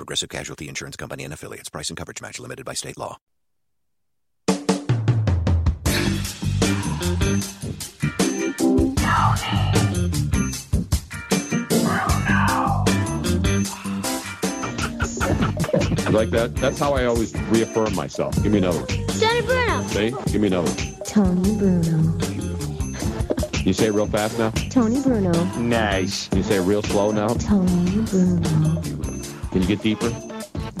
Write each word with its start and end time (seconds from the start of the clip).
Progressive 0.00 0.30
Casualty 0.30 0.66
Insurance 0.66 0.96
Company 0.96 1.24
and 1.24 1.34
affiliates. 1.34 1.68
Price 1.68 1.90
and 1.90 1.96
coverage 1.98 2.22
match 2.22 2.40
limited 2.40 2.64
by 2.64 2.72
state 2.72 2.96
law. 2.96 3.18
You 16.06 16.16
like 16.16 16.30
that? 16.30 16.52
That's 16.56 16.78
how 16.78 16.94
I 16.94 17.04
always 17.04 17.38
reaffirm 17.50 17.94
myself. 17.94 18.34
Give 18.42 18.52
me 18.52 18.56
another 18.56 18.78
one. 18.78 18.88
Tony 19.18 19.42
Bruno. 19.42 19.82
See? 19.88 20.14
Give 20.32 20.40
me 20.40 20.46
another 20.46 20.70
one. 20.70 21.04
Tony 21.04 21.58
Bruno. 21.58 22.18
You 23.66 23.74
say 23.74 23.88
it 23.88 23.92
real 23.92 24.06
fast 24.06 24.38
now? 24.38 24.48
Tony 24.70 25.02
Bruno. 25.02 25.44
Nice. 25.58 26.30
You 26.34 26.42
say 26.42 26.56
it 26.56 26.62
real 26.62 26.82
slow 26.82 27.10
now? 27.10 27.28
Tony 27.34 28.00
Bruno. 28.06 28.99
Can 29.50 29.62
you 29.62 29.68
get 29.68 29.82
deeper? 29.82 30.10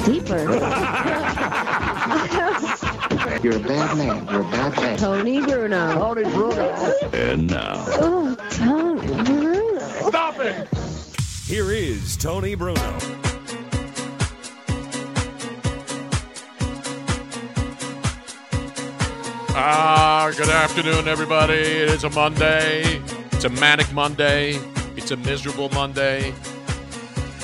Deeper. 0.04 0.38
You're 3.42 3.56
a 3.56 3.60
bad 3.60 3.96
man. 3.96 4.28
You're 4.28 4.42
a 4.42 4.44
bad 4.44 4.76
man. 4.76 4.96
Tony 4.96 5.40
Bruno. 5.40 5.94
Tony 5.94 6.22
Bruno. 6.30 6.94
And 7.12 7.50
now. 7.50 7.84
Oh, 7.88 8.36
Tony 8.50 9.24
Bruno. 9.24 9.80
Stop 10.08 10.38
it! 10.40 10.68
Here 11.46 11.72
is 11.72 12.16
Tony 12.16 12.54
Bruno. 12.54 12.96
Ah, 19.52 20.32
good 20.36 20.48
afternoon, 20.48 21.08
everybody. 21.08 21.54
It 21.54 21.88
is 21.88 22.04
a 22.04 22.10
Monday. 22.10 23.00
It's 23.32 23.44
a 23.44 23.48
manic 23.50 23.92
Monday. 23.92 24.54
It's 24.96 25.10
a 25.10 25.16
miserable 25.16 25.68
Monday. 25.70 26.32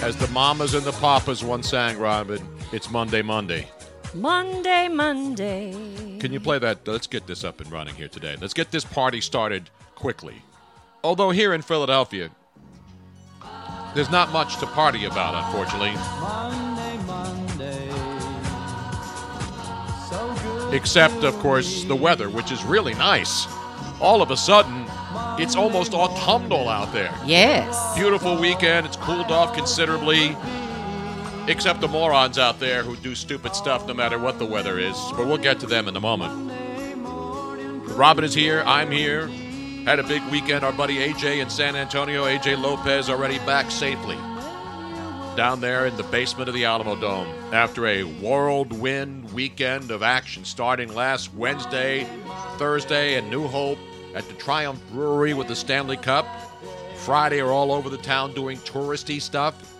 As 0.02 0.14
the 0.16 0.28
mamas 0.28 0.74
and 0.74 0.84
the 0.84 0.92
papas 0.92 1.42
once 1.42 1.70
sang, 1.70 1.98
Robin, 1.98 2.40
it's 2.70 2.90
Monday, 2.90 3.22
Monday. 3.22 3.66
Monday, 4.14 4.88
Monday. 4.88 6.18
Can 6.20 6.32
you 6.32 6.40
play 6.40 6.58
that? 6.58 6.86
Let's 6.86 7.06
get 7.06 7.26
this 7.26 7.44
up 7.44 7.60
and 7.60 7.72
running 7.72 7.94
here 7.94 8.08
today. 8.08 8.36
Let's 8.40 8.54
get 8.54 8.70
this 8.70 8.84
party 8.84 9.20
started 9.20 9.70
quickly. 9.94 10.42
Although 11.02 11.30
here 11.30 11.54
in 11.54 11.62
Philadelphia, 11.62 12.30
there's 13.94 14.10
not 14.10 14.30
much 14.32 14.58
to 14.58 14.66
party 14.66 15.06
about, 15.06 15.34
unfortunately. 15.46 15.94
Monday, 16.20 16.98
Monday. 17.06 17.90
So 20.10 20.70
Except, 20.72 21.24
of 21.24 21.34
course, 21.38 21.84
the 21.84 21.96
weather, 21.96 22.28
which 22.28 22.52
is 22.52 22.62
really 22.64 22.94
nice. 22.94 23.46
All 24.00 24.20
of 24.20 24.30
a 24.30 24.36
sudden, 24.36 24.84
it's 25.38 25.56
almost 25.56 25.94
autumnal 25.94 26.68
out 26.68 26.92
there. 26.92 27.14
Yes. 27.24 27.96
Beautiful 27.96 28.38
weekend. 28.38 28.86
It's 28.86 28.96
cooled 28.96 29.30
off 29.30 29.54
considerably. 29.54 30.36
Except 31.48 31.80
the 31.80 31.88
morons 31.88 32.38
out 32.38 32.58
there 32.58 32.82
who 32.82 32.96
do 32.96 33.14
stupid 33.14 33.54
stuff 33.54 33.86
no 33.86 33.94
matter 33.94 34.18
what 34.18 34.38
the 34.38 34.46
weather 34.46 34.78
is. 34.78 34.96
But 35.16 35.26
we'll 35.26 35.38
get 35.38 35.60
to 35.60 35.66
them 35.66 35.88
in 35.88 35.96
a 35.96 36.00
moment. 36.00 36.52
Robin 37.96 38.24
is 38.24 38.34
here. 38.34 38.62
I'm 38.66 38.90
here. 38.90 39.28
Had 39.84 40.00
a 40.00 40.02
big 40.02 40.22
weekend. 40.30 40.64
Our 40.64 40.72
buddy 40.72 40.96
AJ 40.96 41.40
in 41.40 41.48
San 41.48 41.76
Antonio, 41.76 42.24
AJ 42.24 42.60
Lopez, 42.60 43.08
already 43.08 43.38
back 43.40 43.70
safely 43.70 44.16
down 45.36 45.60
there 45.60 45.86
in 45.86 45.94
the 45.98 46.02
basement 46.04 46.48
of 46.48 46.54
the 46.54 46.62
Alamodome 46.62 47.52
after 47.52 47.86
a 47.86 48.02
whirlwind 48.04 49.30
weekend 49.34 49.90
of 49.90 50.02
action 50.02 50.46
starting 50.46 50.94
last 50.94 51.32
Wednesday, 51.34 52.08
Thursday, 52.56 53.16
and 53.16 53.30
New 53.30 53.46
Hope 53.46 53.78
at 54.16 54.26
the 54.28 54.34
Triumph 54.34 54.80
Brewery 54.90 55.34
with 55.34 55.46
the 55.46 55.54
Stanley 55.54 55.98
Cup. 55.98 56.26
Friday, 56.96 57.40
are 57.40 57.52
all 57.52 57.70
over 57.70 57.90
the 57.90 57.98
town 57.98 58.32
doing 58.32 58.56
touristy 58.58 59.20
stuff. 59.20 59.74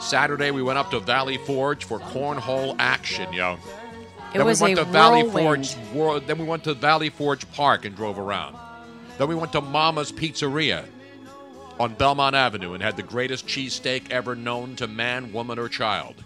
Saturday, 0.00 0.50
we 0.50 0.62
went 0.62 0.78
up 0.78 0.90
to 0.90 1.00
Valley 1.00 1.36
Forge 1.36 1.84
for 1.84 1.98
cornhole 2.00 2.74
action, 2.78 3.30
yo. 3.32 3.58
It 4.32 4.38
then 4.38 4.46
was 4.46 4.60
we 4.60 4.70
went 4.74 4.80
a 4.80 4.84
to 4.84 4.90
Valley 4.90 5.22
whirlwind. 5.22 5.68
Forge. 5.92 6.26
Then 6.26 6.38
we 6.38 6.44
went 6.44 6.64
to 6.64 6.74
Valley 6.74 7.10
Forge 7.10 7.48
Park 7.52 7.84
and 7.84 7.94
drove 7.94 8.18
around. 8.18 8.56
Then 9.18 9.28
we 9.28 9.34
went 9.34 9.52
to 9.52 9.60
Mama's 9.60 10.10
Pizzeria 10.10 10.86
on 11.78 11.94
Belmont 11.94 12.34
Avenue 12.34 12.72
and 12.72 12.82
had 12.82 12.96
the 12.96 13.02
greatest 13.02 13.46
cheesesteak 13.46 14.10
ever 14.10 14.34
known 14.34 14.74
to 14.76 14.88
man, 14.88 15.32
woman, 15.32 15.58
or 15.58 15.68
child. 15.68 16.24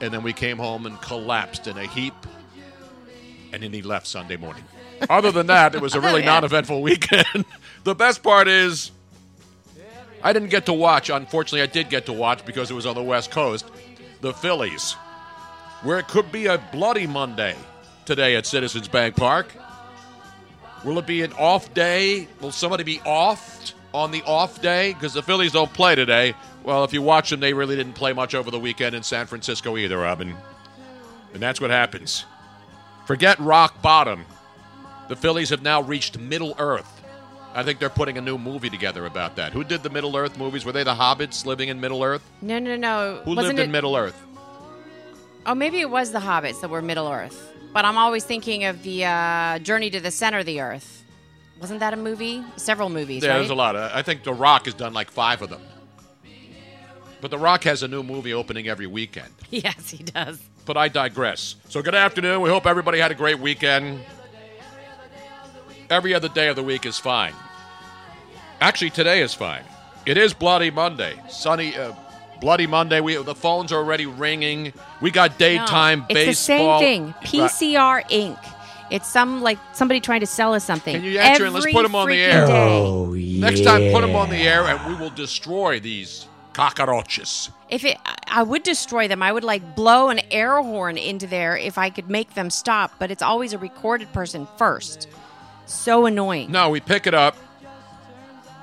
And 0.00 0.12
then 0.12 0.22
we 0.22 0.32
came 0.32 0.58
home 0.58 0.84
and 0.84 1.00
collapsed 1.00 1.68
in 1.68 1.78
a 1.78 1.86
heap, 1.86 2.14
and 3.52 3.62
then 3.62 3.72
he 3.72 3.80
left 3.80 4.06
Sunday 4.06 4.36
morning. 4.36 4.64
Other 5.08 5.30
than 5.30 5.46
that, 5.48 5.74
it 5.74 5.80
was 5.80 5.94
a 5.94 6.00
really 6.02 6.22
oh, 6.22 6.26
non 6.26 6.44
eventful 6.44 6.82
weekend. 6.82 7.44
the 7.84 7.94
best 7.94 8.22
part 8.22 8.48
is, 8.48 8.90
I 10.22 10.32
didn't 10.32 10.50
get 10.50 10.66
to 10.66 10.72
watch. 10.72 11.10
Unfortunately, 11.10 11.62
I 11.62 11.66
did 11.66 11.88
get 11.88 12.06
to 12.06 12.12
watch 12.12 12.44
because 12.44 12.70
it 12.70 12.74
was 12.74 12.86
on 12.86 12.94
the 12.94 13.02
West 13.02 13.30
Coast. 13.30 13.70
The 14.22 14.32
Phillies, 14.32 14.94
where 15.82 15.98
it 15.98 16.08
could 16.08 16.32
be 16.32 16.46
a 16.46 16.58
bloody 16.72 17.06
Monday 17.06 17.54
today 18.06 18.36
at 18.36 18.46
Citizens 18.46 18.88
Bank 18.88 19.16
Park. 19.16 19.54
Will 20.84 20.98
it 20.98 21.06
be 21.06 21.22
an 21.22 21.32
off 21.34 21.72
day? 21.74 22.28
Will 22.40 22.52
somebody 22.52 22.84
be 22.84 23.00
off 23.04 23.72
on 23.92 24.10
the 24.10 24.22
off 24.22 24.62
day? 24.62 24.94
Because 24.94 25.12
the 25.12 25.22
Phillies 25.22 25.52
don't 25.52 25.72
play 25.72 25.94
today. 25.94 26.34
Well, 26.62 26.84
if 26.84 26.92
you 26.92 27.02
watch 27.02 27.30
them, 27.30 27.40
they 27.40 27.52
really 27.52 27.76
didn't 27.76 27.94
play 27.94 28.12
much 28.12 28.34
over 28.34 28.50
the 28.50 28.58
weekend 28.58 28.94
in 28.94 29.02
San 29.02 29.26
Francisco 29.26 29.76
either, 29.76 29.98
Robin. 29.98 30.34
And 31.34 31.42
that's 31.42 31.60
what 31.60 31.70
happens. 31.70 32.24
Forget 33.06 33.38
rock 33.38 33.82
bottom. 33.82 34.24
The 35.08 35.16
Phillies 35.16 35.50
have 35.50 35.62
now 35.62 35.82
reached 35.82 36.18
Middle 36.18 36.54
Earth. 36.58 37.02
I 37.54 37.62
think 37.62 37.78
they're 37.78 37.88
putting 37.88 38.18
a 38.18 38.20
new 38.20 38.36
movie 38.36 38.68
together 38.68 39.06
about 39.06 39.36
that. 39.36 39.52
Who 39.52 39.64
did 39.64 39.82
the 39.82 39.88
Middle 39.90 40.16
Earth 40.16 40.36
movies? 40.38 40.64
Were 40.64 40.72
they 40.72 40.84
the 40.84 40.94
Hobbits 40.94 41.46
living 41.46 41.68
in 41.68 41.80
Middle 41.80 42.02
Earth? 42.04 42.22
No, 42.42 42.58
no, 42.58 42.76
no. 42.76 43.20
Who 43.24 43.30
Wasn't 43.34 43.56
lived 43.56 43.58
in 43.60 43.70
it- 43.70 43.72
Middle 43.72 43.96
Earth? 43.96 44.20
Oh, 45.46 45.54
maybe 45.54 45.80
it 45.80 45.88
was 45.88 46.10
the 46.10 46.18
hobbits 46.18 46.60
that 46.60 46.70
were 46.70 46.82
Middle 46.82 47.08
Earth. 47.08 47.52
But 47.72 47.84
I'm 47.84 47.96
always 47.96 48.24
thinking 48.24 48.64
of 48.64 48.82
the 48.82 49.04
uh, 49.04 49.58
Journey 49.60 49.90
to 49.90 50.00
the 50.00 50.10
Center 50.10 50.38
of 50.40 50.46
the 50.46 50.60
Earth. 50.60 51.04
Wasn't 51.60 51.78
that 51.80 51.94
a 51.94 51.96
movie? 51.96 52.42
Several 52.56 52.88
movies, 52.90 53.22
Yeah, 53.22 53.30
right? 53.30 53.36
there's 53.38 53.50
a 53.50 53.54
lot. 53.54 53.76
I 53.76 54.02
think 54.02 54.24
The 54.24 54.34
Rock 54.34 54.64
has 54.64 54.74
done 54.74 54.92
like 54.92 55.10
five 55.10 55.40
of 55.42 55.48
them. 55.48 55.62
But 57.20 57.30
The 57.30 57.38
Rock 57.38 57.64
has 57.64 57.82
a 57.82 57.88
new 57.88 58.02
movie 58.02 58.34
opening 58.34 58.68
every 58.68 58.86
weekend. 58.86 59.32
Yes, 59.50 59.88
he 59.90 60.02
does. 60.02 60.40
But 60.64 60.76
I 60.76 60.88
digress. 60.88 61.54
So 61.68 61.80
good 61.80 61.94
afternoon. 61.94 62.40
We 62.42 62.50
hope 62.50 62.66
everybody 62.66 62.98
had 62.98 63.12
a 63.12 63.14
great 63.14 63.38
weekend. 63.38 64.00
Every 65.90 66.14
other 66.14 66.28
day 66.28 66.48
of 66.48 66.56
the 66.56 66.62
week 66.62 66.86
is 66.86 66.98
fine. 66.98 67.32
Actually, 68.60 68.90
today 68.90 69.20
is 69.20 69.34
fine. 69.34 69.62
It 70.04 70.16
is 70.16 70.32
Bloody 70.34 70.70
Monday. 70.70 71.14
Sunny, 71.28 71.76
uh, 71.76 71.92
Bloody 72.40 72.66
Monday. 72.66 73.00
We 73.00 73.16
the 73.22 73.34
phones 73.34 73.72
are 73.72 73.76
already 73.78 74.06
ringing. 74.06 74.72
We 75.00 75.10
got 75.10 75.38
daytime 75.38 76.00
no, 76.00 76.06
it's 76.10 76.26
the 76.26 76.34
same 76.34 76.78
thing. 76.78 77.04
Right. 77.06 77.50
PCR 77.50 78.02
Inc. 78.10 78.52
It's 78.90 79.08
some 79.08 79.42
like 79.42 79.58
somebody 79.72 80.00
trying 80.00 80.20
to 80.20 80.26
sell 80.26 80.54
us 80.54 80.64
something. 80.64 80.94
Can 80.94 81.04
you 81.04 81.18
answer 81.18 81.44
and 81.44 81.54
let's 81.54 81.64
Every 81.66 81.72
put 81.72 81.84
'em 81.84 81.94
on 81.96 82.08
the 82.08 82.14
air. 82.20 82.46
day. 82.46 82.52
Oh, 82.52 83.12
Next 83.12 83.64
time, 83.64 83.90
put 83.92 84.00
them 84.02 84.14
on 84.14 84.30
the 84.30 84.36
air, 84.36 84.62
and 84.64 84.78
we 84.86 84.94
will 84.94 85.10
destroy 85.10 85.80
these 85.80 86.26
cockroaches. 86.52 87.50
If 87.68 87.84
it, 87.84 87.96
I- 88.06 88.14
I 88.28 88.42
would 88.42 88.62
destroy 88.62 89.08
them. 89.08 89.22
I 89.22 89.32
would 89.32 89.44
like 89.44 89.74
blow 89.74 90.08
an 90.10 90.20
air 90.30 90.60
horn 90.62 90.98
into 90.98 91.26
there 91.26 91.56
if 91.56 91.78
I 91.78 91.90
could 91.90 92.08
make 92.10 92.34
them 92.34 92.50
stop. 92.50 92.92
But 92.98 93.10
it's 93.10 93.22
always 93.22 93.52
a 93.52 93.58
recorded 93.58 94.12
person 94.12 94.46
first. 94.56 95.08
So 95.66 96.06
annoying. 96.06 96.50
No, 96.50 96.70
we 96.70 96.80
pick 96.80 97.06
it 97.06 97.14
up, 97.14 97.36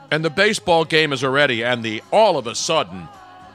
and 0.09 0.23
the 0.23 0.29
baseball 0.29 0.85
game 0.85 1.13
is 1.13 1.23
already, 1.23 1.63
and 1.63 1.83
the 1.83 2.01
all 2.11 2.37
of 2.37 2.47
a 2.47 2.55
sudden, 2.55 3.07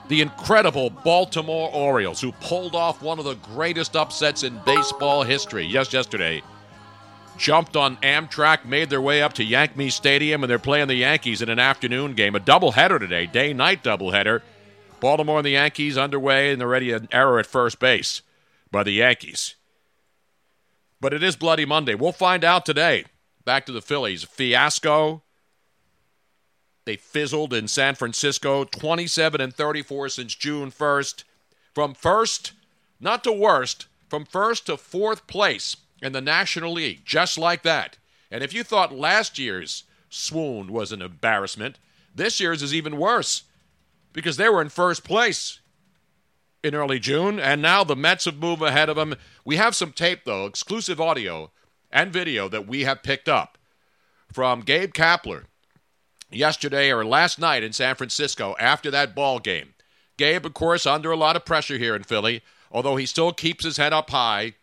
the 0.09 0.21
incredible 0.21 0.91
Baltimore 0.91 1.71
Orioles, 1.73 2.21
who 2.21 2.33
pulled 2.33 2.75
off 2.75 3.03
one 3.03 3.19
of 3.19 3.25
the 3.25 3.35
greatest 3.35 3.97
upsets 3.97 4.43
in 4.43 4.59
baseball 4.65 5.23
history 5.23 5.69
just 5.69 5.93
yesterday, 5.93 6.43
jumped 7.37 7.77
on 7.77 7.97
Amtrak, 7.99 8.65
made 8.65 8.91
their 8.91 9.01
way 9.01 9.23
up 9.23 9.33
to 9.35 9.45
Yankee 9.45 9.91
Stadium, 9.91 10.43
and 10.43 10.51
they're 10.51 10.59
playing 10.59 10.89
the 10.89 10.95
Yankees 10.95 11.43
in 11.43 11.49
an 11.49 11.59
afternoon 11.59 12.15
game, 12.15 12.35
a 12.35 12.41
doubleheader 12.41 12.99
today, 12.99 13.27
day-night 13.27 13.83
doubleheader. 13.83 14.43
Baltimore 15.01 15.39
and 15.39 15.47
the 15.47 15.51
Yankees 15.51 15.97
underway, 15.97 16.53
and 16.53 16.61
already 16.61 16.91
an 16.91 17.09
error 17.13 17.39
at 17.39 17.47
first 17.47 17.79
base 17.79 18.23
by 18.71 18.83
the 18.83 18.93
Yankees. 18.93 19.55
But 21.01 21.15
it 21.15 21.23
is 21.23 21.37
Bloody 21.37 21.65
Monday. 21.65 21.95
We'll 21.95 22.13
find 22.13 22.43
out 22.45 22.67
today. 22.67 23.05
Back 23.49 23.65
to 23.65 23.73
the 23.73 23.81
Phillies. 23.81 24.25
Fiasco. 24.25 25.23
They 26.85 26.97
fizzled 26.97 27.55
in 27.55 27.67
San 27.67 27.95
Francisco, 27.95 28.65
27 28.65 29.41
and 29.41 29.55
34 29.55 30.11
since 30.11 30.35
June 30.35 30.71
1st. 30.71 31.25
From 31.75 31.95
first, 31.95 32.53
not 33.01 33.25
to 33.25 33.33
worst, 33.33 33.87
from 34.07 34.27
first 34.27 34.67
to 34.67 34.77
fourth 34.77 35.27
place 35.27 35.79
in 36.03 36.13
the 36.13 36.21
National 36.21 36.75
League, 36.75 37.07
just 37.07 37.39
like 37.39 37.63
that. 37.63 37.97
And 38.31 38.45
if 38.45 38.53
you 38.53 38.63
thought 38.63 38.95
last 38.95 39.39
year's 39.39 39.85
swoon 40.11 40.71
was 40.71 40.93
an 40.93 41.01
embarrassment, 41.01 41.79
this 42.15 42.41
year's 42.41 42.63
is 42.63 42.75
even 42.75 42.99
worse 42.99 43.45
because 44.13 44.37
they 44.37 44.51
were 44.51 44.61
in 44.61 44.69
first 44.69 45.05
place 45.05 45.61
in 46.63 46.75
early 46.75 46.99
June, 46.99 47.41
and 47.41 47.63
now 47.63 47.83
the 47.83 47.97
Mets 47.97 48.27
have 48.27 48.37
moved 48.37 48.61
ahead 48.61 48.91
of 48.91 48.97
them. 48.97 49.15
We 49.43 49.57
have 49.57 49.75
some 49.75 49.93
tape, 49.93 50.27
though, 50.27 50.45
exclusive 50.45 51.01
audio 51.01 51.51
and 51.91 52.13
video 52.13 52.49
that 52.49 52.67
we 52.67 52.85
have 52.85 53.03
picked 53.03 53.29
up 53.29 53.59
from 54.33 54.61
Gabe 54.61 54.93
Kapler 54.93 55.45
yesterday 56.31 56.93
or 56.93 57.05
last 57.05 57.39
night 57.39 57.63
in 57.63 57.73
San 57.73 57.95
Francisco 57.95 58.55
after 58.59 58.91
that 58.91 59.15
ball 59.15 59.39
game. 59.39 59.75
Gabe, 60.17 60.45
of 60.45 60.55
course, 60.55 60.87
under 60.87 61.11
a 61.11 61.17
lot 61.17 61.37
of 61.37 61.45
pressure 61.45 61.79
here 61.79 61.95
in 61.95 62.03
Philly, 62.03 62.43
although 62.71 62.97
he 62.97 63.07
still 63.07 63.33
keeps 63.33 63.65
his 63.65 63.77
head 63.77 63.93
up 63.93 64.11
high. 64.11 64.55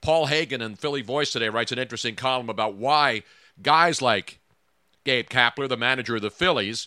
Paul 0.00 0.26
Hagen 0.26 0.60
in 0.60 0.76
Philly 0.76 1.02
Voice 1.02 1.32
today 1.32 1.48
writes 1.48 1.72
an 1.72 1.78
interesting 1.78 2.14
column 2.14 2.48
about 2.48 2.74
why 2.74 3.22
guys 3.60 4.00
like 4.00 4.38
Gabe 5.04 5.28
Kapler, 5.28 5.68
the 5.68 5.76
manager 5.76 6.16
of 6.16 6.22
the 6.22 6.30
Phillies, 6.30 6.86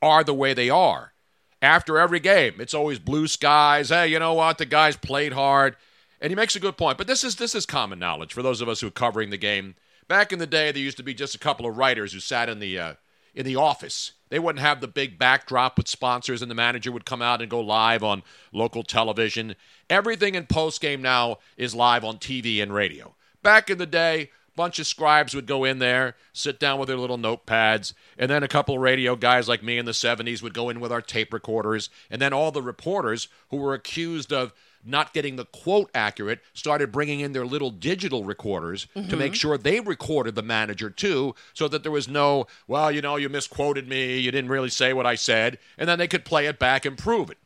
are 0.00 0.24
the 0.24 0.34
way 0.34 0.54
they 0.54 0.70
are. 0.70 1.12
After 1.60 1.98
every 1.98 2.20
game, 2.20 2.54
it's 2.58 2.74
always 2.74 2.98
blue 2.98 3.26
skies. 3.26 3.88
Hey, 3.88 4.08
you 4.08 4.18
know 4.18 4.34
what? 4.34 4.58
The 4.58 4.66
guys 4.66 4.96
played 4.96 5.32
hard. 5.32 5.76
And 6.20 6.30
he 6.30 6.34
makes 6.34 6.56
a 6.56 6.60
good 6.60 6.76
point. 6.76 6.98
But 6.98 7.06
this 7.06 7.24
is 7.24 7.36
this 7.36 7.54
is 7.54 7.66
common 7.66 7.98
knowledge 7.98 8.32
for 8.32 8.42
those 8.42 8.60
of 8.60 8.68
us 8.68 8.80
who 8.80 8.88
are 8.88 8.92
covering 8.92 9.30
the 9.30 9.36
game. 9.36 9.74
Back 10.08 10.32
in 10.32 10.38
the 10.38 10.46
day, 10.46 10.70
there 10.70 10.82
used 10.82 10.96
to 10.98 11.02
be 11.02 11.14
just 11.14 11.34
a 11.34 11.38
couple 11.38 11.66
of 11.66 11.76
writers 11.76 12.12
who 12.12 12.20
sat 12.20 12.48
in 12.48 12.58
the 12.58 12.78
uh, 12.78 12.94
in 13.34 13.44
the 13.44 13.56
office. 13.56 14.12
They 14.28 14.38
wouldn't 14.38 14.64
have 14.64 14.80
the 14.80 14.88
big 14.88 15.18
backdrop 15.18 15.76
with 15.76 15.86
sponsors, 15.86 16.42
and 16.42 16.50
the 16.50 16.54
manager 16.54 16.90
would 16.90 17.04
come 17.04 17.22
out 17.22 17.40
and 17.40 17.50
go 17.50 17.60
live 17.60 18.02
on 18.02 18.22
local 18.52 18.82
television. 18.82 19.54
Everything 19.88 20.34
in 20.34 20.46
post 20.46 20.80
game 20.80 21.00
now 21.00 21.38
is 21.56 21.74
live 21.74 22.04
on 22.04 22.18
TV 22.18 22.60
and 22.60 22.74
radio. 22.74 23.14
Back 23.42 23.70
in 23.70 23.78
the 23.78 23.86
day, 23.86 24.30
bunch 24.56 24.78
of 24.78 24.86
scribes 24.86 25.34
would 25.34 25.46
go 25.46 25.62
in 25.62 25.78
there, 25.78 26.16
sit 26.32 26.58
down 26.58 26.80
with 26.80 26.88
their 26.88 26.96
little 26.96 27.18
notepads, 27.18 27.92
and 28.18 28.30
then 28.30 28.42
a 28.42 28.48
couple 28.48 28.74
of 28.74 28.80
radio 28.80 29.14
guys 29.14 29.48
like 29.48 29.62
me 29.62 29.78
in 29.78 29.84
the 29.84 29.92
70s 29.92 30.42
would 30.42 30.54
go 30.54 30.68
in 30.68 30.80
with 30.80 30.90
our 30.90 31.02
tape 31.02 31.32
recorders, 31.32 31.90
and 32.10 32.20
then 32.20 32.32
all 32.32 32.50
the 32.50 32.62
reporters 32.62 33.28
who 33.50 33.58
were 33.58 33.74
accused 33.74 34.32
of 34.32 34.52
not 34.86 35.12
getting 35.12 35.36
the 35.36 35.44
quote 35.46 35.90
accurate 35.94 36.40
started 36.52 36.92
bringing 36.92 37.20
in 37.20 37.32
their 37.32 37.46
little 37.46 37.70
digital 37.70 38.24
recorders 38.24 38.86
to 38.94 39.16
make 39.16 39.32
mm-hmm. 39.32 39.32
sure 39.32 39.58
they 39.58 39.80
recorded 39.80 40.34
the 40.34 40.42
manager 40.42 40.90
too 40.90 41.34
so 41.54 41.68
that 41.68 41.82
there 41.82 41.92
was 41.92 42.08
no 42.08 42.46
well 42.66 42.90
you 42.90 43.02
know 43.02 43.16
you 43.16 43.28
misquoted 43.28 43.88
me 43.88 44.18
you 44.18 44.30
didn't 44.30 44.50
really 44.50 44.70
say 44.70 44.92
what 44.92 45.06
i 45.06 45.14
said 45.14 45.58
and 45.78 45.88
then 45.88 45.98
they 45.98 46.08
could 46.08 46.24
play 46.24 46.46
it 46.46 46.58
back 46.58 46.84
and 46.84 46.98
prove 46.98 47.30
it 47.30 47.38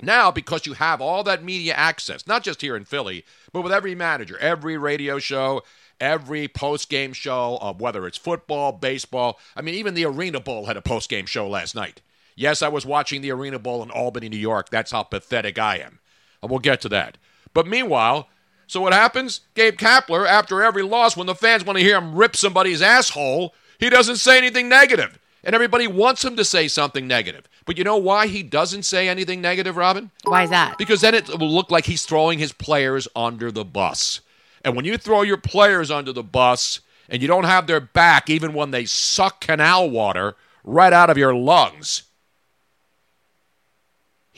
now, 0.00 0.30
because 0.30 0.64
you 0.64 0.74
have 0.74 1.00
all 1.00 1.24
that 1.24 1.42
media 1.42 1.74
access, 1.74 2.26
not 2.26 2.44
just 2.44 2.60
here 2.60 2.76
in 2.76 2.84
Philly, 2.84 3.24
but 3.52 3.62
with 3.62 3.72
every 3.72 3.96
manager, 3.96 4.38
every 4.38 4.78
radio 4.78 5.18
show, 5.18 5.62
every 6.00 6.46
post 6.46 6.88
game 6.88 7.12
show 7.12 7.58
of 7.60 7.80
whether 7.80 8.06
it's 8.06 8.18
football, 8.18 8.70
baseball. 8.70 9.40
I 9.56 9.62
mean, 9.62 9.74
even 9.74 9.94
the 9.94 10.04
Arena 10.04 10.38
Bowl 10.38 10.66
had 10.66 10.76
a 10.76 10.82
post 10.82 11.08
game 11.10 11.26
show 11.26 11.48
last 11.48 11.74
night. 11.74 12.00
Yes, 12.36 12.62
I 12.62 12.68
was 12.68 12.86
watching 12.86 13.22
the 13.22 13.32
Arena 13.32 13.58
Bowl 13.58 13.82
in 13.82 13.90
Albany, 13.90 14.28
New 14.28 14.36
York. 14.36 14.70
That's 14.70 14.92
how 14.92 15.02
pathetic 15.02 15.58
I 15.58 15.78
am. 15.78 15.98
And 16.42 16.50
we'll 16.50 16.60
get 16.60 16.80
to 16.82 16.88
that. 16.90 17.18
But 17.54 17.66
meanwhile, 17.66 18.28
so 18.66 18.80
what 18.80 18.92
happens? 18.92 19.40
Gabe 19.54 19.76
Kapler, 19.76 20.26
after 20.26 20.62
every 20.62 20.82
loss, 20.82 21.16
when 21.16 21.26
the 21.26 21.34
fans 21.34 21.64
want 21.64 21.78
to 21.78 21.84
hear 21.84 21.96
him 21.96 22.14
rip 22.14 22.36
somebody's 22.36 22.82
asshole, 22.82 23.54
he 23.78 23.90
doesn't 23.90 24.16
say 24.16 24.38
anything 24.38 24.68
negative. 24.68 25.18
And 25.42 25.54
everybody 25.54 25.86
wants 25.86 26.24
him 26.24 26.36
to 26.36 26.44
say 26.44 26.68
something 26.68 27.06
negative. 27.06 27.48
But 27.64 27.78
you 27.78 27.84
know 27.84 27.96
why 27.96 28.26
he 28.26 28.42
doesn't 28.42 28.82
say 28.82 29.08
anything 29.08 29.40
negative, 29.40 29.76
Robin? 29.76 30.10
Why 30.24 30.42
is 30.44 30.50
that? 30.50 30.76
Because 30.78 31.00
then 31.00 31.14
it 31.14 31.28
will 31.28 31.50
look 31.50 31.70
like 31.70 31.86
he's 31.86 32.04
throwing 32.04 32.38
his 32.38 32.52
players 32.52 33.08
under 33.14 33.50
the 33.50 33.64
bus. 33.64 34.20
And 34.64 34.74
when 34.74 34.84
you 34.84 34.98
throw 34.98 35.22
your 35.22 35.36
players 35.36 35.90
under 35.90 36.12
the 36.12 36.22
bus 36.22 36.80
and 37.08 37.22
you 37.22 37.28
don't 37.28 37.44
have 37.44 37.66
their 37.66 37.80
back, 37.80 38.28
even 38.28 38.52
when 38.52 38.70
they 38.70 38.84
suck 38.84 39.40
canal 39.40 39.88
water 39.88 40.34
right 40.64 40.92
out 40.92 41.08
of 41.10 41.16
your 41.16 41.34
lungs, 41.34 42.02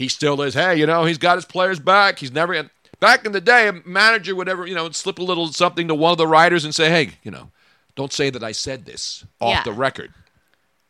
he 0.00 0.08
still 0.08 0.40
is, 0.40 0.54
hey, 0.54 0.76
you 0.78 0.86
know, 0.86 1.04
he's 1.04 1.18
got 1.18 1.36
his 1.36 1.44
players 1.44 1.78
back. 1.78 2.18
He's 2.18 2.32
never. 2.32 2.70
Back 3.00 3.26
in 3.26 3.32
the 3.32 3.40
day, 3.40 3.68
a 3.68 3.74
manager 3.84 4.34
would 4.34 4.48
ever, 4.48 4.66
you 4.66 4.74
know, 4.74 4.90
slip 4.92 5.18
a 5.18 5.22
little 5.22 5.48
something 5.52 5.88
to 5.88 5.94
one 5.94 6.12
of 6.12 6.16
the 6.18 6.26
writers 6.26 6.64
and 6.64 6.74
say, 6.74 6.88
hey, 6.88 7.10
you 7.22 7.30
know, 7.30 7.50
don't 7.96 8.10
say 8.10 8.30
that 8.30 8.42
I 8.42 8.52
said 8.52 8.86
this 8.86 9.26
off 9.40 9.50
Yeah. 9.56 9.62
the 9.62 9.72
record. 9.72 10.14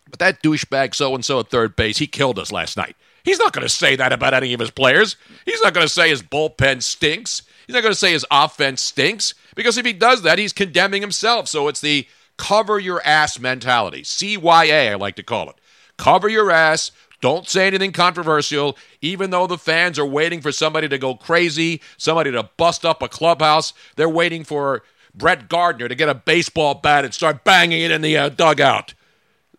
But 0.08 0.20
that 0.20 0.42
douchebag 0.44 0.94
so 0.94 1.12
and 1.16 1.24
so 1.24 1.40
at 1.40 1.50
third 1.50 1.74
base, 1.74 1.98
he 1.98 2.06
killed 2.06 2.38
us 2.38 2.52
last 2.52 2.76
night. 2.76 2.94
He's 3.24 3.40
not 3.40 3.52
going 3.52 3.64
to 3.66 3.68
say 3.68 3.96
that 3.96 4.12
about 4.12 4.32
any 4.32 4.52
of 4.54 4.60
his 4.60 4.70
players. 4.70 5.16
He's 5.44 5.60
not 5.62 5.74
going 5.74 5.86
to 5.86 5.92
say 5.92 6.08
his 6.08 6.22
bullpen 6.22 6.80
stinks. 6.82 7.42
He's 7.66 7.74
not 7.74 7.82
going 7.82 7.92
to 7.92 7.98
say 7.98 8.12
his 8.12 8.24
offense 8.30 8.80
stinks 8.80 9.34
because 9.56 9.76
if 9.76 9.84
he 9.84 9.92
does 9.92 10.22
that, 10.22 10.38
he's 10.38 10.52
condemning 10.52 11.02
himself. 11.02 11.48
So 11.48 11.66
it's 11.66 11.80
the 11.80 12.06
cover 12.38 12.78
your 12.78 13.02
ass 13.04 13.40
mentality. 13.40 14.02
CYA, 14.02 14.92
I 14.92 14.94
like 14.94 15.16
to 15.16 15.24
call 15.24 15.50
it. 15.50 15.56
Cover 15.96 16.28
your 16.28 16.50
ass. 16.52 16.92
Don't 17.20 17.48
say 17.48 17.66
anything 17.66 17.92
controversial, 17.92 18.78
even 19.02 19.30
though 19.30 19.46
the 19.46 19.58
fans 19.58 19.98
are 19.98 20.06
waiting 20.06 20.40
for 20.40 20.52
somebody 20.52 20.88
to 20.88 20.98
go 20.98 21.14
crazy, 21.14 21.82
somebody 21.96 22.30
to 22.32 22.44
bust 22.56 22.84
up 22.84 23.02
a 23.02 23.08
clubhouse. 23.08 23.74
They're 23.96 24.08
waiting 24.08 24.42
for 24.42 24.82
Brett 25.14 25.48
Gardner 25.48 25.88
to 25.88 25.94
get 25.94 26.08
a 26.08 26.14
baseball 26.14 26.74
bat 26.74 27.04
and 27.04 27.12
start 27.12 27.44
banging 27.44 27.82
it 27.82 27.90
in 27.90 28.00
the 28.00 28.16
uh, 28.16 28.28
dugout. 28.30 28.94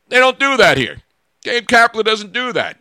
They 0.08 0.18
don't 0.18 0.40
do 0.40 0.58
that 0.58 0.78
here. 0.78 1.02
Gabe 1.44 1.68
Kapler 1.68 2.04
doesn't 2.04 2.34
do 2.34 2.52
that. 2.54 2.78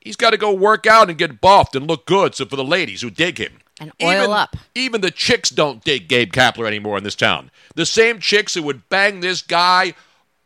He's 0.00 0.16
got 0.16 0.30
to 0.30 0.36
go 0.36 0.52
work 0.52 0.86
out 0.86 1.08
and 1.08 1.18
get 1.18 1.40
buffed 1.40 1.76
and 1.76 1.86
look 1.86 2.06
good. 2.06 2.34
So 2.34 2.46
for 2.46 2.56
the 2.56 2.64
ladies 2.64 3.02
who 3.02 3.10
dig 3.10 3.38
him, 3.38 3.60
And 3.80 3.92
oil 4.02 4.22
even, 4.24 4.30
up. 4.30 4.56
Even 4.74 5.00
the 5.02 5.10
chicks 5.10 5.50
don't 5.50 5.84
dig 5.84 6.08
Gabe 6.08 6.32
Kapler 6.32 6.66
anymore 6.66 6.98
in 6.98 7.04
this 7.04 7.14
town. 7.14 7.50
The 7.74 7.86
same 7.86 8.18
chicks 8.18 8.54
who 8.54 8.62
would 8.62 8.88
bang 8.88 9.20
this 9.20 9.42
guy 9.42 9.94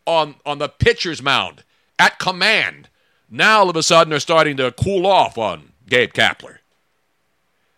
on 0.07 0.35
on 0.45 0.59
the 0.59 0.69
pitcher's 0.69 1.23
mound 1.23 1.63
at 1.99 2.19
command, 2.19 2.89
now 3.35 3.61
all 3.61 3.71
of 3.71 3.77
a 3.77 3.83
sudden 3.83 4.11
they're 4.11 4.21
starting 4.21 4.57
to 4.57 4.73
cool 4.73 5.07
off 5.07 5.37
on 5.37 5.73
Gabe 5.89 6.13
Kapler. 6.13 6.59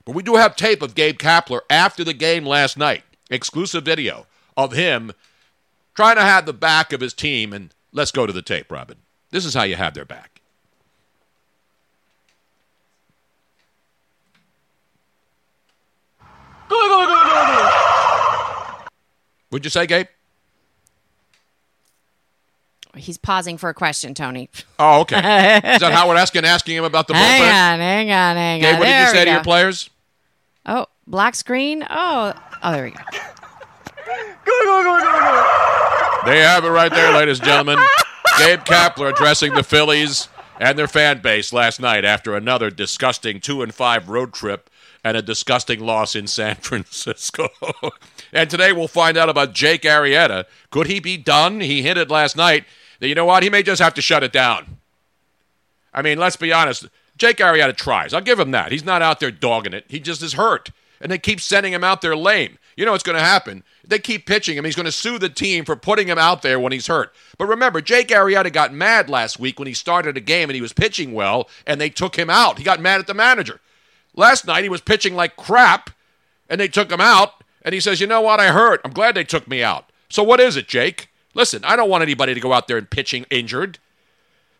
But 0.04 0.14
we 0.14 0.22
do 0.22 0.36
have 0.36 0.54
tape 0.54 0.82
of 0.82 0.94
Gabe 0.94 1.18
Kapler 1.18 1.60
after 1.68 2.04
the 2.04 2.14
game 2.14 2.46
last 2.46 2.76
night. 2.76 3.02
Exclusive 3.28 3.84
video 3.84 4.26
of 4.56 4.72
him 4.72 5.12
trying 5.94 6.16
to 6.16 6.22
have 6.22 6.46
the 6.46 6.52
back 6.52 6.92
of 6.92 7.00
his 7.00 7.12
team. 7.12 7.52
And 7.52 7.74
let's 7.92 8.12
go 8.12 8.26
to 8.26 8.32
the 8.32 8.42
tape, 8.42 8.70
Robin. 8.70 8.98
This 9.30 9.44
is 9.44 9.54
how 9.54 9.64
you 9.64 9.74
have 9.76 9.94
their 9.94 10.04
back. 10.04 10.40
Would 19.50 19.64
you 19.64 19.70
say, 19.70 19.86
Gabe? 19.86 20.06
He's 22.96 23.18
pausing 23.18 23.58
for 23.58 23.68
a 23.68 23.74
question, 23.74 24.14
Tony. 24.14 24.48
Oh, 24.78 25.00
okay. 25.02 25.16
is 25.18 25.80
that 25.80 25.92
Howard 25.92 26.16
Eskin 26.16 26.44
asking 26.44 26.76
him 26.76 26.84
about 26.84 27.06
the 27.08 27.14
bullpen? 27.14 27.18
Hang 27.18 27.42
on, 27.74 27.78
hang 27.80 28.10
on, 28.10 28.36
hang 28.36 28.60
Gabe, 28.60 28.74
on. 28.74 28.78
what 28.80 28.86
did 28.86 29.00
you 29.00 29.06
say 29.12 29.18
we 29.20 29.24
to 29.26 29.30
your 29.32 29.42
players? 29.44 29.90
Oh, 30.64 30.86
black 31.06 31.34
screen. 31.34 31.84
Oh, 31.88 32.32
oh, 32.62 32.72
there 32.72 32.84
we 32.84 32.90
go. 32.90 32.96
There 36.24 36.34
you 36.34 36.42
have 36.42 36.64
it 36.64 36.70
right 36.70 36.90
there, 36.90 37.12
ladies 37.12 37.38
and 37.38 37.46
gentlemen. 37.46 37.78
Gabe 38.38 38.60
Kapler 38.60 39.10
addressing 39.12 39.54
the 39.54 39.62
Phillies 39.62 40.28
and 40.58 40.76
their 40.78 40.88
fan 40.88 41.20
base 41.22 41.52
last 41.52 41.80
night 41.80 42.04
after 42.04 42.34
another 42.34 42.70
disgusting 42.70 43.38
two 43.40 43.62
and 43.62 43.72
five 43.72 44.08
road 44.08 44.32
trip 44.34 44.68
and 45.04 45.16
a 45.16 45.22
disgusting 45.22 45.78
loss 45.80 46.16
in 46.16 46.26
San 46.26 46.56
Francisco. 46.60 47.48
and 48.32 48.50
today 48.50 48.72
we'll 48.72 48.88
find 48.88 49.16
out 49.16 49.28
about 49.28 49.52
Jake 49.52 49.82
Arrieta. 49.82 50.46
Could 50.70 50.88
he 50.88 50.98
be 50.98 51.16
done? 51.16 51.60
He 51.60 51.82
hinted 51.82 52.10
last 52.10 52.36
night 52.36 52.64
that 52.64 52.66
you 53.00 53.14
know 53.14 53.24
what, 53.24 53.42
he 53.42 53.50
may 53.50 53.62
just 53.62 53.82
have 53.82 53.94
to 53.94 54.02
shut 54.02 54.22
it 54.22 54.32
down. 54.32 54.78
I 55.92 56.02
mean, 56.02 56.18
let's 56.18 56.36
be 56.36 56.52
honest. 56.52 56.86
Jake 57.16 57.38
Arrieta 57.38 57.74
tries. 57.74 58.12
I'll 58.12 58.20
give 58.20 58.38
him 58.38 58.50
that. 58.50 58.72
He's 58.72 58.84
not 58.84 59.02
out 59.02 59.20
there 59.20 59.30
dogging 59.30 59.72
it. 59.72 59.86
He 59.88 60.00
just 60.00 60.22
is 60.22 60.34
hurt. 60.34 60.70
And 61.00 61.10
they 61.10 61.18
keep 61.18 61.40
sending 61.40 61.72
him 61.72 61.84
out 61.84 62.00
there 62.00 62.16
lame. 62.16 62.58
you 62.76 62.84
know 62.84 62.92
what's 62.92 63.04
going 63.04 63.18
to 63.18 63.24
happen. 63.24 63.62
They 63.86 63.98
keep 63.98 64.26
pitching 64.26 64.56
him. 64.56 64.64
He's 64.64 64.74
going 64.76 64.86
to 64.86 64.92
sue 64.92 65.18
the 65.18 65.28
team 65.28 65.64
for 65.64 65.76
putting 65.76 66.08
him 66.08 66.18
out 66.18 66.42
there 66.42 66.58
when 66.58 66.72
he's 66.72 66.86
hurt. 66.86 67.14
But 67.38 67.46
remember, 67.46 67.80
Jake 67.80 68.08
Arrieta 68.08 68.52
got 68.52 68.72
mad 68.72 69.08
last 69.08 69.38
week 69.38 69.58
when 69.58 69.68
he 69.68 69.74
started 69.74 70.16
a 70.16 70.20
game 70.20 70.48
and 70.48 70.54
he 70.54 70.60
was 70.62 70.72
pitching 70.72 71.12
well, 71.12 71.48
and 71.66 71.80
they 71.80 71.90
took 71.90 72.16
him 72.16 72.30
out. 72.30 72.58
He 72.58 72.64
got 72.64 72.80
mad 72.80 73.00
at 73.00 73.06
the 73.06 73.14
manager. 73.14 73.60
Last 74.14 74.46
night 74.46 74.62
he 74.62 74.68
was 74.68 74.80
pitching 74.80 75.14
like 75.14 75.36
crap, 75.36 75.90
and 76.48 76.60
they 76.60 76.68
took 76.68 76.90
him 76.90 77.00
out. 77.00 77.44
And 77.62 77.74
he 77.74 77.80
says, 77.80 78.00
"You 78.00 78.06
know 78.06 78.20
what? 78.20 78.40
I 78.40 78.48
hurt. 78.48 78.80
I'm 78.84 78.92
glad 78.92 79.14
they 79.14 79.24
took 79.24 79.48
me 79.48 79.62
out." 79.62 79.90
So 80.08 80.22
what 80.22 80.40
is 80.40 80.56
it, 80.56 80.68
Jake? 80.68 81.08
Listen, 81.36 81.62
I 81.66 81.76
don't 81.76 81.90
want 81.90 82.02
anybody 82.02 82.32
to 82.32 82.40
go 82.40 82.54
out 82.54 82.66
there 82.66 82.78
and 82.78 82.88
pitching 82.88 83.26
injured, 83.28 83.78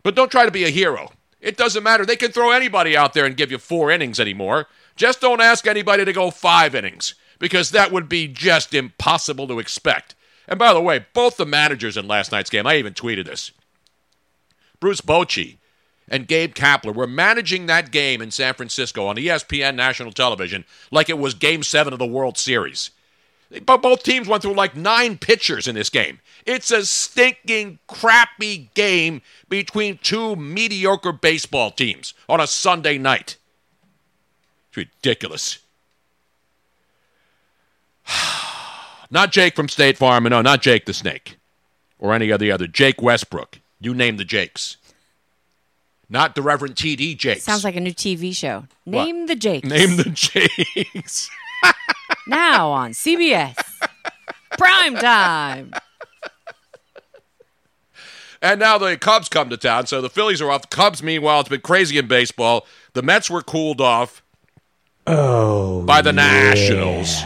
but 0.03 0.15
don't 0.15 0.31
try 0.31 0.45
to 0.45 0.51
be 0.51 0.65
a 0.65 0.71
hero. 0.71 1.11
It 1.41 1.57
doesn't 1.57 1.83
matter. 1.83 2.05
They 2.05 2.17
can 2.17 2.33
throw 2.33 2.51
anybody 2.51 2.95
out 2.95 3.15
there 3.15 3.25
and 3.25 3.35
give 3.37 3.51
you 3.51 3.57
four 3.57 3.91
innings 3.91 4.21
anymore. 4.21 4.67
Just 4.95 5.23
don't 5.23 5.41
ask 5.41 5.67
anybody 5.67 6.05
to 6.05 6.13
go 6.13 6.31
five 6.31 6.75
innings 6.75 7.15
because 7.39 7.71
that 7.71 7.93
would 7.93 8.11
be 8.11 8.29
just 8.29 8.75
impossible 8.75 9.49
to 9.49 9.59
expect. 9.59 10.15
And 10.47 10.59
by 10.59 10.75
the 10.75 10.81
way, 10.83 11.07
both 11.15 11.39
the 11.39 11.47
managers 11.47 11.97
in 11.97 12.07
last 12.07 12.31
night's 12.31 12.51
game, 12.51 12.67
I 12.67 12.77
even 12.77 12.93
tweeted 12.93 13.25
this. 13.25 13.53
Bruce 14.79 15.01
Bochy 15.01 15.57
and 16.09 16.29
Gabe 16.29 16.55
Kapler 16.55 16.95
were 16.95 17.07
managing 17.07 17.67
that 17.67 17.91
game 17.91 18.21
in 18.21 18.31
San 18.31 18.53
Francisco 18.53 19.07
on 19.07 19.17
ESPN 19.17 19.77
national 19.77 20.13
television 20.13 20.67
like 20.91 21.09
it 21.09 21.19
was 21.19 21.33
game 21.33 21.63
seven 21.63 21.95
of 21.95 21.99
the 21.99 22.07
World 22.07 22.37
Series. 22.37 22.91
But 23.65 23.79
both 23.83 24.03
teams 24.03 24.27
went 24.27 24.43
through 24.43 24.55
like 24.55 24.75
nine 24.77 25.19
pitchers 25.19 25.69
in 25.69 25.75
this 25.75 25.91
game. 25.91 26.21
It's 26.45 26.71
a 26.71 26.85
stinking, 26.85 27.79
crappy 27.87 28.71
game 28.75 29.23
between 29.49 29.99
two 29.99 30.37
mediocre 30.37 31.13
baseball 31.13 31.71
teams 31.71 32.15
on 32.29 32.41
a 32.41 32.47
Sunday 32.47 32.99
night. 32.99 33.37
It's 34.69 34.77
ridiculous. 34.77 35.59
not 39.11 39.33
Jake 39.33 39.55
from 39.55 39.69
State 39.69 39.97
Farm, 39.97 40.27
and 40.27 40.33
no, 40.33 40.43
not 40.43 40.63
Jake 40.63 40.87
the 40.87 40.95
Snake, 40.95 41.37
or 41.99 42.13
any 42.13 42.31
of 42.31 42.41
the 42.41 42.51
other 42.51 42.67
Jake 42.67 43.01
Westbrook. 43.01 43.61
You 43.81 43.95
name 43.95 44.17
the 44.17 44.25
Jakes. 44.25 44.77
Not 46.09 46.35
the 46.37 46.43
Reverend 46.43 46.77
T.D. 46.77 47.17
Jakes. 47.17 47.43
Sounds 47.43 47.65
like 47.65 47.75
a 47.75 47.81
new 47.81 47.93
TV 47.93 48.35
show. 48.35 48.65
Name 48.85 49.27
the 49.27 49.35
Jakes. 49.35 49.69
Name 49.69 49.97
the 49.97 50.05
Jakes. 50.85 51.29
Now 52.27 52.71
on 52.71 52.93
CBS. 52.93 53.57
Prime 54.59 54.95
time. 54.97 55.73
And 58.43 58.61
now 58.61 58.79
the 58.79 58.97
Cubs 58.97 59.29
come 59.29 59.49
to 59.51 59.57
town, 59.57 59.87
so 59.87 60.01
the 60.01 60.11
Phillies 60.11 60.43
are 60.43 60.51
off. 60.51 60.63
The 60.63 60.77
Cubs, 60.77 61.03
meanwhile, 61.03 61.41
it's 61.41 61.49
been 61.49 61.63
crazy 61.63 61.99
in 61.99 62.07
baseball. 62.07 62.67
The 62.93 63.03
Mets 63.03 63.31
were 63.31 63.43
cooled 63.43 63.81
off 63.81 64.23
Oh, 65.07 65.83
by 65.85 66.03
the 66.03 66.13
Nationals. 66.13 67.23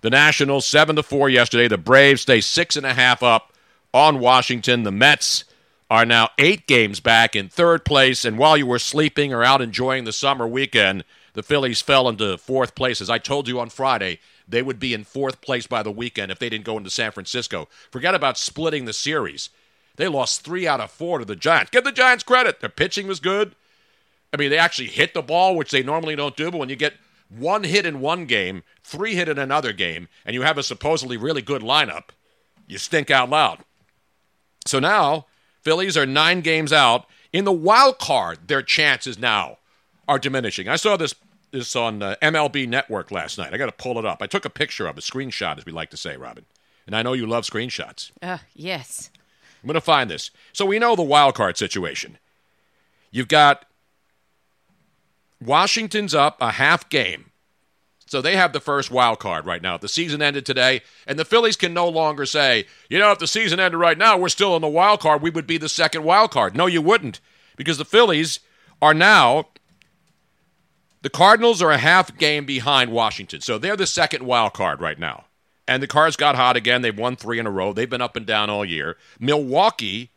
The 0.00 0.10
Nationals 0.10 0.66
seven 0.66 0.96
to 0.96 1.02
four 1.02 1.28
yesterday. 1.28 1.68
The 1.68 1.78
Braves 1.78 2.22
stay 2.22 2.40
six 2.40 2.76
and 2.76 2.86
a 2.86 2.94
half 2.94 3.22
up 3.22 3.52
on 3.94 4.20
Washington. 4.20 4.82
The 4.82 4.92
Mets 4.92 5.44
are 5.90 6.04
now 6.04 6.30
eight 6.38 6.66
games 6.66 7.00
back 7.00 7.34
in 7.36 7.48
third 7.48 7.84
place. 7.84 8.24
And 8.24 8.38
while 8.38 8.56
you 8.56 8.66
were 8.66 8.78
sleeping 8.78 9.32
or 9.32 9.44
out 9.44 9.62
enjoying 9.62 10.04
the 10.04 10.12
summer 10.12 10.46
weekend, 10.46 11.04
the 11.38 11.42
Phillies 11.44 11.80
fell 11.80 12.08
into 12.08 12.36
fourth 12.36 12.74
place. 12.74 13.00
As 13.00 13.08
I 13.08 13.18
told 13.18 13.46
you 13.46 13.60
on 13.60 13.70
Friday, 13.70 14.18
they 14.48 14.60
would 14.60 14.80
be 14.80 14.92
in 14.92 15.04
fourth 15.04 15.40
place 15.40 15.68
by 15.68 15.84
the 15.84 15.90
weekend 15.92 16.32
if 16.32 16.40
they 16.40 16.48
didn't 16.48 16.64
go 16.64 16.76
into 16.76 16.90
San 16.90 17.12
Francisco. 17.12 17.68
Forget 17.92 18.12
about 18.12 18.36
splitting 18.36 18.86
the 18.86 18.92
series. 18.92 19.50
They 19.94 20.08
lost 20.08 20.44
three 20.44 20.66
out 20.66 20.80
of 20.80 20.90
four 20.90 21.20
to 21.20 21.24
the 21.24 21.36
Giants. 21.36 21.70
Give 21.70 21.84
the 21.84 21.92
Giants 21.92 22.24
credit. 22.24 22.58
Their 22.58 22.68
pitching 22.68 23.06
was 23.06 23.20
good. 23.20 23.54
I 24.34 24.36
mean, 24.36 24.50
they 24.50 24.58
actually 24.58 24.88
hit 24.88 25.14
the 25.14 25.22
ball, 25.22 25.54
which 25.54 25.70
they 25.70 25.80
normally 25.80 26.16
don't 26.16 26.36
do. 26.36 26.50
But 26.50 26.58
when 26.58 26.70
you 26.70 26.74
get 26.74 26.94
one 27.28 27.62
hit 27.62 27.86
in 27.86 28.00
one 28.00 28.26
game, 28.26 28.64
three 28.82 29.14
hit 29.14 29.28
in 29.28 29.38
another 29.38 29.72
game, 29.72 30.08
and 30.26 30.34
you 30.34 30.42
have 30.42 30.58
a 30.58 30.64
supposedly 30.64 31.16
really 31.16 31.40
good 31.40 31.62
lineup, 31.62 32.08
you 32.66 32.78
stink 32.78 33.12
out 33.12 33.30
loud. 33.30 33.60
So 34.66 34.80
now, 34.80 35.26
Phillies 35.62 35.96
are 35.96 36.04
nine 36.04 36.40
games 36.40 36.72
out. 36.72 37.06
In 37.32 37.44
the 37.44 37.52
wild 37.52 38.00
card, 38.00 38.48
their 38.48 38.62
chances 38.62 39.20
now 39.20 39.58
are 40.08 40.18
diminishing. 40.18 40.68
I 40.68 40.76
saw 40.76 40.96
this 40.96 41.14
this 41.50 41.74
on 41.76 42.02
uh, 42.02 42.16
MLB 42.22 42.68
Network 42.68 43.10
last 43.10 43.38
night. 43.38 43.54
I 43.54 43.56
got 43.56 43.66
to 43.66 43.72
pull 43.72 43.98
it 43.98 44.04
up. 44.04 44.22
I 44.22 44.26
took 44.26 44.44
a 44.44 44.50
picture 44.50 44.86
of 44.86 44.98
a 44.98 45.00
screenshot, 45.00 45.58
as 45.58 45.66
we 45.66 45.72
like 45.72 45.90
to 45.90 45.96
say, 45.96 46.16
Robin. 46.16 46.44
And 46.86 46.96
I 46.96 47.02
know 47.02 47.12
you 47.12 47.26
love 47.26 47.44
screenshots. 47.44 48.10
Uh, 48.22 48.38
yes. 48.54 49.10
I'm 49.62 49.66
going 49.66 49.74
to 49.74 49.80
find 49.80 50.10
this. 50.10 50.30
So 50.52 50.64
we 50.64 50.78
know 50.78 50.96
the 50.96 51.02
wild 51.02 51.34
card 51.34 51.56
situation. 51.56 52.18
You've 53.10 53.28
got 53.28 53.66
Washington's 55.44 56.14
up 56.14 56.40
a 56.40 56.52
half 56.52 56.88
game. 56.88 57.26
So 58.06 58.22
they 58.22 58.36
have 58.36 58.54
the 58.54 58.60
first 58.60 58.90
wild 58.90 59.18
card 59.18 59.44
right 59.44 59.60
now. 59.60 59.76
The 59.76 59.88
season 59.88 60.22
ended 60.22 60.46
today, 60.46 60.80
and 61.06 61.18
the 61.18 61.26
Phillies 61.26 61.56
can 61.56 61.74
no 61.74 61.88
longer 61.88 62.24
say, 62.24 62.64
you 62.88 62.98
know, 62.98 63.12
if 63.12 63.18
the 63.18 63.26
season 63.26 63.60
ended 63.60 63.78
right 63.78 63.98
now, 63.98 64.16
we're 64.16 64.30
still 64.30 64.56
in 64.56 64.62
the 64.62 64.68
wild 64.68 65.00
card, 65.00 65.20
we 65.20 65.28
would 65.28 65.46
be 65.46 65.58
the 65.58 65.68
second 65.68 66.04
wild 66.04 66.30
card. 66.30 66.56
No, 66.56 66.64
you 66.64 66.80
wouldn't, 66.80 67.20
because 67.56 67.76
the 67.76 67.84
Phillies 67.84 68.40
are 68.80 68.94
now 68.94 69.48
the 71.02 71.10
Cardinals 71.10 71.62
are 71.62 71.70
a 71.70 71.78
half 71.78 72.16
game 72.16 72.44
behind 72.44 72.92
Washington. 72.92 73.40
So 73.40 73.58
they're 73.58 73.76
the 73.76 73.86
second 73.86 74.24
wild 74.24 74.54
card 74.54 74.80
right 74.80 74.98
now. 74.98 75.24
And 75.66 75.82
the 75.82 75.86
Cards 75.86 76.16
got 76.16 76.34
hot 76.34 76.56
again. 76.56 76.82
They've 76.82 76.96
won 76.96 77.16
three 77.16 77.38
in 77.38 77.46
a 77.46 77.50
row. 77.50 77.72
They've 77.72 77.90
been 77.90 78.00
up 78.00 78.16
and 78.16 78.26
down 78.26 78.48
all 78.50 78.64
year. 78.64 78.96
Milwaukee 79.20 80.10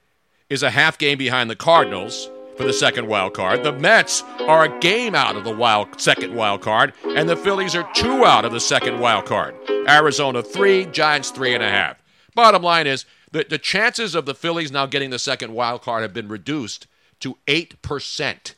is 0.49 0.63
a 0.63 0.71
half 0.71 0.97
game 0.97 1.17
behind 1.17 1.49
the 1.49 1.55
Cardinals 1.55 2.29
for 2.57 2.63
the 2.63 2.73
second 2.73 3.07
wild 3.07 3.33
card. 3.33 3.63
The 3.63 3.71
Mets 3.71 4.23
are 4.41 4.65
a 4.65 4.79
game 4.79 5.15
out 5.15 5.35
of 5.35 5.43
the 5.43 5.55
wild 5.55 5.99
second 5.99 6.35
wild 6.35 6.61
card, 6.61 6.93
and 7.03 7.27
the 7.27 7.35
Phillies 7.35 7.75
are 7.75 7.89
two 7.93 8.25
out 8.25 8.45
of 8.45 8.51
the 8.51 8.59
second 8.59 8.99
wild 8.99 9.25
card. 9.25 9.55
Arizona 9.87 10.43
three, 10.43 10.85
Giants 10.85 11.31
three 11.31 11.53
and 11.53 11.63
a 11.63 11.69
half. 11.69 12.01
Bottom 12.35 12.61
line 12.61 12.87
is 12.87 13.05
the, 13.31 13.45
the 13.49 13.57
chances 13.57 14.15
of 14.15 14.25
the 14.25 14.35
Phillies 14.35 14.71
now 14.71 14.85
getting 14.85 15.09
the 15.09 15.19
second 15.19 15.53
wild 15.53 15.81
card 15.81 16.01
have 16.01 16.13
been 16.13 16.27
reduced 16.27 16.87
to 17.21 17.37
eight 17.47 17.81
percent. 17.81 18.55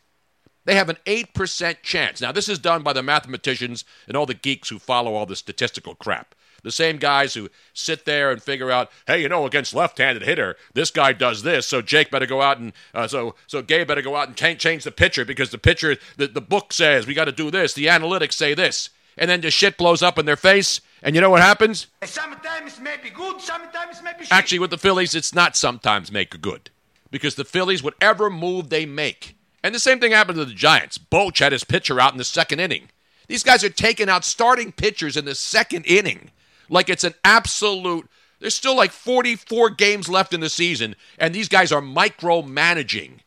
They 0.65 0.75
have 0.75 0.89
an 0.89 0.97
8% 1.05 1.81
chance. 1.81 2.21
Now, 2.21 2.31
this 2.31 2.47
is 2.47 2.59
done 2.59 2.83
by 2.83 2.93
the 2.93 3.03
mathematicians 3.03 3.83
and 4.07 4.15
all 4.15 4.25
the 4.25 4.33
geeks 4.33 4.69
who 4.69 4.79
follow 4.79 5.13
all 5.13 5.25
the 5.25 5.35
statistical 5.35 5.95
crap. 5.95 6.35
The 6.63 6.71
same 6.71 6.97
guys 6.97 7.33
who 7.33 7.49
sit 7.73 8.05
there 8.05 8.31
and 8.31 8.41
figure 8.41 8.71
out, 8.71 8.89
hey, 9.05 9.21
you 9.21 9.27
know, 9.27 9.45
against 9.45 9.75
left-handed 9.75 10.23
hitter, 10.23 10.55
this 10.73 10.91
guy 10.91 11.11
does 11.11 11.43
this, 11.43 11.67
so 11.67 11.81
Jake 11.81 12.09
better 12.09 12.25
go 12.25 12.41
out 12.41 12.57
and 12.57 12.71
uh, 12.93 13.05
so 13.05 13.35
so 13.47 13.61
Gabe 13.61 13.85
better 13.85 14.01
go 14.01 14.15
out 14.15 14.29
and 14.29 14.37
change 14.37 14.61
change 14.61 14.85
the 14.85 14.91
pitcher 14.91 15.25
because 15.25 15.49
the 15.49 15.57
pitcher 15.57 15.97
the, 16.15 16.27
the 16.27 16.39
book 16.39 16.71
says 16.71 17.05
we 17.05 17.13
got 17.13 17.25
to 17.25 17.33
do 17.33 17.51
this, 17.51 17.73
the 17.73 17.87
analytics 17.87 18.33
say 18.33 18.53
this, 18.53 18.89
and 19.17 19.29
then 19.29 19.41
the 19.41 19.51
shit 19.51 19.77
blows 19.77 20.01
up 20.01 20.17
in 20.17 20.25
their 20.25 20.37
face, 20.37 20.79
and 21.01 21.15
you 21.15 21.21
know 21.21 21.29
what 21.29 21.41
happens? 21.41 21.87
Sometimes 22.05 22.79
maybe 22.79 23.09
good, 23.09 23.41
sometimes 23.41 24.01
maybe 24.01 24.19
shit. 24.19 24.31
Actually, 24.31 24.59
with 24.59 24.71
the 24.71 24.77
Phillies, 24.77 25.15
it's 25.15 25.35
not 25.35 25.57
sometimes 25.57 26.13
make 26.13 26.39
good 26.41 26.69
because 27.11 27.35
the 27.35 27.43
Phillies, 27.43 27.83
whatever 27.83 28.29
move 28.29 28.69
they 28.69 28.85
make, 28.85 29.35
and 29.63 29.73
the 29.73 29.79
same 29.79 29.99
thing 29.99 30.11
happened 30.11 30.37
to 30.37 30.45
the 30.45 30.53
Giants. 30.53 30.97
Boch 30.97 31.39
had 31.39 31.53
his 31.53 31.63
pitcher 31.63 31.99
out 31.99 32.11
in 32.11 32.17
the 32.17 32.23
second 32.23 32.59
inning. 32.59 32.89
These 33.27 33.43
guys 33.43 33.63
are 33.63 33.69
taking 33.69 34.09
out 34.09 34.25
starting 34.25 34.71
pitchers 34.71 35.15
in 35.15 35.25
the 35.25 35.35
second 35.35 35.85
inning 35.85 36.31
like 36.69 36.89
it's 36.89 37.03
an 37.03 37.13
absolute. 37.23 38.09
There's 38.39 38.55
still 38.55 38.75
like 38.75 38.91
44 38.91 39.69
games 39.71 40.09
left 40.09 40.33
in 40.33 40.41
the 40.41 40.49
season, 40.49 40.95
and 41.17 41.33
these 41.33 41.47
guys 41.47 41.71
are 41.71 41.81
micromanaging 41.81 43.19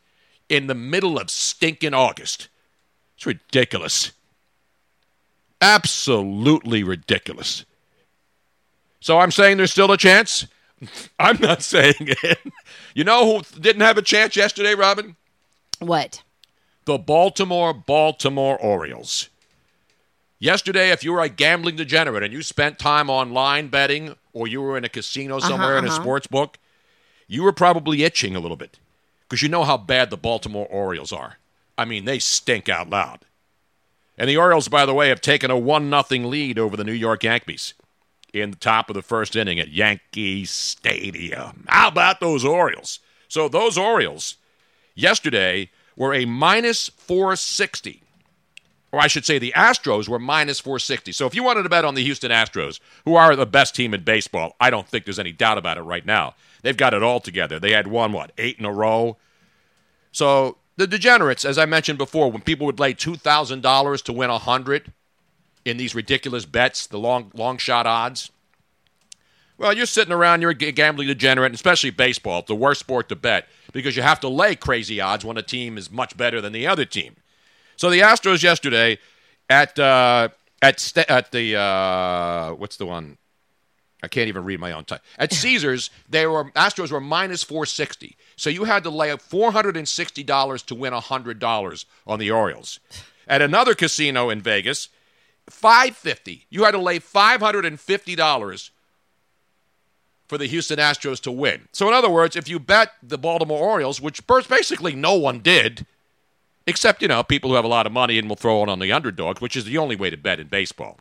in 0.48 0.66
the 0.66 0.74
middle 0.74 1.18
of 1.18 1.30
stinking 1.30 1.94
August. 1.94 2.48
It's 3.16 3.26
ridiculous. 3.26 4.12
Absolutely 5.60 6.82
ridiculous. 6.82 7.64
So 9.00 9.18
I'm 9.18 9.30
saying 9.30 9.56
there's 9.56 9.72
still 9.72 9.92
a 9.92 9.96
chance? 9.96 10.46
I'm 11.18 11.40
not 11.40 11.62
saying 11.62 11.94
it. 11.98 12.38
You 12.94 13.04
know 13.04 13.38
who 13.38 13.60
didn't 13.60 13.82
have 13.82 13.96
a 13.96 14.02
chance 14.02 14.36
yesterday, 14.36 14.74
Robin? 14.74 15.16
What? 15.78 16.22
The 16.86 16.98
Baltimore 16.98 17.74
Baltimore 17.74 18.56
Orioles. 18.56 19.28
Yesterday, 20.38 20.92
if 20.92 21.02
you 21.02 21.12
were 21.12 21.20
a 21.20 21.28
gambling 21.28 21.74
degenerate 21.74 22.22
and 22.22 22.32
you 22.32 22.42
spent 22.42 22.78
time 22.78 23.10
online 23.10 23.66
betting 23.68 24.14
or 24.32 24.46
you 24.46 24.62
were 24.62 24.78
in 24.78 24.84
a 24.84 24.88
casino 24.88 25.40
somewhere 25.40 25.78
in 25.78 25.84
a 25.84 25.88
uh-huh. 25.88 26.00
sports 26.00 26.28
book, 26.28 26.58
you 27.26 27.42
were 27.42 27.52
probably 27.52 28.04
itching 28.04 28.36
a 28.36 28.40
little 28.40 28.56
bit 28.56 28.78
because 29.22 29.42
you 29.42 29.48
know 29.48 29.64
how 29.64 29.76
bad 29.76 30.10
the 30.10 30.16
Baltimore 30.16 30.68
Orioles 30.68 31.12
are. 31.12 31.38
I 31.76 31.86
mean, 31.86 32.04
they 32.04 32.20
stink 32.20 32.68
out 32.68 32.88
loud. 32.88 33.18
And 34.16 34.30
the 34.30 34.36
Orioles, 34.36 34.68
by 34.68 34.86
the 34.86 34.94
way, 34.94 35.08
have 35.08 35.20
taken 35.20 35.50
a 35.50 35.58
1 35.58 35.90
0 35.90 36.28
lead 36.28 36.56
over 36.56 36.76
the 36.76 36.84
New 36.84 36.92
York 36.92 37.24
Yankees 37.24 37.74
in 38.32 38.52
the 38.52 38.56
top 38.56 38.88
of 38.88 38.94
the 38.94 39.02
first 39.02 39.34
inning 39.34 39.58
at 39.58 39.70
Yankee 39.70 40.44
Stadium. 40.44 41.64
How 41.66 41.88
about 41.88 42.20
those 42.20 42.44
Orioles? 42.44 43.00
So, 43.26 43.48
those 43.48 43.76
Orioles 43.76 44.36
yesterday 44.94 45.70
were 45.96 46.14
a 46.14 46.24
minus 46.24 46.88
460 46.88 48.02
or 48.96 49.00
I 49.00 49.08
should 49.08 49.26
say 49.26 49.38
the 49.38 49.52
Astros 49.54 50.08
were 50.08 50.18
minus 50.18 50.58
460. 50.60 51.12
So 51.12 51.26
if 51.26 51.34
you 51.34 51.42
wanted 51.42 51.64
to 51.64 51.68
bet 51.68 51.84
on 51.84 51.94
the 51.94 52.02
Houston 52.02 52.30
Astros, 52.30 52.80
who 53.04 53.14
are 53.14 53.36
the 53.36 53.44
best 53.44 53.74
team 53.74 53.92
in 53.92 54.02
baseball, 54.04 54.56
I 54.58 54.70
don't 54.70 54.88
think 54.88 55.04
there's 55.04 55.18
any 55.18 55.32
doubt 55.32 55.58
about 55.58 55.76
it 55.76 55.82
right 55.82 56.06
now. 56.06 56.34
They've 56.62 56.76
got 56.76 56.94
it 56.94 57.02
all 57.02 57.20
together. 57.20 57.58
They 57.60 57.72
had 57.72 57.88
won, 57.88 58.12
what, 58.12 58.32
eight 58.38 58.58
in 58.58 58.64
a 58.64 58.72
row? 58.72 59.18
So 60.12 60.56
the 60.76 60.86
degenerates, 60.86 61.44
as 61.44 61.58
I 61.58 61.66
mentioned 61.66 61.98
before, 61.98 62.30
when 62.30 62.40
people 62.40 62.64
would 62.66 62.80
lay 62.80 62.94
$2,000 62.94 64.02
to 64.02 64.12
win 64.14 64.30
100 64.30 64.92
in 65.66 65.76
these 65.76 65.94
ridiculous 65.94 66.46
bets, 66.46 66.86
the 66.86 66.98
long 66.98 67.32
long 67.34 67.58
shot 67.58 67.86
odds. 67.86 68.30
Well, 69.58 69.74
you're 69.74 69.86
sitting 69.86 70.12
around, 70.12 70.42
you're 70.42 70.52
a 70.52 70.54
gambling 70.54 71.08
degenerate, 71.08 71.52
especially 71.54 71.90
baseball, 71.90 72.42
the 72.46 72.54
worst 72.54 72.80
sport 72.80 73.08
to 73.08 73.16
bet 73.16 73.48
because 73.76 73.96
you 73.96 74.02
have 74.02 74.20
to 74.20 74.28
lay 74.28 74.56
crazy 74.56 75.00
odds 75.00 75.24
when 75.24 75.36
a 75.36 75.42
team 75.42 75.76
is 75.76 75.90
much 75.90 76.16
better 76.16 76.40
than 76.40 76.52
the 76.52 76.66
other 76.66 76.84
team. 76.84 77.16
So 77.76 77.90
the 77.90 78.00
Astros 78.00 78.42
yesterday 78.42 78.98
at 79.50 79.78
uh, 79.78 80.30
at 80.62 80.80
st- 80.80 81.10
at 81.10 81.30
the 81.30 81.56
uh, 81.56 82.54
what's 82.54 82.76
the 82.76 82.86
one? 82.86 83.18
I 84.02 84.08
can't 84.08 84.28
even 84.28 84.44
read 84.44 84.60
my 84.60 84.72
own 84.72 84.84
time. 84.84 85.00
At 85.18 85.32
Caesars, 85.42 85.90
they 86.08 86.26
were 86.26 86.50
Astros 86.52 86.90
were 86.90 87.00
minus 87.00 87.42
460. 87.42 88.16
So 88.36 88.50
you 88.50 88.64
had 88.64 88.82
to 88.84 88.90
lay 88.90 89.10
up 89.10 89.20
$460 89.20 90.64
to 90.66 90.74
win 90.74 90.92
$100 90.92 91.84
on 92.06 92.18
the 92.18 92.30
Orioles. 92.30 92.80
At 93.28 93.42
another 93.42 93.74
casino 93.74 94.30
in 94.30 94.40
Vegas, 94.40 94.88
550. 95.50 96.46
You 96.48 96.64
had 96.64 96.72
to 96.72 96.78
lay 96.78 96.98
$550 96.98 98.70
for 100.28 100.38
the 100.38 100.46
Houston 100.46 100.78
Astros 100.78 101.20
to 101.22 101.32
win. 101.32 101.68
So 101.72 101.88
in 101.88 101.94
other 101.94 102.10
words, 102.10 102.36
if 102.36 102.48
you 102.48 102.58
bet 102.58 102.92
the 103.02 103.18
Baltimore 103.18 103.62
Orioles, 103.62 104.00
which 104.00 104.26
basically 104.26 104.94
no 104.94 105.14
one 105.14 105.40
did, 105.40 105.86
except, 106.66 107.02
you 107.02 107.08
know, 107.08 107.22
people 107.22 107.50
who 107.50 107.56
have 107.56 107.64
a 107.64 107.68
lot 107.68 107.86
of 107.86 107.92
money 107.92 108.18
and 108.18 108.28
will 108.28 108.36
throw 108.36 108.62
it 108.62 108.68
on 108.68 108.80
the 108.80 108.92
underdogs, 108.92 109.40
which 109.40 109.56
is 109.56 109.64
the 109.64 109.78
only 109.78 109.96
way 109.96 110.10
to 110.10 110.16
bet 110.16 110.40
in 110.40 110.48
baseball. 110.48 110.98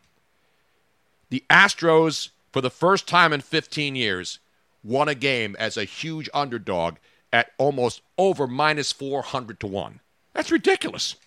The 1.30 1.44
Astros 1.50 2.30
for 2.56 2.62
the 2.62 2.70
first 2.70 3.06
time 3.06 3.34
in 3.34 3.42
15 3.42 3.98
years, 3.98 4.40
won 4.82 5.10
a 5.10 5.14
game 5.14 5.58
as 5.60 5.76
a 5.76 5.84
huge 5.84 6.30
underdog 6.34 6.96
at 7.34 7.52
almost 7.58 8.02
over 8.18 8.48
minus 8.48 8.94
400 8.94 9.60
to 9.60 9.68
1. 9.68 10.00
That's 10.32 10.50
ridiculous. 10.50 11.18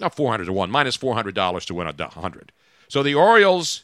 Not 0.00 0.14
400 0.14 0.44
to 0.44 0.52
1, 0.52 0.70
minus 0.70 0.96
$400 0.96 1.64
to 1.64 1.74
win 1.74 1.88
a 1.88 1.92
100. 1.92 2.52
So 2.86 3.02
the 3.02 3.16
Orioles 3.16 3.82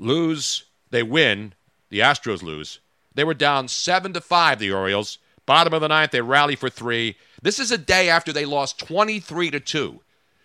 lose, 0.00 0.64
they 0.90 1.04
win, 1.04 1.52
the 1.88 2.00
Astros 2.00 2.42
lose. 2.42 2.80
They 3.14 3.24
were 3.24 3.34
down 3.34 3.68
7 3.68 4.12
to 4.12 4.20
5 4.20 4.58
the 4.58 4.72
Orioles. 4.72 5.18
Bottom 5.46 5.72
of 5.72 5.80
the 5.80 5.88
ninth, 5.88 6.10
they 6.10 6.20
rally 6.20 6.56
for 6.56 6.68
3. 6.68 7.16
This 7.40 7.58
is 7.58 7.70
a 7.70 7.78
day 7.78 8.08
after 8.08 8.32
they 8.32 8.44
lost 8.44 8.78
23 8.80 9.50
to 9.52 9.60
2. 9.60 10.00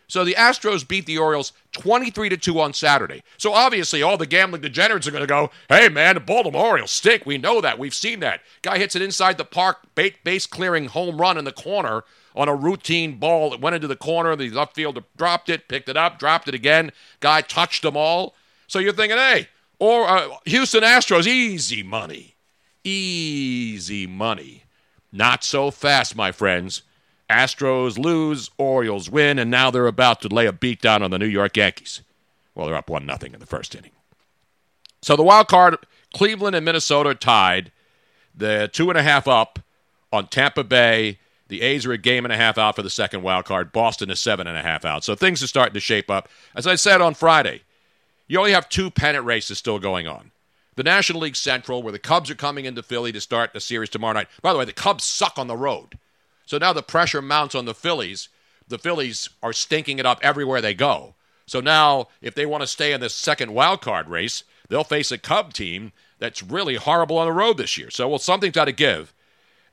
So 0.07 0.25
the 0.25 0.35
Astros 0.35 0.85
beat 0.85 1.05
the 1.05 1.17
Orioles 1.17 1.53
23 1.71 2.27
to 2.29 2.37
2 2.37 2.59
on 2.59 2.73
Saturday. 2.73 3.23
So 3.37 3.53
obviously 3.53 4.01
all 4.01 4.17
the 4.17 4.25
gambling 4.25 4.61
degenerates 4.61 5.07
are 5.07 5.11
going 5.11 5.23
to 5.23 5.27
go, 5.27 5.51
"Hey 5.69 5.87
man, 5.87 6.15
the 6.15 6.19
Baltimore 6.19 6.65
Orioles 6.65 6.91
stink. 6.91 7.25
We 7.25 7.37
know 7.37 7.61
that. 7.61 7.79
We've 7.79 7.95
seen 7.95 8.19
that. 8.19 8.41
Guy 8.61 8.77
hits 8.77 8.93
it 8.93 9.01
inside 9.01 9.37
the 9.37 9.45
park, 9.45 9.77
base 9.95 10.45
clearing 10.45 10.87
home 10.87 11.21
run 11.21 11.37
in 11.37 11.45
the 11.45 11.53
corner 11.53 12.03
on 12.35 12.49
a 12.49 12.55
routine 12.55 13.19
ball 13.19 13.51
that 13.51 13.61
went 13.61 13.75
into 13.75 13.87
the 13.87 13.95
corner. 13.95 14.35
The 14.35 14.49
left 14.49 14.75
fielder 14.75 15.03
dropped 15.15 15.47
it, 15.47 15.69
picked 15.69 15.87
it 15.87 15.95
up, 15.95 16.19
dropped 16.19 16.49
it 16.49 16.55
again. 16.55 16.91
Guy 17.21 17.39
touched 17.39 17.81
them 17.81 17.95
all. 17.95 18.35
So 18.67 18.79
you're 18.79 18.91
thinking, 18.91 19.17
"Hey, 19.17 19.47
or 19.81 20.07
uh, 20.07 20.29
Houston 20.45 20.83
Astros 20.83 21.25
easy 21.25 21.81
money. 21.81 22.35
Easy 22.83 24.07
money. 24.07 24.63
Not 25.11 25.43
so 25.43 25.71
fast, 25.71 26.15
my 26.15 26.31
friends." 26.31 26.83
Astros 27.29 27.97
lose, 27.97 28.49
Orioles 28.57 29.09
win, 29.09 29.39
and 29.39 29.49
now 29.49 29.71
they're 29.71 29.87
about 29.87 30.21
to 30.21 30.27
lay 30.27 30.45
a 30.45 30.51
beat 30.51 30.81
down 30.81 31.01
on 31.01 31.11
the 31.11 31.17
New 31.17 31.27
York 31.27 31.55
Yankees. 31.55 32.01
Well, 32.53 32.67
they're 32.67 32.75
up 32.75 32.89
one 32.89 33.05
nothing 33.05 33.33
in 33.33 33.39
the 33.39 33.45
first 33.45 33.73
inning. 33.73 33.91
So 35.01 35.15
the 35.15 35.23
wild 35.23 35.47
card, 35.47 35.77
Cleveland 36.13 36.55
and 36.55 36.65
Minnesota 36.65 37.15
tied. 37.15 37.71
The 38.35 38.69
two 38.71 38.89
and 38.89 38.99
a 38.99 39.03
half 39.03 39.27
up 39.29 39.59
on 40.11 40.27
Tampa 40.27 40.63
Bay. 40.63 41.19
The 41.47 41.61
A's 41.61 41.85
are 41.85 41.93
a 41.93 41.97
game 41.97 42.25
and 42.25 42.33
a 42.33 42.37
half 42.37 42.57
out 42.57 42.75
for 42.75 42.81
the 42.81 42.89
second 42.89 43.23
wild 43.23 43.45
card. 43.45 43.71
Boston 43.71 44.09
is 44.09 44.19
seven 44.19 44.45
and 44.45 44.57
a 44.57 44.61
half 44.61 44.85
out. 44.85 45.03
So 45.03 45.15
things 45.15 45.41
are 45.41 45.47
starting 45.47 45.73
to 45.73 45.79
shape 45.79 46.09
up. 46.09 46.29
As 46.53 46.67
I 46.67 46.75
said 46.75 47.01
on 47.01 47.13
Friday, 47.13 47.61
you 48.31 48.39
only 48.39 48.53
have 48.53 48.69
two 48.69 48.89
pennant 48.89 49.25
races 49.25 49.57
still 49.57 49.77
going 49.77 50.07
on. 50.07 50.31
The 50.77 50.83
National 50.83 51.19
League 51.19 51.35
Central, 51.35 51.83
where 51.83 51.91
the 51.91 51.99
Cubs 51.99 52.31
are 52.31 52.35
coming 52.35 52.63
into 52.63 52.81
Philly 52.81 53.11
to 53.11 53.19
start 53.19 53.51
the 53.51 53.59
series 53.59 53.89
tomorrow 53.89 54.13
night. 54.13 54.29
By 54.41 54.53
the 54.53 54.59
way, 54.59 54.63
the 54.63 54.71
Cubs 54.71 55.03
suck 55.03 55.37
on 55.37 55.47
the 55.47 55.57
road. 55.57 55.99
So 56.45 56.57
now 56.57 56.71
the 56.71 56.81
pressure 56.81 57.21
mounts 57.21 57.55
on 57.55 57.65
the 57.65 57.73
Phillies. 57.73 58.29
The 58.65 58.77
Phillies 58.77 59.27
are 59.43 59.51
stinking 59.51 59.99
it 59.99 60.05
up 60.05 60.17
everywhere 60.23 60.61
they 60.61 60.73
go. 60.73 61.15
So 61.45 61.59
now, 61.59 62.07
if 62.21 62.33
they 62.33 62.45
want 62.45 62.61
to 62.61 62.67
stay 62.67 62.93
in 62.93 63.01
this 63.01 63.13
second 63.13 63.53
wild 63.53 63.81
card 63.81 64.07
race, 64.07 64.45
they'll 64.69 64.85
face 64.85 65.11
a 65.11 65.17
Cub 65.17 65.51
team 65.51 65.91
that's 66.17 66.41
really 66.41 66.75
horrible 66.75 67.17
on 67.17 67.27
the 67.27 67.33
road 67.33 67.57
this 67.57 67.77
year. 67.77 67.89
So, 67.89 68.07
well, 68.07 68.17
something's 68.17 68.55
got 68.55 68.65
to 68.65 68.71
give. 68.71 69.13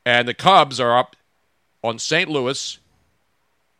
And 0.05 0.27
the 0.27 0.35
Cubs 0.35 0.81
are 0.81 0.99
up 0.99 1.14
on 1.85 2.01
St. 2.01 2.29
Louis, 2.29 2.77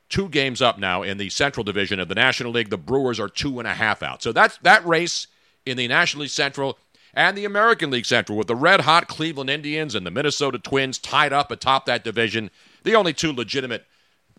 two 0.09 0.29
games 0.29 0.63
up 0.63 0.79
now 0.79 1.03
in 1.03 1.19
the 1.19 1.29
Central 1.31 1.65
Division 1.65 2.01
of 2.01 2.09
the 2.09 2.15
National 2.15 2.53
League. 2.53 2.71
The 2.71 2.79
Brewers 2.79 3.21
are 3.21 3.29
two 3.29 3.59
and 3.59 3.69
a 3.69 3.75
half 3.75 4.03
out. 4.03 4.23
So 4.23 4.33
that's 4.33 4.59
that 4.59 4.87
race 4.87 5.27
in 5.67 5.77
the 5.77 5.89
National 5.89 6.23
League 6.23 6.31
Central 6.31 6.79
and 7.15 7.37
the 7.37 7.45
American 7.45 7.91
League 7.91 8.07
Central 8.07 8.39
with 8.39 8.47
the 8.47 8.55
red 8.55 8.83
hot 8.83 9.09
Cleveland 9.09 9.51
Indians 9.51 9.95
and 9.95 10.07
the 10.07 10.11
Minnesota 10.11 10.59
Twins 10.59 10.99
tied 10.99 11.33
up 11.33 11.51
atop 11.51 11.87
that 11.87 12.05
division. 12.05 12.51
The 12.85 12.95
only 12.95 13.13
two 13.13 13.33
legitimate 13.33 13.87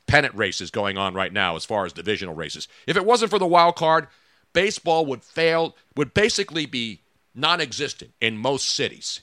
pennant 0.07 0.35
races 0.35 0.71
going 0.71 0.97
on 0.97 1.13
right 1.13 1.33
now 1.33 1.55
as 1.55 1.65
far 1.65 1.85
as 1.85 1.93
divisional 1.93 2.33
races. 2.33 2.67
If 2.87 2.97
it 2.97 3.05
wasn't 3.05 3.31
for 3.31 3.39
the 3.39 3.45
wild 3.45 3.75
card, 3.75 4.07
baseball 4.53 5.05
would 5.05 5.23
fail, 5.23 5.75
would 5.95 6.13
basically 6.13 6.65
be 6.65 7.01
non 7.35 7.61
existent 7.61 8.11
in 8.19 8.37
most 8.37 8.69
cities. 8.69 9.21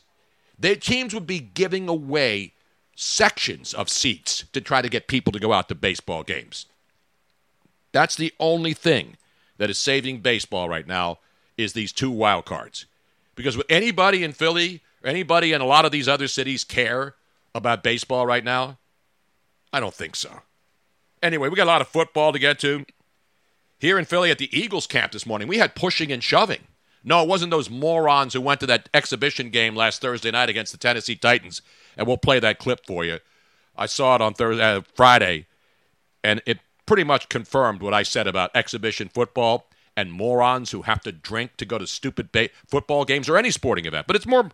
The 0.58 0.76
teams 0.76 1.12
would 1.12 1.26
be 1.26 1.40
giving 1.40 1.88
away 1.88 2.54
sections 2.96 3.74
of 3.74 3.88
seats 3.88 4.44
to 4.52 4.60
try 4.60 4.82
to 4.82 4.88
get 4.88 5.06
people 5.06 5.32
to 5.32 5.38
go 5.38 5.52
out 5.52 5.68
to 5.68 5.74
baseball 5.74 6.24
games. 6.24 6.66
That's 7.92 8.16
the 8.16 8.32
only 8.40 8.72
thing 8.72 9.16
that 9.58 9.70
is 9.70 9.78
saving 9.78 10.20
baseball 10.20 10.68
right 10.68 10.86
now 10.86 11.18
is 11.56 11.72
these 11.72 11.92
two 11.92 12.10
wild 12.10 12.46
cards. 12.46 12.86
Because 13.34 13.56
would 13.56 13.66
anybody 13.70 14.24
in 14.24 14.32
Philly 14.32 14.82
or 15.04 15.10
anybody 15.10 15.52
in 15.52 15.60
a 15.60 15.66
lot 15.66 15.84
of 15.84 15.92
these 15.92 16.08
other 16.08 16.26
cities 16.26 16.64
care 16.64 17.14
about 17.54 17.82
baseball 17.82 18.26
right 18.26 18.44
now? 18.44 18.78
I 19.72 19.80
don't 19.80 19.94
think 19.94 20.16
so. 20.16 20.40
Anyway, 21.22 21.48
we 21.48 21.56
got 21.56 21.64
a 21.64 21.66
lot 21.66 21.80
of 21.80 21.88
football 21.88 22.32
to 22.32 22.38
get 22.38 22.58
to. 22.60 22.84
Here 23.78 23.98
in 23.98 24.06
Philly 24.06 24.30
at 24.30 24.38
the 24.38 24.58
Eagles 24.58 24.86
camp 24.86 25.12
this 25.12 25.26
morning, 25.26 25.48
we 25.48 25.58
had 25.58 25.74
pushing 25.74 26.10
and 26.10 26.24
shoving. 26.24 26.66
No, 27.04 27.22
it 27.22 27.28
wasn't 27.28 27.50
those 27.50 27.70
morons 27.70 28.32
who 28.32 28.40
went 28.40 28.60
to 28.60 28.66
that 28.66 28.88
exhibition 28.92 29.50
game 29.50 29.76
last 29.76 30.00
Thursday 30.00 30.30
night 30.30 30.48
against 30.48 30.72
the 30.72 30.78
Tennessee 30.78 31.14
Titans. 31.14 31.62
And 31.96 32.06
we'll 32.06 32.18
play 32.18 32.38
that 32.40 32.58
clip 32.58 32.86
for 32.86 33.04
you. 33.04 33.18
I 33.76 33.86
saw 33.86 34.14
it 34.14 34.20
on 34.20 34.34
Thursday, 34.34 34.62
uh, 34.62 34.82
Friday, 34.94 35.46
and 36.22 36.42
it 36.46 36.58
pretty 36.86 37.04
much 37.04 37.28
confirmed 37.28 37.82
what 37.82 37.94
I 37.94 38.02
said 38.02 38.26
about 38.26 38.50
exhibition 38.54 39.08
football 39.08 39.66
and 39.96 40.12
morons 40.12 40.70
who 40.70 40.82
have 40.82 41.00
to 41.02 41.12
drink 41.12 41.56
to 41.56 41.64
go 41.64 41.78
to 41.78 41.86
stupid 41.86 42.30
ba- 42.32 42.50
football 42.66 43.04
games 43.04 43.28
or 43.28 43.36
any 43.36 43.50
sporting 43.50 43.86
event. 43.86 44.06
But 44.06 44.16
it's 44.16 44.26
more, 44.26 44.50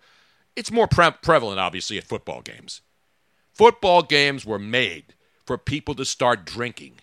it's 0.56 0.70
more 0.70 0.86
pre- 0.86 1.10
prevalent, 1.22 1.58
obviously, 1.58 1.98
at 1.98 2.04
football 2.04 2.42
games. 2.42 2.80
Football 3.52 4.02
games 4.02 4.46
were 4.46 4.58
made 4.58 5.14
for 5.44 5.58
people 5.58 5.94
to 5.96 6.04
start 6.04 6.46
drinking 6.46 6.94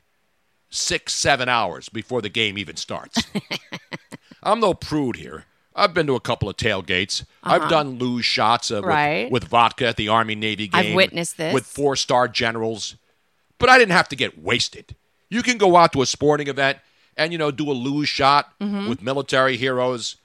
six, 0.70 1.14
seven 1.14 1.50
hours 1.50 1.90
before 1.90 2.22
the 2.22 2.30
game 2.30 2.58
even 2.58 2.76
starts. 2.76 3.24
I'm 4.44 4.60
no 4.60 4.74
prude 4.74 5.18
here. 5.18 5.46
I've 5.80 5.94
been 5.94 6.08
to 6.08 6.16
a 6.16 6.20
couple 6.20 6.50
of 6.50 6.58
tailgates. 6.58 7.22
Uh-huh. 7.44 7.56
I've 7.56 7.70
done 7.70 7.98
luge 7.98 8.26
shots 8.26 8.72
uh, 8.72 8.82
right. 8.82 9.32
with, 9.32 9.44
with, 9.44 9.50
vodka 9.50 9.88
at 9.88 9.98
the 9.98 10.10
Army 10.10 10.36
Navy 10.36 10.68
game. 10.68 10.92
I've 10.92 10.96
witnessed 10.96 11.38
this. 11.38 11.54
With 11.54 11.66
four 11.66 11.96
star 11.96 12.28
generals. 12.28 12.96
But 13.58 13.70
I 13.70 13.78
didn't 13.78 13.92
have 13.92 14.10
to 14.10 14.16
get 14.16 14.42
wasted. 14.42 14.96
You 15.30 15.44
can 15.44 15.58
go 15.58 15.76
out 15.76 15.94
to 15.94 16.02
a 16.02 16.06
sporting 16.06 16.48
event 16.48 16.80
and, 17.18 17.32
you 17.32 17.38
know, 17.38 17.52
do 17.52 17.70
a 17.70 17.74
luge 17.74 18.08
shot 18.08 18.54
mm-hmm. 18.60 18.90
with 18.90 19.02
military 19.02 19.58
heroes 19.58 20.16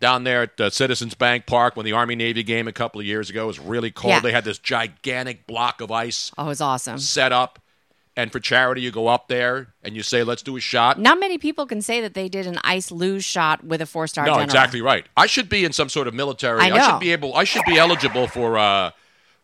down 0.00 0.24
there 0.24 0.42
at 0.42 0.60
uh, 0.60 0.70
Citizens 0.70 1.14
Bank 1.14 1.46
Park 1.46 1.76
when 1.76 1.86
the 1.86 1.92
Army 1.92 2.14
Navy 2.16 2.42
game 2.42 2.68
a 2.68 2.72
couple 2.72 3.00
of 3.00 3.06
years 3.06 3.30
ago 3.30 3.46
was 3.46 3.58
really 3.58 3.90
cold. 3.90 4.12
Yeah. 4.12 4.20
They 4.20 4.32
had 4.32 4.44
this 4.44 4.58
gigantic 4.58 5.46
block 5.46 5.80
of 5.80 5.90
ice 5.90 6.30
Oh, 6.36 6.44
it 6.44 6.48
was 6.48 6.60
awesome. 6.60 6.98
set 6.98 7.32
up. 7.32 7.58
And 8.16 8.30
for 8.30 8.38
charity, 8.38 8.80
you 8.82 8.92
go 8.92 9.08
up 9.08 9.26
there 9.26 9.74
and 9.82 9.96
you 9.96 10.04
say, 10.04 10.22
let's 10.22 10.42
do 10.42 10.56
a 10.56 10.60
shot. 10.60 11.00
Not 11.00 11.18
many 11.18 11.36
people 11.36 11.66
can 11.66 11.82
say 11.82 12.00
that 12.00 12.14
they 12.14 12.28
did 12.28 12.46
an 12.46 12.58
ice 12.62 12.92
luge 12.92 13.24
shot 13.24 13.64
with 13.64 13.80
a 13.82 13.86
four 13.86 14.06
star 14.06 14.24
No, 14.24 14.34
general. 14.34 14.44
exactly 14.44 14.80
right. 14.80 15.04
I 15.16 15.26
should 15.26 15.48
be 15.48 15.64
in 15.64 15.72
some 15.72 15.88
sort 15.88 16.06
of 16.06 16.14
military. 16.14 16.60
I 16.60 16.68
know. 16.68 16.90
should 16.90 17.00
be 17.00 17.10
able. 17.10 17.34
I 17.34 17.42
should 17.42 17.64
be 17.66 17.76
eligible 17.76 18.28
for. 18.28 18.56
Uh, 18.56 18.92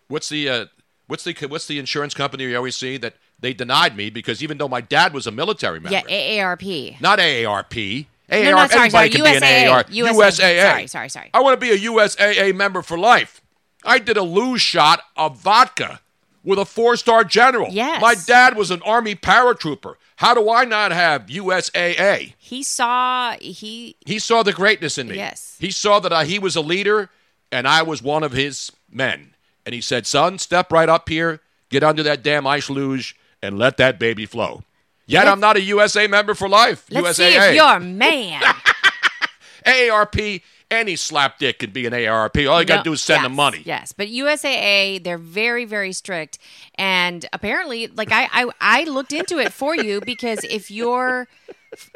what's 0.07 0.29
the 0.29 0.49
uh, 0.49 0.67
what's 1.09 1.25
the 1.25 1.35
what's 1.49 1.67
the 1.67 1.81
insurance 1.81 2.15
company 2.15 2.45
you 2.45 2.57
always 2.57 2.77
see 2.77 2.97
that 2.99 3.15
they 3.41 3.53
denied 3.53 3.97
me 3.97 4.09
because 4.11 4.41
even 4.43 4.59
though 4.59 4.69
my 4.69 4.81
dad 4.81 5.13
was 5.15 5.27
a 5.27 5.33
military 5.33 5.81
member, 5.81 5.91
Yeah, 5.95 6.03
AARP. 6.45 7.01
not 7.01 7.19
AARP. 7.19 8.07
AARP. 8.31 8.45
No, 8.45 8.51
no, 8.53 8.67
sorry, 8.69 8.83
anybody 8.83 8.91
sorry, 8.91 9.11
can 9.11 9.25
be 9.25 9.31
an 9.31 9.43
USAA. 9.43 9.71
AAR. 9.73 9.85
USAA. 9.85 10.63
Sorry, 10.63 10.87
sorry, 10.87 11.09
sorry. 11.09 11.31
I 11.35 11.41
want 11.41 11.61
to 11.61 11.67
be 11.67 11.73
a 11.73 11.91
USAA 11.91 12.55
member 12.55 12.83
for 12.83 12.97
life. 12.97 13.41
I 13.85 13.99
did 13.99 14.17
a 14.17 14.23
luge 14.23 14.61
shot 14.61 15.03
of 15.17 15.39
vodka 15.41 16.01
with 16.43 16.59
a 16.59 16.65
four-star 16.65 17.25
general. 17.25 17.69
Yes. 17.71 18.01
My 18.01 18.15
dad 18.15 18.57
was 18.57 18.71
an 18.71 18.83
Army 18.83 19.15
paratrooper. 19.15 19.95
How 20.17 20.35
do 20.35 20.51
I 20.51 20.65
not 20.65 20.93
have 20.93 21.27
USAA? 21.27 22.35
He 22.39 22.63
saw 22.63 23.37
he 23.41 23.97
He 24.05 24.19
saw 24.19 24.43
the 24.43 24.53
greatness 24.53 24.99
in 24.99 25.09
me. 25.09 25.17
Yes. 25.17 25.57
He 25.59 25.71
saw 25.71 26.01
that 26.01 26.13
uh, 26.13 26.21
he 26.21 26.39
was 26.39 26.57
a 26.57 26.61
leader 26.61 27.11
and 27.53 27.67
I 27.67 27.83
was 27.83 28.03
one 28.03 28.23
of 28.23 28.33
his 28.33 28.71
men. 28.91 29.35
And 29.67 29.75
he 29.75 29.81
said, 29.81 30.07
son, 30.07 30.39
step 30.39 30.73
right 30.73 30.89
up 30.89 31.09
here, 31.09 31.41
get 31.69 31.83
under 31.83 32.03
that 32.03 32.23
damn 32.23 32.47
ice 32.47 32.71
luge, 32.71 33.17
and 33.43 33.59
let 33.59 33.77
that 33.77 33.99
baby 33.99 34.27
flow. 34.27 34.63
Yet 35.07 35.27
I'm 35.27 35.41
not 35.41 35.57
a 35.57 35.61
USA 35.63 36.07
member 36.07 36.35
for 36.35 36.49
life. 36.49 36.87
Let's 36.91 37.19
USAA. 37.19 37.31
see 37.31 37.37
if 37.37 37.55
you're 37.57 37.77
a 37.77 37.81
man. 37.81 38.43
AARP, 39.67 40.43
any 40.71 40.97
slap 40.97 41.39
dick 41.39 41.59
could 41.59 41.73
be 41.73 41.87
an 41.87 41.93
AARP. 41.93 42.51
All 42.51 42.61
you 42.61 42.67
got 42.67 42.79
to 42.79 42.83
do 42.83 42.93
is 42.93 43.03
send 43.03 43.19
yes, 43.19 43.25
them 43.25 43.35
money. 43.35 43.63
Yes, 43.65 43.93
but 43.93 44.09
USAA, 44.09 45.03
they're 45.03 45.19
very, 45.19 45.65
very 45.65 45.93
strict, 45.93 46.39
and 46.77 47.27
apparently, 47.33 47.89
like 47.89 48.13
I, 48.13 48.29
I, 48.33 48.51
I 48.61 48.85
looked 48.85 49.13
into 49.13 49.39
it 49.39 49.53
for 49.53 49.75
you 49.75 50.01
because 50.01 50.45
if 50.45 50.71
your, 50.71 51.29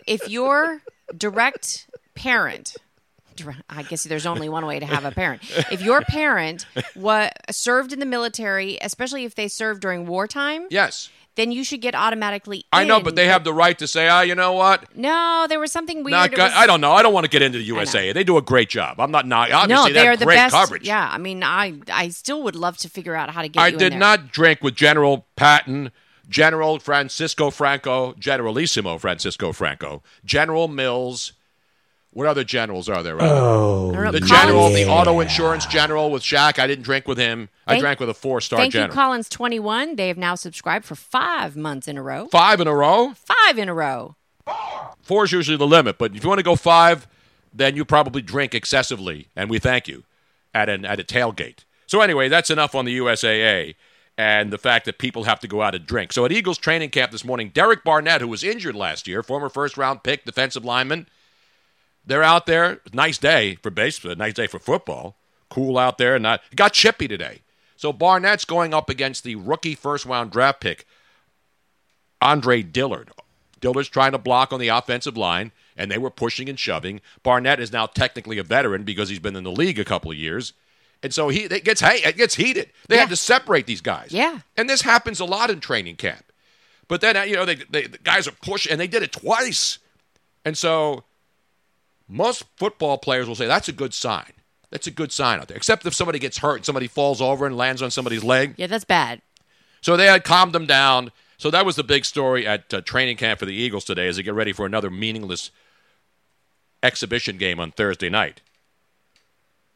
if 0.06 0.28
your 0.28 0.82
direct 1.16 1.88
parent. 2.14 2.76
I 3.68 3.82
guess 3.82 4.04
there's 4.04 4.26
only 4.26 4.48
one 4.48 4.64
way 4.64 4.78
to 4.78 4.86
have 4.86 5.04
a 5.04 5.10
parent. 5.10 5.42
If 5.72 5.82
your 5.82 6.02
parent 6.02 6.66
was 6.94 7.30
served 7.50 7.92
in 7.92 7.98
the 7.98 8.06
military, 8.06 8.78
especially 8.80 9.24
if 9.24 9.34
they 9.34 9.48
served 9.48 9.80
during 9.80 10.06
wartime, 10.06 10.68
Yes. 10.70 11.10
Then 11.36 11.52
you 11.52 11.64
should 11.64 11.80
get 11.80 11.94
automatically. 11.94 12.64
I 12.72 12.84
know, 12.84 13.00
but 13.00 13.16
they 13.16 13.26
have 13.26 13.44
the 13.44 13.52
right 13.52 13.78
to 13.78 13.86
say, 13.86 14.08
ah, 14.08 14.20
you 14.22 14.34
know 14.34 14.52
what? 14.52 14.96
No, 14.96 15.46
there 15.48 15.58
was 15.60 15.72
something 15.72 16.04
weird. 16.04 16.12
Not 16.12 16.32
It 16.32 16.38
was- 16.38 16.52
I 16.54 16.66
don't 16.66 16.80
know. 16.80 16.92
I 16.92 17.02
don't 17.02 17.12
want 17.12 17.24
to 17.24 17.30
get 17.30 17.42
into 17.42 17.58
the 17.58 17.64
USA. 17.64 18.12
They 18.12 18.24
do 18.24 18.36
a 18.36 18.42
great 18.42 18.68
job. 18.68 19.00
I'm 19.00 19.10
not 19.10 19.26
not 19.26 19.50
obviously 19.52 19.92
no, 19.92 20.00
they 20.00 20.08
are 20.08 20.16
the 20.16 20.24
great 20.24 20.36
best. 20.36 20.54
coverage. 20.54 20.86
Yeah, 20.86 21.08
I 21.10 21.18
mean, 21.18 21.42
I 21.42 21.74
I 21.92 22.08
still 22.08 22.42
would 22.42 22.56
love 22.56 22.76
to 22.78 22.88
figure 22.88 23.14
out 23.14 23.30
how 23.30 23.42
to 23.42 23.48
get 23.48 23.60
I 23.60 23.68
you 23.68 23.74
in 23.74 23.78
did 23.78 23.94
not 23.96 24.32
drink 24.32 24.62
with 24.62 24.74
General 24.74 25.26
Patton, 25.36 25.90
General 26.28 26.78
Francisco 26.78 27.50
Franco, 27.50 28.14
Generalissimo 28.18 28.96
Francisco 28.98 29.52
Franco, 29.52 30.02
General 30.24 30.68
Mills. 30.68 31.33
What 32.14 32.26
other 32.28 32.44
generals 32.44 32.88
are 32.88 33.02
there? 33.02 33.16
Oh, 33.20 33.90
I 33.90 33.94
don't 33.94 34.12
the 34.12 34.20
Collins- 34.20 34.30
general, 34.30 34.68
the 34.70 34.86
auto 34.86 35.20
insurance 35.20 35.66
general 35.66 36.10
with 36.10 36.22
Shaq. 36.22 36.58
I 36.58 36.66
didn't 36.66 36.84
drink 36.84 37.06
with 37.08 37.18
him. 37.18 37.48
I 37.66 37.78
drank 37.80 37.98
with 38.00 38.08
a 38.08 38.14
four-star 38.14 38.58
Thank 38.60 38.72
general. 38.72 38.90
you, 38.90 38.94
Collins. 38.94 39.28
Twenty 39.28 39.58
one. 39.58 39.96
They 39.96 40.08
have 40.08 40.16
now 40.16 40.34
subscribed 40.36 40.84
for 40.84 40.94
five 40.94 41.56
months 41.56 41.88
in 41.88 41.98
a 41.98 42.02
row. 42.02 42.28
Five 42.28 42.60
in 42.60 42.68
a 42.68 42.74
row. 42.74 43.14
Five 43.14 43.58
in 43.58 43.68
a 43.68 43.74
row. 43.74 44.14
Four 45.02 45.24
is 45.24 45.32
usually 45.32 45.56
the 45.56 45.66
limit, 45.66 45.98
but 45.98 46.14
if 46.14 46.22
you 46.22 46.28
want 46.28 46.38
to 46.38 46.44
go 46.44 46.56
five, 46.56 47.06
then 47.52 47.76
you 47.76 47.84
probably 47.84 48.22
drink 48.22 48.54
excessively, 48.54 49.28
and 49.34 49.50
we 49.50 49.58
thank 49.58 49.88
you 49.88 50.04
at 50.54 50.68
an 50.68 50.84
at 50.84 51.00
a 51.00 51.04
tailgate. 51.04 51.64
So 51.86 52.00
anyway, 52.00 52.28
that's 52.28 52.48
enough 52.50 52.74
on 52.74 52.84
the 52.84 52.96
USAA 52.98 53.74
and 54.16 54.52
the 54.52 54.58
fact 54.58 54.84
that 54.86 54.98
people 54.98 55.24
have 55.24 55.40
to 55.40 55.48
go 55.48 55.62
out 55.62 55.74
and 55.74 55.84
drink. 55.84 56.12
So 56.12 56.24
at 56.24 56.30
Eagles 56.32 56.58
training 56.58 56.90
camp 56.90 57.10
this 57.10 57.24
morning, 57.24 57.50
Derek 57.52 57.82
Barnett, 57.82 58.20
who 58.20 58.28
was 58.28 58.44
injured 58.44 58.76
last 58.76 59.08
year, 59.08 59.22
former 59.24 59.48
first 59.48 59.76
round 59.76 60.02
pick, 60.04 60.24
defensive 60.24 60.64
lineman, 60.64 61.08
they're 62.06 62.22
out 62.22 62.46
there. 62.46 62.80
Nice 62.92 63.18
day 63.18 63.56
for 63.56 63.70
baseball. 63.70 64.14
Nice 64.14 64.34
day 64.34 64.46
for 64.46 64.58
football. 64.58 65.16
Cool 65.48 65.78
out 65.78 65.98
there. 65.98 66.18
Not 66.18 66.40
it 66.50 66.56
got 66.56 66.72
chippy 66.72 67.08
today. 67.08 67.40
So 67.76 67.92
Barnett's 67.92 68.44
going 68.44 68.72
up 68.72 68.88
against 68.88 69.24
the 69.24 69.36
rookie 69.36 69.74
first 69.74 70.06
round 70.06 70.30
draft 70.30 70.60
pick, 70.60 70.86
Andre 72.20 72.62
Dillard. 72.62 73.10
Dillard's 73.60 73.88
trying 73.88 74.12
to 74.12 74.18
block 74.18 74.52
on 74.52 74.60
the 74.60 74.68
offensive 74.68 75.16
line, 75.16 75.50
and 75.76 75.90
they 75.90 75.98
were 75.98 76.10
pushing 76.10 76.48
and 76.48 76.58
shoving. 76.58 77.00
Barnett 77.22 77.60
is 77.60 77.72
now 77.72 77.86
technically 77.86 78.38
a 78.38 78.42
veteran 78.42 78.84
because 78.84 79.08
he's 79.08 79.18
been 79.18 79.36
in 79.36 79.44
the 79.44 79.50
league 79.50 79.78
a 79.78 79.84
couple 79.84 80.10
of 80.10 80.16
years. 80.16 80.52
And 81.02 81.12
so 81.12 81.28
he 81.28 81.44
it 81.44 81.64
gets 81.64 81.80
hey, 81.80 82.00
it 82.04 82.16
gets 82.16 82.34
heated. 82.34 82.70
They 82.88 82.96
have 82.96 83.10
to 83.10 83.16
separate 83.16 83.66
these 83.66 83.82
guys. 83.82 84.08
Yeah. 84.10 84.40
And 84.56 84.68
this 84.68 84.82
happens 84.82 85.20
a 85.20 85.24
lot 85.24 85.50
in 85.50 85.60
training 85.60 85.96
camp. 85.96 86.24
But 86.88 87.00
then 87.00 87.28
you 87.28 87.36
know 87.36 87.44
they, 87.44 87.56
they 87.56 87.86
the 87.86 87.98
guys 87.98 88.26
are 88.26 88.32
pushing 88.42 88.72
and 88.72 88.80
they 88.80 88.86
did 88.86 89.02
it 89.02 89.12
twice. 89.12 89.78
And 90.44 90.56
so 90.56 91.04
most 92.08 92.44
football 92.56 92.98
players 92.98 93.26
will 93.26 93.34
say 93.34 93.46
that's 93.46 93.68
a 93.68 93.72
good 93.72 93.94
sign. 93.94 94.32
That's 94.70 94.86
a 94.86 94.90
good 94.90 95.12
sign 95.12 95.38
out 95.38 95.48
there. 95.48 95.56
Except 95.56 95.86
if 95.86 95.94
somebody 95.94 96.18
gets 96.18 96.38
hurt, 96.38 96.66
somebody 96.66 96.88
falls 96.88 97.20
over 97.20 97.46
and 97.46 97.56
lands 97.56 97.80
on 97.80 97.90
somebody's 97.90 98.24
leg. 98.24 98.54
Yeah, 98.56 98.66
that's 98.66 98.84
bad. 98.84 99.22
So 99.80 99.96
they 99.96 100.06
had 100.06 100.24
calmed 100.24 100.52
them 100.52 100.66
down. 100.66 101.12
So 101.38 101.50
that 101.50 101.66
was 101.66 101.76
the 101.76 101.84
big 101.84 102.04
story 102.04 102.46
at 102.46 102.72
uh, 102.72 102.80
training 102.80 103.16
camp 103.16 103.38
for 103.38 103.46
the 103.46 103.54
Eagles 103.54 103.84
today 103.84 104.08
as 104.08 104.16
they 104.16 104.22
get 104.22 104.34
ready 104.34 104.52
for 104.52 104.66
another 104.66 104.90
meaningless 104.90 105.50
exhibition 106.82 107.38
game 107.38 107.60
on 107.60 107.70
Thursday 107.70 108.08
night. 108.08 108.40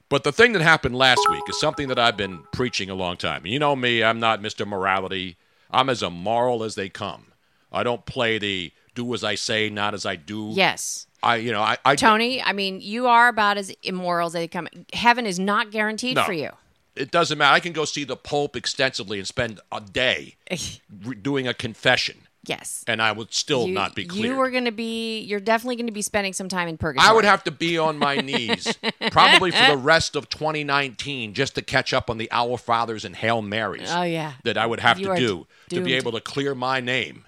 But 0.08 0.24
the 0.24 0.32
thing 0.32 0.52
that 0.52 0.62
happened 0.62 0.96
last 0.96 1.20
week 1.30 1.42
is 1.48 1.60
something 1.60 1.88
that 1.88 1.98
I've 1.98 2.16
been 2.16 2.44
preaching 2.52 2.88
a 2.88 2.94
long 2.94 3.16
time. 3.16 3.44
You 3.44 3.58
know 3.58 3.76
me, 3.76 4.02
I'm 4.02 4.18
not 4.18 4.40
Mr. 4.40 4.66
Morality. 4.66 5.36
I'm 5.70 5.90
as 5.90 6.02
immoral 6.02 6.64
as 6.64 6.74
they 6.74 6.88
come. 6.88 7.26
I 7.70 7.82
don't 7.82 8.06
play 8.06 8.38
the 8.38 8.72
do 8.94 9.12
as 9.12 9.22
I 9.22 9.34
say, 9.34 9.68
not 9.68 9.92
as 9.92 10.06
I 10.06 10.16
do. 10.16 10.52
Yes. 10.54 11.06
I, 11.22 11.36
you 11.36 11.52
know, 11.52 11.60
I, 11.62 11.76
I 11.84 11.96
Tony, 11.96 12.42
I 12.42 12.52
mean, 12.52 12.80
you 12.80 13.06
are 13.06 13.28
about 13.28 13.56
as 13.58 13.70
immoral 13.82 14.26
as 14.28 14.32
they 14.34 14.46
come. 14.48 14.68
Heaven 14.92 15.26
is 15.26 15.38
not 15.38 15.70
guaranteed 15.70 16.16
No. 16.16 16.24
for 16.24 16.32
you. 16.32 16.50
It 16.94 17.10
doesn't 17.10 17.38
matter. 17.38 17.54
I 17.54 17.60
can 17.60 17.72
go 17.72 17.84
see 17.84 18.04
the 18.04 18.16
Pope 18.16 18.56
extensively 18.56 19.18
and 19.18 19.26
spend 19.26 19.60
a 19.70 19.80
day 19.80 20.36
re- 21.04 21.14
doing 21.14 21.46
a 21.46 21.54
confession, 21.54 22.16
Yes. 22.44 22.82
and 22.88 23.00
I 23.00 23.12
would 23.12 23.32
still 23.32 23.68
you, 23.68 23.74
not 23.74 23.94
be 23.94 24.04
clear. 24.04 24.32
You 24.32 24.40
are 24.40 24.50
going 24.50 24.64
to 24.64 24.72
be. 24.72 25.20
You're 25.20 25.38
definitely 25.38 25.76
going 25.76 25.86
to 25.86 25.92
be 25.92 26.02
spending 26.02 26.32
some 26.32 26.48
time 26.48 26.66
in 26.66 26.76
purgatory. 26.76 27.08
I 27.08 27.12
would 27.12 27.24
have 27.24 27.44
to 27.44 27.52
be 27.52 27.78
on 27.78 27.98
my 27.98 28.16
knees 28.16 28.76
probably 29.12 29.52
for 29.52 29.64
the 29.70 29.76
rest 29.76 30.16
of 30.16 30.28
2019 30.28 31.34
just 31.34 31.54
to 31.54 31.62
catch 31.62 31.92
up 31.94 32.10
on 32.10 32.18
the 32.18 32.28
Our 32.32 32.58
Fathers 32.58 33.04
and 33.04 33.14
Hail 33.14 33.42
Marys. 33.42 33.90
Oh, 33.92 34.02
yeah. 34.02 34.32
That 34.42 34.58
I 34.58 34.66
would 34.66 34.80
have 34.80 34.98
You 34.98 35.08
to 35.08 35.16
do 35.16 35.46
to 35.70 35.84
be 35.84 35.94
able 35.94 36.10
to 36.12 36.20
clear 36.20 36.54
my 36.56 36.80
name 36.80 37.26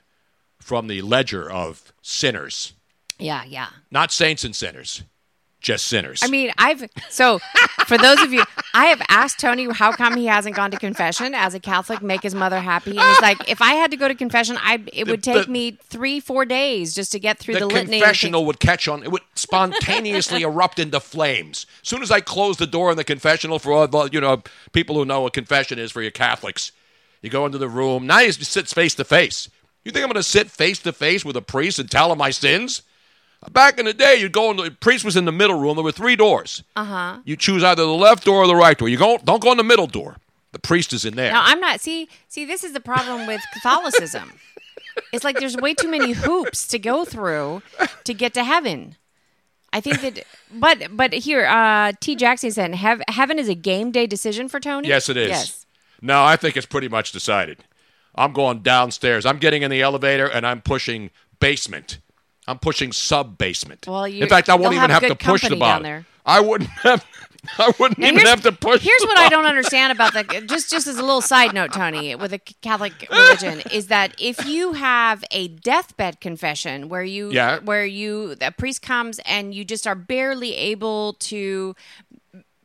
from 0.59 0.89
the 0.89 1.01
ledger 1.03 1.49
of 1.51 1.93
sinners. 2.03 2.73
Yeah, 3.21 3.45
yeah. 3.45 3.69
Not 3.91 4.13
saints 4.13 4.45
and 4.45 4.55
sinners, 4.57 5.03
just 5.61 5.87
sinners. 5.87 6.21
I 6.25 6.29
mean, 6.29 6.51
I've 6.59 6.85
so 7.09 7.39
for 7.87 7.99
those 7.99 8.21
of 8.23 8.33
you, 8.33 8.43
I 8.73 8.87
have 8.87 9.03
asked 9.09 9.39
Tony 9.41 9.69
how 9.71 9.93
come 9.93 10.17
he 10.17 10.27
hasn't 10.27 10.57
gone 10.57 10.71
to 10.71 10.77
confession 10.79 11.35
as 11.35 11.55
a 11.55 11.61
Catholic, 11.61 12.03
make 12.03 12.23
his 12.23 12.35
mother 12.35 12.59
happy, 12.61 12.93
and 12.97 13.01
he's 13.01 13.21
like, 13.21 13.49
if 13.49 13.61
I 13.61 13.75
had 13.75 13.91
to 13.91 13.97
go 13.97 14.09
to 14.09 14.15
confession, 14.15 14.57
I 14.61 14.83
it 14.93 15.07
would 15.09 15.23
The- 15.23 15.33
take 15.33 15.47
the- 15.47 15.53
me 15.53 15.79
three, 15.85 16.19
four 16.21 16.45
days 16.45 16.95
just 16.95 17.13
to 17.13 17.19
get 17.19 17.39
through 17.39 17.55
the, 17.55 17.61
the 17.61 17.67
litany. 17.67 17.99
of 17.99 18.03
confessional 18.03 18.45
would 18.47 18.61
catch 18.61 18.89
on. 18.89 19.03
It 19.03 19.11
would 19.11 19.23
spontaneously 19.35 20.43
erupt 20.51 20.79
into 20.79 21.01
flames. 21.01 21.67
As 21.83 21.89
soon 21.89 22.03
as 22.03 22.11
I 22.11 22.21
close 22.21 22.57
the 22.57 22.67
door 22.67 22.91
in 22.91 22.97
the 22.97 23.05
confessional 23.05 23.59
for 23.59 23.73
all 23.73 23.87
the 23.87 24.09
you 24.13 24.21
know 24.21 24.43
people 24.73 24.97
who 24.97 25.05
know 25.05 25.21
what 25.23 25.33
confession 25.33 25.79
is 25.79 25.93
for 25.93 26.03
you 26.03 26.11
Catholics, 26.11 26.73
you 27.23 27.31
go 27.31 27.45
into 27.47 27.59
the 27.59 27.69
room. 27.69 28.07
Now 28.07 28.21
you 28.21 28.33
sit 28.33 28.69
face 28.69 28.95
to 28.95 29.05
face. 29.05 29.49
You 29.85 29.93
think 29.93 30.03
I'm 30.05 30.09
going 30.11 30.17
to 30.17 30.23
sit 30.23 30.51
face 30.51 30.79
to 30.81 30.93
face 30.93 31.25
with 31.25 31.37
a 31.37 31.43
priest 31.43 31.79
and 31.79 31.91
tell 31.91 32.13
him 32.13 32.19
my 32.19 32.31
sins? 32.31 32.83
Back 33.51 33.79
in 33.79 33.87
the 33.87 33.95
day, 33.95 34.17
you'd 34.17 34.33
go 34.33 34.51
in. 34.51 34.59
The 34.59 34.71
priest 34.71 35.05
was 35.05 35.17
in 35.17 35.25
the 35.25 35.33
middle 35.33 35.59
room. 35.59 35.77
There 35.77 35.85
were 35.85 35.93
three 35.93 36.15
doors. 36.17 36.63
Uh 36.77 36.85
huh. 36.85 37.19
You 37.25 37.37
choose 37.37 37.65
either 37.65 37.83
the 37.83 37.89
left 37.89 38.25
door 38.25 38.43
or 38.45 38.47
the 38.47 38.55
right 38.55 38.77
door. 38.77 38.89
You 38.89 38.99
go, 38.99 39.19
don't 39.25 39.43
go 39.43 39.51
in 39.51 39.57
the 39.57 39.65
middle 39.65 39.87
door. 39.87 40.17
The 40.53 40.59
priest 40.59 40.93
is 40.93 41.05
in 41.05 41.15
there. 41.17 41.33
Now 41.33 41.43
I'm 41.45 41.59
not. 41.61 41.81
See, 41.81 42.09
see, 42.29 42.45
this 42.45 42.65
is 42.65 42.73
the 42.75 42.81
problem 42.81 43.27
with 43.27 43.41
Catholicism. 43.55 44.33
it's 45.13 45.25
like 45.25 45.39
there's 45.39 45.57
way 45.57 45.73
too 45.75 45.89
many 45.89 46.13
hoops 46.13 46.67
to 46.69 46.79
go 46.79 47.05
through 47.05 47.63
to 48.05 48.13
get 48.13 48.35
to 48.35 48.45
heaven. 48.45 48.97
I 49.73 49.81
think 49.81 50.01
that, 50.03 50.25
but 50.53 50.89
but 50.97 51.13
here, 51.15 51.47
uh, 51.47 51.93
T. 52.01 52.17
Jackson 52.17 52.51
said, 52.51 52.75
"Hev- 52.75 53.03
"Heaven 53.09 53.39
is 53.39 53.49
a 53.49 53.55
game 53.55 53.91
day 53.93 54.07
decision 54.07 54.49
for 54.49 54.59
Tony." 54.61 54.89
Yes, 54.89 55.09
it 55.09 55.17
is. 55.17 55.29
Yes. 55.29 55.67
No, 56.03 56.25
I 56.25 56.37
think 56.37 56.57
it's 56.57 56.67
pretty 56.67 56.89
much 56.89 57.13
decided. 57.13 57.65
I'm 58.17 58.33
going 58.33 58.61
downstairs. 58.61 59.25
I'm 59.25 59.39
getting 59.39 59.63
in 59.63 59.71
the 59.71 59.81
elevator 59.81 60.27
and 60.27 60.45
I'm 60.47 60.61
pushing 60.61 61.11
basement. 61.39 61.99
I'm 62.51 62.59
pushing 62.59 62.93
sub 62.93 63.39
basement. 63.39 63.87
Well, 63.87 64.07
you- 64.09 64.23
in 64.23 64.29
fact, 64.29 64.49
I 64.49 64.55
won't 64.55 64.75
even 64.75 64.91
have 64.91 65.03
have, 65.03 65.19
to 65.19 65.25
push 65.25 65.43
the 65.43 65.57
bottom. 65.57 65.83
down 65.83 65.83
there. 65.83 66.07
I 66.27 66.41
wouldn't 66.41 66.71
have. 66.83 67.05
I 67.59 67.73
wouldn't 67.79 67.99
even 68.01 68.27
have 68.27 68.43
to 68.43 68.53
push. 68.53 68.83
Here's 68.83 69.01
what 69.03 69.17
I 69.17 69.31
don't 69.31 69.47
understand 69.47 69.93
about 69.93 70.13
the 70.13 70.25
just 70.47 70.71
just 70.71 70.87
as 70.87 70.99
a 70.99 71.03
little 71.03 71.23
side 71.23 71.55
note, 71.55 71.73
Tony, 71.73 72.15
with 72.15 72.35
a 72.35 72.39
Catholic 72.39 72.93
religion 73.11 73.63
is 73.73 73.87
that 73.87 74.15
if 74.21 74.45
you 74.45 74.75
have 74.75 75.25
a 75.31 75.49
deathbed 75.49 76.21
confession 76.21 76.91
where 76.91 77.03
you 77.03 77.31
Yeah. 77.33 77.61
where 77.61 77.87
you 77.87 78.35
the 78.35 78.53
priest 78.57 78.83
comes 78.83 79.21
and 79.21 79.55
you 79.55 79.65
just 79.65 79.87
are 79.87 79.95
barely 79.95 80.55
able 80.55 81.15
to 81.15 81.75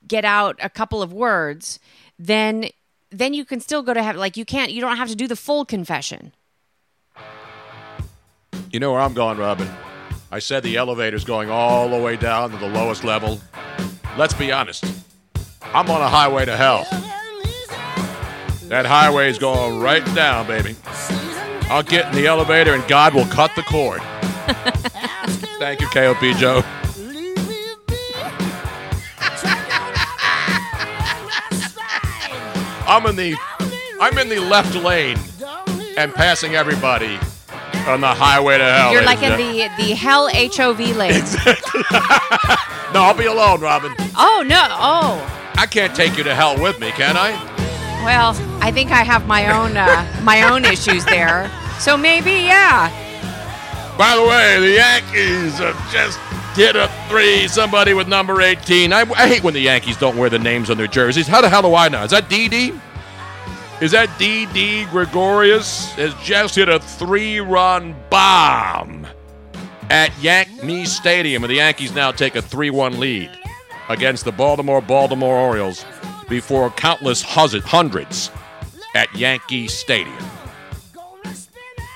get 0.06 0.26
out 0.26 0.58
a 0.62 0.70
couple 0.70 1.02
of 1.02 1.14
words, 1.14 1.80
then 2.20 2.68
then 3.12 3.34
you 3.34 3.46
can 3.46 3.62
still 3.62 3.82
go 3.82 3.94
to 3.94 4.04
heaven. 4.04 4.20
Like 4.20 4.36
you 4.36 4.44
can't 4.44 4.72
you 4.74 4.82
don't 4.82 4.98
have 4.98 5.08
to 5.08 5.16
do 5.16 5.28
the 5.28 5.38
full 5.38 5.64
confession. 5.64 6.34
You 8.76 8.82
know 8.82 8.92
where 8.92 9.00
I'm 9.00 9.14
going, 9.14 9.38
Robin. 9.38 9.70
I 10.34 10.40
said 10.40 10.62
the 10.62 10.76
elevator's 10.76 11.24
going 11.24 11.50
all 11.50 11.88
the 11.88 11.98
way 11.98 12.18
down 12.18 12.52
to 12.52 12.58
the 12.58 12.68
lowest 12.68 13.06
level. 13.06 13.40
Let's 14.18 14.34
be 14.34 14.52
honest. 14.52 14.84
I'm 15.64 15.90
on 15.90 16.02
a 16.02 16.10
highway 16.10 16.44
to 16.44 16.58
hell. 16.58 16.84
That 18.68 18.86
highway 18.86 19.30
is 19.30 19.40
going 19.40 19.80
right 19.80 20.04
down, 20.14 20.48
baby. 20.48 20.76
I'll 21.70 21.84
get 21.84 22.08
in 22.08 22.16
the 22.16 22.28
elevator 22.28 22.74
and 22.74 22.86
God 22.90 23.14
will 23.14 23.28
cut 23.28 23.52
the 23.56 23.62
cord. 23.62 24.02
Thank 25.58 25.80
you, 25.80 25.88
KOP 25.88 26.20
Joe. 26.36 26.62
I'm 32.86 33.06
in 33.06 33.16
the 33.16 33.38
I'm 34.02 34.18
in 34.18 34.28
the 34.28 34.40
left 34.40 34.76
lane 34.76 35.18
and 35.96 36.14
passing 36.14 36.56
everybody 36.56 37.18
on 37.88 38.02
the 38.02 38.08
highway 38.08 38.58
to 38.58 38.64
hell. 38.64 38.92
You're 38.92 39.04
like 39.04 39.22
in 39.22 39.38
the 39.38 39.70
the 39.78 39.94
hell 39.94 40.30
HOV 40.34 40.80
lane. 40.96 41.16
Exactly. 41.16 41.82
No, 42.94 43.02
I'll 43.02 43.14
be 43.18 43.26
alone, 43.26 43.60
Robin. 43.60 43.94
oh 44.16 44.42
no! 44.48 44.68
Oh 44.70 45.52
I 45.58 45.66
can't 45.66 45.94
take 45.94 46.18
you 46.18 46.24
to 46.24 46.34
hell 46.34 46.58
with 46.62 46.80
me, 46.80 46.92
can 46.92 47.18
I? 47.18 47.32
well, 48.06 48.30
I 48.62 48.72
think 48.72 48.92
I 48.92 49.04
have 49.04 49.28
my 49.28 49.48
own 49.52 49.76
uh, 49.76 50.22
my 50.24 50.50
own 50.50 50.64
issues 50.64 51.04
there. 51.04 51.52
So 51.80 51.98
maybe 51.98 52.32
yeah. 52.32 52.90
By 53.98 54.16
the 54.16 54.24
way, 54.24 54.60
the 54.62 54.76
Yankees 54.76 55.58
have 55.58 55.76
just 55.92 56.18
hit 56.56 56.78
a 56.78 56.90
three. 57.10 57.50
Somebody 57.50 57.94
with 57.94 58.08
number 58.08 58.42
18. 58.42 58.94
I, 58.94 59.02
I 59.02 59.28
hate 59.28 59.44
when 59.44 59.54
the 59.54 59.60
Yankees 59.60 59.98
don't 59.98 60.16
wear 60.16 60.30
the 60.30 60.40
names 60.40 60.70
on 60.70 60.78
their 60.78 60.88
jerseys. 60.88 61.28
How 61.28 61.42
the 61.42 61.50
hell 61.50 61.64
do 61.64 61.76
I 61.76 61.90
know? 61.90 62.04
Is 62.04 62.12
that 62.12 62.30
Didi? 62.30 62.80
Is 63.82 63.92
that 63.92 64.10
Didi 64.18 64.86
Gregorius? 64.86 65.92
Has 65.94 66.14
just 66.24 66.56
hit 66.56 66.70
a 66.70 66.80
three 66.80 67.40
run 67.40 67.96
bomb 68.10 69.06
at 69.90 70.18
Yankee 70.22 70.86
Stadium, 70.86 71.44
and 71.44 71.52
the 71.52 71.58
Yankees 71.58 71.94
now 71.94 72.12
take 72.12 72.36
a 72.36 72.42
3 72.42 72.70
1 72.70 73.00
lead 73.00 73.30
against 73.90 74.26
the 74.26 74.32
Baltimore 74.32 74.82
Baltimore 74.82 75.38
Orioles 75.38 75.86
before 76.28 76.72
countless 76.72 77.22
hundreds 77.22 78.32
at 78.96 79.14
Yankee 79.16 79.68
Stadium. 79.68 80.18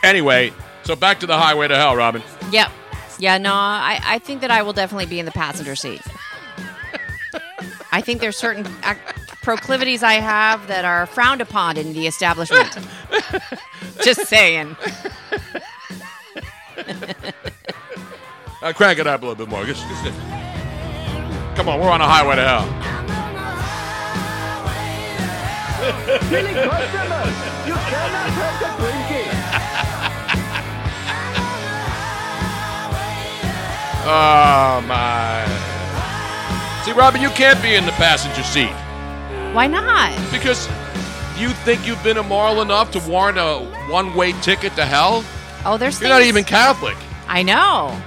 Anyway, 0.04 0.54
so 0.84 0.96
back 0.96 1.20
to 1.20 1.28
the 1.28 1.38
highway 1.38 1.68
to 1.68 1.76
hell, 1.76 1.96
Robin. 1.96 2.22
Yep. 2.52 2.72
Yeah, 3.20 3.38
no, 3.38 3.54
I, 3.54 4.00
I 4.04 4.20
think 4.20 4.42
that 4.42 4.52
I 4.52 4.62
will 4.62 4.72
definitely 4.72 5.08
be 5.08 5.20
in 5.20 5.26
the 5.26 5.32
passenger 5.32 5.76
seat. 5.76 6.02
I 7.92 8.02
think 8.02 8.22
there's 8.22 8.38
certain 8.38 8.66
ac- 8.86 9.00
proclivities 9.42 10.04
I 10.04 10.14
have 10.14 10.68
that 10.68 10.86
are 10.86 11.06
frowned 11.08 11.42
upon 11.42 11.78
in 11.78 11.94
the 11.94 12.06
establishment. 12.08 12.78
Just 14.04 14.26
saying. 14.28 14.76
Uh, 18.62 18.74
crank 18.74 19.00
it 19.00 19.08
up 19.08 19.22
a 19.22 19.26
little 19.26 19.46
bit 19.46 19.48
more. 19.50 19.64
Just- 19.64 19.88
just- 20.04 20.20
Come 21.56 21.70
on, 21.70 21.80
we're 21.80 21.90
on 21.90 22.02
a 22.02 22.06
highway 22.08 22.36
to 22.36 22.44
hell. 22.44 22.66
Silly 26.28 26.54
customer, 26.54 27.24
you 27.66 27.74
cannot 27.74 28.30
have 28.36 28.60
the 28.60 28.68
drinking. 28.84 29.32
Oh 34.12 34.82
my! 34.88 35.46
See, 36.84 36.92
Robin, 36.94 37.22
you 37.22 37.30
can't 37.30 37.62
be 37.62 37.76
in 37.76 37.86
the 37.86 37.92
passenger 37.94 38.42
seat 38.44 38.72
Why 39.54 39.68
not? 39.68 40.12
because 40.32 40.68
you 41.38 41.50
think 41.50 41.86
you've 41.86 42.04
been 42.04 42.18
immoral 42.18 42.62
enough 42.62 42.92
to 42.92 43.00
warrant 43.10 43.38
a 43.38 43.60
one-way 43.92 44.32
ticket 44.42 44.76
to 44.76 44.86
hell. 44.86 45.24
Oh, 45.66 45.78
there's 45.78 46.00
You're 46.00 46.10
not 46.10 46.22
even 46.24 46.44
Catholic. 46.44 46.98
I 47.28 47.44
know. 47.44 47.98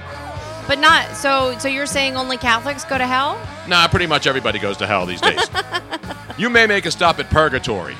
But 0.67 0.79
not 0.79 1.15
so 1.15 1.57
so 1.59 1.67
you're 1.67 1.85
saying 1.85 2.15
only 2.15 2.37
Catholics 2.37 2.85
go 2.85 2.97
to 2.97 3.05
hell? 3.05 3.39
Nah, 3.67 3.87
pretty 3.87 4.07
much 4.07 4.27
everybody 4.27 4.59
goes 4.59 4.77
to 4.77 4.87
hell 4.87 5.05
these 5.05 5.19
days. 5.21 5.39
you 6.37 6.49
may 6.49 6.65
make 6.67 6.85
a 6.85 6.91
stop 6.91 7.19
at 7.19 7.29
purgatory. 7.29 7.95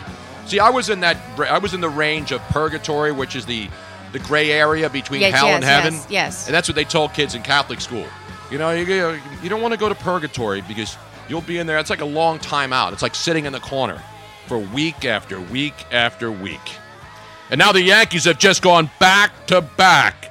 See, 0.45 0.59
I 0.59 0.69
was 0.69 0.89
in 0.89 0.99
that. 1.01 1.17
I 1.39 1.57
was 1.57 1.73
in 1.73 1.81
the 1.81 1.89
range 1.89 2.31
of 2.31 2.41
purgatory, 2.49 3.11
which 3.11 3.35
is 3.35 3.45
the 3.45 3.69
the 4.13 4.19
gray 4.19 4.51
area 4.51 4.89
between 4.89 5.21
Yes, 5.21 5.33
hell 5.33 5.47
yes, 5.47 5.55
and 5.55 5.63
heaven. 5.63 5.93
yes, 5.93 6.07
yes. 6.09 6.45
And 6.47 6.55
that's 6.55 6.67
what 6.69 6.75
they 6.75 6.83
told 6.85 7.13
kids 7.13 7.35
in 7.35 7.41
Catholic 7.41 7.81
school. 7.81 8.05
You 8.53 8.59
know, 8.59 8.69
you, 8.69 9.19
you 9.41 9.49
don't 9.49 9.63
want 9.63 9.73
to 9.73 9.79
go 9.79 9.89
to 9.89 9.95
purgatory 9.95 10.61
because 10.61 10.95
you'll 11.27 11.41
be 11.41 11.57
in 11.57 11.65
there. 11.65 11.79
It's 11.79 11.89
like 11.89 12.01
a 12.01 12.05
long 12.05 12.37
time 12.37 12.71
out. 12.71 12.93
It's 12.93 13.01
like 13.01 13.15
sitting 13.15 13.47
in 13.47 13.51
the 13.51 13.59
corner 13.59 13.99
for 14.45 14.59
week 14.59 15.05
after 15.05 15.41
week 15.41 15.73
after 15.91 16.31
week. 16.31 16.61
And 17.49 17.57
now 17.57 17.71
the 17.71 17.81
Yankees 17.81 18.25
have 18.25 18.37
just 18.37 18.61
gone 18.61 18.91
back 18.99 19.47
to 19.47 19.61
back. 19.61 20.29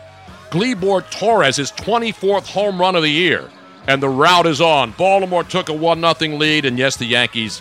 Gleyber 0.51 1.11
Torres 1.11 1.57
his 1.57 1.73
24th 1.73 2.47
home 2.47 2.81
run 2.81 2.95
of 2.95 3.03
the 3.03 3.11
year, 3.11 3.51
and 3.89 4.01
the 4.01 4.09
route 4.09 4.47
is 4.47 4.61
on. 4.61 4.93
Baltimore 4.93 5.43
took 5.43 5.69
a 5.69 5.73
1 5.73 6.01
0 6.01 6.37
lead, 6.37 6.65
and 6.65 6.79
yes, 6.79 6.97
the 6.97 7.07
Yankees 7.07 7.61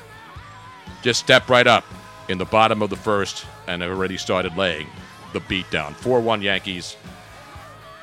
just 1.01 1.21
stepped 1.21 1.49
right 1.49 1.65
up 1.65 1.85
in 2.29 2.37
the 2.37 2.45
bottom 2.45 2.83
of 2.83 2.91
the 2.91 2.95
first 2.95 3.47
and 3.65 3.81
have 3.81 3.89
already 3.89 4.15
started 4.15 4.55
laying 4.55 4.85
the 5.33 5.39
beat 5.39 5.71
down. 5.71 5.95
4 5.95 6.19
1 6.19 6.43
Yankees. 6.43 6.97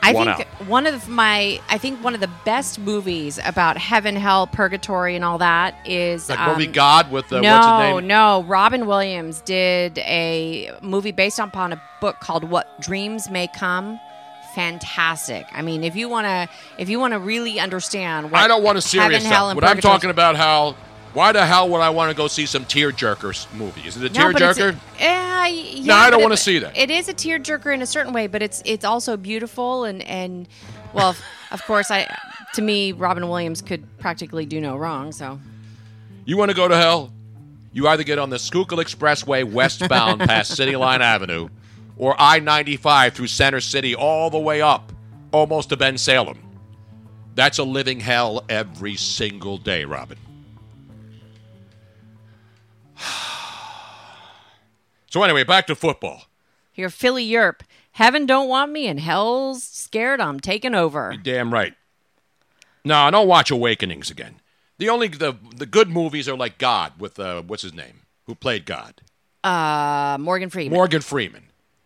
I 0.03 0.13
One 0.13 0.37
think 0.37 0.49
one 0.69 0.87
of 0.87 1.09
my 1.09 1.61
I 1.69 1.79
think 1.79 2.03
one 2.03 2.15
of 2.15 2.21
the 2.21 2.31
best 2.45 2.79
movies 2.79 3.39
about 3.45 3.77
heaven, 3.77 4.17
hell, 4.17 4.47
purgatory, 4.47 5.17
and 5.17 5.25
all 5.25 5.39
that 5.39 5.75
is 5.85 6.29
Like 6.29 6.39
um, 6.39 6.53
movie 6.53 6.67
God 6.71 7.11
with 7.11 7.33
uh, 7.33 7.41
no, 7.41 7.53
what's 7.55 7.67
his 7.67 7.97
name? 7.97 8.07
no. 8.07 8.43
Robin 8.45 8.87
Williams 8.87 9.41
did 9.43 9.99
a 9.99 10.71
movie 10.81 11.13
based 11.13 11.39
upon 11.39 11.73
a 11.73 11.83
book 12.01 12.21
called 12.21 12.45
"What 12.45 12.81
Dreams 12.81 13.29
May 13.31 13.49
Come." 13.49 13.99
Fantastic. 14.55 15.47
I 15.53 15.63
mean, 15.63 15.85
if 15.85 15.95
you 15.95 16.09
want 16.09 16.27
to, 16.27 16.49
if 16.79 16.89
you 16.89 16.99
want 16.99 17.13
to 17.13 17.19
really 17.19 17.61
understand, 17.61 18.31
what 18.31 18.41
I 18.41 18.49
don't 18.49 18.63
want 18.63 18.79
a 18.79 18.81
serious 18.81 19.23
heaven, 19.23 19.31
hell, 19.31 19.47
stuff. 19.49 19.55
What 19.57 19.65
I'm 19.65 19.79
talking 19.81 20.11
about 20.11 20.37
how. 20.37 20.75
Why 21.15 21.33
the 21.33 21.45
hell 21.45 21.69
would 21.71 21.81
I 21.81 21.91
want 21.91 22.11
to 22.11 22.17
go 22.17 22.29
see 22.29 22.47
some 22.47 22.65
tearjerkers 22.65 23.53
movie? 23.55 23.81
Is 23.87 23.97
it 23.97 24.11
a 24.11 24.15
No, 24.15 24.33
tearjerker? 24.33 24.77
eh, 24.99 25.47
yeah, 25.49 25.85
No, 25.85 25.95
I 25.95 26.11
don't 26.11 26.23
wanna 26.23 26.37
see 26.37 26.59
that. 26.59 26.77
It 26.77 26.91
is 26.91 27.09
a 27.09 27.15
tearjerker 27.15 27.73
in 27.73 27.83
a 27.83 27.87
certain 27.87 28.13
way, 28.13 28.27
but 28.27 28.43
it's 28.43 28.63
it's 28.65 28.85
also 28.85 29.17
beautiful 29.17 29.85
and 29.85 30.03
and 30.03 30.49
well, 30.93 31.17
of 31.51 31.65
course, 31.65 31.91
I 31.91 32.07
to 32.55 32.63
me, 32.63 32.93
Robin 32.93 33.29
Williams 33.29 33.63
could 33.63 33.85
practically 33.99 34.47
do 34.47 34.61
no 34.61 34.77
wrong. 34.77 35.13
So 35.13 35.41
You 36.25 36.37
want 36.37 36.51
to 36.51 36.57
go 36.57 36.69
to 36.69 36.77
hell? 36.77 37.13
You 37.73 37.89
either 37.89 38.03
get 38.05 38.19
on 38.19 38.31
the 38.31 38.39
Schuylkill 38.39 38.79
Expressway 38.79 39.45
westbound 39.45 40.21
past 40.21 40.57
City 40.57 40.77
Line 40.77 41.03
Avenue 41.03 41.49
or 41.97 42.15
I 42.19 42.39
95 42.41 43.15
through 43.15 43.27
Center 43.29 43.61
City 43.61 43.95
all 43.95 44.31
the 44.31 44.39
way 44.39 44.61
up 44.63 44.93
almost 45.33 45.69
to 45.71 45.77
Bensalem. 45.77 46.37
That's 47.35 47.59
a 47.59 47.65
living 47.65 48.01
hell 48.01 48.45
every 48.49 48.97
single 48.97 49.59
day, 49.59 49.85
Robin. 49.85 50.19
So, 55.11 55.23
anyway, 55.23 55.43
back 55.43 55.67
to 55.69 55.75
football. 55.75 56.25
here, 56.71 56.91
Philly 56.91 57.25
Europe, 57.25 57.63
heaven 57.93 58.27
don't 58.27 58.47
want 58.47 58.71
me, 58.73 58.87
and 58.87 59.01
hell's 59.01 59.63
scared 59.63 60.21
I'm 60.21 60.39
taking 60.39 60.75
over. 60.75 61.15
Damn 61.23 61.51
right. 61.51 61.73
No, 62.85 62.97
I 62.97 63.11
don't 63.11 63.27
watch 63.27 63.51
Awakenings 63.51 64.11
again. 64.11 64.37
The 64.77 64.91
only 64.91 65.09
the 65.09 65.35
the 65.57 65.65
good 65.65 65.89
movies 65.89 66.29
are 66.29 66.37
like 66.37 66.59
God 66.59 66.93
with 67.01 67.19
uh, 67.19 67.43
what's 67.43 67.63
his 67.63 67.73
name 67.73 68.03
who 68.27 68.35
played 68.35 68.67
God. 68.67 69.01
Uh, 69.43 70.19
Morgan 70.21 70.51
Freeman. 70.51 70.77
Morgan 70.77 71.01
Freeman. 71.01 71.45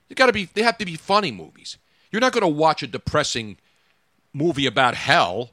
You 0.09 0.17
got 0.17 0.27
to 0.27 0.33
be. 0.33 0.49
They 0.53 0.63
have 0.63 0.79
to 0.79 0.85
be 0.85 0.97
funny 0.97 1.31
movies. 1.31 1.79
You're 2.11 2.21
not 2.21 2.33
going 2.33 2.43
to 2.43 2.49
watch 2.49 2.83
a 2.83 2.87
depressing 2.89 3.57
movie 4.35 4.67
about 4.67 4.95
hell 4.97 5.53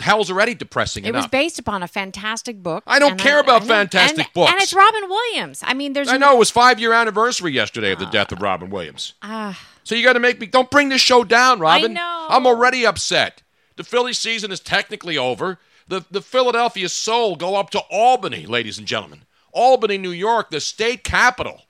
hell's 0.00 0.30
already 0.30 0.54
depressing 0.54 1.04
It 1.04 1.10
enough. 1.10 1.24
was 1.24 1.26
based 1.30 1.58
upon 1.58 1.82
a 1.82 1.88
fantastic 1.88 2.62
book. 2.62 2.84
I 2.86 2.98
don't 2.98 3.18
care 3.18 3.40
about 3.40 3.62
and- 3.62 3.70
fantastic 3.70 4.26
and- 4.26 4.32
books. 4.32 4.52
And 4.52 4.60
it's 4.60 4.72
Robin 4.74 5.08
Williams. 5.08 5.62
I 5.64 5.74
mean, 5.74 5.92
there's 5.92 6.08
I 6.08 6.16
know 6.16 6.34
it 6.34 6.38
was 6.38 6.50
five 6.50 6.78
year 6.80 6.92
anniversary 6.92 7.52
yesterday 7.52 7.92
of 7.92 7.98
the 7.98 8.06
death 8.06 8.32
of 8.32 8.40
Robin 8.42 8.70
Williams. 8.70 9.14
Ah, 9.22 9.58
So 9.84 9.94
you 9.94 10.02
got 10.04 10.14
to 10.14 10.20
make 10.20 10.40
me. 10.40 10.46
Don't 10.46 10.70
bring 10.70 10.88
this 10.88 11.00
show 11.00 11.22
down, 11.24 11.60
Robin. 11.60 11.92
I 11.92 11.94
know. 11.94 12.26
I'm 12.28 12.46
already 12.46 12.84
upset. 12.86 13.42
The 13.76 13.84
Philly 13.84 14.12
season 14.12 14.50
is 14.50 14.60
technically 14.60 15.16
over. 15.18 15.58
The 15.88 16.04
the 16.10 16.22
Philadelphia 16.22 16.88
Soul 16.88 17.36
go 17.36 17.54
up 17.56 17.70
to 17.70 17.78
Albany, 17.90 18.46
ladies 18.46 18.78
and 18.78 18.86
gentlemen. 18.86 19.22
Albany, 19.52 19.96
New 19.98 20.10
York, 20.10 20.50
the 20.50 20.60
state 20.60 21.04
capital, 21.04 21.62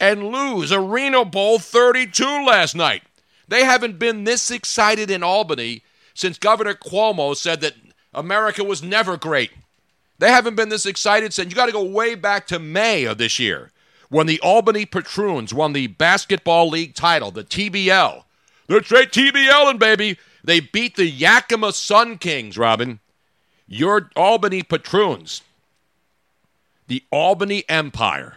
and 0.00 0.28
lose 0.32 0.72
Arena 0.72 1.24
Bowl 1.24 1.58
32 1.58 2.24
last 2.44 2.74
night. 2.74 3.02
They 3.46 3.64
haven't 3.64 3.98
been 3.98 4.24
this 4.24 4.50
excited 4.50 5.10
in 5.10 5.22
Albany 5.22 5.82
since 6.14 6.38
Governor 6.38 6.74
Cuomo 6.74 7.36
said 7.36 7.60
that 7.60 7.74
America 8.12 8.64
was 8.64 8.82
never 8.82 9.16
great. 9.16 9.50
They 10.18 10.30
haven't 10.30 10.54
been 10.54 10.68
this 10.68 10.86
excited 10.86 11.34
since 11.34 11.50
you 11.50 11.56
got 11.56 11.66
to 11.66 11.72
go 11.72 11.82
way 11.82 12.14
back 12.14 12.46
to 12.46 12.58
May 12.58 13.04
of 13.04 13.18
this 13.18 13.38
year 13.38 13.72
when 14.08 14.26
the 14.26 14.40
Albany 14.40 14.86
Patroons 14.86 15.52
won 15.52 15.72
the 15.72 15.88
basketball 15.88 16.68
league 16.68 16.94
title, 16.94 17.30
the 17.30 17.44
TBL. 17.44 18.22
They're 18.66 18.82
straight 18.82 19.10
TBLing, 19.10 19.78
baby. 19.78 20.18
They 20.42 20.60
beat 20.60 20.96
the 20.96 21.06
Yakima 21.06 21.72
Sun 21.72 22.18
Kings, 22.18 22.56
Robin. 22.56 23.00
Your 23.66 24.10
Albany 24.14 24.62
Patroons, 24.62 25.40
the 26.86 27.02
Albany 27.10 27.64
Empire, 27.68 28.36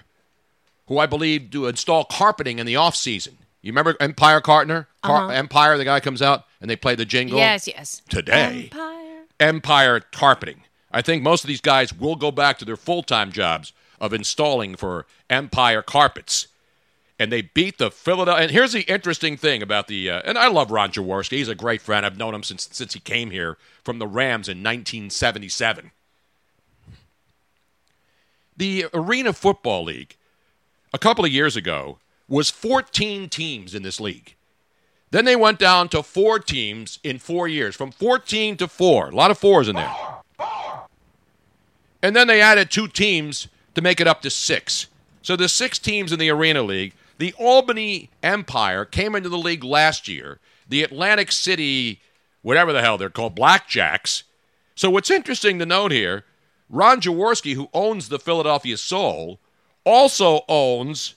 who 0.88 1.00
I 1.00 1.06
believe 1.06 1.50
do 1.50 1.68
install 1.68 2.06
carpeting 2.06 2.60
in 2.60 2.66
the 2.66 2.78
off 2.78 2.96
season. 2.96 3.38
You 3.62 3.72
remember 3.72 3.96
Empire 4.00 4.40
Cartner? 4.42 4.86
Car- 5.04 5.26
Uh-huh. 5.26 5.34
Empire, 5.34 5.78
the 5.78 5.86
guy 5.86 6.00
comes 6.00 6.22
out 6.22 6.46
and 6.62 6.70
they 6.70 6.76
play 6.76 6.96
the 6.96 7.06
jingle. 7.06 7.38
yes, 7.38 7.68
yes. 7.68 8.02
Today. 8.10 8.70
Empire. 8.72 9.24
Empire 9.40 10.00
Carpeting. 10.12 10.64
I 10.92 11.02
think 11.02 11.22
most 11.22 11.44
of 11.44 11.48
these 11.48 11.62
guys 11.62 11.94
will 11.94 12.16
go 12.16 12.32
back 12.32 12.58
to 12.60 12.66
their 12.66 12.78
full 12.78 13.04
time 13.04 13.32
jobs 13.32 13.74
of 14.00 14.14
installing 14.14 14.76
for 14.76 15.06
Empire 15.30 15.82
Carpets. 15.82 16.48
And 17.20 17.32
they 17.32 17.42
beat 17.42 17.80
the 17.80 17.90
Philadelphia. 17.90 18.44
And 18.44 18.52
here's 18.52 18.74
the 18.74 18.84
interesting 18.84 19.38
thing 19.38 19.64
about 19.64 19.88
the. 19.88 20.10
Uh, 20.12 20.22
and 20.24 20.38
I 20.38 20.48
love 20.50 20.70
Ron 20.70 20.92
Jaworski. 20.92 21.38
He's 21.38 21.50
a 21.50 21.56
great 21.56 21.82
friend. 21.82 22.06
I've 22.06 22.18
known 22.18 22.36
him 22.36 22.44
since 22.44 22.70
since 22.72 22.94
he 22.94 23.00
came 23.00 23.32
here 23.32 23.58
from 23.84 23.98
the 23.98 24.06
Rams 24.08 24.48
in 24.48 24.60
1977. 24.60 25.90
The 28.56 28.86
Arena 28.94 29.34
Football 29.34 29.84
League, 29.86 30.16
a 30.94 30.98
couple 31.00 31.26
of 31.26 31.32
years 31.32 31.56
ago, 31.56 31.98
was 32.28 32.50
14 32.50 33.30
teams 33.30 33.74
in 33.74 33.84
this 33.84 34.00
league. 34.00 34.36
Then 35.12 35.26
they 35.26 35.36
went 35.36 35.60
down 35.60 35.88
to 35.90 36.04
four 36.04 36.40
teams 36.40 37.00
in 37.04 37.20
four 37.20 37.48
years, 37.48 37.76
from 37.76 37.92
14 37.92 38.58
to 38.58 38.68
four. 38.68 39.10
A 39.10 39.16
lot 39.16 39.32
of 39.32 39.38
fours 39.38 39.70
in 39.70 39.76
there. 39.76 39.96
And 42.02 42.16
then 42.16 42.28
they 42.28 42.42
added 42.42 42.70
two 42.70 42.88
teams 42.88 43.48
to 43.76 43.82
make 43.82 44.02
it 44.02 44.08
up 44.08 44.22
to 44.22 44.30
six. 44.30 44.88
So 45.22 45.36
the 45.36 45.48
six 45.50 45.80
teams 45.80 46.12
in 46.12 46.20
the 46.20 46.30
Arena 46.30 46.62
League. 46.62 46.94
The 47.18 47.34
Albany 47.40 48.10
Empire 48.22 48.86
came 48.86 49.16
into 49.16 49.30
the 49.30 49.38
league 49.38 49.64
last 49.64 50.08
year. 50.08 50.40
the 50.70 50.84
Atlantic 50.84 51.32
City, 51.32 52.02
whatever 52.42 52.74
the 52.74 52.82
hell 52.82 52.98
they're 52.98 53.10
called, 53.10 53.36
Blackjacks. 53.36 54.24
So 54.76 54.90
what's 54.90 55.10
interesting 55.10 55.60
to 55.60 55.66
note 55.66 55.92
here, 55.92 56.26
Ron 56.70 57.00
Jaworski, 57.00 57.54
who 57.54 57.70
owns 57.74 58.10
the 58.10 58.20
Philadelphia 58.20 58.78
Soul, 58.78 59.40
also 59.86 60.42
owns 60.50 61.16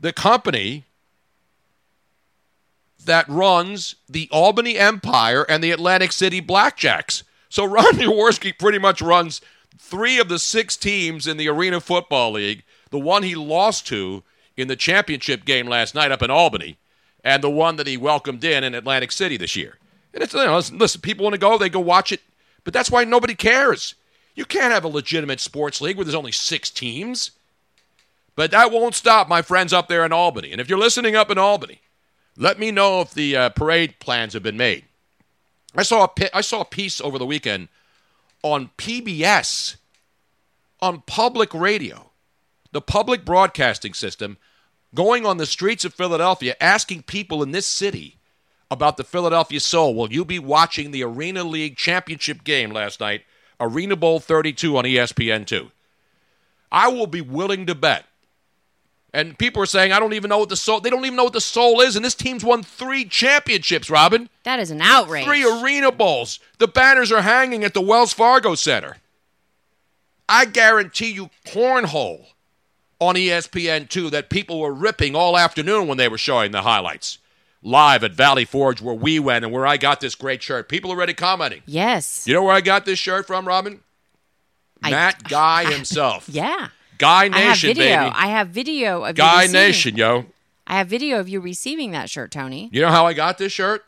the 0.00 0.12
company 0.12 0.84
that 3.04 3.28
runs 3.28 3.96
the 4.08 4.28
Albany 4.30 4.76
Empire 4.78 5.44
and 5.48 5.62
the 5.62 5.70
Atlantic 5.70 6.12
City 6.12 6.40
Blackjacks. 6.40 7.22
So 7.48 7.64
Ron 7.64 7.84
Jaworski 7.94 8.56
pretty 8.56 8.78
much 8.78 9.00
runs 9.00 9.40
three 9.78 10.18
of 10.18 10.28
the 10.28 10.38
six 10.38 10.76
teams 10.76 11.26
in 11.26 11.36
the 11.36 11.48
Arena 11.48 11.80
Football 11.80 12.32
League. 12.32 12.64
The 12.90 12.98
one 12.98 13.22
he 13.22 13.34
lost 13.34 13.86
to 13.88 14.22
in 14.56 14.68
the 14.68 14.76
championship 14.76 15.44
game 15.44 15.66
last 15.68 15.94
night 15.94 16.10
up 16.10 16.22
in 16.22 16.30
Albany, 16.30 16.76
and 17.22 17.42
the 17.42 17.50
one 17.50 17.76
that 17.76 17.86
he 17.86 17.96
welcomed 17.96 18.42
in 18.42 18.64
in 18.64 18.74
Atlantic 18.74 19.12
City 19.12 19.36
this 19.36 19.56
year. 19.56 19.78
And 20.12 20.22
it's 20.22 20.34
you 20.34 20.44
know, 20.44 20.56
listen, 20.56 20.78
listen, 20.78 21.00
people 21.00 21.24
want 21.24 21.34
to 21.34 21.38
go, 21.38 21.56
they 21.56 21.68
go 21.68 21.80
watch 21.80 22.12
it, 22.12 22.20
but 22.64 22.74
that's 22.74 22.90
why 22.90 23.04
nobody 23.04 23.34
cares. 23.34 23.94
You 24.34 24.44
can't 24.44 24.72
have 24.72 24.84
a 24.84 24.88
legitimate 24.88 25.40
sports 25.40 25.80
league 25.80 25.96
where 25.96 26.04
there's 26.04 26.14
only 26.14 26.32
six 26.32 26.70
teams. 26.70 27.32
But 28.38 28.52
that 28.52 28.70
won't 28.70 28.94
stop 28.94 29.28
my 29.28 29.42
friends 29.42 29.72
up 29.72 29.88
there 29.88 30.04
in 30.04 30.12
Albany. 30.12 30.52
And 30.52 30.60
if 30.60 30.68
you're 30.68 30.78
listening 30.78 31.16
up 31.16 31.28
in 31.28 31.38
Albany, 31.38 31.80
let 32.36 32.56
me 32.56 32.70
know 32.70 33.00
if 33.00 33.12
the 33.12 33.36
uh, 33.36 33.48
parade 33.48 33.98
plans 33.98 34.32
have 34.32 34.44
been 34.44 34.56
made. 34.56 34.84
I 35.74 35.82
saw 35.82 36.04
a 36.04 36.08
pi- 36.08 36.30
I 36.32 36.40
saw 36.40 36.60
a 36.60 36.64
piece 36.64 37.00
over 37.00 37.18
the 37.18 37.26
weekend 37.26 37.66
on 38.44 38.70
PBS 38.78 39.74
on 40.80 41.02
public 41.04 41.52
radio, 41.52 42.12
the 42.70 42.80
public 42.80 43.24
broadcasting 43.24 43.92
system, 43.92 44.36
going 44.94 45.26
on 45.26 45.38
the 45.38 45.44
streets 45.44 45.84
of 45.84 45.92
Philadelphia 45.92 46.54
asking 46.60 47.02
people 47.02 47.42
in 47.42 47.50
this 47.50 47.66
city 47.66 48.18
about 48.70 48.98
the 48.98 49.02
Philadelphia 49.02 49.58
Soul. 49.58 49.96
Will 49.96 50.12
you 50.12 50.24
be 50.24 50.38
watching 50.38 50.92
the 50.92 51.02
Arena 51.02 51.42
League 51.42 51.76
championship 51.76 52.44
game 52.44 52.70
last 52.70 53.00
night, 53.00 53.22
Arena 53.58 53.96
Bowl 53.96 54.20
32 54.20 54.76
on 54.76 54.86
E 54.86 54.94
ESPN2? 54.94 55.72
I 56.70 56.86
will 56.86 57.08
be 57.08 57.20
willing 57.20 57.66
to 57.66 57.74
bet. 57.74 58.04
And 59.14 59.38
people 59.38 59.62
are 59.62 59.66
saying, 59.66 59.90
I 59.92 60.00
don't 60.00 60.12
even 60.12 60.28
know 60.28 60.38
what 60.38 60.50
the 60.50 60.56
soul. 60.56 60.80
They 60.80 60.90
don't 60.90 61.04
even 61.06 61.16
know 61.16 61.24
what 61.24 61.32
the 61.32 61.40
soul 61.40 61.80
is. 61.80 61.96
And 61.96 62.04
this 62.04 62.14
team's 62.14 62.44
won 62.44 62.62
three 62.62 63.04
championships, 63.06 63.88
Robin. 63.88 64.28
That 64.42 64.60
is 64.60 64.70
an 64.70 64.82
outrage. 64.82 65.24
Three 65.24 65.44
arena 65.44 65.90
bowls. 65.90 66.40
The 66.58 66.68
banners 66.68 67.10
are 67.10 67.22
hanging 67.22 67.64
at 67.64 67.72
the 67.72 67.80
Wells 67.80 68.12
Fargo 68.12 68.54
Center. 68.54 68.98
I 70.28 70.44
guarantee 70.44 71.10
you, 71.10 71.30
cornhole 71.46 72.26
on 73.00 73.16
E 73.16 73.28
ESPN2 73.28 74.10
that 74.10 74.28
people 74.28 74.60
were 74.60 74.74
ripping 74.74 75.16
all 75.16 75.38
afternoon 75.38 75.88
when 75.88 75.96
they 75.96 76.08
were 76.08 76.18
showing 76.18 76.50
the 76.52 76.62
highlights. 76.62 77.18
Live 77.62 78.04
at 78.04 78.12
Valley 78.12 78.44
Forge, 78.44 78.80
where 78.82 78.94
we 78.94 79.18
went 79.18 79.44
and 79.44 79.52
where 79.52 79.66
I 79.66 79.78
got 79.78 80.00
this 80.00 80.14
great 80.14 80.42
shirt. 80.42 80.68
People 80.68 80.92
are 80.92 80.96
already 80.96 81.14
commenting. 81.14 81.62
Yes. 81.66 82.26
You 82.26 82.34
know 82.34 82.42
where 82.42 82.54
I 82.54 82.60
got 82.60 82.84
this 82.84 82.98
shirt 82.98 83.26
from, 83.26 83.48
Robin? 83.48 83.80
I- 84.82 84.90
Matt 84.90 85.24
Guy 85.24 85.64
himself. 85.72 86.28
Yeah. 86.32 86.68
Guy 86.98 87.28
Nation, 87.28 87.34
I 87.34 87.40
have 87.48 87.58
video. 87.60 87.84
baby. 88.04 88.12
I 88.14 88.26
have 88.28 88.48
video 88.48 89.02
of 89.04 89.08
you 89.10 89.14
Guy 89.14 89.42
receiving- 89.42 89.60
Nation, 89.60 89.96
yo. 89.96 90.26
I 90.66 90.76
have 90.78 90.88
video 90.88 91.18
of 91.18 91.28
you 91.28 91.40
receiving 91.40 91.92
that 91.92 92.10
shirt, 92.10 92.30
Tony. 92.30 92.68
You 92.72 92.82
know 92.82 92.90
how 92.90 93.06
I 93.06 93.14
got 93.14 93.38
this 93.38 93.52
shirt? 93.52 93.86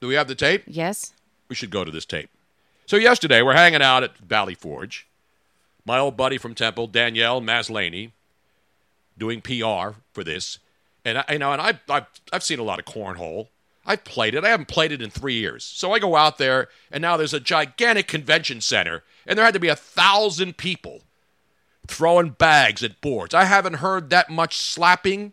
Do 0.00 0.06
we 0.08 0.14
have 0.14 0.28
the 0.28 0.34
tape? 0.34 0.62
Yes. 0.66 1.12
We 1.48 1.54
should 1.54 1.70
go 1.70 1.84
to 1.84 1.90
this 1.90 2.06
tape. 2.06 2.30
So 2.86 2.96
yesterday 2.96 3.42
we're 3.42 3.52
hanging 3.54 3.82
out 3.82 4.02
at 4.02 4.16
Valley 4.16 4.54
Forge. 4.54 5.06
My 5.84 5.98
old 5.98 6.16
buddy 6.16 6.38
from 6.38 6.54
Temple, 6.54 6.86
Danielle 6.86 7.40
Maslany, 7.42 8.12
doing 9.18 9.40
PR 9.42 9.98
for 10.12 10.22
this, 10.24 10.58
and 11.04 11.18
I, 11.18 11.24
you 11.32 11.38
know, 11.38 11.52
and 11.52 11.60
I, 11.60 11.78
I've 11.88 12.06
I've 12.32 12.42
seen 12.44 12.58
a 12.58 12.62
lot 12.62 12.78
of 12.78 12.84
cornhole. 12.84 13.48
I've 13.86 14.04
played 14.04 14.34
it. 14.34 14.44
I 14.44 14.48
haven't 14.50 14.68
played 14.68 14.92
it 14.92 15.00
in 15.00 15.08
three 15.10 15.34
years. 15.34 15.64
So 15.64 15.92
I 15.92 15.98
go 15.98 16.14
out 16.14 16.36
there, 16.38 16.68
and 16.90 17.00
now 17.00 17.16
there's 17.16 17.32
a 17.32 17.40
gigantic 17.40 18.06
convention 18.06 18.60
center, 18.60 19.02
and 19.26 19.38
there 19.38 19.44
had 19.46 19.54
to 19.54 19.60
be 19.60 19.68
a 19.68 19.76
thousand 19.76 20.58
people 20.58 21.00
throwing 21.88 22.30
bags 22.30 22.82
at 22.82 23.00
boards. 23.00 23.34
I 23.34 23.44
haven't 23.44 23.74
heard 23.74 24.10
that 24.10 24.30
much 24.30 24.56
slapping 24.56 25.32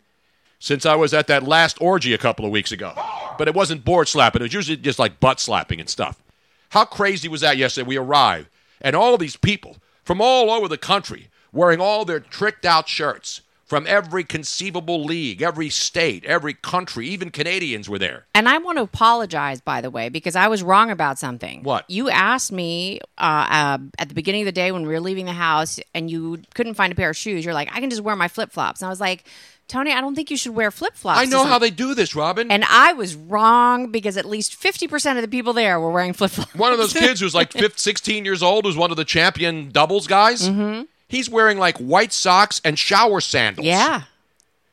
since 0.58 0.84
I 0.84 0.94
was 0.94 1.14
at 1.14 1.26
that 1.28 1.42
last 1.42 1.78
orgy 1.80 2.12
a 2.12 2.18
couple 2.18 2.44
of 2.44 2.50
weeks 2.50 2.72
ago. 2.72 2.94
But 3.38 3.46
it 3.46 3.54
wasn't 3.54 3.84
board 3.84 4.08
slapping, 4.08 4.42
it 4.42 4.46
was 4.46 4.54
usually 4.54 4.76
just 4.76 4.98
like 4.98 5.20
butt 5.20 5.38
slapping 5.38 5.78
and 5.78 5.88
stuff. 5.88 6.22
How 6.70 6.84
crazy 6.84 7.28
was 7.28 7.42
that 7.42 7.56
yesterday? 7.56 7.86
We 7.86 7.96
arrived, 7.96 8.48
and 8.80 8.96
all 8.96 9.16
these 9.16 9.36
people 9.36 9.76
from 10.02 10.20
all 10.20 10.50
over 10.50 10.66
the 10.68 10.78
country 10.78 11.28
wearing 11.52 11.80
all 11.80 12.04
their 12.04 12.20
tricked 12.20 12.64
out 12.64 12.88
shirts 12.88 13.42
from 13.66 13.84
every 13.88 14.22
conceivable 14.22 15.04
league, 15.04 15.42
every 15.42 15.68
state, 15.68 16.24
every 16.24 16.54
country, 16.54 17.08
even 17.08 17.30
Canadians 17.30 17.88
were 17.88 17.98
there. 17.98 18.26
And 18.32 18.48
I 18.48 18.58
want 18.58 18.78
to 18.78 18.82
apologize, 18.82 19.60
by 19.60 19.80
the 19.80 19.90
way, 19.90 20.08
because 20.08 20.36
I 20.36 20.46
was 20.46 20.62
wrong 20.62 20.88
about 20.90 21.18
something. 21.18 21.64
What? 21.64 21.84
You 21.90 22.08
asked 22.08 22.52
me 22.52 23.00
uh, 23.18 23.46
uh, 23.50 23.78
at 23.98 24.08
the 24.08 24.14
beginning 24.14 24.42
of 24.42 24.46
the 24.46 24.52
day 24.52 24.70
when 24.70 24.82
we 24.86 24.88
were 24.92 25.00
leaving 25.00 25.26
the 25.26 25.32
house 25.32 25.80
and 25.94 26.08
you 26.08 26.42
couldn't 26.54 26.74
find 26.74 26.92
a 26.92 26.96
pair 26.96 27.10
of 27.10 27.16
shoes. 27.16 27.44
You're 27.44 27.54
like, 27.54 27.68
I 27.74 27.80
can 27.80 27.90
just 27.90 28.02
wear 28.02 28.14
my 28.14 28.28
flip 28.28 28.52
flops. 28.52 28.82
And 28.82 28.86
I 28.86 28.90
was 28.90 29.00
like, 29.00 29.24
Tony, 29.68 29.90
I 29.90 30.00
don't 30.00 30.14
think 30.14 30.30
you 30.30 30.36
should 30.36 30.54
wear 30.54 30.70
flip 30.70 30.94
flops. 30.94 31.18
I 31.18 31.24
know 31.24 31.44
how 31.44 31.58
they 31.58 31.70
do 31.70 31.92
this, 31.96 32.14
Robin. 32.14 32.52
And 32.52 32.64
I 32.70 32.92
was 32.92 33.16
wrong 33.16 33.90
because 33.90 34.16
at 34.16 34.24
least 34.24 34.52
50% 34.62 35.16
of 35.16 35.22
the 35.22 35.28
people 35.28 35.52
there 35.52 35.80
were 35.80 35.90
wearing 35.90 36.12
flip 36.12 36.30
flops. 36.30 36.54
One 36.54 36.70
of 36.72 36.78
those 36.78 36.92
kids 36.92 37.18
who's 37.18 37.34
like 37.34 37.50
15, 37.52 37.76
16 37.76 38.24
years 38.24 38.44
old, 38.44 38.64
who's 38.64 38.76
one 38.76 38.92
of 38.92 38.96
the 38.96 39.04
champion 39.04 39.70
doubles 39.72 40.06
guys, 40.06 40.48
Mm-hmm. 40.48 40.82
He's 41.08 41.28
wearing 41.30 41.58
like 41.58 41.76
white 41.78 42.12
socks 42.12 42.60
and 42.64 42.78
shower 42.78 43.20
sandals. 43.20 43.66
Yeah. 43.66 44.02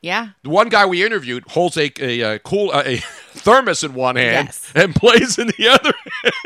Yeah. 0.02 0.30
The 0.44 0.50
one 0.50 0.68
guy 0.68 0.86
we 0.86 1.02
interviewed 1.06 1.46
holds 1.48 1.78
a, 1.78 1.90
a, 2.02 2.22
uh 2.36 2.38
cool 2.40 2.72
uh, 2.72 2.84
a 2.86 2.98
thermos 2.98 3.86
in 3.86 3.94
one 3.94 4.18
hand 4.18 4.48
Yes. 4.50 4.72
and 4.76 4.94
plays 4.94 5.38
in 5.38 5.48
the 5.48 5.68
other. 5.70 5.94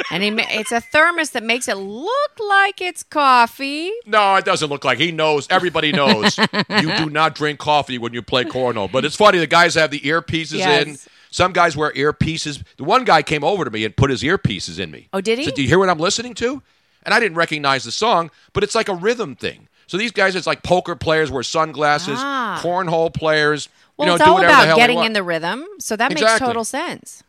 And 0.10 0.23
he, 0.23 0.30
it's 0.58 0.71
a 0.71 0.80
thermos 0.80 1.32
that 1.32 1.43
makes 1.43 1.67
it 1.67 1.76
look 1.76 2.32
like 2.39 2.80
it's 2.82 3.04
coffee. 3.04 3.91
no, 4.06 4.36
it 4.36 4.45
doesn't 4.45 4.69
look 4.69 4.86
like 4.86 5.00
he 5.00 5.12
knows. 5.12 5.47
Everybody 5.50 5.91
knows 5.91 6.38
you 6.69 6.95
do 6.97 7.10
not 7.10 7.36
drink 7.36 7.60
coffee 7.60 7.97
when 7.97 8.13
you 8.13 8.21
play 8.21 8.45
cornhole. 8.45 8.89
But 8.89 9.04
it's 9.04 9.17
funny. 9.17 9.38
The 9.39 9.47
guys 9.47 9.76
have 9.76 9.91
the 9.91 10.00
earpieces 10.00 10.60
in. 10.65 10.97
Some 11.30 11.52
guys 11.52 11.76
wear 11.76 11.91
earpieces. 11.91 12.63
The 12.78 12.86
one 12.86 13.04
guy 13.04 13.21
came 13.21 13.43
over 13.43 13.65
to 13.65 13.69
me 13.71 13.84
and 13.84 13.93
put 13.97 14.10
his 14.10 14.23
earpieces 14.23 14.80
in 14.80 14.91
me. 14.91 15.10
Oh, 15.12 15.19
did 15.19 15.39
he? 15.39 15.45
So 15.45 15.52
do 15.52 15.62
you 15.62 15.67
hear 15.67 15.78
what 15.80 15.89
I'm 15.89 16.00
listening 16.00 16.34
to? 16.36 16.62
And 17.04 17.13
I 17.13 17.19
didn't 17.19 17.38
recognize 17.38 17.84
the 17.84 17.91
song, 17.91 18.32
but 18.54 18.63
it's 18.63 18.76
like 18.76 18.88
a 18.88 18.95
rhythm 18.95 19.36
thing. 19.36 19.66
So 19.88 19.97
these 19.97 20.12
guys, 20.12 20.36
it's 20.36 20.47
like 20.47 20.63
poker 20.63 20.95
players 20.95 21.32
wear 21.32 21.43
sunglasses, 21.43 22.19
Ah. 22.21 22.60
cornhole 22.63 23.13
players. 23.13 23.69
Well, 23.95 24.06
you 24.06 24.10
know, 24.12 24.15
it's 24.15 24.23
do 24.23 24.30
all 24.30 24.36
whatever 24.36 24.54
the 24.56 24.63
about 24.73 24.76
getting 24.78 25.04
in 25.04 25.13
the 25.13 25.23
rhythm. 25.23 25.65
So 25.80 25.95
that 25.95 26.13
makes 26.13 26.38
total 26.39 26.63
sense. 26.65 27.23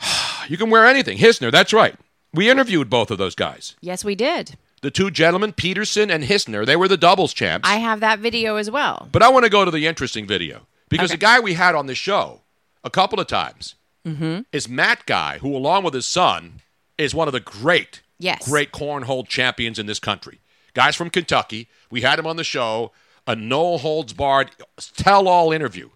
You 0.48 0.56
can 0.56 0.70
wear 0.70 0.86
anything. 0.86 1.18
Hisner, 1.18 1.50
that's 1.50 1.72
right. 1.72 1.96
We 2.32 2.48
interviewed 2.48 2.88
both 2.88 3.10
of 3.10 3.18
those 3.18 3.34
guys. 3.34 3.74
Yes, 3.80 4.04
we 4.04 4.14
did. 4.14 4.56
The 4.82 4.90
two 4.92 5.10
gentlemen, 5.10 5.52
Peterson 5.52 6.08
and 6.10 6.22
Hisner, 6.22 6.64
they 6.64 6.76
were 6.76 6.86
the 6.86 6.96
doubles 6.96 7.34
champs. 7.34 7.68
I 7.68 7.76
have 7.78 7.98
that 8.00 8.20
video 8.20 8.54
as 8.56 8.70
well. 8.70 9.08
but 9.10 9.22
I 9.22 9.28
want 9.28 9.44
to 9.44 9.50
go 9.50 9.64
to 9.64 9.70
the 9.72 9.86
interesting 9.86 10.24
video 10.26 10.66
because 10.88 11.10
Okay. 11.10 11.14
the 11.16 11.20
guy 11.20 11.40
we 11.40 11.54
had 11.54 11.74
on 11.74 11.86
the 11.86 11.94
show 11.96 12.42
a 12.84 12.90
couple 12.90 13.18
of 13.18 13.26
times 13.26 13.74
Mm-hmm. 14.06 14.42
is 14.52 14.68
Matt 14.68 15.04
Guy, 15.06 15.38
who, 15.38 15.56
along 15.56 15.82
with 15.82 15.94
his 15.94 16.06
son, 16.06 16.60
is 16.96 17.12
one 17.12 17.26
of 17.26 17.32
the 17.32 17.40
great, 17.40 18.02
Yes. 18.20 18.46
great 18.48 18.70
cornhole 18.70 19.26
champions 19.26 19.80
in 19.80 19.86
this 19.86 19.98
country. 19.98 20.38
Guys 20.76 20.94
from 20.94 21.08
Kentucky. 21.08 21.70
We 21.90 22.02
had 22.02 22.18
him 22.18 22.26
on 22.26 22.36
the 22.36 22.44
show, 22.44 22.92
a 23.26 23.34
no 23.34 23.78
holds 23.78 24.12
barred, 24.12 24.50
tell 24.94 25.26
all 25.26 25.50
interview, 25.50 25.88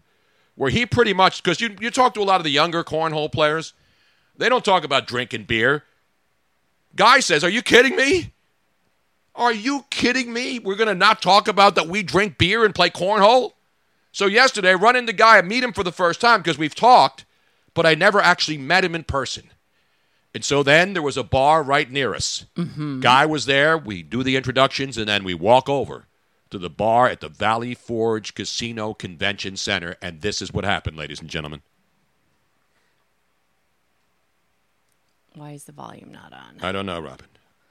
where 0.55 0.71
he 0.71 0.87
pretty 0.87 1.13
much, 1.13 1.43
because 1.43 1.61
you, 1.61 1.77
you 1.83 1.91
talk 1.91 2.15
to 2.15 2.21
a 2.21 2.25
lot 2.25 2.41
of 2.41 2.45
the 2.45 2.51
younger 2.51 2.83
cornhole 2.83 3.31
players, 3.31 3.75
they 4.39 4.49
don't 4.49 4.65
talk 4.65 4.83
about 4.83 5.07
drinking 5.07 5.45
beer. 5.45 5.85
Guy 6.97 7.21
says, 7.21 7.45
Are 7.45 7.51
you 7.51 7.61
kidding 7.61 7.95
me? 7.95 8.33
Are 9.35 9.53
you 9.53 9.85
kidding 9.91 10.33
me? 10.33 10.59
We're 10.59 10.77
going 10.77 10.89
to 10.89 10.95
not 10.95 11.21
talk 11.21 11.47
about 11.47 11.75
that 11.75 11.87
we 11.87 12.03
drink 12.03 12.39
beer 12.39 12.65
and 12.65 12.75
play 12.75 12.89
cornhole? 12.89 13.53
So 14.13 14.25
yesterday, 14.25 14.71
I 14.71 14.75
run 14.75 14.97
into 14.97 15.13
Guy, 15.13 15.37
I 15.37 15.43
meet 15.43 15.63
him 15.63 15.75
for 15.75 15.85
the 15.85 15.93
first 15.93 16.23
time 16.23 16.41
because 16.41 16.57
we've 16.57 16.75
talked, 16.75 17.27
but 17.75 17.85
I 17.85 17.95
never 17.95 18.19
actually 18.19 18.57
met 18.57 18.83
him 18.83 18.95
in 18.95 19.05
person. 19.05 19.51
And 20.33 20.45
so 20.45 20.63
then 20.63 20.93
there 20.93 21.03
was 21.03 21.17
a 21.17 21.25
bar 21.25 21.63
right 21.63 21.91
near 21.91 22.15
us. 22.15 22.47
Mm-hmm. 22.57 23.01
Guy 23.01 23.27
was 23.27 23.47
there. 23.47 23.77
We 23.77 24.03
do 24.03 24.23
the 24.23 24.37
introductions, 24.37 24.97
and 24.97 25.09
then 25.09 25.25
we 25.25 25.35
walk 25.35 25.69
over 25.69 26.07
to 26.51 26.59
the 26.59 26.71
bar 26.71 27.09
at 27.09 27.21
the 27.21 27.29
Valley 27.29 27.75
Forge 27.75 28.35
Casino 28.35 28.95
Convention 28.95 29.57
Center. 29.57 29.97
And 30.01 30.21
this 30.21 30.41
is 30.41 30.53
what 30.53 30.65
happened, 30.65 30.97
ladies 30.97 31.21
and 31.21 31.29
gentlemen. 31.29 31.63
Why 35.35 35.53
is 35.53 35.65
the 35.65 35.73
volume 35.73 36.13
not 36.13 36.33
on? 36.33 36.59
I 36.61 36.73
don't 36.73 36.87
know, 36.87 37.01
Robin. 37.01 37.27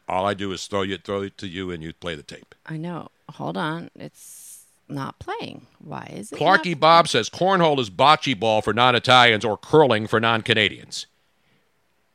All 0.08 0.26
I 0.26 0.34
do 0.34 0.52
is 0.52 0.66
throw 0.66 0.82
you 0.82 0.98
throw 0.98 1.22
it 1.22 1.38
to 1.38 1.48
you, 1.48 1.72
and 1.72 1.84
you 1.84 1.94
play 1.94 2.16
the 2.16 2.24
tape. 2.24 2.56
I 2.66 2.78
know. 2.78 3.10
Hold 3.34 3.58
on. 3.58 3.92
It's 3.96 4.66
not 4.88 5.20
playing. 5.20 5.68
Why 5.78 6.12
is 6.12 6.32
it? 6.32 6.40
Clarky 6.40 6.78
Bob 6.78 7.08
says 7.08 7.30
cornhole 7.30 7.80
is 7.80 7.90
bocce 7.90 8.38
ball 8.38 8.62
for 8.62 8.74
non-Italians 8.74 9.46
or 9.46 9.56
curling 9.56 10.08
for 10.08 10.20
non-Canadians. 10.20 11.06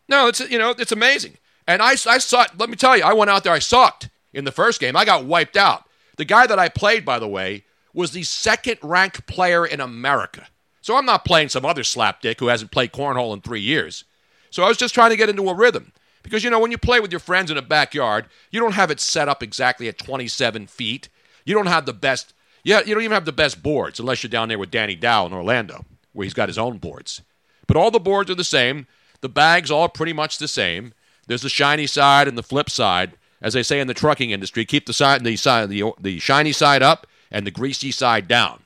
No, 0.08 0.28
it's 0.28 0.40
you 0.40 0.58
know 0.58 0.70
it's 0.70 0.92
amazing. 0.92 1.38
And 1.66 1.80
I 1.82 1.92
I 1.92 2.18
saw. 2.18 2.46
Let 2.58 2.70
me 2.70 2.76
tell 2.76 2.96
you, 2.96 3.04
I 3.04 3.12
went 3.12 3.30
out 3.30 3.44
there. 3.44 3.52
I 3.52 3.58
sucked 3.58 4.08
in 4.32 4.44
the 4.44 4.52
first 4.52 4.80
game. 4.80 4.96
I 4.96 5.04
got 5.04 5.24
wiped 5.24 5.56
out. 5.56 5.84
The 6.16 6.24
guy 6.24 6.46
that 6.46 6.58
I 6.58 6.68
played, 6.68 7.04
by 7.04 7.18
the 7.18 7.28
way, 7.28 7.64
was 7.92 8.12
the 8.12 8.22
second-ranked 8.22 9.26
player 9.26 9.66
in 9.66 9.80
America. 9.80 10.46
So 10.80 10.96
I'm 10.96 11.06
not 11.06 11.24
playing 11.24 11.48
some 11.48 11.64
other 11.64 11.82
slapdick 11.82 12.38
who 12.38 12.48
hasn't 12.48 12.70
played 12.70 12.92
cornhole 12.92 13.32
in 13.32 13.40
three 13.40 13.60
years. 13.60 14.04
So 14.50 14.62
I 14.62 14.68
was 14.68 14.76
just 14.76 14.94
trying 14.94 15.10
to 15.10 15.16
get 15.16 15.28
into 15.28 15.48
a 15.48 15.54
rhythm. 15.54 15.92
Because, 16.22 16.44
you 16.44 16.50
know, 16.50 16.58
when 16.58 16.70
you 16.70 16.78
play 16.78 17.00
with 17.00 17.12
your 17.12 17.20
friends 17.20 17.50
in 17.50 17.56
a 17.56 17.62
backyard, 17.62 18.26
you 18.50 18.60
don't 18.60 18.74
have 18.74 18.90
it 18.90 19.00
set 19.00 19.28
up 19.28 19.42
exactly 19.42 19.88
at 19.88 19.98
27 19.98 20.66
feet. 20.66 21.08
You 21.44 21.54
don't 21.54 21.66
have 21.66 21.86
the 21.86 21.92
best, 21.92 22.32
yeah, 22.64 22.80
you 22.80 22.94
don't 22.94 23.02
even 23.02 23.14
have 23.14 23.26
the 23.26 23.32
best 23.32 23.62
boards 23.62 24.00
unless 24.00 24.22
you're 24.22 24.30
down 24.30 24.48
there 24.48 24.58
with 24.58 24.70
Danny 24.70 24.96
Dow 24.96 25.26
in 25.26 25.32
Orlando, 25.32 25.84
where 26.12 26.24
he's 26.24 26.34
got 26.34 26.48
his 26.48 26.58
own 26.58 26.78
boards. 26.78 27.20
But 27.66 27.76
all 27.76 27.90
the 27.90 28.00
boards 28.00 28.30
are 28.30 28.34
the 28.34 28.44
same. 28.44 28.86
The 29.24 29.30
bags 29.30 29.70
all 29.70 29.88
pretty 29.88 30.12
much 30.12 30.36
the 30.36 30.46
same. 30.46 30.92
There's 31.26 31.40
the 31.40 31.48
shiny 31.48 31.86
side 31.86 32.28
and 32.28 32.36
the 32.36 32.42
flip 32.42 32.68
side. 32.68 33.12
As 33.40 33.54
they 33.54 33.62
say 33.62 33.80
in 33.80 33.86
the 33.86 33.94
trucking 33.94 34.30
industry, 34.30 34.66
keep 34.66 34.84
the 34.84 34.92
side, 34.92 35.24
the 35.24 35.34
side, 35.36 35.70
the, 35.70 35.92
the 35.98 36.18
shiny 36.18 36.52
side 36.52 36.82
up 36.82 37.06
and 37.30 37.46
the 37.46 37.50
greasy 37.50 37.90
side 37.90 38.28
down. 38.28 38.64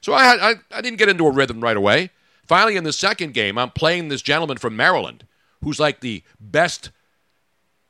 So 0.00 0.14
I, 0.14 0.22
had, 0.22 0.38
I, 0.38 0.54
I 0.70 0.80
didn't 0.80 1.00
get 1.00 1.08
into 1.08 1.26
a 1.26 1.32
rhythm 1.32 1.60
right 1.60 1.76
away. 1.76 2.10
Finally, 2.46 2.76
in 2.76 2.84
the 2.84 2.92
second 2.92 3.34
game, 3.34 3.58
I'm 3.58 3.70
playing 3.70 4.10
this 4.10 4.22
gentleman 4.22 4.58
from 4.58 4.76
Maryland 4.76 5.24
who's 5.64 5.80
like 5.80 5.98
the 5.98 6.22
best 6.38 6.90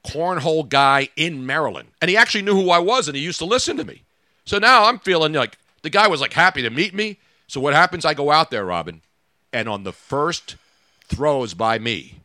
cornhole 0.06 0.66
guy 0.66 1.10
in 1.16 1.44
Maryland. 1.44 1.88
And 2.00 2.08
he 2.08 2.16
actually 2.16 2.44
knew 2.44 2.54
who 2.54 2.70
I 2.70 2.78
was 2.78 3.08
and 3.08 3.14
he 3.14 3.22
used 3.22 3.40
to 3.40 3.44
listen 3.44 3.76
to 3.76 3.84
me. 3.84 4.04
So 4.46 4.56
now 4.56 4.86
I'm 4.86 5.00
feeling 5.00 5.34
like 5.34 5.58
the 5.82 5.90
guy 5.90 6.08
was 6.08 6.22
like 6.22 6.32
happy 6.32 6.62
to 6.62 6.70
meet 6.70 6.94
me. 6.94 7.18
So 7.46 7.60
what 7.60 7.74
happens? 7.74 8.06
I 8.06 8.14
go 8.14 8.30
out 8.30 8.50
there, 8.50 8.64
Robin, 8.64 9.02
and 9.52 9.68
on 9.68 9.84
the 9.84 9.92
first 9.92 10.56
throws 11.12 11.54
by 11.54 11.78
me, 11.78 12.20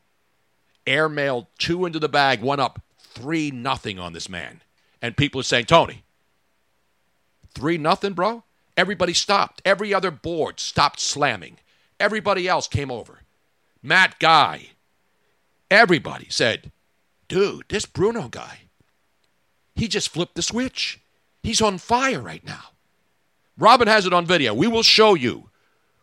airmailed 0.85 1.47
two 1.57 1.85
into 1.85 1.99
the 1.99 2.09
bag, 2.09 2.41
one 2.41 2.59
up, 2.59 2.81
three 2.99 3.51
nothing 3.51 3.99
on 3.99 4.13
this 4.13 4.29
man. 4.29 4.61
And 5.01 5.17
people 5.17 5.41
are 5.41 5.43
saying, 5.43 5.65
Tony, 5.65 6.03
three 7.53 7.77
nothing, 7.77 8.13
bro? 8.13 8.43
Everybody 8.75 9.13
stopped. 9.13 9.61
Every 9.65 9.93
other 9.93 10.11
board 10.11 10.59
stopped 10.59 10.99
slamming. 10.99 11.57
Everybody 11.99 12.47
else 12.47 12.67
came 12.67 12.91
over. 12.91 13.19
Matt 13.83 14.19
Guy, 14.19 14.69
everybody 15.69 16.27
said, 16.29 16.71
dude, 17.27 17.65
this 17.69 17.85
Bruno 17.85 18.27
guy, 18.27 18.61
he 19.75 19.87
just 19.87 20.09
flipped 20.09 20.35
the 20.35 20.41
switch. 20.41 20.99
He's 21.43 21.61
on 21.61 21.77
fire 21.77 22.21
right 22.21 22.45
now. 22.45 22.71
Robin 23.57 23.87
has 23.87 24.05
it 24.05 24.13
on 24.13 24.25
video. 24.25 24.53
We 24.53 24.67
will 24.67 24.83
show 24.83 25.15
you 25.15 25.49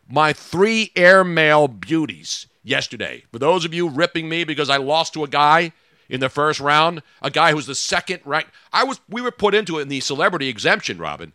my 0.09 0.33
three 0.33 0.91
airmail 0.95 1.67
beauties 1.67 2.47
yesterday. 2.65 3.23
For 3.31 3.39
those 3.39 3.63
of 3.63 3.73
you 3.73 3.87
ripping 3.87 4.27
me 4.27 4.43
because 4.43 4.69
I 4.69 4.77
lost 4.77 5.13
to 5.13 5.23
a 5.23 5.27
guy 5.27 5.71
in 6.09 6.19
the 6.19 6.29
first 6.29 6.59
round, 6.59 7.01
a 7.21 7.31
guy 7.31 7.51
who's 7.51 7.65
the 7.67 7.75
second 7.75 8.21
ranked. 8.25 8.51
I 8.73 8.83
was 8.83 8.99
we 9.07 9.21
were 9.21 9.31
put 9.31 9.55
into 9.55 9.79
it 9.79 9.83
in 9.83 9.87
the 9.87 10.01
celebrity 10.01 10.49
exemption, 10.49 10.97
Robin. 10.97 11.33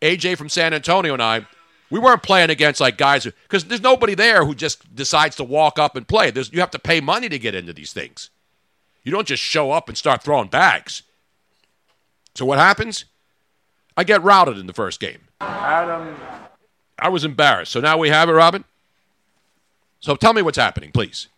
AJ 0.00 0.36
from 0.36 0.48
San 0.48 0.74
Antonio 0.74 1.12
and 1.12 1.22
I, 1.22 1.46
we 1.90 2.00
weren't 2.00 2.22
playing 2.22 2.50
against 2.50 2.80
like 2.80 2.96
guys 2.96 3.24
because 3.24 3.64
there's 3.64 3.82
nobody 3.82 4.14
there 4.14 4.44
who 4.44 4.54
just 4.54 4.94
decides 4.94 5.36
to 5.36 5.44
walk 5.44 5.78
up 5.78 5.94
and 5.94 6.08
play. 6.08 6.30
There's, 6.30 6.52
you 6.52 6.60
have 6.60 6.70
to 6.72 6.78
pay 6.78 7.00
money 7.00 7.28
to 7.28 7.38
get 7.38 7.54
into 7.54 7.72
these 7.72 7.92
things. 7.92 8.30
You 9.04 9.12
don't 9.12 9.28
just 9.28 9.42
show 9.42 9.70
up 9.70 9.88
and 9.88 9.98
start 9.98 10.22
throwing 10.22 10.48
bags. 10.48 11.02
So 12.34 12.46
what 12.46 12.58
happens? 12.58 13.04
I 13.96 14.04
get 14.04 14.22
routed 14.22 14.58
in 14.58 14.66
the 14.66 14.72
first 14.72 15.00
game. 15.00 15.28
Adam. 15.40 16.16
I 16.98 17.08
was 17.08 17.24
embarrassed. 17.24 17.72
So 17.72 17.80
now 17.80 17.98
we 17.98 18.08
have 18.08 18.28
it, 18.28 18.32
Robin. 18.32 18.64
So 20.02 20.16
tell 20.16 20.32
me 20.32 20.42
what's 20.42 20.58
happening, 20.58 20.90
please. 20.90 21.28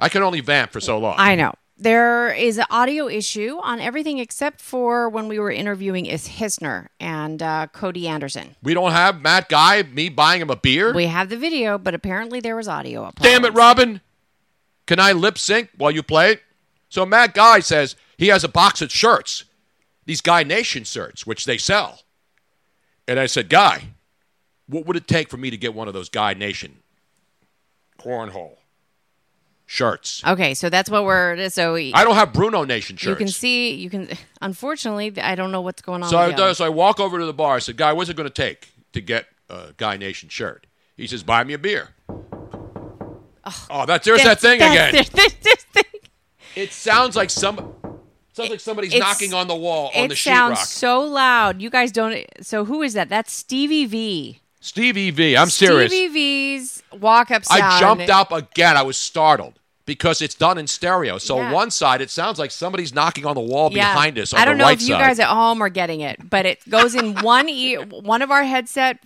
I 0.00 0.08
can 0.08 0.22
only 0.22 0.40
vamp 0.40 0.72
for 0.72 0.80
so 0.80 0.98
long. 0.98 1.14
I 1.16 1.36
know. 1.36 1.54
There 1.76 2.32
is 2.32 2.58
an 2.58 2.66
audio 2.70 3.08
issue 3.08 3.58
on 3.62 3.80
everything 3.80 4.18
except 4.18 4.60
for 4.60 5.08
when 5.08 5.28
we 5.28 5.38
were 5.38 5.50
interviewing 5.50 6.06
Is 6.06 6.28
Hisner 6.28 6.88
and 7.00 7.42
uh, 7.42 7.68
Cody 7.72 8.06
Anderson. 8.06 8.56
We 8.62 8.74
don't 8.74 8.92
have 8.92 9.20
Matt 9.22 9.48
Guy, 9.48 9.82
me 9.82 10.08
buying 10.08 10.40
him 10.42 10.50
a 10.50 10.56
beer? 10.56 10.92
We 10.92 11.06
have 11.06 11.28
the 11.30 11.36
video, 11.36 11.78
but 11.78 11.94
apparently 11.94 12.40
there 12.40 12.56
was 12.56 12.68
audio. 12.68 13.10
Damn 13.20 13.44
it, 13.44 13.54
Robin. 13.54 14.00
Can 14.86 15.00
I 15.00 15.12
lip 15.12 15.38
sync 15.38 15.70
while 15.76 15.90
you 15.90 16.02
play? 16.02 16.38
So 16.88 17.06
Matt 17.06 17.34
Guy 17.34 17.60
says 17.60 17.96
he 18.16 18.28
has 18.28 18.44
a 18.44 18.48
box 18.48 18.82
of 18.82 18.92
shirts, 18.92 19.44
these 20.04 20.20
Guy 20.20 20.42
Nation 20.42 20.84
shirts, 20.84 21.26
which 21.26 21.44
they 21.44 21.58
sell. 21.58 22.02
And 23.08 23.18
I 23.18 23.26
said, 23.26 23.48
Guy, 23.48 23.88
what 24.66 24.86
would 24.86 24.96
it 24.96 25.08
take 25.08 25.28
for 25.28 25.36
me 25.36 25.50
to 25.50 25.56
get 25.56 25.74
one 25.74 25.88
of 25.88 25.94
those 25.94 26.08
Guy 26.08 26.34
Nation 26.34 26.76
cornhole 28.04 28.56
shirts? 29.66 30.22
Okay, 30.26 30.54
so 30.54 30.68
that's 30.70 30.90
what 30.90 31.04
we're. 31.04 31.48
So 31.50 31.76
I 31.76 32.04
don't 32.04 32.14
have 32.16 32.32
Bruno 32.32 32.64
Nation 32.64 32.96
shirts. 32.96 33.08
You 33.08 33.16
can 33.16 33.28
see. 33.28 33.74
You 33.74 33.90
can. 33.90 34.08
Unfortunately, 34.40 35.12
I 35.20 35.34
don't 35.34 35.52
know 35.52 35.60
what's 35.60 35.82
going 35.82 36.02
on. 36.02 36.08
So 36.10 36.18
I, 36.18 36.52
so 36.52 36.64
I 36.64 36.68
walk 36.68 37.00
over 37.00 37.18
to 37.18 37.26
the 37.26 37.32
bar. 37.32 37.56
I 37.56 37.58
said, 37.60 37.76
Guy, 37.76 37.92
what's 37.92 38.10
it 38.10 38.16
going 38.16 38.28
to 38.28 38.34
take 38.34 38.68
to 38.92 39.00
get 39.00 39.26
a 39.48 39.72
Guy 39.76 39.96
Nation 39.96 40.28
shirt? 40.28 40.66
He 40.96 41.06
says, 41.06 41.22
buy 41.24 41.42
me 41.42 41.54
a 41.54 41.58
beer. 41.58 41.88
Oh, 43.68 43.84
that's 43.86 44.04
there's 44.04 44.22
that 44.22 44.40
thing 44.40 44.58
that's- 44.60 44.90
again. 44.90 45.04
there's 45.12 45.34
this 45.34 45.64
thing. 45.64 45.84
It 46.56 46.72
sounds 46.72 47.16
like 47.16 47.30
some. 47.30 47.74
Sounds 48.32 48.50
like 48.50 48.60
somebody's 48.60 48.94
It's- 48.94 49.06
knocking 49.08 49.34
on 49.34 49.48
the 49.48 49.54
wall 49.54 49.90
on 49.94 50.08
the 50.08 50.14
sheetrock. 50.14 50.52
it 50.52 50.56
sounds 50.56 50.60
so 50.68 51.00
loud. 51.02 51.60
You 51.60 51.70
guys 51.70 51.92
don't. 51.92 52.24
So 52.40 52.64
who 52.64 52.82
is 52.82 52.94
that? 52.94 53.08
That's 53.08 53.32
Stevie 53.32 53.86
V. 53.86 54.40
Stevie 54.64 55.10
V. 55.10 55.36
I'm 55.36 55.50
serious. 55.50 55.92
Stevie 55.92 56.12
V's 56.14 56.82
walk 56.98 57.30
up 57.30 57.44
sound. 57.44 57.62
I 57.62 57.78
jumped 57.78 58.08
up 58.08 58.32
again. 58.32 58.78
I 58.78 58.82
was 58.82 58.96
startled 58.96 59.58
because 59.84 60.22
it's 60.22 60.34
done 60.34 60.56
in 60.56 60.66
stereo. 60.66 61.18
So 61.18 61.36
Yeah. 61.36 61.52
one 61.52 61.70
side, 61.70 62.00
it 62.00 62.08
sounds 62.08 62.38
like 62.38 62.50
somebody's 62.50 62.94
knocking 62.94 63.26
on 63.26 63.34
the 63.34 63.42
wall 63.42 63.70
Yeah. 63.70 63.92
behind 63.92 64.18
us 64.18 64.32
on 64.32 64.40
I 64.40 64.46
don't 64.46 64.56
know 64.56 64.64
right 64.64 64.80
if 64.80 64.80
you 64.80 64.94
side. 64.94 65.00
guys 65.00 65.18
at 65.18 65.28
home 65.28 65.60
are 65.60 65.68
getting 65.68 66.00
it, 66.00 66.30
but 66.30 66.46
it 66.46 66.66
goes 66.70 66.94
in 66.94 67.14
one 67.20 67.50
ear, 67.50 67.82
one 67.82 68.22
of 68.22 68.30
our 68.30 68.42
headset 68.42 69.00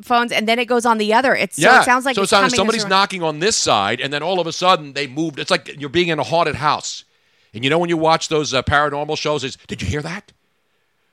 phones, 0.00 0.32
and 0.32 0.48
then 0.48 0.58
it 0.58 0.64
goes 0.64 0.86
on 0.86 0.96
the 0.96 1.12
other. 1.12 1.34
It's 1.36 1.56
so 1.60 1.80
it 1.80 1.84
sounds 1.84 2.06
like 2.06 2.14
so 2.14 2.22
it's 2.22 2.32
it 2.32 2.36
sounds 2.36 2.52
like 2.52 2.56
somebody's 2.56 2.86
knocking 2.86 3.22
on 3.22 3.40
this 3.40 3.56
side, 3.56 4.00
and 4.00 4.10
then 4.10 4.22
all 4.22 4.40
of 4.40 4.46
a 4.46 4.52
sudden 4.54 4.94
they 4.94 5.06
moved. 5.06 5.38
It's 5.38 5.50
like 5.50 5.78
you're 5.78 5.90
being 5.90 6.08
in 6.08 6.18
a 6.18 6.24
haunted 6.24 6.54
house. 6.54 7.04
And 7.52 7.62
you 7.62 7.68
know 7.68 7.78
when 7.78 7.90
you 7.90 7.98
watch 7.98 8.28
those 8.30 8.54
uh, 8.54 8.62
paranormal 8.62 9.18
shows, 9.18 9.44
is 9.44 9.58
did 9.66 9.82
you 9.82 9.86
hear 9.88 10.00
that? 10.00 10.32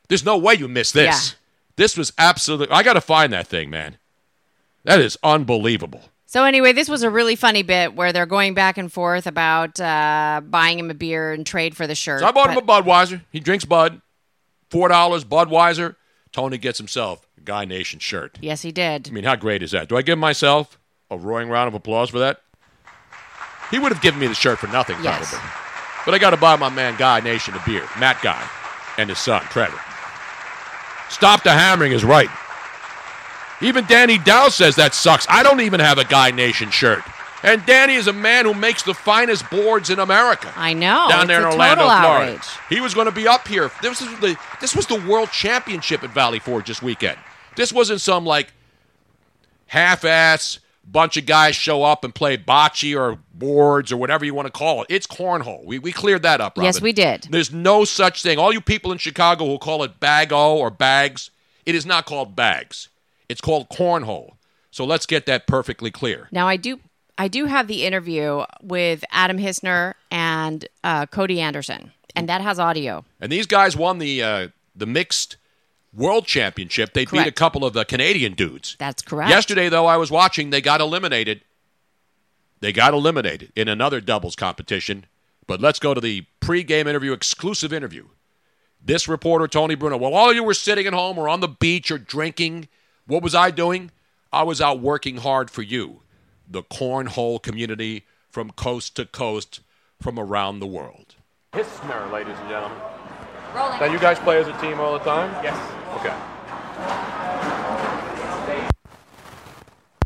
There's 0.08 0.24
no 0.24 0.38
way 0.38 0.54
you 0.56 0.70
missed 0.70 0.94
this. 0.94 1.36
This 1.76 1.98
was 1.98 2.14
absolutely. 2.18 2.74
I 2.76 2.84
got 2.84 2.94
to 2.94 3.02
find 3.02 3.32
that 3.34 3.48
thing, 3.48 3.70
man. 3.70 3.98
That 4.84 5.00
is 5.00 5.18
unbelievable. 5.24 6.02
So 6.26 6.44
anyway, 6.46 6.72
this 6.72 6.88
was 6.88 7.04
a 7.04 7.10
really 7.10 7.36
funny 7.36 7.62
bit 7.62 7.94
where 7.94 8.14
they're 8.14 8.26
going 8.26 8.54
back 8.54 8.78
and 8.78 8.92
forth 8.92 9.28
about 9.28 9.80
uh, 9.80 10.42
buying 10.44 10.80
him 10.80 10.90
a 10.90 10.94
beer 10.94 11.34
and 11.34 11.46
trade 11.46 11.76
for 11.76 11.88
the 11.88 11.96
shirt. 11.96 12.22
So 12.22 12.26
I 12.26 12.32
bought 12.32 12.50
him 12.50 12.58
a 12.58 12.62
Budweiser. 12.62 13.22
He 13.32 13.40
drinks 13.42 13.66
Bud. 13.66 14.02
Four 14.70 14.88
dollars 14.88 15.26
Budweiser. 15.26 15.98
Tony 16.32 16.58
gets 16.58 16.78
himself 16.78 17.28
a 17.38 17.42
Guy 17.42 17.66
Nation 17.66 18.00
shirt. 18.00 18.38
Yes, 18.42 18.62
he 18.62 18.72
did. 18.72 19.10
I 19.10 19.12
mean, 19.12 19.26
how 19.26 19.36
great 19.36 19.62
is 19.62 19.72
that? 19.72 19.90
Do 19.90 19.98
I 19.98 20.02
give 20.02 20.18
myself 20.18 20.80
a 21.10 21.18
roaring 21.18 21.50
round 21.50 21.68
of 21.68 21.74
applause 21.74 22.10
for 22.10 22.20
that? 22.20 22.42
He 23.70 23.80
would 23.80 23.92
have 23.92 24.02
given 24.02 24.20
me 24.20 24.28
the 24.28 24.34
shirt 24.36 24.60
for 24.60 24.68
nothing, 24.68 24.96
Yes. 25.04 25.30
probably. 25.30 25.50
But 26.06 26.14
I 26.14 26.18
got 26.18 26.30
to 26.32 26.38
buy 26.38 26.56
my 26.56 26.70
man 26.70 26.96
Guy 26.98 27.20
Nation 27.20 27.54
a 27.54 27.62
beer, 27.66 27.84
Matt 28.00 28.22
Guy, 28.22 28.42
and 28.98 29.10
his 29.10 29.20
son 29.20 29.42
Trevor. 29.44 29.80
Stop 31.12 31.44
the 31.44 31.52
hammering 31.52 31.92
is 31.92 32.04
right. 32.04 32.30
Even 33.62 33.86
Danny 33.86 34.18
Dow 34.18 34.50
says 34.50 34.76
that 34.78 34.96
sucks. 34.96 35.28
I 35.30 35.44
don't 35.44 35.62
even 35.62 35.80
have 35.80 35.98
a 35.98 36.06
Guy 36.06 36.32
Nation 36.32 36.72
shirt. 36.72 37.04
And 37.44 37.64
Danny 37.66 37.96
is 37.96 38.08
a 38.08 38.14
man 38.14 38.46
who 38.46 38.54
makes 38.54 38.84
the 38.84 38.94
finest 38.94 39.50
boards 39.50 39.90
in 39.90 40.00
America. 40.00 40.52
I 40.56 40.74
know. 40.74 41.08
down 41.10 41.28
there 41.28 41.40
in 41.40 41.46
Orlando, 41.46 41.84
Florida. 41.84 42.32
outrage. 42.32 42.48
He 42.70 42.80
was 42.80 42.94
going 42.94 43.08
to 43.08 43.12
be 43.12 43.28
up 43.28 43.48
here. 43.48 43.72
This 43.82 44.00
was 44.02 44.20
the 44.20 44.38
this 44.60 44.76
was 44.76 44.86
the 44.88 45.00
World 45.08 45.32
Championship 45.32 46.04
at 46.04 46.12
Valley 46.12 46.40
Forge 46.40 46.68
this 46.68 46.82
weekend. 46.82 47.18
This 47.56 47.74
wasn't 47.74 48.00
some 48.00 48.26
like 48.26 48.54
half-ass 49.68 50.60
bunch 50.86 51.18
of 51.18 51.26
guys 51.26 51.56
show 51.56 51.84
up 51.84 52.04
and 52.04 52.14
play 52.14 52.38
bocce 52.38 52.98
or 52.98 53.20
boards 53.34 53.92
or 53.92 53.98
whatever 53.98 54.26
you 54.26 54.34
want 54.34 54.48
to 54.48 54.52
call 54.52 54.82
it. 54.82 54.88
It's 54.90 55.08
cornhole. 55.08 55.64
We, 55.66 55.80
we 55.80 55.92
cleared 55.92 56.24
that 56.24 56.42
up, 56.42 56.58
Robin. 56.58 56.66
Yes, 56.66 56.82
we 56.82 56.94
did. 56.94 57.28
There's 57.30 57.52
no 57.52 57.86
such 57.86 58.24
thing. 58.24 58.38
All 58.38 58.52
you 58.52 58.62
people 58.62 58.92
in 58.92 58.98
Chicago 58.98 59.46
who 59.46 59.58
call 59.58 59.84
it 59.84 60.00
bag-o 60.00 60.58
or 60.58 60.70
bags, 60.70 61.32
it 61.66 61.76
is 61.76 61.86
not 61.86 62.06
called 62.06 62.36
bags. 62.36 62.90
It's 63.30 63.42
called 63.42 63.70
cornhole. 63.70 64.32
So 64.72 64.86
let's 64.86 65.06
get 65.06 65.26
that 65.26 65.48
perfectly 65.48 65.92
clear. 65.92 66.28
Now 66.32 66.48
I 66.48 66.58
do 66.58 66.80
I 67.18 67.28
do 67.28 67.46
have 67.46 67.68
the 67.68 67.84
interview 67.84 68.46
with 68.62 69.04
Adam 69.12 69.38
Hisner 69.38 69.94
and 70.10 70.68
uh, 70.84 71.06
Cody 71.06 71.40
Anderson, 71.40 71.92
and 72.16 72.28
that 72.30 72.42
has 72.42 72.58
audio. 72.58 73.06
And 73.20 73.32
these 73.32 73.46
guys 73.46 73.76
won 73.76 74.00
the 74.00 74.24
uh, 74.24 74.48
the 74.76 74.86
mixed 74.86 75.38
world 75.94 76.26
championship. 76.26 76.94
They 76.94 77.06
beat 77.06 77.28
a 77.28 77.32
couple 77.32 77.66
of 77.66 77.74
the 77.74 77.86
Canadian 77.86 78.34
dudes. 78.34 78.76
That's 78.80 79.02
correct. 79.02 79.30
Yesterday, 79.30 79.70
though, 79.70 79.86
I 79.86 79.98
was 79.98 80.12
watching. 80.12 80.50
They 80.50 80.62
got 80.62 80.82
eliminated. 80.82 81.42
They 82.60 82.72
got 82.72 82.94
eliminated 82.94 83.52
in 83.56 83.68
another 83.68 84.02
doubles 84.02 84.36
competition. 84.36 85.06
But 85.48 85.60
let's 85.60 85.80
go 85.80 85.94
to 85.94 86.02
the 86.02 86.26
pregame 86.40 86.88
interview, 86.88 87.12
exclusive 87.12 87.74
interview. 87.74 88.08
This 88.84 89.08
reporter, 89.08 89.48
Tony 89.48 89.76
Bruno. 89.76 89.98
While 89.98 90.14
all 90.14 90.30
of 90.30 90.36
you 90.36 90.44
were 90.44 90.54
sitting 90.54 90.88
at 90.88 90.94
home 90.94 91.18
or 91.18 91.28
on 91.28 91.40
the 91.40 91.48
beach 91.48 91.92
or 91.92 91.98
drinking, 91.98 92.68
what 93.06 93.24
was 93.24 93.36
I 93.36 93.52
doing? 93.52 93.92
I 94.32 94.44
was 94.44 94.62
out 94.62 94.80
working 94.80 95.18
hard 95.18 95.52
for 95.52 95.62
you, 95.62 96.02
the 96.48 96.64
cornhole 96.64 97.42
community 97.42 98.06
from 98.30 98.52
coast 98.52 98.96
to 98.96 99.06
coast 99.06 99.60
from 100.00 100.18
around 100.18 100.60
the 100.60 100.68
world. 100.68 101.16
Hisner, 101.54 102.12
ladies 102.12 102.38
and 102.38 102.50
gentlemen. 102.50 102.78
Now, 103.54 103.84
you 103.92 104.00
guys 104.00 104.18
play 104.20 104.40
as 104.40 104.48
a 104.48 104.58
team 104.62 104.80
all 104.80 104.94
the 104.94 105.04
time? 105.04 105.44
Yes. 105.44 105.81
Okay. 105.96 106.16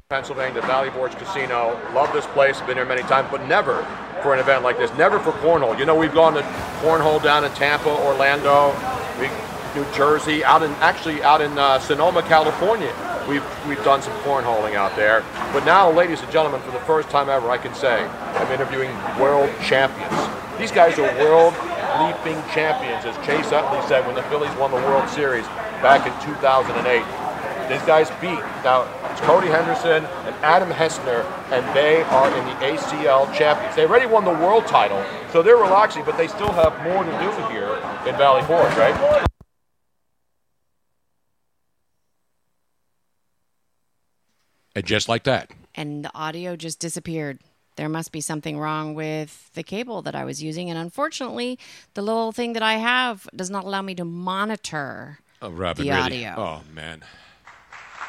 Pennsylvania, 0.09 0.61
the 0.61 0.67
Valley 0.67 0.89
Forge 0.91 1.13
Casino. 1.15 1.79
Love 1.93 2.13
this 2.13 2.25
place. 2.27 2.61
Been 2.61 2.77
here 2.77 2.85
many 2.85 3.01
times, 3.03 3.27
but 3.31 3.45
never 3.47 3.83
for 4.21 4.33
an 4.33 4.39
event 4.39 4.63
like 4.63 4.77
this. 4.77 4.95
Never 4.97 5.19
for 5.19 5.31
cornhole. 5.33 5.77
You 5.77 5.85
know, 5.85 5.95
we've 5.95 6.13
gone 6.13 6.35
to 6.35 6.41
cornhole 6.81 7.21
down 7.21 7.43
in 7.43 7.51
Tampa, 7.53 7.89
Orlando, 7.89 8.71
New 9.75 9.85
Jersey, 9.93 10.43
out 10.43 10.63
in 10.63 10.71
actually 10.79 11.21
out 11.21 11.41
in 11.41 11.57
uh, 11.57 11.79
Sonoma, 11.79 12.21
California. 12.23 12.93
We've 13.27 13.43
we've 13.67 13.83
done 13.83 14.01
some 14.01 14.13
cornholing 14.19 14.75
out 14.75 14.95
there. 14.95 15.23
But 15.51 15.65
now, 15.65 15.91
ladies 15.91 16.21
and 16.21 16.31
gentlemen, 16.31 16.61
for 16.61 16.71
the 16.71 16.85
first 16.85 17.09
time 17.09 17.27
ever, 17.27 17.49
I 17.49 17.57
can 17.57 17.73
say 17.73 18.03
I'm 18.03 18.51
interviewing 18.51 18.91
world 19.19 19.49
champions. 19.63 20.13
These 20.57 20.71
guys 20.71 20.97
are 20.97 21.11
world 21.19 21.53
leaping 21.99 22.41
champions, 22.53 23.03
as 23.05 23.15
Chase 23.25 23.51
Utley 23.51 23.85
said 23.87 24.05
when 24.05 24.15
the 24.15 24.23
Phillies 24.23 24.55
won 24.57 24.71
the 24.71 24.77
World 24.77 25.09
Series 25.09 25.45
back 25.85 26.07
in 26.07 26.33
2008. 26.33 27.69
These 27.69 27.85
guys 27.85 28.09
beat 28.19 28.39
now 28.63 28.89
it's 29.11 29.21
Cody 29.21 29.49
Henderson 29.49 30.03
and 30.03 30.35
Adam 30.43 30.71
Hessner, 30.71 31.23
and 31.51 31.63
they 31.77 32.01
are 32.01 32.27
in 32.27 32.45
the 32.47 32.53
ACL 32.65 33.31
champions. 33.35 33.75
They 33.75 33.85
already 33.85 34.07
won 34.07 34.25
the 34.25 34.31
world 34.31 34.65
title, 34.65 35.05
so 35.31 35.43
they're 35.43 35.57
relaxing, 35.57 36.03
but 36.03 36.17
they 36.17 36.27
still 36.27 36.51
have 36.53 36.73
more 36.83 37.03
to 37.03 37.11
do 37.11 37.29
here 37.53 37.69
in 38.07 38.17
Valley 38.17 38.41
Forge, 38.47 38.75
right? 38.75 39.27
And 44.75 44.85
just 44.85 45.07
like 45.07 45.23
that, 45.25 45.51
and 45.75 46.03
the 46.03 46.11
audio 46.15 46.55
just 46.55 46.79
disappeared. 46.79 47.41
There 47.75 47.89
must 47.89 48.11
be 48.11 48.21
something 48.21 48.57
wrong 48.57 48.95
with 48.95 49.51
the 49.53 49.61
cable 49.61 50.01
that 50.01 50.15
I 50.15 50.25
was 50.25 50.41
using, 50.41 50.71
and 50.71 50.79
unfortunately, 50.79 51.59
the 51.93 52.01
little 52.01 52.31
thing 52.31 52.53
that 52.53 52.63
I 52.63 52.77
have 52.77 53.29
does 53.35 53.51
not 53.51 53.65
allow 53.65 53.83
me 53.83 53.93
to 53.95 54.05
monitor 54.05 55.19
oh, 55.45 55.51
Robin, 55.51 55.85
the 55.85 55.91
really? 55.91 56.25
audio. 56.25 56.33
Oh 56.37 56.61
man, 56.73 57.03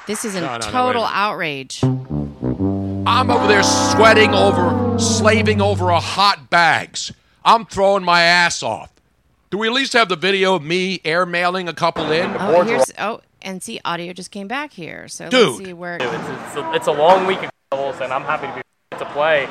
This 0.07 0.25
is 0.25 0.35
a 0.35 0.41
No, 0.41 0.47
no, 0.47 0.53
no, 0.53 0.59
wait 0.59 0.69
a 0.69 0.71
total 0.71 1.03
minute. 1.03 1.17
outrage. 1.17 1.85
I'm 1.85 3.31
over 3.31 3.47
there 3.47 3.63
sweating 3.63 4.35
over, 4.35 4.99
slaving 4.99 5.61
over 5.61 5.91
a 5.91 6.01
hot 6.01 6.51
bags. 6.51 7.13
I'm 7.45 7.65
throwing 7.67 8.05
my 8.05 8.23
ass 8.23 8.63
off. 8.63 8.93
Do 9.51 9.59
we 9.59 9.69
at 9.69 9.73
least 9.73 9.93
have 9.93 10.09
the 10.09 10.17
video 10.17 10.57
of 10.57 10.65
me 10.65 10.99
airmailing 11.01 11.69
a 11.69 11.73
couple 11.73 12.11
in? 12.11 12.35
Oh, 12.39 12.63
here's 12.63 12.91
oh, 12.99 13.21
and 13.43 13.63
see, 13.63 13.81
audio 13.85 14.13
just 14.13 14.33
came 14.33 14.49
back 14.49 14.73
here. 14.73 15.07
So 15.07 15.29
Dude. 15.29 15.49
let's 15.49 15.65
see 15.65 15.73
where. 15.73 15.97
It's, 15.97 16.05
it's, 16.05 16.57
a, 16.57 16.73
it's 16.75 16.87
a 16.89 16.93
long 16.93 17.27
week 17.27 17.43
of 17.43 17.51
levels, 17.71 18.01
and 18.01 18.13
I'm 18.13 18.23
happy 18.23 18.49
to 18.49 18.55
be 18.55 18.63
to 18.99 19.05
play. 19.07 19.49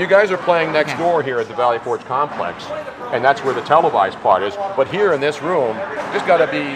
You 0.00 0.06
guys 0.06 0.30
are 0.30 0.36
playing 0.38 0.72
next 0.72 0.96
door 0.98 1.22
here 1.22 1.38
at 1.38 1.48
the 1.48 1.54
Valley 1.54 1.78
Forge 1.78 2.04
Complex, 2.04 2.64
and 3.12 3.24
that's 3.24 3.44
where 3.44 3.54
the 3.54 3.62
televised 3.62 4.18
part 4.18 4.42
is. 4.42 4.56
But 4.76 4.88
here 4.88 5.12
in 5.12 5.20
this 5.20 5.40
room, 5.40 5.76
there's 5.76 6.22
got 6.22 6.38
to 6.38 6.50
be 6.50 6.74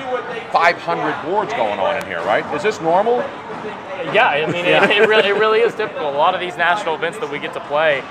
500 0.52 1.22
boards 1.28 1.52
going 1.52 1.80
on 1.80 1.96
in 1.96 2.06
here, 2.06 2.20
right? 2.20 2.44
Is 2.54 2.62
this 2.62 2.80
normal? 2.80 3.20
Yeah, 4.14 4.28
I 4.28 4.46
mean, 4.50 4.64
Yeah. 4.64 4.84
It, 4.84 5.02
it, 5.02 5.09
really, 5.09 5.28
it 5.28 5.34
really 5.34 5.61
is 5.61 5.74
difficult. 5.74 6.14
A 6.14 6.18
lot 6.18 6.34
of 6.34 6.40
these 6.40 6.56
national 6.56 6.94
events 6.94 7.18
that 7.18 7.30
we 7.30 7.38
get 7.38 7.52
to 7.54 7.61
play, 7.61 8.02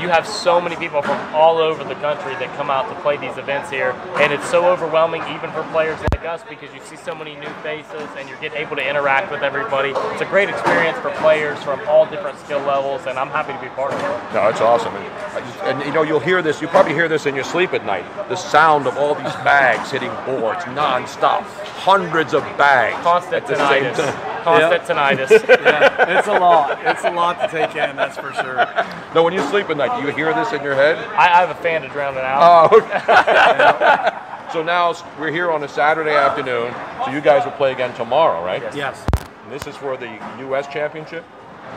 you 0.00 0.08
have 0.08 0.26
so 0.26 0.60
many 0.60 0.76
people 0.76 1.02
from 1.02 1.18
all 1.34 1.58
over 1.58 1.84
the 1.84 1.94
country 1.96 2.32
that 2.34 2.54
come 2.56 2.70
out 2.70 2.88
to 2.88 3.00
play 3.02 3.16
these 3.16 3.36
events 3.36 3.70
here, 3.70 3.92
and 4.16 4.32
it's 4.32 4.48
so 4.50 4.66
overwhelming 4.66 5.22
even 5.34 5.50
for 5.52 5.62
players 5.72 5.98
like 6.12 6.24
us 6.24 6.42
because 6.48 6.72
you 6.74 6.80
see 6.84 6.96
so 6.96 7.14
many 7.14 7.34
new 7.36 7.48
faces 7.62 8.08
and 8.16 8.28
you're 8.28 8.38
getting 8.40 8.58
able 8.58 8.76
to 8.76 8.86
interact 8.88 9.30
with 9.30 9.42
everybody. 9.42 9.90
It's 10.12 10.22
a 10.22 10.26
great 10.26 10.48
experience 10.48 10.98
for 10.98 11.10
players 11.12 11.58
from 11.62 11.80
all 11.88 12.06
different 12.06 12.38
skill 12.40 12.60
levels, 12.60 13.06
and 13.06 13.18
I'm 13.18 13.28
happy 13.28 13.52
to 13.52 13.60
be 13.60 13.68
part 13.74 13.92
of 13.92 14.00
it. 14.00 14.34
No, 14.34 14.48
it's 14.48 14.60
awesome. 14.60 14.94
And, 14.94 15.80
and 15.80 15.86
you 15.86 15.92
know, 15.92 16.02
you'll 16.02 16.20
hear 16.20 16.42
this. 16.42 16.60
You 16.60 16.68
probably 16.68 16.94
hear 16.94 17.08
this 17.08 17.26
in 17.26 17.34
your 17.34 17.44
sleep 17.44 17.72
at 17.72 17.84
night. 17.84 18.04
The 18.28 18.36
sound 18.36 18.86
of 18.86 18.96
all 18.96 19.14
these 19.14 19.34
bags 19.44 19.90
hitting 19.90 20.12
boards 20.26 20.64
nonstop. 20.64 21.42
Hundreds 21.80 22.34
of 22.34 22.42
bags. 22.56 22.96
Constant 23.02 23.34
at 23.34 23.46
the 23.46 23.56
same 23.68 23.84
tinnitus. 23.84 23.96
time. 23.96 24.44
Constant 24.44 24.82
tinnitus. 24.84 25.39
yeah, 25.48 26.18
it's 26.18 26.28
a 26.28 26.32
lot. 26.32 26.78
It's 26.84 27.04
a 27.04 27.10
lot 27.10 27.40
to 27.40 27.48
take 27.48 27.70
in, 27.76 27.96
that's 27.96 28.16
for 28.16 28.32
sure. 28.32 28.66
No, 29.14 29.22
when 29.22 29.32
you 29.32 29.42
sleep 29.48 29.68
at 29.70 29.76
night, 29.76 30.00
do 30.00 30.06
you 30.06 30.12
hear 30.14 30.32
this 30.34 30.52
in 30.52 30.62
your 30.62 30.74
head? 30.74 30.96
I, 31.14 31.26
I 31.26 31.46
have 31.46 31.50
a 31.50 31.54
fan 31.62 31.82
to 31.82 31.88
drown 31.88 32.14
it 32.16 32.24
out. 32.24 32.70
Oh, 32.72 32.78
okay. 32.78 34.50
so 34.52 34.62
now 34.62 34.94
we're 35.18 35.30
here 35.32 35.50
on 35.50 35.62
a 35.64 35.68
Saturday 35.68 36.14
afternoon. 36.14 36.74
So 37.04 37.10
you 37.10 37.20
guys 37.20 37.44
will 37.44 37.52
play 37.52 37.72
again 37.72 37.94
tomorrow, 37.94 38.44
right? 38.44 38.62
Yes. 38.74 39.04
And 39.44 39.52
this 39.52 39.66
is 39.66 39.76
for 39.76 39.96
the 39.96 40.10
U.S. 40.40 40.66
Championship, 40.68 41.24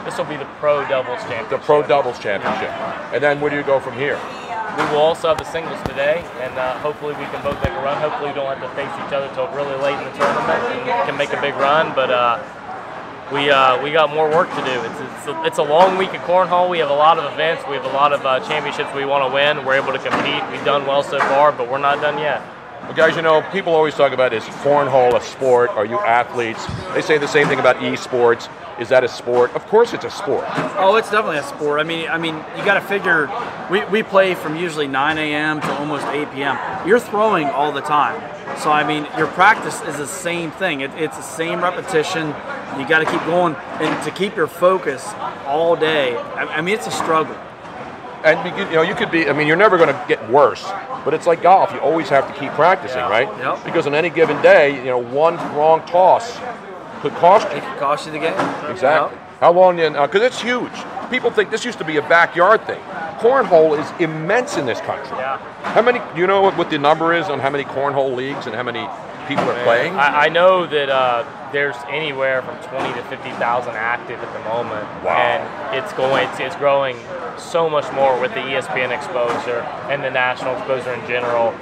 This 0.06 0.18
will 0.18 0.26
be 0.26 0.38
the 0.38 0.46
pro 0.60 0.88
doubles 0.88 1.20
championship. 1.22 1.50
the 1.50 1.58
Pro 1.60 1.82
Doubles 1.84 2.20
Championship, 2.20 2.70
and 3.14 3.22
then 3.24 3.40
where 3.42 3.50
do 3.50 3.58
you 3.58 3.64
go 3.64 3.80
from 3.80 3.94
here? 3.96 4.20
We 4.78 4.82
will 4.90 5.06
also 5.06 5.28
have 5.30 5.38
the 5.38 5.46
singles 5.46 5.80
today, 5.84 6.26
and 6.42 6.58
uh, 6.58 6.80
hopefully 6.80 7.14
we 7.14 7.26
can 7.26 7.44
both 7.44 7.62
make 7.62 7.72
a 7.74 7.82
run. 7.84 7.96
Hopefully 8.02 8.30
we 8.30 8.36
don't 8.36 8.50
have 8.50 8.62
to 8.62 8.70
face 8.76 8.90
each 9.06 9.14
other 9.14 9.30
till 9.36 9.46
really 9.54 9.78
late 9.84 9.94
in 9.94 10.04
the 10.06 10.18
tournament 10.18 10.60
and 10.66 11.08
can 11.08 11.16
make 11.18 11.32
a 11.32 11.40
big 11.42 11.54
run. 11.56 11.94
But 11.94 12.10
uh, 12.10 12.42
we 13.32 13.50
uh, 13.50 13.82
we 13.82 13.92
got 13.92 14.10
more 14.10 14.30
work 14.30 14.50
to 14.50 14.64
do. 14.66 14.82
It's 14.84 15.00
it's 15.00 15.28
a, 15.28 15.44
it's 15.46 15.58
a 15.58 15.64
long 15.64 15.98
week 15.98 16.14
at 16.14 16.26
cornhole. 16.28 16.70
We 16.70 16.80
have 16.80 16.90
a 16.90 16.96
lot 16.96 17.18
of 17.18 17.32
events. 17.32 17.64
We 17.68 17.76
have 17.76 17.86
a 17.86 17.94
lot 17.94 18.12
of 18.14 18.26
uh, 18.26 18.40
championships 18.48 18.94
we 18.94 19.06
want 19.06 19.28
to 19.28 19.34
win. 19.34 19.66
We're 19.66 19.76
able 19.76 19.94
to 19.94 20.00
compete. 20.00 20.44
We've 20.52 20.66
done 20.66 20.86
well 20.86 21.04
so 21.04 21.20
far, 21.20 21.52
but 21.52 21.70
we're 21.70 21.78
not 21.78 22.02
done 22.02 22.18
yet. 22.18 22.42
Well, 22.84 22.94
guys, 22.94 23.16
you 23.16 23.22
know, 23.22 23.42
people 23.54 23.74
always 23.74 23.96
talk 23.96 24.12
about 24.12 24.34
is 24.34 24.44
cornhole 24.44 25.16
a 25.16 25.22
sport? 25.24 25.70
Are 25.70 25.86
you 25.86 26.00
athletes? 26.00 26.66
They 26.94 27.02
say 27.02 27.18
the 27.18 27.30
same 27.30 27.48
thing 27.48 27.60
about 27.60 27.78
esports. 27.78 28.50
Is 28.78 28.90
that 28.90 29.06
a 29.06 29.08
sport? 29.08 29.54
Of 29.56 29.66
course, 29.68 29.94
it's 29.94 30.04
a 30.04 30.10
sport. 30.10 30.44
Oh, 30.76 30.98
it's 30.98 31.10
definitely 31.10 31.38
a 31.38 31.44
sport. 31.44 31.80
I 31.80 31.84
mean, 31.84 32.10
I 32.10 32.18
mean, 32.18 32.36
you 32.58 32.66
got 32.66 32.74
to 32.74 32.82
figure. 32.82 33.32
We, 33.72 33.86
we 33.86 34.04
play 34.04 34.36
from 34.36 34.58
usually 34.58 34.88
9 34.88 35.18
a.m. 35.18 35.62
to 35.62 35.72
almost 35.78 36.06
8 36.08 36.32
p.m. 36.34 36.58
You're 36.86 37.00
throwing 37.00 37.48
all 37.48 37.72
the 37.72 37.82
time, 37.82 38.20
so 38.62 38.72
I 38.72 38.84
mean, 38.86 39.08
your 39.18 39.28
practice 39.28 39.82
is 39.82 39.98
the 39.98 40.08
same 40.08 40.52
thing. 40.52 40.82
It, 40.82 40.92
it's 40.96 41.18
the 41.18 41.24
same 41.24 41.62
repetition. 41.62 42.28
You 42.78 42.88
got 42.88 43.00
to 43.00 43.06
keep 43.06 43.24
going, 43.26 43.56
and 43.56 44.04
to 44.04 44.12
keep 44.12 44.36
your 44.36 44.48
focus 44.48 45.14
all 45.46 45.76
day. 45.76 46.16
I, 46.16 46.46
I 46.46 46.62
mean, 46.62 46.76
it's 46.76 46.88
a 46.88 46.92
struggle. 46.92 47.36
And 48.24 48.58
you 48.58 48.76
know, 48.76 48.82
you 48.82 48.96
could 48.96 49.12
be. 49.12 49.30
I 49.30 49.34
mean, 49.34 49.48
you're 49.48 49.58
never 49.58 49.78
going 49.78 49.90
to 49.90 50.06
get 50.08 50.30
worse. 50.30 50.64
But 51.04 51.14
it's 51.14 51.28
like 51.28 51.42
golf. 51.42 51.74
You 51.74 51.80
always 51.80 52.08
have 52.10 52.28
to 52.34 52.40
keep 52.40 52.52
practicing, 52.52 53.02
right? 53.02 53.28
Yep. 53.40 53.66
Because 53.66 53.88
on 53.88 53.94
any 53.94 54.10
given 54.10 54.42
day, 54.42 54.78
you 54.78 54.86
know, 54.86 54.98
one 54.98 55.36
wrong 55.56 55.86
toss 55.86 56.40
could 57.02 57.14
cost 57.16 57.50
you. 57.52 57.58
It 57.58 57.64
could 57.64 57.80
Cost 57.80 58.06
you 58.06 58.14
the 58.14 58.20
game. 58.20 58.72
Exactly. 58.72 59.18
How 59.44 59.52
long? 59.52 59.76
Because 59.76 60.22
it's 60.22 60.42
huge. 60.42 60.72
People 61.12 61.30
think 61.30 61.52
this 61.52 61.66
used 61.66 61.78
to 61.80 61.84
be 61.84 61.98
a 61.98 62.02
backyard 62.02 62.66
thing. 62.66 62.80
Cornhole 63.20 63.78
is 63.78 64.02
immense 64.02 64.56
in 64.56 64.66
this 64.66 64.80
country. 64.80 65.18
Yeah. 65.18 65.38
How 65.74 65.82
many? 65.82 66.00
Do 66.00 66.22
you 66.22 66.28
know 66.28 66.42
what, 66.42 66.58
what 66.58 66.70
the 66.70 66.78
number 66.80 67.14
is 67.14 67.28
on 67.28 67.42
how 67.42 67.50
many 67.50 67.66
cornhole 67.66 68.16
leagues 68.16 68.46
and 68.48 68.56
how 68.56 68.64
many 68.64 68.88
people 69.28 69.44
are 69.44 69.64
playing? 69.66 69.96
I, 69.96 70.28
I 70.28 70.30
know 70.30 70.66
that 70.68 70.88
uh, 70.88 71.26
there's 71.52 71.76
anywhere 71.90 72.42
from 72.42 72.56
20 72.70 72.94
to 72.94 73.04
50,000 73.10 73.76
active 73.76 74.18
at 74.24 74.32
the 74.32 74.40
moment, 74.48 74.88
Wow. 75.04 75.18
and 75.18 75.78
it's 75.78 75.92
going, 75.92 76.26
it's, 76.30 76.40
it's 76.40 76.56
growing 76.56 76.96
so 77.38 77.70
much 77.70 77.92
more 77.92 78.18
with 78.22 78.34
the 78.34 78.40
ESPN 78.40 78.96
exposure 78.96 79.60
and 79.92 80.02
the 80.02 80.10
national 80.10 80.56
exposure 80.56 80.94
in 80.94 81.06
general. 81.06 81.54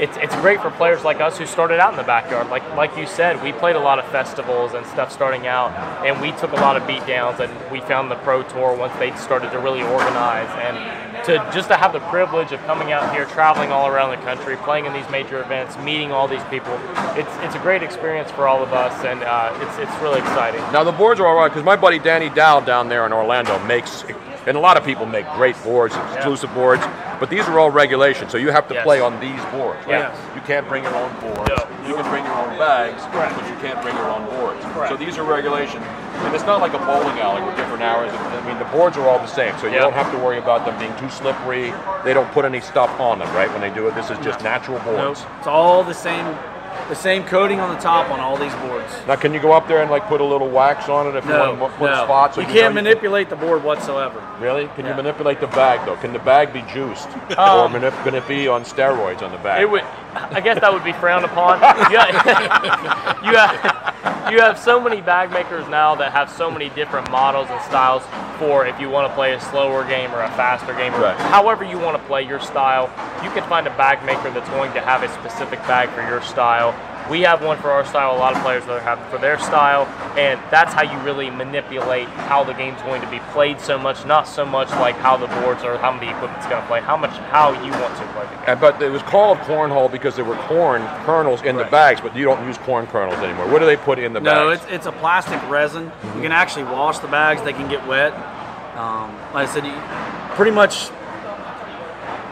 It's, 0.00 0.16
it's 0.16 0.34
great 0.36 0.60
for 0.60 0.70
players 0.70 1.04
like 1.04 1.20
us 1.20 1.38
who 1.38 1.46
started 1.46 1.78
out 1.78 1.92
in 1.92 1.96
the 1.96 2.02
backyard. 2.02 2.48
Like 2.48 2.68
like 2.74 2.96
you 2.96 3.06
said, 3.06 3.40
we 3.42 3.52
played 3.52 3.76
a 3.76 3.80
lot 3.80 3.98
of 3.98 4.06
festivals 4.10 4.74
and 4.74 4.84
stuff 4.86 5.12
starting 5.12 5.46
out, 5.46 5.70
and 6.04 6.20
we 6.20 6.32
took 6.32 6.52
a 6.52 6.56
lot 6.56 6.76
of 6.76 6.86
beat 6.86 7.06
downs, 7.06 7.38
and 7.40 7.52
we 7.70 7.80
found 7.80 8.10
the 8.10 8.16
pro 8.16 8.42
tour 8.42 8.74
once 8.74 8.92
they 8.98 9.14
started 9.16 9.50
to 9.52 9.58
really 9.60 9.82
organize. 9.82 10.50
And 10.58 11.24
to 11.26 11.36
just 11.54 11.68
to 11.68 11.76
have 11.76 11.92
the 11.92 12.00
privilege 12.10 12.52
of 12.52 12.60
coming 12.62 12.92
out 12.92 13.14
here, 13.14 13.24
traveling 13.26 13.70
all 13.70 13.86
around 13.86 14.10
the 14.10 14.22
country, 14.24 14.56
playing 14.56 14.86
in 14.86 14.92
these 14.92 15.08
major 15.10 15.40
events, 15.40 15.78
meeting 15.78 16.12
all 16.12 16.28
these 16.28 16.44
people, 16.44 16.74
it's 17.16 17.30
it's 17.44 17.54
a 17.54 17.60
great 17.60 17.82
experience 17.82 18.30
for 18.32 18.46
all 18.46 18.62
of 18.62 18.72
us, 18.72 19.04
and 19.04 19.22
uh, 19.22 19.56
it's 19.62 19.78
it's 19.78 20.02
really 20.02 20.18
exciting. 20.18 20.60
Now 20.72 20.84
the 20.84 20.92
boards 20.92 21.20
are 21.20 21.26
all 21.26 21.36
right 21.36 21.48
because 21.48 21.64
my 21.64 21.76
buddy 21.76 21.98
Danny 21.98 22.30
Dow 22.30 22.60
down 22.60 22.88
there 22.88 23.06
in 23.06 23.12
Orlando 23.12 23.58
makes, 23.64 24.04
and 24.46 24.56
a 24.56 24.60
lot 24.60 24.76
of 24.76 24.84
people 24.84 25.06
make 25.06 25.26
great 25.34 25.56
boards, 25.64 25.94
exclusive 26.14 26.52
boards, 26.54 26.82
but 27.20 27.30
these 27.30 27.46
are 27.48 27.58
all 27.58 27.70
regulations, 27.70 28.30
so 28.30 28.38
you 28.38 28.50
have 28.50 28.68
to 28.68 28.74
Yes. 28.74 28.84
play 28.84 29.00
on 29.00 29.18
these 29.20 29.40
boards. 29.52 29.78
Right? 29.86 30.00
Yes. 30.00 30.16
You 30.34 30.40
can't 30.42 30.68
bring 30.68 30.82
your 30.84 30.94
own 30.94 31.10
boards. 31.20 31.48
No. 31.48 31.64
You 31.88 31.94
can 31.94 32.08
bring 32.10 32.24
your 32.24 32.34
own 32.34 32.56
bags, 32.58 33.02
but 33.12 33.48
you 33.48 33.56
can't 33.60 33.80
bring 33.82 33.94
your 33.96 34.08
own 34.10 34.24
boards. 34.26 34.64
So 34.88 34.96
these 34.96 35.18
are 35.18 35.22
regulations, 35.22 35.84
and 36.24 36.34
it's 36.34 36.44
not 36.46 36.60
like 36.60 36.72
a 36.74 36.78
bowling 36.78 37.18
alley 37.20 37.42
with 37.42 37.56
different 37.56 37.82
hours. 37.82 38.10
I 38.12 38.46
mean, 38.46 38.58
the 38.58 38.64
boards 38.66 38.96
are 38.96 39.06
all 39.08 39.18
the 39.18 39.26
same, 39.26 39.52
so 39.58 39.66
you 39.66 39.74
Yeah. 39.74 39.80
don't 39.80 39.92
have 39.92 40.10
to 40.12 40.18
worry 40.18 40.38
about 40.38 40.64
them 40.64 40.76
being 40.78 40.94
too 40.96 41.10
slippery. 41.10 41.72
They 42.04 42.14
don't 42.14 42.30
put 42.32 42.44
any 42.44 42.60
stuff 42.60 42.90
on 43.00 43.18
them, 43.18 43.28
right? 43.34 43.50
When 43.52 43.60
they 43.60 43.70
do 43.70 43.86
it, 43.88 43.94
this 43.94 44.10
is 44.10 44.18
just 44.18 44.42
natural 44.42 44.80
Nope. 44.84 44.96
boards. 44.96 45.26
It's 45.38 45.46
all 45.46 45.82
the 45.82 45.94
same, 45.94 46.26
the 46.88 46.94
same 46.94 47.24
coating 47.24 47.60
on 47.60 47.74
the 47.74 47.80
top 47.80 48.10
on 48.10 48.20
all 48.20 48.36
these 48.36 48.54
boards. 48.56 48.92
Now, 49.06 49.16
can 49.16 49.32
you 49.32 49.40
go 49.40 49.52
up 49.52 49.66
there 49.68 49.80
and 49.82 49.90
like 49.90 50.06
put 50.06 50.20
a 50.20 50.24
little 50.24 50.48
wax 50.50 50.88
on 50.88 51.06
it 51.06 51.16
if 51.16 51.24
you 51.24 51.30
want 51.32 51.58
to 51.58 51.68
put 51.78 51.90
no. 51.90 52.04
spots? 52.04 52.34
so 52.34 52.40
you 52.42 52.46
know 52.46 52.52
can't 52.52 52.66
can- 52.74 52.84
manipulate 52.84 53.30
the 53.30 53.36
board 53.36 53.62
whatsoever. 53.64 54.20
Really? 54.40 54.66
Can 54.76 54.86
you 54.86 54.94
manipulate 54.94 55.40
the 55.40 55.46
bag 55.48 55.84
though? 55.86 55.96
Can 55.96 56.12
the 56.12 56.18
bag 56.20 56.52
be 56.52 56.62
juiced, 56.72 57.08
or 57.30 57.40
Um, 57.40 57.72
manip- 57.72 58.02
can 58.04 58.14
it 58.14 58.26
be 58.28 58.48
on 58.48 58.64
steroids 58.64 59.22
on 59.22 59.32
the 59.32 59.38
bag? 59.38 59.62
It 59.62 59.70
would, 59.70 59.82
I 60.14 60.40
guess 60.40 60.60
that 60.60 60.72
would 60.72 60.84
be 60.84 60.92
frowned 60.92 61.24
upon. 61.24 61.58
You 61.90 61.98
have, 61.98 63.24
you 63.24 63.36
have, 63.36 64.32
you 64.32 64.40
have 64.40 64.58
so 64.58 64.80
many 64.80 65.00
bag 65.00 65.30
makers 65.30 65.66
now 65.68 65.94
that 65.96 66.12
have 66.12 66.30
so 66.30 66.50
many 66.50 66.68
different 66.70 67.10
models 67.10 67.48
and 67.50 67.60
styles 67.62 68.02
for 68.38 68.66
if 68.66 68.78
you 68.80 68.88
want 68.90 69.08
to 69.08 69.14
play 69.14 69.32
a 69.34 69.40
slower 69.40 69.84
game 69.84 70.10
or 70.12 70.22
a 70.22 70.28
faster 70.30 70.74
game, 70.74 70.92
or 70.94 71.00
Right. 71.00 71.16
however 71.16 71.62
you 71.64 71.78
want 71.78 71.96
to 72.00 72.02
play 72.08 72.22
your 72.22 72.40
style. 72.40 72.90
You 73.22 73.30
can 73.30 73.42
find 73.48 73.66
a 73.66 73.70
bag 73.76 74.04
maker 74.04 74.30
that's 74.30 74.48
going 74.50 74.72
to 74.74 74.80
have 74.80 75.02
a 75.02 75.08
specific 75.14 75.58
bag 75.60 75.88
for 75.90 76.02
your 76.02 76.20
style. 76.22 76.63
We 77.10 77.20
have 77.20 77.44
one 77.44 77.58
for 77.58 77.70
our 77.70 77.84
style. 77.84 78.16
A 78.16 78.18
lot 78.18 78.34
of 78.34 78.42
players 78.42 78.64
that 78.64 78.82
have 78.82 78.98
it 78.98 79.10
for 79.10 79.18
their 79.18 79.38
style, 79.38 79.86
and 80.16 80.40
that's 80.50 80.72
how 80.72 80.82
you 80.82 80.98
really 81.04 81.28
manipulate 81.28 82.08
how 82.08 82.44
the 82.44 82.54
game's 82.54 82.80
going 82.82 83.02
to 83.02 83.10
be 83.10 83.18
played. 83.32 83.60
So 83.60 83.78
much, 83.78 84.06
not 84.06 84.26
so 84.26 84.46
much 84.46 84.70
like 84.70 84.94
how 84.96 85.16
the 85.18 85.26
boards 85.26 85.62
or 85.64 85.76
how 85.76 85.98
the 85.98 86.08
equipment's 86.08 86.46
going 86.46 86.62
to 86.62 86.66
play. 86.66 86.80
How 86.80 86.96
much 86.96 87.10
how 87.30 87.52
you 87.52 87.70
want 87.72 87.94
to 87.98 88.06
play 88.14 88.24
the 88.24 88.36
game. 88.36 88.44
And, 88.46 88.60
but 88.60 88.80
it 88.80 88.90
was 88.90 89.02
called 89.02 89.36
cornhole 89.38 89.92
because 89.92 90.16
there 90.16 90.24
were 90.24 90.36
corn 90.48 90.82
kernels 91.04 91.42
in 91.42 91.56
the 91.56 91.64
bags, 91.64 92.00
but 92.00 92.16
you 92.16 92.24
don't 92.24 92.44
use 92.46 92.56
corn 92.58 92.86
kernels 92.86 93.18
anymore. 93.18 93.48
What 93.48 93.58
do 93.58 93.66
they 93.66 93.76
put 93.76 93.98
in 93.98 94.14
the 94.14 94.20
No, 94.20 94.30
bags? 94.30 94.62
No, 94.62 94.68
it's, 94.68 94.74
it's 94.76 94.86
a 94.86 94.92
plastic 94.92 95.42
resin. 95.50 95.92
You 96.16 96.22
can 96.22 96.32
actually 96.32 96.64
wash 96.64 96.98
the 97.00 97.08
bags; 97.08 97.42
they 97.42 97.52
can 97.52 97.68
get 97.68 97.86
wet. 97.86 98.14
Um, 98.76 99.14
like 99.34 99.48
I 99.48 99.52
said, 99.52 99.66
you, 99.66 99.74
pretty 100.36 100.52
much. 100.52 100.90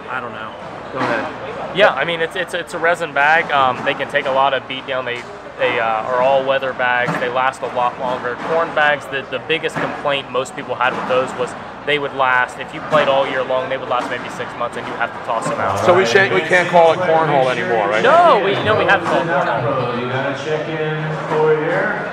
I 0.08 0.18
don't 0.20 0.32
know. 0.32 0.54
Go 0.92 0.98
ahead. 0.98 1.51
Yeah, 1.74 1.92
I 1.94 2.04
mean 2.04 2.20
it's 2.20 2.36
it's 2.36 2.54
it's 2.54 2.74
a 2.74 2.78
resin 2.78 3.12
bag. 3.14 3.50
Um, 3.50 3.84
they 3.84 3.94
can 3.94 4.10
take 4.10 4.26
a 4.26 4.30
lot 4.30 4.54
of 4.54 4.66
beat 4.68 4.86
down. 4.86 5.04
They 5.04 5.22
they 5.58 5.80
uh, 5.80 5.84
are 5.84 6.20
all 6.22 6.44
weather 6.44 6.72
bags. 6.72 7.12
They 7.20 7.28
last 7.28 7.62
a 7.62 7.66
lot 7.68 7.98
longer. 7.98 8.36
Corn 8.48 8.74
bags. 8.74 9.06
The 9.06 9.22
the 9.30 9.42
biggest 9.46 9.76
complaint 9.76 10.30
most 10.30 10.54
people 10.56 10.74
had 10.74 10.92
with 10.92 11.08
those 11.08 11.32
was 11.38 11.54
they 11.86 11.98
would 11.98 12.14
last 12.14 12.58
if 12.58 12.72
you 12.74 12.80
played 12.82 13.08
all 13.08 13.26
year 13.28 13.42
long. 13.42 13.68
They 13.68 13.76
would 13.76 13.88
last 13.88 14.08
maybe 14.10 14.28
six 14.30 14.52
months, 14.56 14.76
and 14.76 14.86
you 14.86 14.92
have 14.94 15.10
to 15.12 15.26
toss 15.26 15.48
them 15.48 15.58
out. 15.58 15.84
so 15.84 15.96
we 15.96 16.04
can't, 16.04 16.32
we 16.32 16.40
can't 16.40 16.68
call 16.68 16.92
it 16.92 16.98
cornhole 16.98 17.50
anymore, 17.50 17.88
right? 17.88 18.02
No, 18.02 18.40
we 18.44 18.52
no 18.64 18.78
we 18.78 18.84
have 18.84 19.00
to 19.00 19.06
call 19.06 19.22
it 19.22 19.26
cornhole. 19.26 20.00
You 20.00 20.08
gotta 20.08 20.44
check 20.44 20.68
in 20.68 21.02
for 21.28 21.56
here. 21.56 22.08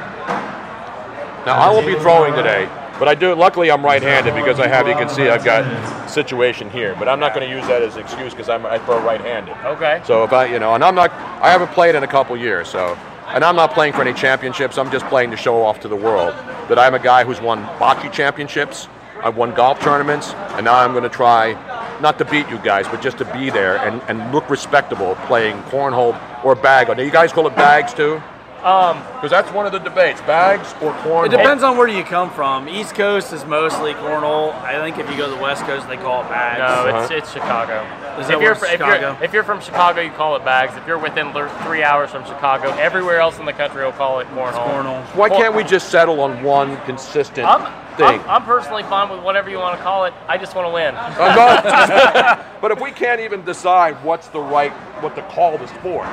Now 1.46 1.56
I 1.56 1.70
will 1.72 1.86
be 1.86 1.96
throwing 2.00 2.34
today, 2.34 2.66
but 3.00 3.08
I 3.08 3.16
do. 3.16 3.34
Luckily, 3.34 3.72
I'm 3.72 3.84
right-handed 3.84 4.36
because 4.36 4.60
I 4.60 4.68
have. 4.68 4.88
You 4.88 4.94
can 4.94 5.10
see 5.10 5.30
I've 5.30 5.46
got 5.46 6.10
situation 6.10 6.70
here, 6.70 6.96
but 7.00 7.08
I'm 7.08 7.20
not 7.20 7.34
going 7.34 7.50
to 7.50 7.56
use 7.56 7.66
that 7.68 7.82
as 7.82 7.96
an 7.96 8.02
excuse 8.02 8.34
because 8.34 8.50
I'm 8.50 8.66
I 8.66 8.78
throw 8.80 9.02
right-handed. 9.04 9.56
Okay. 9.66 10.02
So 10.06 10.24
if 10.24 10.34
I, 10.34 10.46
you 10.46 10.60
know, 10.60 10.76
and 10.76 10.84
I'm 10.84 10.96
not. 10.96 11.12
I 11.12 11.50
haven't 11.50 11.72
played 11.72 11.96
in 11.96 12.04
a 12.04 12.08
couple 12.08 12.38
years, 12.38 12.68
so. 12.68 12.98
And 13.30 13.44
I'm 13.44 13.56
not 13.56 13.76
playing 13.76 13.94
for 13.94 14.02
any 14.02 14.14
championships. 14.14 14.80
I'm 14.80 14.90
just 14.90 15.06
playing 15.06 15.30
to 15.30 15.38
show 15.38 15.62
off 15.62 15.80
to 15.82 15.88
the 15.88 15.96
world 15.96 16.34
that 16.68 16.80
I'm 16.80 16.96
a 16.96 17.00
guy 17.00 17.24
who's 17.24 17.40
won 17.40 17.64
bocce 17.78 18.12
championships. 18.12 18.88
I've 19.22 19.38
won 19.38 19.54
golf 19.54 19.80
tournaments, 19.82 20.34
and 20.34 20.66
now 20.66 20.80
I'm 20.80 20.94
going 20.94 21.04
to 21.04 21.10
try 21.10 21.54
not 22.02 22.18
to 22.18 22.26
beat 22.26 22.50
you 22.50 22.58
guys, 22.60 22.88
but 22.88 23.02
just 23.02 23.18
to 23.20 23.26
be 23.34 23.50
there 23.50 23.78
and, 23.78 24.02
and 24.08 24.34
look 24.34 24.50
respectable 24.50 25.16
playing 25.28 25.62
cornhole 25.64 26.20
or 26.44 26.56
bag. 26.56 26.88
Now, 26.88 27.04
you 27.04 27.12
guys 27.12 27.32
call 27.32 27.46
it 27.46 27.56
bags 27.56 27.94
too? 27.94 28.22
Um, 28.64 28.98
Because 29.16 29.32
that's 29.32 29.52
one 29.54 29.66
of 29.66 29.72
the 29.72 29.80
debates: 29.80 30.20
bags 30.22 30.74
or 30.82 30.92
cornhole. 30.94 31.26
It 31.28 31.30
depends 31.32 31.64
on 31.64 31.78
where 31.78 31.88
you 31.88 32.04
come 32.04 32.30
from. 32.32 32.68
East 32.68 32.94
Coast 32.94 33.32
is 33.32 33.46
mostly 33.46 33.94
cornhole. 33.94 34.54
I 34.62 34.76
think 34.82 34.98
if 34.98 35.10
you 35.10 35.16
go 35.18 35.30
to 35.30 35.36
the 35.36 35.42
West 35.42 35.64
Coast, 35.66 35.88
they 35.88 35.96
call 35.98 36.24
it 36.26 36.30
bags. 36.30 36.60
No, 36.60 36.66
Uh-huh. 36.90 37.02
it's, 37.04 37.12
it's 37.12 37.32
Chicago. 37.34 37.84
Is 38.20 38.26
if 38.26 38.28
that 38.28 38.32
you're, 38.32 38.40
where 38.42 38.56
fr- 38.56 38.66
if, 38.66 38.72
Chicago? 38.72 39.14
you're, 39.16 39.24
if 39.24 39.34
you're 39.34 39.44
from 39.44 39.62
Chicago, 39.62 40.02
you 40.02 40.12
call 40.12 40.36
it 40.36 40.44
bags. 40.44 40.76
If 40.76 40.86
you're 40.88 40.98
within 40.98 41.32
three 41.64 41.84
hours 41.84 42.10
from 42.10 42.26
Chicago, 42.26 42.70
everywhere 42.72 43.20
else 43.20 43.40
in 43.40 43.46
the 43.46 43.54
country 43.54 43.84
will 43.86 43.94
call 43.94 44.20
it 44.20 44.28
cornhole. 44.28 44.68
cornhole. 44.68 45.04
Why 45.16 45.30
can't 45.30 45.56
we 45.56 45.64
just 45.64 45.90
settle 45.90 46.20
on 46.20 46.44
one 46.44 46.76
consistent 46.84 47.48
I'm, 47.48 47.62
thing? 47.96 48.20
I'm, 48.22 48.30
I'm 48.30 48.44
personally 48.44 48.84
fine 48.84 49.10
with 49.10 49.24
whatever 49.24 49.50
you 49.50 49.60
want 49.60 49.78
to 49.78 49.84
call 49.84 50.04
it. 50.04 50.14
I 50.28 50.38
just 50.38 50.54
want 50.54 50.68
to 50.68 50.74
win. 50.74 50.96
I'm 50.98 51.36
not- 51.36 52.62
but 52.62 52.72
if 52.72 52.82
we 52.82 52.92
can't 52.92 53.22
even 53.22 53.46
decide 53.46 53.96
what's 54.04 54.28
the 54.28 54.42
right, 54.42 54.72
what 55.02 55.16
to 55.16 55.22
call 55.24 55.58
the 55.58 55.68
sport, 55.68 56.08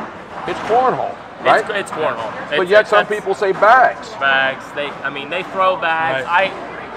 it's 0.46 0.60
cornhole, 0.60 1.16
right? 1.46 1.64
It's, 1.70 1.90
it's 1.90 1.90
cornhole. 1.90 2.56
but 2.56 2.68
yet 2.68 2.88
some 2.88 3.06
people 3.06 3.34
say 3.34 3.52
bags. 3.52 4.10
bags. 4.14 4.64
They, 4.74 4.88
I 4.88 5.10
mean, 5.10 5.30
they 5.30 5.42
throw 5.44 5.76
bags. 5.80 6.26
I, 6.28 6.50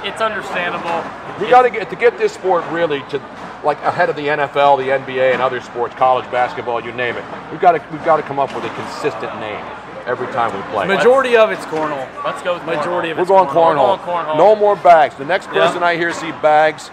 it's 0.06 0.22
understandable. 0.22 1.04
We 1.44 1.50
got 1.50 1.64
to 1.64 1.70
get 1.70 1.90
to 1.90 1.96
get 1.96 2.18
this 2.18 2.34
sport 2.34 2.66
really 2.72 3.02
to 3.10 3.22
like 3.64 3.82
ahead 3.84 4.10
of 4.10 4.16
the 4.16 4.28
NFL, 4.28 4.78
the 4.78 4.90
NBA, 4.90 5.34
and 5.34 5.42
other 5.42 5.60
sports, 5.62 5.94
college 5.96 6.30
basketball, 6.32 6.84
you 6.84 6.92
name 6.92 7.16
it. 7.16 7.24
We've 7.52 7.62
got 7.62 7.74
to 7.74 7.84
we've 7.92 8.04
got 8.06 8.18
to 8.18 8.24
come 8.24 8.40
up 8.40 8.54
with 8.56 8.64
a 8.64 8.74
consistent 8.76 9.34
name 9.40 9.64
every 10.06 10.28
time 10.28 10.56
we 10.56 10.62
play. 10.72 10.88
Majority 10.88 11.36
of 11.36 11.52
it's 11.52 11.66
cornhole. 11.66 12.08
Let's 12.24 12.42
go 12.42 12.56
with 12.56 12.66
Majority 12.66 13.12
of 13.12 13.18
We're 13.18 13.26
going 13.26 13.48
cornhole. 13.50 13.76
cornhole. 13.76 14.00
We're 14.00 14.06
going 14.06 14.26
cornhole. 14.26 14.38
No 14.38 14.56
more 14.56 14.76
bags. 14.76 15.16
The 15.16 15.26
next 15.26 15.48
Yeah. 15.48 15.66
person 15.68 15.84
I 15.84 15.96
hear 15.98 16.14
see 16.14 16.32
bags, 16.42 16.90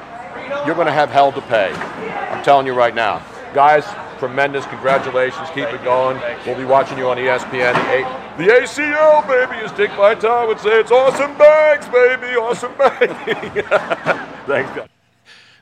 you're 0.67 0.75
going 0.75 0.87
to 0.89 0.93
have 0.93 1.11
hell 1.11 1.33
to 1.33 1.41
pay. 1.43 1.73
I'm 1.73 2.43
telling 2.43 2.67
you 2.67 2.75
right 2.75 2.95
now, 2.95 3.23
guys. 3.55 3.85
Tremendous, 4.19 4.65
congratulations! 4.67 5.49
Keep 5.51 5.69
it 5.69 5.85
going. 5.85 6.19
We'll 6.47 6.57
be 6.57 6.65
watching 6.65 6.97
you 6.97 7.09
on 7.09 7.17
ESPN. 7.19 7.51
The, 7.75 7.93
A- 7.93 8.37
the 8.39 8.53
ACL, 8.63 9.27
baby, 9.29 9.63
as 9.65 9.73
Dick 9.73 9.91
Vitale 9.91 10.47
would 10.47 10.59
say, 10.59 10.81
it's 10.81 10.91
awesome 10.91 11.37
bags, 11.37 11.87
baby, 11.89 12.37
awesome 12.37 12.75
bags. 12.79 13.13
Thanks, 14.47 14.71
guys. 14.75 14.89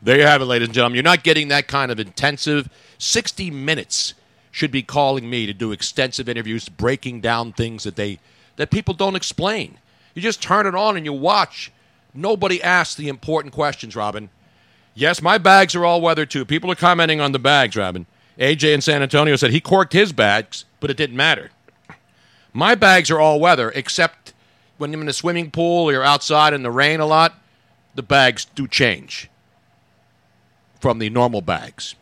There 0.02 0.18
you 0.18 0.26
have 0.26 0.42
it, 0.42 0.44
ladies 0.44 0.68
and 0.68 0.74
gentlemen. 0.74 0.96
You're 0.96 1.02
not 1.02 1.24
getting 1.24 1.48
that 1.48 1.66
kind 1.66 1.90
of 1.90 1.98
intensive 1.98 2.68
60 2.98 3.50
minutes. 3.50 4.14
Should 4.50 4.70
be 4.70 4.82
calling 4.82 5.28
me 5.28 5.46
to 5.46 5.52
do 5.52 5.72
extensive 5.72 6.28
interviews, 6.28 6.68
breaking 6.68 7.20
down 7.20 7.52
things 7.52 7.82
that 7.82 7.96
they 7.96 8.20
that 8.54 8.70
people 8.70 8.94
don't 8.94 9.16
explain. 9.16 9.78
You 10.14 10.22
just 10.22 10.40
turn 10.40 10.66
it 10.66 10.76
on 10.76 10.96
and 10.96 11.04
you 11.04 11.12
watch. 11.12 11.72
Nobody 12.14 12.62
asks 12.62 12.94
the 12.94 13.08
important 13.08 13.52
questions, 13.52 13.96
Robin. 13.96 14.30
Yes, 14.94 15.20
my 15.20 15.38
bags 15.38 15.74
are 15.74 15.84
all 15.84 16.00
weather 16.00 16.24
too. 16.24 16.44
People 16.44 16.70
are 16.70 16.76
commenting 16.76 17.20
on 17.20 17.32
the 17.32 17.40
bags, 17.40 17.74
Robin. 17.74 18.06
AJ 18.38 18.74
in 18.74 18.80
San 18.80 19.02
Antonio 19.02 19.36
said 19.36 19.50
he 19.50 19.60
corked 19.60 19.92
his 19.92 20.12
bags, 20.12 20.64
but 20.80 20.90
it 20.90 20.96
didn't 20.96 21.16
matter. 21.16 21.50
My 22.52 22.74
bags 22.74 23.10
are 23.10 23.20
all 23.20 23.40
weather, 23.40 23.70
except 23.74 24.32
when 24.78 24.92
I'm 24.92 25.02
in 25.02 25.08
a 25.08 25.12
swimming 25.12 25.50
pool 25.50 25.84
or 25.88 25.92
you're 25.92 26.04
outside 26.04 26.52
in 26.52 26.62
the 26.62 26.70
rain 26.70 27.00
a 27.00 27.06
lot, 27.06 27.34
the 27.94 28.02
bags 28.02 28.44
do 28.44 28.66
change 28.66 29.28
from 30.80 30.98
the 30.98 31.10
normal 31.10 31.40
bags. 31.40 31.94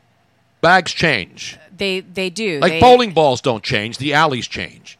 Bags 0.61 0.93
change. 0.93 1.59
They 1.76 2.01
they 2.01 2.30
do. 2.30 2.61
Like 2.61 2.72
They- 2.72 2.80
bowling 2.80 3.12
balls 3.12 3.41
don't 3.41 3.62
change, 3.64 3.99
the 3.99 4.14
alleys 4.14 4.47
change. 4.47 4.99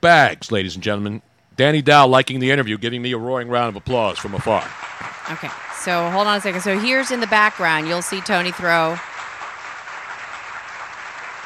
Bags, 0.00 0.50
ladies 0.52 0.74
and 0.74 0.82
gentlemen. 0.82 1.22
Danny 1.56 1.82
Dow 1.82 2.06
liking 2.06 2.40
the 2.40 2.50
interview, 2.50 2.76
giving 2.78 3.00
me 3.00 3.12
a 3.12 3.18
roaring 3.18 3.48
round 3.48 3.68
of 3.68 3.76
applause 3.76 4.18
from 4.18 4.34
afar. 4.34 4.68
Okay. 5.30 5.48
So 5.84 6.08
hold 6.10 6.26
on 6.26 6.38
a 6.38 6.40
second. 6.40 6.62
So 6.62 6.78
here's 6.78 7.10
in 7.10 7.20
the 7.20 7.26
background, 7.26 7.86
you'll 7.88 8.02
see 8.02 8.20
Tony 8.22 8.52
throw. 8.52 8.96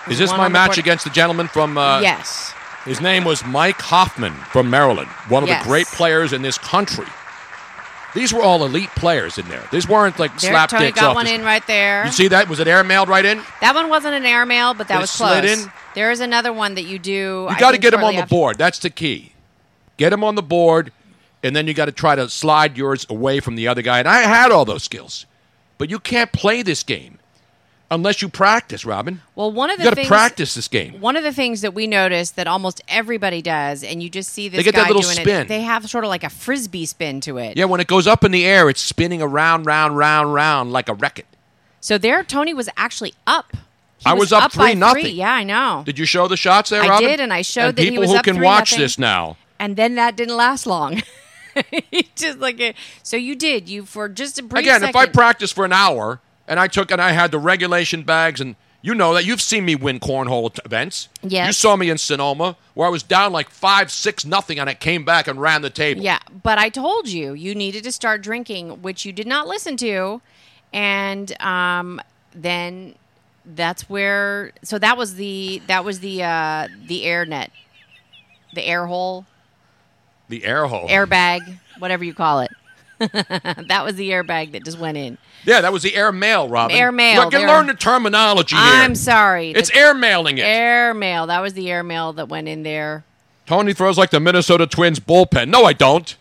Is 0.09 0.19
this 0.19 0.31
my 0.31 0.45
the 0.45 0.51
match 0.51 0.79
against 0.79 1.05
the 1.05 1.11
gentleman 1.11 1.49
from? 1.49 1.77
Uh, 1.77 2.01
yes. 2.01 2.55
His 2.85 3.01
name 3.01 3.25
was 3.25 3.45
Mike 3.45 3.81
Hoffman 3.83 4.33
from 4.33 4.71
Maryland, 4.71 5.09
one 5.29 5.43
of 5.43 5.49
Yes. 5.49 5.63
the 5.63 5.69
great 5.69 5.87
players 5.89 6.33
in 6.33 6.41
this 6.41 6.57
country. 6.57 7.05
These 8.15 8.33
were 8.33 8.41
all 8.43 8.65
elite 8.65 8.89
players 8.97 9.37
in 9.37 9.47
there. 9.49 9.63
These 9.71 9.87
weren't 9.87 10.19
like 10.19 10.31
There, 10.41 10.53
slap 10.53 10.71
Tony 10.71 10.87
dicks 10.87 10.99
got 11.01 11.15
one 11.15 11.27
in 11.27 11.45
right 11.45 11.65
there. 11.67 12.07
You 12.07 12.13
see 12.13 12.29
that? 12.29 12.49
Was 12.49 12.59
it 12.59 12.67
airmailed 12.67 13.09
right 13.09 13.25
in? 13.25 13.43
That 13.61 13.75
one 13.75 13.91
wasn't 13.91 14.15
an 14.15 14.25
airmail, 14.25 14.73
but 14.73 14.89
that 14.89 14.97
It 14.97 15.01
was 15.03 15.11
slid 15.11 15.45
close. 15.45 15.65
in? 15.65 15.73
There 15.95 16.11
is 16.11 16.21
another 16.21 16.51
one 16.53 16.75
that 16.77 16.85
you 16.85 16.99
do. 16.99 17.47
You 17.51 17.57
got 17.59 17.73
to 17.73 17.79
get 17.79 17.93
him 17.93 18.03
on 18.03 18.15
the 18.15 18.23
after- 18.23 18.35
board. 18.35 18.57
That's 18.57 18.79
the 18.79 18.89
key. 18.89 19.33
Get 19.99 20.13
him 20.13 20.25
on 20.25 20.37
the 20.37 20.43
board, 20.43 20.91
and 21.43 21.55
then 21.55 21.67
you 21.67 21.75
got 21.75 21.87
to 21.87 21.93
try 21.93 22.15
to 22.15 22.29
slide 22.29 22.77
yours 22.77 23.07
away 23.09 23.41
from 23.41 23.55
the 23.57 23.69
other 23.69 23.83
guy. 23.83 23.99
And 24.01 24.09
I 24.09 24.21
had 24.23 24.51
all 24.51 24.65
those 24.65 24.83
skills, 24.83 25.27
but 25.79 25.91
you 25.91 25.99
can't 25.99 26.33
play 26.33 26.63
this 26.63 26.83
game 26.83 27.19
unless 27.91 28.21
you 28.21 28.29
practice, 28.29 28.85
Robin. 28.85 29.23
Well, 29.35 29.51
one 29.51 29.71
of 29.71 29.79
the 29.79 29.85
You 29.85 29.87
got 29.87 29.91
to 29.91 29.97
things, 29.97 30.09
practice 30.09 30.55
this 30.55 30.69
game. 30.69 31.01
One 31.01 31.17
of 31.17 31.23
the 31.25 31.33
things 31.33 31.63
that 31.63 31.73
we 31.75 31.87
noticed 31.87 32.37
that 32.37 32.47
almost 32.47 32.83
everybody 32.89 33.41
does, 33.43 33.83
and 33.83 34.03
you 34.03 34.11
just 34.11 34.31
see 34.33 34.49
this 34.49 34.59
They 34.59 34.63
get 34.65 34.75
guy 34.75 34.83
that 34.83 34.87
little 34.89 35.03
doing 35.03 35.15
spin. 35.15 35.43
it. 35.43 35.49
They 35.49 35.63
have 35.63 35.89
sort 35.89 36.05
of 36.05 36.09
like 36.09 36.25
a 36.25 36.31
frisbee 36.31 36.87
spin 36.87 37.21
to 37.23 37.39
it. 37.39 37.57
Yeah, 37.57 37.65
when 37.65 37.81
it 37.81 37.87
goes 37.87 38.07
up 38.07 38.25
in 38.25 38.31
the 38.33 38.45
air, 38.45 38.69
it's 38.69 38.81
spinning 38.83 39.23
around, 39.23 39.65
round, 39.67 39.97
round, 39.97 40.35
round 40.35 40.73
like 40.73 40.89
a 40.89 40.95
racket. 40.95 41.27
So 41.81 41.97
there, 41.97 42.23
Tony 42.25 42.53
was 42.53 42.69
actually 42.77 43.15
up. 43.27 43.53
He 43.99 44.07
I 44.07 44.15
was 44.15 44.33
up 44.33 44.55
by 44.55 44.71
three 44.73 44.75
nothing. 44.75 45.17
Yeah, 45.17 45.33
I 45.33 45.43
know. 45.45 45.83
Did 45.85 45.99
you 45.99 46.05
show 46.05 46.29
the 46.29 46.37
shots 46.37 46.71
there, 46.71 46.83
I 46.83 46.89
Robin? 46.89 47.07
I 47.07 47.11
did, 47.11 47.21
and 47.21 47.33
I 47.33 47.43
showed 47.43 47.69
and 47.71 47.77
that 47.79 47.83
he 47.83 47.91
people 47.91 48.03
was 48.03 48.11
who 48.11 48.17
up 48.19 48.25
can 48.25 48.41
watch 48.41 48.73
nothing. 48.73 48.85
this 48.85 48.99
now. 48.99 49.37
And 49.59 49.77
then 49.77 49.97
that 49.97 50.15
didn't 50.15 50.37
last 50.37 50.67
long. 50.67 51.03
Just 52.17 52.39
like 52.39 52.61
a, 52.61 52.75
so 53.03 53.17
you 53.17 53.35
did 53.35 53.69
you 53.69 53.85
for 53.85 54.09
just 54.09 54.39
a 54.39 54.43
brief 54.43 54.63
Again, 54.63 54.83
if 54.83 54.95
I 54.95 55.01
second- 55.01 55.15
practiced 55.15 55.55
for 55.55 55.65
an 55.65 55.73
hour 55.73 56.21
and 56.47 56.59
I 56.59 56.67
took 56.69 56.91
and 56.91 57.01
I 57.01 57.13
had 57.13 57.31
the 57.31 57.39
regulation 57.39 58.03
bags 58.03 58.41
and 58.41 58.57
you 58.81 58.95
know 58.95 59.13
that 59.15 59.25
you've 59.25 59.41
seen 59.43 59.65
me 59.65 59.75
win 59.75 59.99
cornhole 59.99 60.57
events. 60.65 61.09
Yes. 61.23 61.49
You 61.49 61.53
saw 61.53 61.75
me 61.75 61.91
in 61.91 61.99
Sonoma 61.99 62.57
where 62.75 62.87
I 62.87 62.91
was 62.91 63.03
down 63.03 63.33
like 63.33 63.51
five, 63.51 63.91
six, 63.91 64.25
nothing, 64.25 64.61
and 64.61 64.71
I 64.71 64.75
came 64.75 65.05
back 65.05 65.27
and 65.27 65.41
ran 65.41 65.63
the 65.63 65.71
table. 65.71 66.01
Yeah, 66.03 66.21
but 66.45 66.59
I 66.59 66.69
told 66.69 67.09
you 67.09 67.33
you 67.33 67.57
needed 67.57 67.83
to 67.85 67.93
start 67.93 68.23
drinking, 68.23 68.83
which 68.83 69.05
you 69.05 69.13
did 69.13 69.27
not 69.27 69.49
listen 69.49 69.77
to, 69.79 70.21
and 70.73 71.41
um, 71.43 72.01
then 72.33 72.95
that's 73.45 73.91
where. 73.91 74.53
So 74.63 74.79
that 74.79 74.97
was 74.97 75.17
the 75.17 75.61
that 75.67 75.85
was 75.85 75.99
the 75.99 76.23
uh, 76.23 76.69
the 76.87 77.05
air 77.05 77.27
net, 77.27 77.51
the 78.55 78.65
air 78.65 78.87
hole, 78.87 79.27
The 80.29 80.45
air 80.45 80.67
hole. 80.67 80.89
airbag, 80.89 81.59
whatever 81.79 82.05
you 82.05 82.15
call 82.15 82.41
it. 82.41 82.51
that 82.99 83.83
was 83.85 83.95
the 83.95 84.11
airbag 84.11 84.53
that 84.53 84.65
just 84.65 84.79
went 84.79 84.97
in. 84.97 85.19
Yeah, 85.45 85.61
that 85.61 85.73
was 85.73 85.83
the 85.83 85.95
air 85.95 86.11
mail, 86.11 86.49
Robin. 86.49 86.77
Air 86.77 86.91
mail, 86.91 87.25
Look, 87.25 87.33
you 87.33 87.47
learn 87.47 87.69
the 87.69 87.75
terminology 87.75 88.57
here. 88.57 88.65
I'm 88.65 88.97
sorry. 88.97 89.53
It's 89.53 89.71
The 89.71 89.77
air 89.77 89.95
mailing 89.95 90.39
it. 90.39 90.43
Air 90.43 90.95
mail. 90.95 91.29
That 91.29 91.41
was 91.41 91.55
the 91.55 91.71
air 91.71 91.85
mail 91.85 92.13
that 92.15 92.29
went 92.29 92.49
in 92.49 92.65
there. 92.65 93.05
Tony 93.47 93.73
throws 93.73 93.97
like 93.97 94.11
the 94.11 94.21
Minnesota 94.21 94.67
Twins 94.67 95.01
bullpen. 95.01 95.49
No, 95.49 95.65
I 95.65 95.73
don't. 95.73 96.17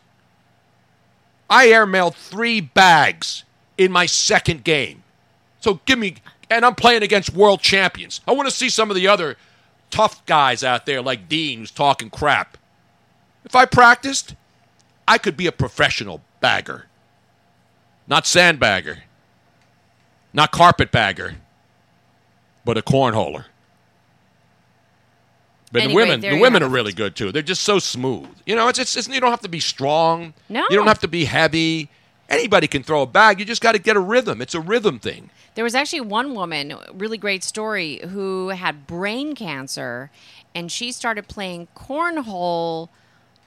I 1.49 1.68
airmailed 1.68 2.14
three 2.14 2.62
bags 2.62 3.43
in 3.78 3.91
my 3.91 4.05
second 4.05 4.64
game. 4.64 5.03
So 5.60 5.82
give 5.86 5.97
me, 5.99 6.16
and 6.49 6.64
I'm 6.64 6.76
playing 6.76 7.03
against 7.03 7.34
world 7.34 7.62
champions. 7.62 8.22
I 8.28 8.34
want 8.34 8.47
to 8.47 8.55
see 8.55 8.70
some 8.70 8.89
of 8.89 8.95
the 8.95 9.08
other 9.08 9.36
tough 9.89 10.26
guys 10.26 10.64
out 10.64 10.86
there 10.86 11.01
like 11.01 11.28
Dean 11.28 11.60
who's 11.60 11.72
talking 11.72 12.10
crap. 12.10 12.58
If 13.48 13.56
I 13.56 13.64
practiced, 13.64 14.36
I 15.08 15.18
could 15.18 15.38
be 15.38 15.48
a 15.48 15.54
professional 15.54 16.22
bagger. 16.41 16.88
Not 18.06 18.26
sandbagger. 18.26 18.98
Not 20.34 20.52
carpetbagger. 20.52 21.36
But 22.66 22.78
a 22.78 22.82
cornholer. 22.82 23.45
But 25.72 25.84
Anyway, 25.84 26.04
the 26.04 26.10
women, 26.10 26.20
the 26.20 26.39
women 26.41 26.62
are 26.62 26.68
really 26.68 26.91
good 26.91 27.16
too. 27.16 27.32
They're 27.32 27.41
just 27.41 27.64
so 27.64 27.80
smooth. 27.80 28.28
You 28.45 28.58
know, 28.58 28.68
it's, 28.68 28.80
it's, 28.80 28.98
it's 28.98 29.08
you 29.08 29.22
don't 29.22 29.32
have 29.32 29.39
to 29.41 29.50
be 29.50 29.62
strong. 29.62 30.34
No. 30.50 30.66
You 30.70 30.76
don't 30.76 30.88
have 30.88 31.00
to 31.00 31.08
be 31.08 31.24
heavy. 31.24 31.89
Anybody 32.28 32.68
can 32.68 32.84
throw 32.84 33.04
a 33.04 33.08
bag. 33.08 33.39
You 33.39 33.45
just 33.45 33.62
got 33.62 33.72
to 33.74 33.80
get 33.80 33.95
a 33.95 34.02
rhythm. 34.02 34.41
It's 34.41 34.56
a 34.56 34.60
rhythm 34.60 35.00
thing. 35.00 35.30
There 35.56 35.64
was 35.64 35.74
actually 35.74 36.02
one 36.02 36.36
woman, 36.36 36.78
really 36.93 37.18
great 37.18 37.45
story, 37.45 38.02
who 38.10 38.50
had 38.50 38.86
brain 38.88 39.36
cancer, 39.36 40.12
and 40.54 40.70
she 40.70 40.91
started 40.91 41.30
playing 41.30 41.70
cornhole 41.78 42.89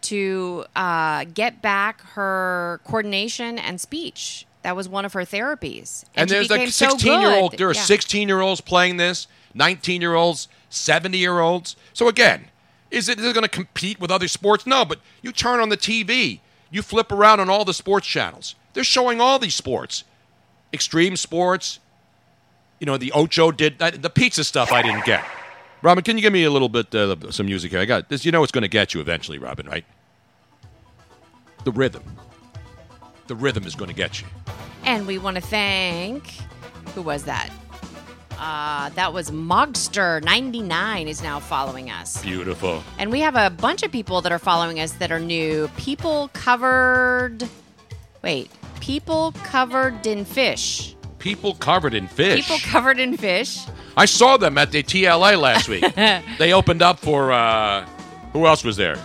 to 0.03 0.65
uh, 0.77 1.25
get 1.33 1.63
back 1.63 2.01
her 2.13 2.81
coordination 2.85 3.59
and 3.59 3.81
speech. 3.81 4.47
That 4.63 4.77
was 4.77 4.89
one 4.89 5.05
of 5.05 5.15
her 5.15 5.23
therapies, 5.23 6.05
And, 6.15 6.29
she 6.29 6.35
there's 6.37 6.51
like 6.51 6.69
so 6.69 6.91
16 6.91 7.21
year 7.21 7.31
old. 7.31 7.57
There 7.57 7.69
are 7.69 7.75
Yeah. 7.75 7.81
16 7.81 8.29
year 8.29 8.41
olds 8.41 8.61
playing 8.61 8.99
this, 8.99 9.27
19 9.55 10.03
year 10.03 10.15
olds, 10.15 10.49
70 10.69 11.17
year 11.17 11.41
olds. 11.41 11.77
So 11.95 12.09
again, 12.09 12.47
is 12.91 13.09
it, 13.09 13.19
is 13.19 13.25
it 13.25 13.33
going 13.35 13.43
to 13.43 13.49
compete 13.49 13.99
with 14.01 14.11
other 14.11 14.29
sports? 14.29 14.67
No, 14.67 14.85
but 14.85 14.99
you 15.23 15.33
turn 15.33 15.61
on 15.61 15.71
the 15.71 15.77
TV, 15.79 16.41
you 16.71 16.83
flip 16.83 17.11
around 17.11 17.41
on 17.41 17.49
all 17.49 17.65
the 17.65 17.73
sports 17.73 18.07
channels. 18.07 18.55
They're 18.75 18.85
showing 18.85 19.21
all 19.21 19.39
these 19.39 19.55
sports, 19.55 20.05
extreme 20.75 21.17
sports. 21.17 21.79
You 22.79 22.87
know, 22.87 22.97
the 22.97 23.13
Ocho 23.13 23.51
did 23.53 23.79
the 23.79 24.11
pizza 24.11 24.45
stuff. 24.45 24.73
I 24.73 24.83
didn't 24.83 25.05
get. 25.05 25.25
Robin, 25.83 26.05
can 26.05 26.17
you 26.17 26.23
give 26.23 26.33
me 26.33 26.45
a 26.45 26.51
little 26.51 26.69
bit 26.69 26.95
uh, 26.95 27.31
some 27.31 27.47
music 27.47 27.71
here? 27.71 27.81
I 27.81 27.87
got 27.87 28.09
this. 28.09 28.25
You 28.25 28.33
know, 28.33 28.43
it's 28.43 28.53
going 28.53 28.63
to 28.63 28.69
get 28.69 28.95
you 28.95 29.01
eventually, 29.01 29.39
Robin. 29.39 29.67
Right? 29.67 29.85
The 31.65 31.73
rhythm. 31.73 32.03
The 33.27 33.37
rhythm 33.37 33.65
is 33.65 33.75
going 33.75 33.89
to 33.89 33.95
get 33.95 34.21
you. 34.21 34.27
And 34.85 35.07
we 35.07 35.19
want 35.19 35.37
to 35.37 35.43
thank 35.43 36.25
who 36.95 37.03
was 37.03 37.25
that? 37.25 37.51
Uh, 38.39 38.89
that 38.91 39.13
was 39.13 39.31
Mogster99 39.31 41.07
is 41.07 41.23
now 41.23 41.39
following 41.39 41.91
us. 41.91 42.23
Beautiful. 42.23 42.83
And 42.99 43.11
we 43.11 43.21
have 43.21 43.37
a 43.37 43.51
bunch 43.51 43.83
of 43.83 43.93
people 43.93 44.23
that 44.23 44.33
are 44.33 44.39
following 44.39 44.81
us 44.81 44.93
that 44.93 45.13
are 45.13 45.21
new. 45.21 45.69
People 45.77 46.31
covered. 46.33 47.47
Wait. 48.23 48.51
People 48.81 49.33
covered 49.45 50.07
in 50.07 50.25
fish. 50.25 50.97
People 51.21 51.55
covered 51.55 51.93
in 51.93 52.09
fish. 52.09 52.49
People 52.49 52.59
covered 52.71 52.99
in 52.99 53.17
fish. 53.17 53.61
I 53.97 54.07
saw 54.07 54.39
them 54.39 54.57
at 54.57 54.73
the 54.73 54.83
TLA 54.83 55.39
last 55.39 55.69
week. 55.69 55.85
they 56.39 56.55
opened 56.55 56.81
up 56.81 56.99
for 56.99 57.31
uh, 57.31 57.87
who 58.33 58.47
else 58.47 58.65
was 58.65 58.77
there? 58.77 58.97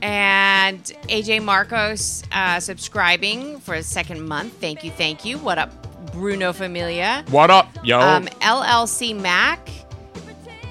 And 0.00 0.82
AJ 1.08 1.44
Marcos 1.44 2.22
uh, 2.32 2.58
subscribing 2.60 3.60
for 3.60 3.74
a 3.74 3.82
second 3.82 4.26
month. 4.26 4.54
Thank 4.54 4.82
you, 4.82 4.90
thank 4.90 5.26
you. 5.26 5.36
What 5.36 5.58
up, 5.58 6.12
Bruno 6.12 6.54
Familia? 6.54 7.22
What 7.28 7.50
up, 7.50 7.68
yo? 7.84 8.00
Um, 8.00 8.24
LLC 8.40 9.14
Mac, 9.18 9.68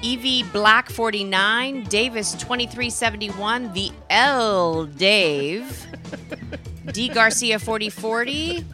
EV 0.02 0.50
Black 0.52 0.90
49, 0.90 1.84
Davis 1.84 2.32
2371, 2.32 3.72
the 3.72 3.92
L 4.10 4.86
Dave, 4.86 5.86
D 6.92 7.08
Garcia 7.08 7.58
4040, 7.58 8.64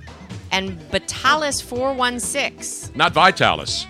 and 0.55 0.71
Vitalis 0.93 1.61
416. 1.61 2.93
Not 2.97 3.13
Vitalis. 3.13 3.87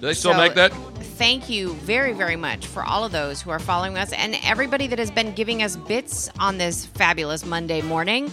Do 0.00 0.06
they 0.06 0.14
still 0.14 0.32
So, 0.32 0.38
make 0.38 0.54
that? 0.54 0.72
Thank 1.16 1.48
you 1.48 1.74
very, 1.74 2.12
very 2.12 2.36
much 2.36 2.66
for 2.66 2.82
all 2.84 3.04
of 3.04 3.12
those 3.12 3.40
who 3.40 3.50
are 3.50 3.58
following 3.60 3.96
us 3.96 4.12
and 4.12 4.36
everybody 4.44 4.86
that 4.88 4.98
has 4.98 5.10
been 5.10 5.32
giving 5.34 5.62
us 5.62 5.76
bits 5.76 6.28
on 6.40 6.58
this 6.58 6.86
fabulous 6.86 7.44
Monday 7.44 7.82
morning. 7.82 8.32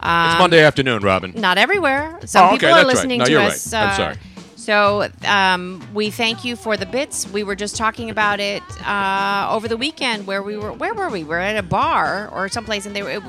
Um, 0.00 0.30
it's 0.30 0.38
Monday 0.38 0.62
afternoon, 0.62 1.02
Robin. 1.02 1.32
Not 1.36 1.58
everywhere. 1.58 2.18
Some 2.24 2.44
Oh, 2.44 2.46
okay, 2.48 2.54
people 2.54 2.68
that's 2.68 2.84
are 2.84 2.86
right. 2.86 2.94
listening 2.94 3.18
No, 3.18 3.24
to 3.26 3.30
you're 3.30 3.40
us. 3.42 3.72
right. 3.72 3.82
I'm 3.82 3.88
uh, 3.88 3.96
sorry. 3.96 4.16
So 4.56 5.08
um, 5.26 5.86
we 5.92 6.10
thank 6.10 6.44
you 6.44 6.54
for 6.56 6.76
the 6.76 6.86
bits. 6.86 7.28
We 7.28 7.42
were 7.42 7.56
just 7.56 7.76
talking 7.76 8.10
about 8.10 8.38
it 8.40 8.62
uh, 8.86 9.48
over 9.50 9.66
the 9.68 9.76
weekend, 9.76 10.26
where 10.26 10.40
we 10.42 10.56
were. 10.56 10.72
Where 10.72 10.94
were 10.94 11.08
we? 11.08 11.24
We 11.24 11.30
were 11.30 11.38
at 11.40 11.56
a 11.56 11.64
bar 11.64 12.28
or 12.32 12.48
someplace, 12.48 12.86
and 12.86 12.94
they 12.94 13.02
were. 13.02 13.20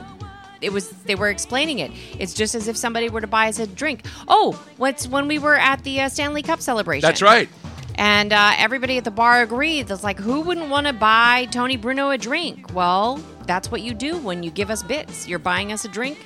It, 0.63 0.71
was 0.71 0.89
they 0.89 1.15
were 1.15 1.29
explaining 1.29 1.79
it. 1.79 1.91
It's 2.17 2.33
just 2.33 2.55
as 2.55 2.67
if 2.67 2.77
somebody 2.77 3.09
were 3.09 3.21
to 3.21 3.27
buy 3.27 3.49
us 3.49 3.59
a 3.59 3.67
drink. 3.67 4.05
Oh, 4.27 4.59
what's 4.77 5.07
when 5.07 5.27
we 5.27 5.39
were 5.39 5.55
at 5.55 5.83
the 5.83 6.01
uh, 6.01 6.09
Stanley 6.09 6.41
Cup 6.41 6.61
celebration? 6.61 7.01
That's 7.07 7.21
right. 7.21 7.49
And 7.95 8.33
uh, 8.33 8.53
everybody 8.57 8.97
at 8.97 9.03
the 9.03 9.11
bar 9.11 9.41
agreed. 9.41 9.91
It's 9.91 10.03
like, 10.03 10.19
who 10.19 10.41
wouldn't 10.41 10.69
want 10.69 10.87
to 10.87 10.93
buy 10.93 11.45
Tony 11.51 11.77
Bruno 11.77 12.09
a 12.09 12.17
drink? 12.17 12.73
Well, 12.73 13.17
that's 13.45 13.69
what 13.69 13.81
you 13.81 13.93
do 13.93 14.17
when 14.17 14.41
you 14.41 14.49
give 14.49 14.69
us 14.69 14.81
bits. 14.81 15.27
You're 15.27 15.39
buying 15.39 15.71
us 15.71 15.85
a 15.85 15.89
drink, 15.89 16.17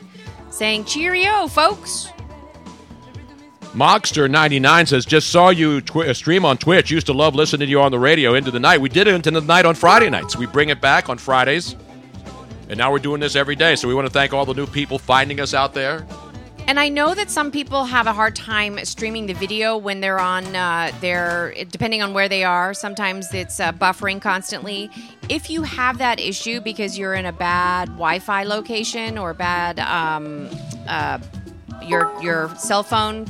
saying 0.50 0.86
cheerio, 0.86 1.48
folks. 1.48 2.08
Mogster99 3.74 4.88
says, 4.88 5.06
just 5.06 5.30
saw 5.30 5.50
you 5.50 5.82
tw- 5.82 5.98
uh, 5.98 6.14
stream 6.14 6.46
on 6.46 6.58
Twitch. 6.58 6.90
Used 6.90 7.06
to 7.08 7.14
love 7.14 7.36
listening 7.36 7.68
to 7.68 7.70
you 7.70 7.82
on 7.82 7.92
the 7.92 8.00
radio 8.00 8.34
into 8.34 8.50
the 8.50 8.60
night. 8.60 8.82
We 8.82 8.90
did 8.90 9.08
it 9.08 9.14
into 9.14 9.30
the 9.30 9.42
night 9.42 9.66
on 9.66 9.76
Friday 9.76 10.10
nights. 10.10 10.36
We 10.36 10.46
bring 10.48 10.70
it 10.70 10.82
back 10.82 11.10
on 11.10 11.18
Fridays. 11.18 11.76
And 12.70 12.78
now 12.78 12.92
we're 12.92 13.00
doing 13.00 13.22
this 13.22 13.36
every 13.36 13.56
day. 13.56 13.76
So 13.76 13.88
we 13.88 13.94
want 13.94 14.08
to 14.08 14.14
thank 14.14 14.34
all 14.34 14.46
the 14.46 14.54
new 14.54 14.68
people 14.68 15.00
finding 15.00 15.40
us 15.40 15.54
out 15.54 15.74
there. 15.74 16.06
And 16.68 16.82
I 16.82 16.90
know 16.90 17.14
that 17.16 17.32
some 17.32 17.50
people 17.50 17.86
have 17.86 18.08
a 18.08 18.14
hard 18.14 18.36
time 18.36 18.84
streaming 18.84 19.26
the 19.26 19.34
video 19.34 19.78
when 19.78 20.02
they're 20.02 20.20
on 20.20 20.54
uh, 20.54 20.92
their, 21.00 21.54
depending 21.70 22.02
on 22.02 22.14
where 22.14 22.28
they 22.28 22.44
are. 22.44 22.74
Sometimes 22.74 23.34
it's 23.34 23.62
uh, 23.62 23.72
buffering 23.72 24.22
constantly. 24.22 24.92
If 25.30 25.50
you 25.50 25.64
have 25.64 25.98
that 26.00 26.20
issue 26.20 26.60
because 26.60 26.98
you're 26.98 27.14
in 27.14 27.26
a 27.26 27.32
bad 27.32 27.88
Wi-Fi 27.92 28.44
location 28.44 29.18
or 29.18 29.34
bad, 29.34 29.80
um, 29.80 30.50
uh, 30.90 31.20
your 31.84 32.12
your 32.22 32.54
cell 32.58 32.84
phone 32.84 33.26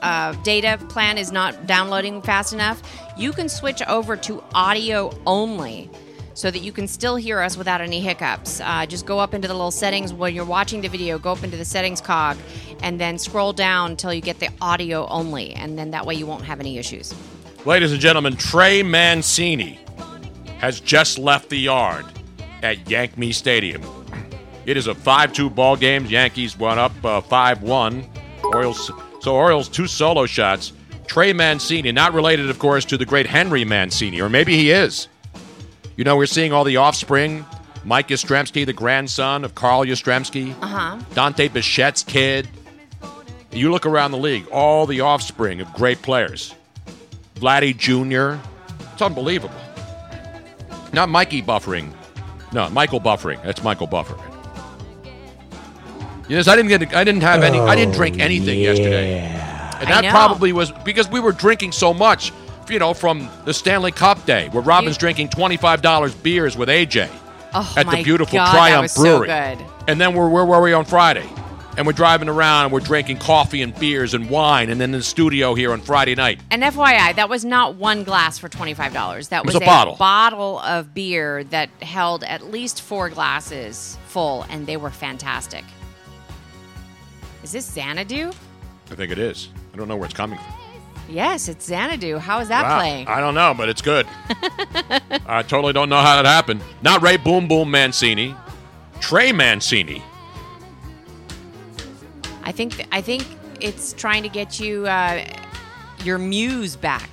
uh, 0.00 0.32
data 0.42 0.78
plan 0.88 1.18
is 1.18 1.30
not 1.30 1.66
downloading 1.66 2.22
fast 2.22 2.54
enough, 2.54 2.80
you 3.18 3.30
can 3.30 3.46
switch 3.46 3.82
over 3.82 4.16
to 4.16 4.42
audio 4.54 5.12
only 5.26 5.90
so 6.36 6.50
that 6.50 6.58
you 6.58 6.70
can 6.70 6.86
still 6.86 7.16
hear 7.16 7.40
us 7.40 7.56
without 7.56 7.80
any 7.80 7.98
hiccups. 7.98 8.60
Uh, 8.60 8.84
just 8.84 9.06
go 9.06 9.18
up 9.18 9.32
into 9.32 9.48
the 9.48 9.54
little 9.54 9.70
settings 9.70 10.12
when 10.12 10.34
you're 10.34 10.44
watching 10.44 10.82
the 10.82 10.88
video, 10.88 11.18
go 11.18 11.32
up 11.32 11.42
into 11.42 11.56
the 11.56 11.64
settings 11.64 11.98
cog, 11.98 12.36
and 12.82 13.00
then 13.00 13.18
scroll 13.18 13.54
down 13.54 13.92
until 13.92 14.12
you 14.12 14.20
get 14.20 14.38
the 14.38 14.50
audio 14.60 15.06
only. 15.06 15.54
And 15.54 15.78
then 15.78 15.92
that 15.92 16.04
way 16.04 16.14
you 16.14 16.26
won't 16.26 16.44
have 16.44 16.60
any 16.60 16.76
issues. 16.76 17.14
Ladies 17.64 17.90
and 17.90 18.00
gentlemen, 18.00 18.36
Trey 18.36 18.82
Mancini 18.82 19.80
has 20.58 20.78
just 20.78 21.18
left 21.18 21.48
the 21.48 21.58
yard 21.58 22.04
at 22.62 22.88
Yank 22.88 23.16
Me 23.16 23.32
Stadium. 23.32 23.82
It 24.66 24.76
is 24.76 24.88
a 24.88 24.94
5 24.94 25.32
2 25.32 25.48
ball 25.48 25.74
game. 25.74 26.04
Yankees 26.04 26.58
went 26.58 26.78
up 26.78 26.92
5 27.00 27.62
1. 27.62 28.10
Orioles. 28.44 28.90
So, 29.20 29.34
Orioles, 29.34 29.68
two 29.68 29.86
solo 29.86 30.26
shots. 30.26 30.74
Trey 31.06 31.32
Mancini, 31.32 31.92
not 31.92 32.12
related, 32.12 32.50
of 32.50 32.58
course, 32.58 32.84
to 32.84 32.98
the 32.98 33.06
great 33.06 33.26
Henry 33.26 33.64
Mancini, 33.64 34.20
or 34.20 34.28
maybe 34.28 34.54
he 34.54 34.70
is. 34.70 35.08
You 35.96 36.04
know, 36.04 36.16
we're 36.16 36.26
seeing 36.26 36.52
all 36.52 36.64
the 36.64 36.76
offspring. 36.76 37.44
Mike 37.84 38.08
Yastrzemski, 38.08 38.66
the 38.66 38.72
grandson 38.72 39.44
of 39.44 39.54
Carl 39.54 39.84
Yastrzemski. 39.84 40.54
Uh 40.60 40.66
huh. 40.66 40.98
Dante 41.14 41.48
Bichette's 41.48 42.02
kid. 42.02 42.48
You 43.52 43.70
look 43.70 43.86
around 43.86 44.10
the 44.10 44.18
league, 44.18 44.46
all 44.48 44.86
the 44.86 45.00
offspring 45.00 45.60
of 45.60 45.72
great 45.72 46.02
players. 46.02 46.54
Vladdy 47.36 47.76
Jr. 47.76 48.38
It's 48.92 49.02
unbelievable. 49.02 49.54
Not 50.92 51.08
Mikey 51.08 51.42
buffering. 51.42 51.92
No, 52.52 52.68
Michael 52.70 53.00
buffering. 53.00 53.42
That's 53.42 53.62
Michael 53.62 53.86
Buffer. 53.86 54.16
Yes, 56.28 56.48
I 56.48 56.56
didn't 56.56 56.68
get. 56.68 56.94
I 56.94 57.04
didn't 57.04 57.22
have 57.22 57.42
any. 57.42 57.58
I 57.58 57.76
didn't 57.76 57.94
drink 57.94 58.18
anything 58.18 58.58
yesterday, 58.60 59.20
and 59.20 59.88
I 59.88 59.92
that 59.92 60.00
know. 60.04 60.10
probably 60.10 60.52
was 60.52 60.72
because 60.72 61.08
we 61.08 61.20
were 61.20 61.32
drinking 61.32 61.72
so 61.72 61.94
much. 61.94 62.32
You 62.68 62.78
know, 62.80 62.94
from 62.94 63.28
the 63.44 63.54
Stanley 63.54 63.92
Cup 63.92 64.24
day, 64.26 64.48
where 64.48 64.62
Robin's 64.62 64.96
drinking 64.98 65.28
twenty-five 65.28 65.82
dollars 65.82 66.14
beers 66.14 66.56
with 66.56 66.68
AJ 66.68 67.08
Oh, 67.54 67.74
at 67.76 67.88
the 67.88 68.02
beautiful 68.02 68.36
God, 68.36 68.50
Triumph 68.50 68.90
so 68.90 69.02
Brewery. 69.02 69.26
good. 69.28 69.64
And 69.88 70.00
then 70.00 70.14
we're 70.14 70.28
where 70.28 70.44
were 70.44 70.60
we 70.60 70.72
on 70.72 70.84
Friday? 70.84 71.28
And 71.78 71.86
we're 71.86 71.92
driving 71.92 72.28
around 72.30 72.64
and 72.64 72.72
we're 72.72 72.80
drinking 72.80 73.18
coffee 73.18 73.60
and 73.62 73.78
beers 73.78 74.14
and 74.14 74.30
wine, 74.30 74.70
and 74.70 74.80
then 74.80 74.94
in 74.94 74.98
the 74.98 75.04
studio 75.04 75.54
here 75.54 75.72
on 75.72 75.80
Friday 75.82 76.14
night. 76.14 76.40
And 76.50 76.62
FYI, 76.62 77.14
that 77.16 77.28
was 77.28 77.44
not 77.44 77.76
one 77.76 78.02
glass 78.02 78.38
for 78.38 78.48
twenty-five 78.48 78.92
dollars. 78.92 79.28
That 79.28 79.44
was 79.44 79.54
was, 79.54 79.62
a 79.62 79.66
bottle. 79.66 79.94
bottle 79.96 80.58
of 80.60 80.92
beer 80.92 81.44
that 81.44 81.68
held 81.82 82.24
at 82.24 82.50
least 82.50 82.82
four 82.82 83.10
glasses 83.10 83.96
full, 84.06 84.44
and 84.50 84.66
they 84.66 84.76
were 84.76 84.90
fantastic. 84.90 85.64
Is 87.42 87.52
this 87.52 87.64
Xanadu? 87.72 88.32
I 88.90 88.94
think 88.94 89.12
it 89.12 89.18
is. 89.18 89.50
I 89.72 89.76
don't 89.76 89.86
know 89.86 89.96
where 89.96 90.06
it's 90.06 90.14
coming 90.14 90.38
from. 90.38 90.54
Yes, 91.08 91.48
it's 91.48 91.64
Xanadu. 91.66 92.18
How 92.18 92.40
is 92.40 92.48
that 92.48 92.64
Wow. 92.64 92.78
playing? 92.78 93.06
I 93.08 93.20
don't 93.20 93.34
know, 93.34 93.54
but 93.56 93.68
it's 93.68 93.82
good. 93.82 94.06
I 95.26 95.42
totally 95.42 95.72
don't 95.72 95.88
know 95.88 96.00
how 96.00 96.16
that 96.20 96.26
happened. 96.26 96.62
Not 96.82 97.00
Ray 97.02 97.16
Boom 97.16 97.46
Boom 97.46 97.70
Mancini, 97.70 98.34
Trey 99.00 99.30
Mancini. 99.32 100.02
I 102.42 102.52
think 102.52 102.86
I 102.92 103.00
think 103.00 103.26
it's 103.60 103.92
trying 103.92 104.22
to 104.22 104.28
get 104.28 104.60
you 104.60 104.86
uh, 104.86 105.24
your 106.04 106.18
muse 106.18 106.76
back. 106.76 107.08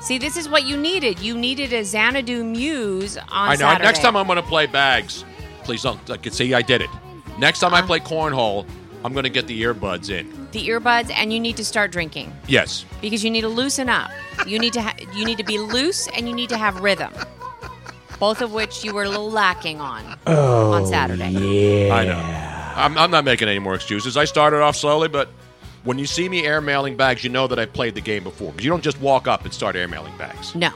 See, 0.00 0.18
this 0.18 0.36
is 0.36 0.48
what 0.48 0.64
you 0.64 0.76
needed. 0.76 1.18
You 1.18 1.36
needed 1.36 1.72
a 1.72 1.84
Xanadu 1.84 2.44
Muse 2.44 3.16
on 3.16 3.24
I 3.30 3.52
know. 3.54 3.56
Saturday. 3.58 3.84
Next 3.84 3.98
time 4.00 4.16
I'm 4.16 4.26
going 4.26 4.36
to 4.36 4.42
play 4.48 4.66
bags. 4.66 5.24
Please 5.64 5.82
don't. 5.82 6.08
I 6.10 6.16
can 6.16 6.32
see 6.32 6.54
I 6.54 6.62
did 6.62 6.80
it. 6.82 6.90
Next 7.38 7.58
time 7.58 7.74
I 7.74 7.82
play 7.82 7.98
cornhole, 7.98 8.64
I'm 9.04 9.12
going 9.12 9.24
to 9.24 9.30
get 9.30 9.46
the 9.46 9.62
earbuds 9.62 10.10
in. 10.10 10.26
the 10.52 10.66
earbuds, 10.68 11.10
and 11.14 11.32
you 11.32 11.38
need 11.40 11.56
to 11.56 11.64
start 11.64 11.92
drinking 11.92 12.32
Yes. 12.46 12.84
because 13.00 13.22
you 13.24 13.30
need 13.30 13.42
to 13.42 13.48
loosen 13.48 13.88
up. 13.88 14.10
You 14.46 14.58
need 14.58 14.72
to 14.74 14.82
ha- 14.82 14.96
you 15.14 15.24
need 15.24 15.38
to 15.38 15.44
be 15.44 15.58
loose, 15.58 16.08
and 16.08 16.28
you 16.28 16.34
need 16.34 16.48
to 16.50 16.56
have 16.58 16.80
rhythm. 16.80 17.12
Both 18.18 18.40
of 18.40 18.52
which 18.52 18.84
you 18.84 18.92
were 18.94 19.04
a 19.04 19.08
little 19.08 19.30
lacking 19.30 19.80
on 19.80 20.18
Oh, 20.26 20.72
on 20.72 20.86
Saturday. 20.86 21.30
Yeah. 21.30 21.94
I 21.94 22.04
know. 22.04 22.18
I'm, 22.82 22.98
I'm 22.98 23.10
not 23.10 23.24
making 23.24 23.48
any 23.48 23.60
more 23.60 23.74
excuses. 23.74 24.16
I 24.16 24.24
started 24.24 24.60
off 24.60 24.74
slowly, 24.76 25.06
but 25.08 25.28
when 25.84 25.98
you 25.98 26.06
see 26.06 26.28
me 26.28 26.42
airmailing 26.42 26.96
bags, 26.96 27.22
you 27.22 27.30
know 27.30 27.46
that 27.46 27.58
I 27.58 27.66
played 27.66 27.94
the 27.94 28.00
game 28.00 28.24
before. 28.24 28.50
Because 28.50 28.64
you 28.64 28.70
don't 28.70 28.82
just 28.82 29.00
walk 29.00 29.28
up 29.28 29.44
and 29.44 29.54
start 29.54 29.76
airmailing 29.76 30.16
bags. 30.18 30.54
No. 30.56 30.70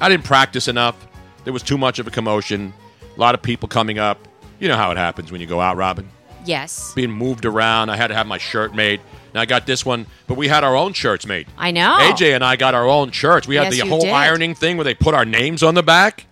I 0.00 0.08
didn't 0.08 0.24
practice 0.24 0.68
enough. 0.68 1.06
There 1.44 1.52
was 1.52 1.62
too 1.64 1.78
much 1.78 1.98
of 1.98 2.06
a 2.06 2.10
commotion. 2.10 2.72
A 3.16 3.20
lot 3.20 3.34
of 3.34 3.42
people 3.42 3.68
coming 3.68 3.98
up. 3.98 4.18
You 4.60 4.68
know 4.68 4.76
how 4.76 4.92
it 4.92 4.96
happens 4.96 5.32
when 5.32 5.40
you 5.40 5.46
go 5.48 5.60
out, 5.60 5.76
Robin. 5.76 6.08
Yes, 6.44 6.92
Being 6.94 7.10
moved 7.12 7.44
around. 7.44 7.90
I 7.90 7.96
had 7.96 8.08
to 8.08 8.14
have 8.14 8.26
my 8.26 8.38
shirt 8.38 8.74
made. 8.74 9.00
Now 9.34 9.40
I 9.42 9.46
got 9.46 9.66
this 9.66 9.86
one, 9.86 10.06
but 10.26 10.36
we 10.36 10.48
had 10.48 10.62
our 10.64 10.76
own 10.76 10.92
shirts 10.92 11.26
made. 11.26 11.46
I 11.56 11.70
know. 11.70 11.96
AJ 12.00 12.34
and 12.34 12.44
I 12.44 12.56
got 12.56 12.74
our 12.74 12.86
own 12.86 13.10
shirts. 13.12 13.46
We 13.48 13.56
had 13.56 13.64
Yes, 13.64 13.72
the 13.72 13.84
you 13.84 13.88
whole 13.90 14.00
did. 14.00 14.10
ironing 14.10 14.54
thing 14.54 14.76
where 14.76 14.84
they 14.84 14.94
put 14.94 15.14
our 15.14 15.24
names 15.24 15.62
on 15.62 15.74
the 15.74 15.82
back. 15.82 16.26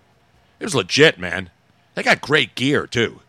It 0.58 0.64
was 0.64 0.74
legit, 0.74 1.18
man. 1.18 1.48
They 1.94 2.02
got 2.02 2.20
great 2.20 2.54
gear 2.54 2.86
too. 2.86 3.20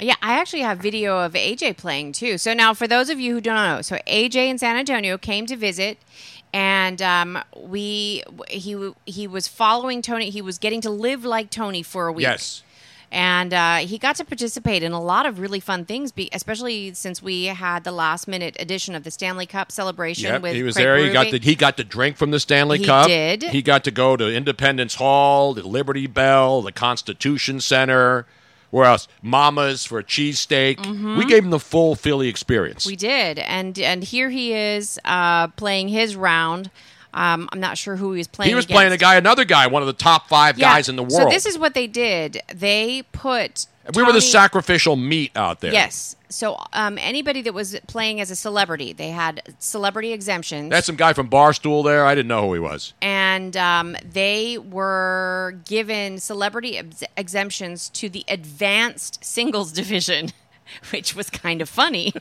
Yeah, 0.00 0.14
I 0.22 0.38
actually 0.38 0.62
have 0.62 0.78
video 0.78 1.18
of 1.18 1.32
AJ 1.32 1.76
playing 1.76 2.12
too. 2.12 2.38
So 2.38 2.54
now, 2.54 2.72
for 2.72 2.86
those 2.86 3.10
of 3.10 3.18
you 3.18 3.34
who 3.34 3.40
don't 3.40 3.56
know, 3.56 3.82
so 3.82 3.96
AJ 4.06 4.48
in 4.48 4.58
San 4.58 4.76
Antonio 4.76 5.18
came 5.18 5.44
to 5.46 5.56
visit, 5.56 5.98
and 6.52 7.02
um, 7.02 7.38
we 7.56 8.22
he 8.48 8.92
he 9.06 9.26
was 9.26 9.48
following 9.48 10.00
Tony. 10.02 10.30
He 10.30 10.40
was 10.40 10.58
getting 10.58 10.80
to 10.82 10.90
live 10.90 11.24
like 11.24 11.50
Tony 11.50 11.82
for 11.82 12.06
a 12.06 12.12
week. 12.12 12.22
Yes. 12.22 12.62
And 13.10 13.54
uh, 13.54 13.76
he 13.76 13.96
got 13.96 14.16
to 14.16 14.24
participate 14.24 14.82
in 14.82 14.92
a 14.92 15.00
lot 15.00 15.24
of 15.24 15.38
really 15.38 15.60
fun 15.60 15.86
things, 15.86 16.12
be, 16.12 16.28
especially 16.32 16.92
since 16.92 17.22
we 17.22 17.44
had 17.46 17.84
the 17.84 17.92
last 17.92 18.28
minute 18.28 18.54
edition 18.60 18.94
of 18.94 19.02
the 19.04 19.10
Stanley 19.10 19.46
Cup 19.46 19.72
celebration 19.72 20.24
Yep, 20.26 20.42
with 20.42 20.54
he 20.54 20.62
was 20.62 20.74
Craig 20.76 20.84
there. 20.84 20.96
He 20.98 21.12
got 21.12 21.30
the 21.30 21.38
he 21.38 21.54
got 21.54 21.76
the 21.78 21.84
drink 21.84 22.16
from 22.18 22.32
the 22.32 22.40
Stanley 22.40 22.78
He 22.78 22.84
Cup. 22.84 23.06
did. 23.06 23.44
He 23.44 23.62
got 23.62 23.84
to 23.84 23.90
go 23.90 24.16
to 24.16 24.30
Independence 24.30 24.96
Hall, 24.96 25.54
the 25.54 25.66
Liberty 25.66 26.06
Bell, 26.06 26.60
the 26.60 26.72
Constitution 26.72 27.60
Center. 27.60 28.26
Where 28.70 28.84
else? 28.84 29.08
Mama's 29.22 29.86
for 29.86 29.98
a 29.98 30.04
cheesesteak. 30.04 30.76
Mhm. 30.76 31.16
We 31.16 31.24
gave 31.24 31.42
him 31.42 31.50
the 31.50 31.58
full 31.58 31.94
Philly 31.94 32.28
experience. 32.28 32.84
We 32.84 32.96
did, 32.96 33.38
and 33.38 33.78
and 33.78 34.04
here 34.04 34.28
he 34.28 34.52
is 34.52 34.98
uh, 35.06 35.48
playing 35.48 35.88
his 35.88 36.14
round. 36.14 36.70
Um, 37.18 37.48
I'm 37.52 37.60
not 37.60 37.76
sure 37.76 37.96
who 37.96 38.12
he 38.12 38.18
was 38.18 38.28
playing. 38.28 38.50
he 38.50 38.54
was 38.54 38.64
against. 38.64 38.76
playing 38.76 38.92
a 38.92 38.96
guy, 38.96 39.16
another 39.16 39.44
guy, 39.44 39.66
one 39.66 39.82
of 39.82 39.86
the 39.86 39.92
top 39.92 40.28
five 40.28 40.56
Yeah. 40.58 40.74
guys 40.74 40.88
in 40.88 40.96
the 40.96 41.02
world. 41.02 41.12
So 41.12 41.28
this 41.28 41.46
is 41.46 41.58
what 41.58 41.74
they 41.74 41.86
did. 41.86 42.40
They 42.54 43.02
put. 43.12 43.66
we 43.94 44.02
were 44.02 44.12
the 44.12 44.20
sacrificial 44.20 44.94
meat 44.96 45.32
out 45.34 45.60
there. 45.60 45.72
Yes. 45.72 46.14
So 46.30 46.58
um, 46.74 46.98
anybody 47.00 47.40
that 47.42 47.54
was 47.54 47.74
playing 47.86 48.20
as 48.20 48.30
a 48.30 48.36
celebrity, 48.36 48.92
they 48.92 49.08
had 49.08 49.42
celebrity 49.58 50.12
exemptions. 50.12 50.70
That's 50.70 50.86
some 50.86 50.96
guy 50.96 51.14
from 51.14 51.28
Barstool 51.30 51.82
there. 51.84 52.04
I 52.04 52.14
didn't 52.14 52.28
know 52.28 52.46
who 52.46 52.52
he 52.54 52.60
was. 52.60 52.92
and 53.00 53.56
um, 53.56 53.96
they 54.12 54.58
were 54.58 55.58
given 55.64 56.18
celebrity 56.18 56.76
ex- 56.78 57.02
exemptions 57.16 57.88
to 57.90 58.08
the 58.10 58.24
advanced 58.28 59.24
singles 59.24 59.72
division, 59.80 60.30
which 60.92 61.14
was 61.14 61.30
kind 61.30 61.60
of 61.62 61.68
funny. 61.68 62.12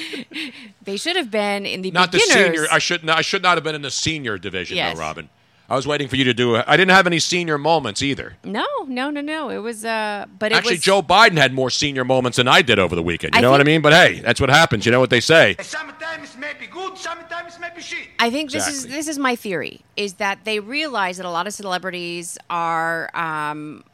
they 0.82 0.96
should 0.96 1.16
have 1.16 1.30
been 1.30 1.66
in 1.66 1.82
the 1.82 1.90
Not 1.90 2.12
the 2.12 2.18
senior. 2.20 2.66
I 2.70 2.78
should 2.78 3.04
not. 3.04 3.18
I 3.18 3.22
should 3.22 3.42
not 3.42 3.56
have 3.56 3.64
been 3.64 3.74
in 3.74 3.82
the 3.82 3.90
senior 3.90 4.38
division, 4.38 4.76
Yes. 4.76 4.94
though, 4.94 5.00
Robin. 5.00 5.28
I 5.68 5.76
was 5.76 5.86
waiting 5.86 6.08
for 6.08 6.16
you 6.16 6.24
to 6.24 6.34
do. 6.34 6.56
I 6.56 6.76
didn't 6.76 6.90
have 6.90 7.06
any 7.06 7.20
senior 7.20 7.56
moments 7.56 8.02
either. 8.02 8.36
no, 8.42 8.66
no, 8.88 9.08
no, 9.08 9.20
no. 9.20 9.50
It 9.50 9.58
was, 9.58 9.84
uh, 9.84 10.26
but 10.36 10.50
it 10.50 10.56
Actually, 10.56 10.74
was 10.74 10.80
Joe 10.82 11.00
Biden 11.00 11.36
had 11.36 11.54
more 11.54 11.70
senior 11.70 12.04
moments 12.04 12.38
than 12.38 12.48
I 12.48 12.60
did 12.60 12.80
over 12.80 12.96
the 12.96 13.04
weekend. 13.04 13.34
You 13.34 13.38
I 13.38 13.40
know 13.40 13.52
what 13.52 13.60
I 13.60 13.64
mean? 13.64 13.80
But 13.80 13.92
hey, 13.92 14.18
that's 14.18 14.40
what 14.40 14.50
happens. 14.50 14.84
You 14.84 14.90
know 14.90 14.98
what 14.98 15.10
they 15.10 15.20
say. 15.20 15.54
Sometimes 15.60 16.36
maybe 16.36 16.66
good, 16.66 16.98
sometimes 16.98 17.56
maybe 17.60 17.80
shit. 17.82 18.08
I 18.18 18.30
think 18.30 18.50
this 18.50 18.66
is 18.66 18.88
this 18.88 19.06
is 19.06 19.16
my 19.16 19.36
theory 19.36 19.82
is 19.96 20.14
that 20.14 20.44
they 20.44 20.58
realize 20.58 21.18
that 21.18 21.26
a 21.26 21.30
lot 21.30 21.46
of 21.46 21.52
celebrities 21.54 22.36
are 22.50 23.08
um 23.16 23.84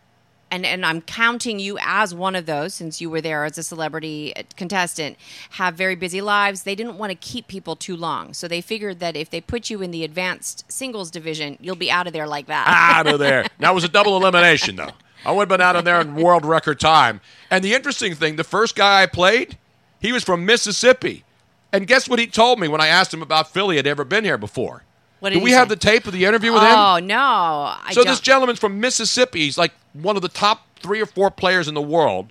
and 0.51 0.65
and 0.65 0.85
I'm 0.87 1.01
counting 1.01 1.59
you 1.59 1.79
as 1.81 2.15
one 2.15 2.35
of 2.35 2.47
those 2.47 2.75
since 2.75 3.01
you 3.01 3.11
were 3.11 3.21
there 3.21 3.45
as 3.45 3.59
a 3.59 3.63
celebrity 3.63 4.35
uh, 4.37 4.43
contestant 4.57 5.17
have 5.51 5.75
very 5.75 5.95
busy 5.97 6.21
lives 6.21 6.63
they 6.63 6.75
didn't 6.75 6.99
want 6.99 7.11
to 7.11 7.17
keep 7.17 7.49
people 7.49 7.77
too 7.77 7.97
long 7.97 8.33
so 8.33 8.49
they 8.49 8.61
figured 8.61 9.01
that 9.01 9.17
if 9.17 9.31
they 9.31 9.41
put 9.41 9.71
you 9.71 9.83
in 9.83 9.91
the 9.91 10.05
advanced 10.05 10.65
singles 10.71 11.11
division 11.11 11.59
you'll 11.61 11.77
be 11.77 11.91
out 11.91 12.07
of 12.07 12.13
there 12.13 12.27
like 12.27 12.47
that 12.47 12.67
out 12.69 13.07
of 13.07 13.19
there. 13.19 13.47
Now 13.59 13.73
it 13.73 13.75
was 13.75 13.85
a 13.85 13.89
double 13.89 14.17
elimination 14.17 14.77
though. 14.77 14.93
I 15.25 15.33
would 15.33 15.43
have 15.43 15.49
been 15.49 15.61
out 15.61 15.77
of 15.77 15.85
there 15.85 16.01
in 16.01 16.15
world 16.15 16.45
record 16.45 16.79
time. 16.79 17.21
And 17.51 17.65
the 17.65 17.75
interesting 17.75 18.15
thing, 18.15 18.37
the 18.37 18.45
first 18.45 18.77
guy 18.77 19.03
I 19.03 19.07
played, 19.07 19.59
he 19.99 20.13
was 20.13 20.23
from 20.23 20.47
Mississippi. 20.47 21.25
And 21.73 21.87
guess 21.87 22.09
what 22.09 22.19
he 22.19 22.27
told 22.27 22.61
me 22.61 22.69
when 22.69 22.81
I 22.81 22.87
asked 22.87 23.13
him 23.13 23.23
about 23.23 23.53
Philly? 23.53 23.77
Had 23.77 23.87
ever 23.87 24.05
been 24.05 24.25
here 24.25 24.39
before? 24.39 24.85
What 25.21 25.33
Do 25.33 25.41
we 25.41 25.53
have 25.53 25.69
say? 25.69 25.75
the 25.75 25.77
tape 25.81 26.07
of 26.07 26.13
the 26.13 26.25
interview 26.27 26.53
with 26.53 26.63
him? 26.63 26.73
oh 26.77 26.99
no 27.03 27.17
I 27.19 27.89
so 27.93 28.03
don't. 28.03 28.09
this 28.09 28.21
gentleman's 28.21 28.59
from 28.59 28.81
Mississippi. 28.81 29.41
He's 29.41 29.57
like 29.59 29.73
one 29.95 30.17
of 30.17 30.23
the 30.23 30.29
top 30.29 30.67
three 30.81 31.01
or 31.01 31.07
four 31.07 31.31
players 31.31 31.69
in 31.69 31.75
the 31.75 31.81
world. 31.83 32.29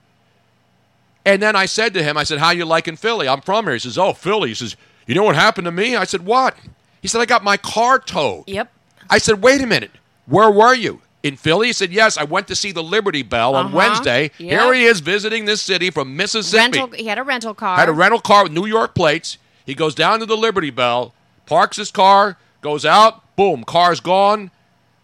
And 1.25 1.41
then 1.41 1.55
I 1.55 1.65
said 1.65 1.93
to 1.95 2.03
him, 2.03 2.17
I 2.17 2.23
said, 2.23 2.37
"How 2.39 2.51
you 2.51 2.65
liking 2.65 2.95
Philly? 2.95 3.27
I'm 3.27 3.41
from 3.41 3.65
here." 3.65 3.73
He 3.73 3.79
says, 3.79 3.97
"Oh, 3.97 4.13
Philly." 4.13 4.49
He 4.49 4.55
says, 4.55 4.75
"You 5.07 5.15
know 5.15 5.23
what 5.23 5.35
happened 5.35 5.65
to 5.65 5.71
me?" 5.71 5.95
I 5.95 6.03
said, 6.03 6.23
"What?" 6.25 6.55
He 7.01 7.07
said, 7.07 7.19
"I 7.21 7.25
got 7.25 7.43
my 7.43 7.57
car 7.57 7.97
towed." 7.99 8.43
Yep. 8.47 8.71
I 9.09 9.17
said, 9.17 9.41
"Wait 9.41 9.61
a 9.61 9.65
minute. 9.67 9.91
Where 10.27 10.51
were 10.51 10.75
you?" 10.75 11.01
In 11.23 11.35
Philly? 11.37 11.67
He 11.67 11.73
said, 11.73 11.91
"Yes, 11.91 12.17
I 12.19 12.23
went 12.23 12.47
to 12.49 12.55
see 12.55 12.71
the 12.71 12.83
Liberty 12.83 13.23
Bell 13.23 13.55
on 13.55 13.67
Uh-huh. 13.67 13.75
Wednesday." 13.77 14.29
Yep. 14.37 14.61
Here 14.61 14.73
he 14.75 14.83
is 14.85 14.99
visiting 14.99 15.45
this 15.45 15.63
city 15.63 15.89
from 15.89 16.15
Mississippi. 16.15 16.61
rental 16.79 16.89
he 16.91 17.07
had 17.07 17.17
a 17.17 17.23
rental 17.23 17.55
car 17.55 17.77
Had 17.77 17.89
a 17.89 17.93
rental 17.93 18.19
car 18.19 18.43
with 18.43 18.51
New 18.51 18.67
York 18.67 18.93
plates. 18.93 19.39
He 19.65 19.73
goes 19.73 19.95
down 19.95 20.19
to 20.19 20.27
the 20.27 20.37
Liberty 20.37 20.69
Bell, 20.69 21.15
parks 21.47 21.77
his 21.77 21.89
car, 21.89 22.37
goes 22.65 22.83
out, 22.83 23.35
boom, 23.35 23.63
car's 23.63 23.99
gone. 23.99 24.49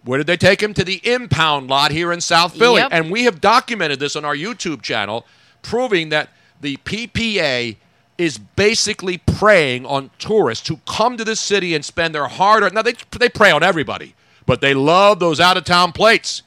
Where 0.04 0.18
did 0.18 0.26
they 0.26 0.36
take 0.36 0.64
him? 0.64 0.74
To 0.74 0.84
the 0.84 1.00
impound 1.08 1.70
lot 1.70 1.92
here 1.92 2.12
in 2.12 2.20
South 2.20 2.58
Philly. 2.58 2.82
Yep. 2.82 2.90
And 2.92 3.12
we 3.12 3.26
have 3.26 3.40
documented 3.40 4.00
this 4.00 4.16
on 4.16 4.26
our 4.26 4.36
YouTube 4.36 4.82
channel, 4.82 5.28
proving 5.62 6.10
that 6.10 6.30
the 6.60 6.78
PPA 6.78 7.78
is 8.18 8.40
basically 8.40 9.20
preying 9.20 9.86
on 9.86 10.10
tourists 10.18 10.68
who 10.70 10.78
come 10.88 11.18
to 11.18 11.24
this 11.24 11.40
city 11.40 11.76
and 11.76 11.86
spend 11.86 12.16
their 12.16 12.28
hard 12.28 12.64
earned. 12.64 12.74
Now, 12.74 12.82
they, 12.82 12.96
they 13.20 13.30
prey 13.30 13.52
on 13.52 13.62
everybody, 13.62 14.16
but 14.48 14.60
they 14.60 14.74
love 14.74 15.20
those 15.20 15.40
out 15.40 15.56
of 15.56 15.64
town 15.64 15.92
plates 15.92 16.42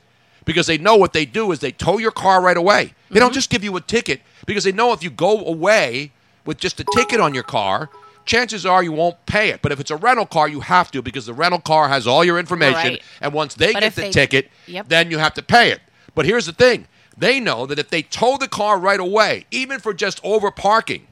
because 0.45 0.67
they 0.67 0.79
know 0.79 0.97
what 0.97 1.13
they 1.13 1.25
do 1.25 1.53
is 1.53 1.61
they 1.61 1.71
tow 1.71 1.99
your 1.99 2.11
car 2.11 2.43
right 2.43 2.57
away. 2.57 2.93
They 3.11 3.21
don't 3.21 3.29
mm-hmm. 3.29 3.35
just 3.35 3.51
give 3.51 3.63
you 3.63 3.77
a 3.77 3.81
ticket 3.81 4.21
because 4.47 4.65
they 4.65 4.73
know 4.73 4.93
if 4.93 5.05
you 5.05 5.11
go 5.11 5.45
away 5.47 6.11
with 6.45 6.59
just 6.59 6.81
a 6.81 6.85
ticket 6.93 7.21
on 7.21 7.35
your 7.35 7.45
car, 7.45 7.89
chances 8.25 8.65
are 8.67 8.83
you 8.83 8.93
won't 8.93 9.25
pay 9.27 9.51
it. 9.51 9.61
But 9.63 9.73
if 9.73 9.81
it's 9.81 9.91
a 9.91 9.97
rental 9.97 10.27
car, 10.27 10.49
you 10.49 10.61
have 10.61 10.91
to 10.93 11.03
because 11.03 11.27
the 11.27 11.35
rental 11.35 11.61
car 11.61 11.89
has 11.89 12.07
all 12.07 12.25
your 12.25 12.39
information. 12.39 12.93
Right. 12.95 13.03
And 13.21 13.33
once 13.33 13.55
they 13.55 13.73
But 13.73 13.81
get 13.81 13.95
the 13.95 14.01
they- 14.03 14.11
ticket, 14.11 14.51
Yep. 14.67 14.89
then 14.89 15.11
you 15.11 15.19
have 15.19 15.35
to 15.35 15.43
pay 15.43 15.71
it. 15.71 15.81
But 16.15 16.25
here's 16.27 16.47
the 16.47 16.53
thing 16.53 16.87
they 17.17 17.39
know 17.41 17.65
that 17.67 17.79
if 17.79 17.91
they 17.91 18.03
tow 18.03 18.37
the 18.37 18.49
car 18.49 18.79
right 18.79 18.99
away, 19.01 19.47
even 19.51 19.79
for 19.81 19.95
just 19.95 20.21
over 20.25 20.51
parking, 20.51 21.07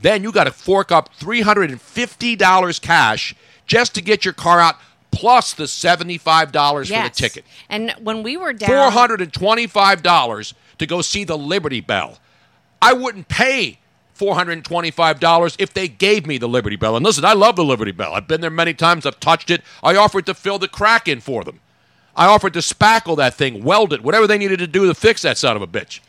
then 0.00 0.22
you 0.22 0.32
got 0.32 0.44
to 0.44 0.50
fork 0.50 0.90
up 0.92 1.08
$350 1.18 2.78
cash 2.80 3.34
just 3.66 3.94
to 3.94 4.02
get 4.02 4.24
your 4.24 4.34
car 4.34 4.60
out, 4.60 4.76
plus 5.12 5.54
the 5.54 5.64
$75 5.64 6.88
for 6.88 7.02
the 7.02 7.10
ticket. 7.10 7.44
and 7.68 7.92
when 8.00 8.22
we 8.22 8.36
were 8.36 8.52
down 8.52 8.68
$425 8.92 10.54
to 10.78 10.86
go 10.86 11.00
see 11.02 11.24
the 11.24 11.38
Liberty 11.38 11.80
Bell. 11.80 12.18
I 12.80 12.92
wouldn't 12.92 13.28
pay 13.28 13.78
$425 14.22 15.56
if 15.58 15.72
they 15.74 15.88
gave 15.88 16.26
me 16.26 16.38
the 16.38 16.48
Liberty 16.48 16.76
Bell. 16.76 16.96
And 16.96 17.04
listen, 17.04 17.24
I 17.24 17.32
love 17.32 17.56
the 17.56 17.64
Liberty 17.64 17.92
Bell. 17.92 18.12
I've 18.14 18.28
been 18.28 18.40
there 18.40 18.50
many 18.50 18.74
times. 18.74 19.06
I've 19.06 19.20
touched 19.20 19.50
it. 19.50 19.62
I 19.82 19.96
offered 19.96 20.26
to 20.26 20.34
fill 20.34 20.58
the 20.58 20.68
crack 20.68 21.08
in 21.08 21.20
for 21.20 21.44
them. 21.44 21.60
I 22.14 22.26
offered 22.26 22.52
to 22.54 22.58
spackle 22.60 23.16
that 23.16 23.34
thing, 23.34 23.64
weld 23.64 23.92
it, 23.92 24.02
whatever 24.02 24.26
they 24.26 24.38
needed 24.38 24.58
to 24.58 24.66
do 24.66 24.86
to 24.86 24.94
fix 24.94 25.22
that 25.22 25.38
son 25.38 25.56
of 25.56 25.62
a 25.62 25.66
bitch. 25.66 26.00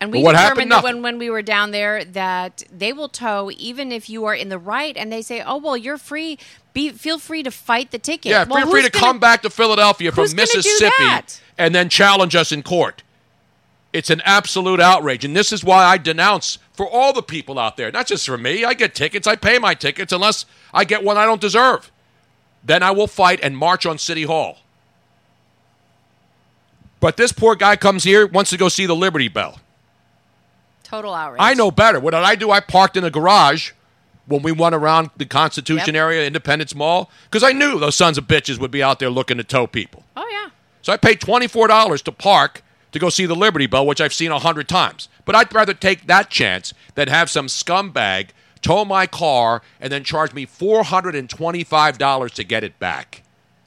And 0.00 0.10
we 0.10 0.18
But 0.18 0.24
what 0.24 0.34
happened? 0.34 0.68
determined 0.68 0.70
that 0.72 0.76
Nothing. 0.82 0.94
when, 0.96 1.02
when 1.02 1.18
we 1.18 1.30
were 1.30 1.42
down 1.42 1.70
there 1.70 2.04
that 2.04 2.64
they 2.76 2.92
will 2.92 3.08
tow 3.08 3.52
even 3.56 3.92
if 3.92 4.10
you 4.10 4.24
are 4.24 4.34
in 4.34 4.48
the 4.48 4.58
right 4.58 4.96
and 4.96 5.12
they 5.12 5.22
say, 5.22 5.40
Oh 5.46 5.58
well 5.58 5.76
you're 5.76 5.96
free 5.98 6.38
be 6.72 6.90
feel 6.90 7.20
free 7.20 7.44
to 7.44 7.52
fight 7.52 7.92
the 7.92 8.00
ticket. 8.00 8.30
Yeah, 8.30 8.44
well, 8.44 8.62
feel 8.62 8.70
free 8.72 8.80
who's 8.82 8.90
to 8.90 8.98
gonna- 8.98 9.06
come 9.12 9.18
back 9.20 9.42
to 9.42 9.50
Philadelphia 9.50 10.10
from 10.10 10.22
who's 10.24 10.34
gonna 10.34 10.46
do 10.48 10.56
Mississippi 10.56 10.90
that? 11.04 11.40
and 11.56 11.72
then 11.72 11.88
challenge 11.88 12.34
us 12.34 12.50
in 12.50 12.64
court. 12.64 13.04
It's 13.92 14.08
an 14.10 14.22
absolute 14.24 14.80
outrage. 14.80 15.24
And 15.24 15.36
this 15.36 15.52
is 15.52 15.62
why 15.62 15.84
I 15.84 15.98
denounce 15.98 16.58
for 16.72 16.88
all 16.88 17.12
the 17.12 17.22
people 17.22 17.58
out 17.58 17.76
there, 17.76 17.90
not 17.92 18.06
just 18.06 18.24
for 18.24 18.38
me. 18.38 18.64
I 18.64 18.72
get 18.74 18.94
tickets, 18.94 19.26
I 19.26 19.36
pay 19.36 19.58
my 19.58 19.74
tickets 19.74 20.12
unless 20.12 20.46
I 20.72 20.84
get 20.84 21.04
one 21.04 21.18
I 21.18 21.26
don't 21.26 21.40
deserve. 21.40 21.90
Then 22.64 22.82
I 22.82 22.90
will 22.92 23.06
fight 23.06 23.40
and 23.42 23.56
march 23.56 23.84
on 23.84 23.98
City 23.98 24.22
Hall. 24.22 24.58
But 27.00 27.16
this 27.16 27.32
poor 27.32 27.54
guy 27.56 27.76
comes 27.76 28.04
here, 28.04 28.26
wants 28.26 28.50
to 28.50 28.56
go 28.56 28.68
see 28.68 28.86
the 28.86 28.94
Liberty 28.96 29.28
Bell. 29.28 29.58
total 30.84 31.14
outrage. 31.14 31.40
I 31.42 31.54
know 31.54 31.70
better. 31.70 31.98
What 31.98 32.10
did 32.12 32.18
I 32.20 32.34
do? 32.34 32.50
I 32.50 32.60
parked 32.60 32.96
in 32.98 33.04
a 33.04 33.10
garage 33.10 33.72
when 34.26 34.42
we 34.42 34.52
went 34.52 34.74
around 34.74 35.10
the 35.16 35.24
Constitution 35.24 35.94
Yep. 35.94 36.00
area, 36.02 36.26
Independence 36.26 36.74
Mall? 36.74 37.10
Because 37.24 37.42
I 37.42 37.52
knew 37.52 37.78
those 37.80 37.94
sons 37.96 38.18
of 38.18 38.24
bitches 38.26 38.58
would 38.58 38.70
be 38.70 38.82
out 38.82 38.98
there 38.98 39.08
looking 39.10 39.38
to 39.38 39.44
tow 39.44 39.66
people. 39.66 40.04
Oh 40.16 40.28
yeah. 40.30 40.50
So 40.82 40.92
I 40.92 40.96
paid 40.98 41.18
$24 41.20 42.02
to 42.04 42.12
park 42.12 42.62
to 42.92 42.98
go 42.98 43.08
see 43.08 43.26
the 43.26 43.34
Liberty 43.34 43.66
Bell, 43.66 43.86
which 43.86 44.00
I've 44.00 44.14
seen 44.14 44.30
a 44.30 44.38
hundred 44.38 44.68
times. 44.68 45.08
But 45.24 45.34
I'd 45.34 45.52
rather 45.52 45.74
take 45.74 46.06
that 46.06 46.30
chance 46.30 46.72
than 46.94 47.08
have 47.08 47.30
some 47.30 47.46
scumbag 47.46 48.28
tow 48.62 48.84
my 48.84 49.06
car 49.06 49.62
and 49.80 49.92
then 49.92 50.04
charge 50.04 50.32
me 50.32 50.46
$425 50.46 52.30
to 52.30 52.44
get 52.44 52.64
it 52.64 52.78
back. 52.78 53.22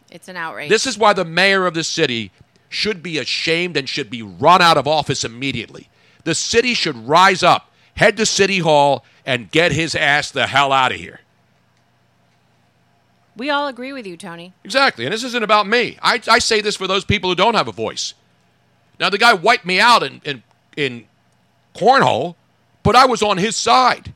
It's 0.10 0.28
an 0.28 0.38
outrage. 0.38 0.70
This 0.70 0.88
is 0.88 0.98
why 0.98 1.14
the 1.14 1.26
mayor 1.26 1.66
of 1.66 1.74
the 1.74 1.84
city 1.84 2.32
should 2.70 3.04
be 3.04 3.18
ashamed 3.18 3.78
and 3.78 3.88
should 3.88 4.10
be 4.10 4.22
run 4.22 4.62
out 4.62 4.78
of 4.78 4.88
office 4.88 5.24
immediately. 5.24 5.90
The 6.24 6.36
city 6.36 6.74
should 6.74 6.96
rise 7.08 7.44
up, 7.44 7.72
head 7.96 8.18
to 8.18 8.26
City 8.26 8.60
Hall, 8.60 9.06
and 9.26 9.52
get 9.52 9.72
his 9.72 9.94
ass 9.96 10.32
the 10.32 10.48
hell 10.48 10.72
out 10.72 10.92
of 10.92 10.98
here. 10.98 11.20
we 13.36 13.50
all 13.50 13.68
agree 13.68 13.92
with 13.92 14.08
you, 14.08 14.16
Tony. 14.16 14.54
Exactly. 14.64 15.06
And 15.06 15.14
this 15.14 15.24
isn't 15.24 15.44
about 15.44 15.68
me. 15.68 15.98
I, 16.02 16.22
I 16.28 16.40
say 16.40 16.62
this 16.62 16.76
for 16.76 16.88
those 16.88 17.04
people 17.04 17.30
who 17.30 17.36
don't 17.36 17.56
have 17.56 17.68
a 17.68 17.74
voice. 17.74 18.14
Now, 19.00 19.10
the 19.10 19.18
guy 19.18 19.34
wiped 19.34 19.66
me 19.66 19.80
out 19.80 20.04
in, 20.04 20.22
in, 20.24 20.44
in 20.78 21.06
cornhole, 21.76 22.36
but 22.84 22.96
I 22.96 23.06
was 23.06 23.22
on 23.22 23.38
his 23.38 23.56
side. 23.56 24.14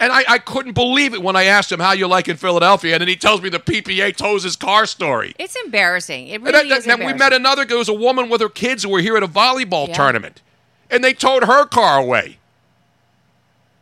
And 0.00 0.12
I, 0.12 0.24
I 0.28 0.38
couldn't 0.38 0.72
believe 0.72 1.14
it 1.14 1.22
when 1.22 1.36
I 1.36 1.44
asked 1.44 1.70
him 1.70 1.78
how 1.80 1.92
you 1.92 2.08
like 2.08 2.28
in 2.28 2.36
Philadelphia, 2.36 2.94
and 2.94 3.00
then 3.00 3.08
he 3.08 3.16
tells 3.16 3.40
me 3.42 3.48
the 3.48 3.60
PPA 3.60 4.16
tows 4.16 4.42
his 4.42 4.56
car 4.56 4.86
story. 4.86 5.34
It's 5.38 5.56
embarrassing. 5.64 6.28
It 6.28 6.34
And 6.36 6.44
really 6.44 6.68
then- 6.68 6.78
is 6.78 6.84
then 6.84 7.04
we 7.04 7.12
met 7.14 7.32
another. 7.32 7.64
There 7.64 7.78
was 7.78 7.88
a 7.88 7.94
woman 7.94 8.28
with 8.28 8.40
her 8.40 8.48
kids 8.48 8.82
who 8.82 8.88
were 8.90 9.00
here 9.00 9.16
at 9.16 9.22
a 9.22 9.28
volleyball 9.28 9.88
Yeah. 9.88 9.94
tournament, 9.94 10.42
and 10.90 11.02
they 11.04 11.12
towed 11.14 11.44
her 11.44 11.64
car 11.66 11.98
away. 11.98 12.38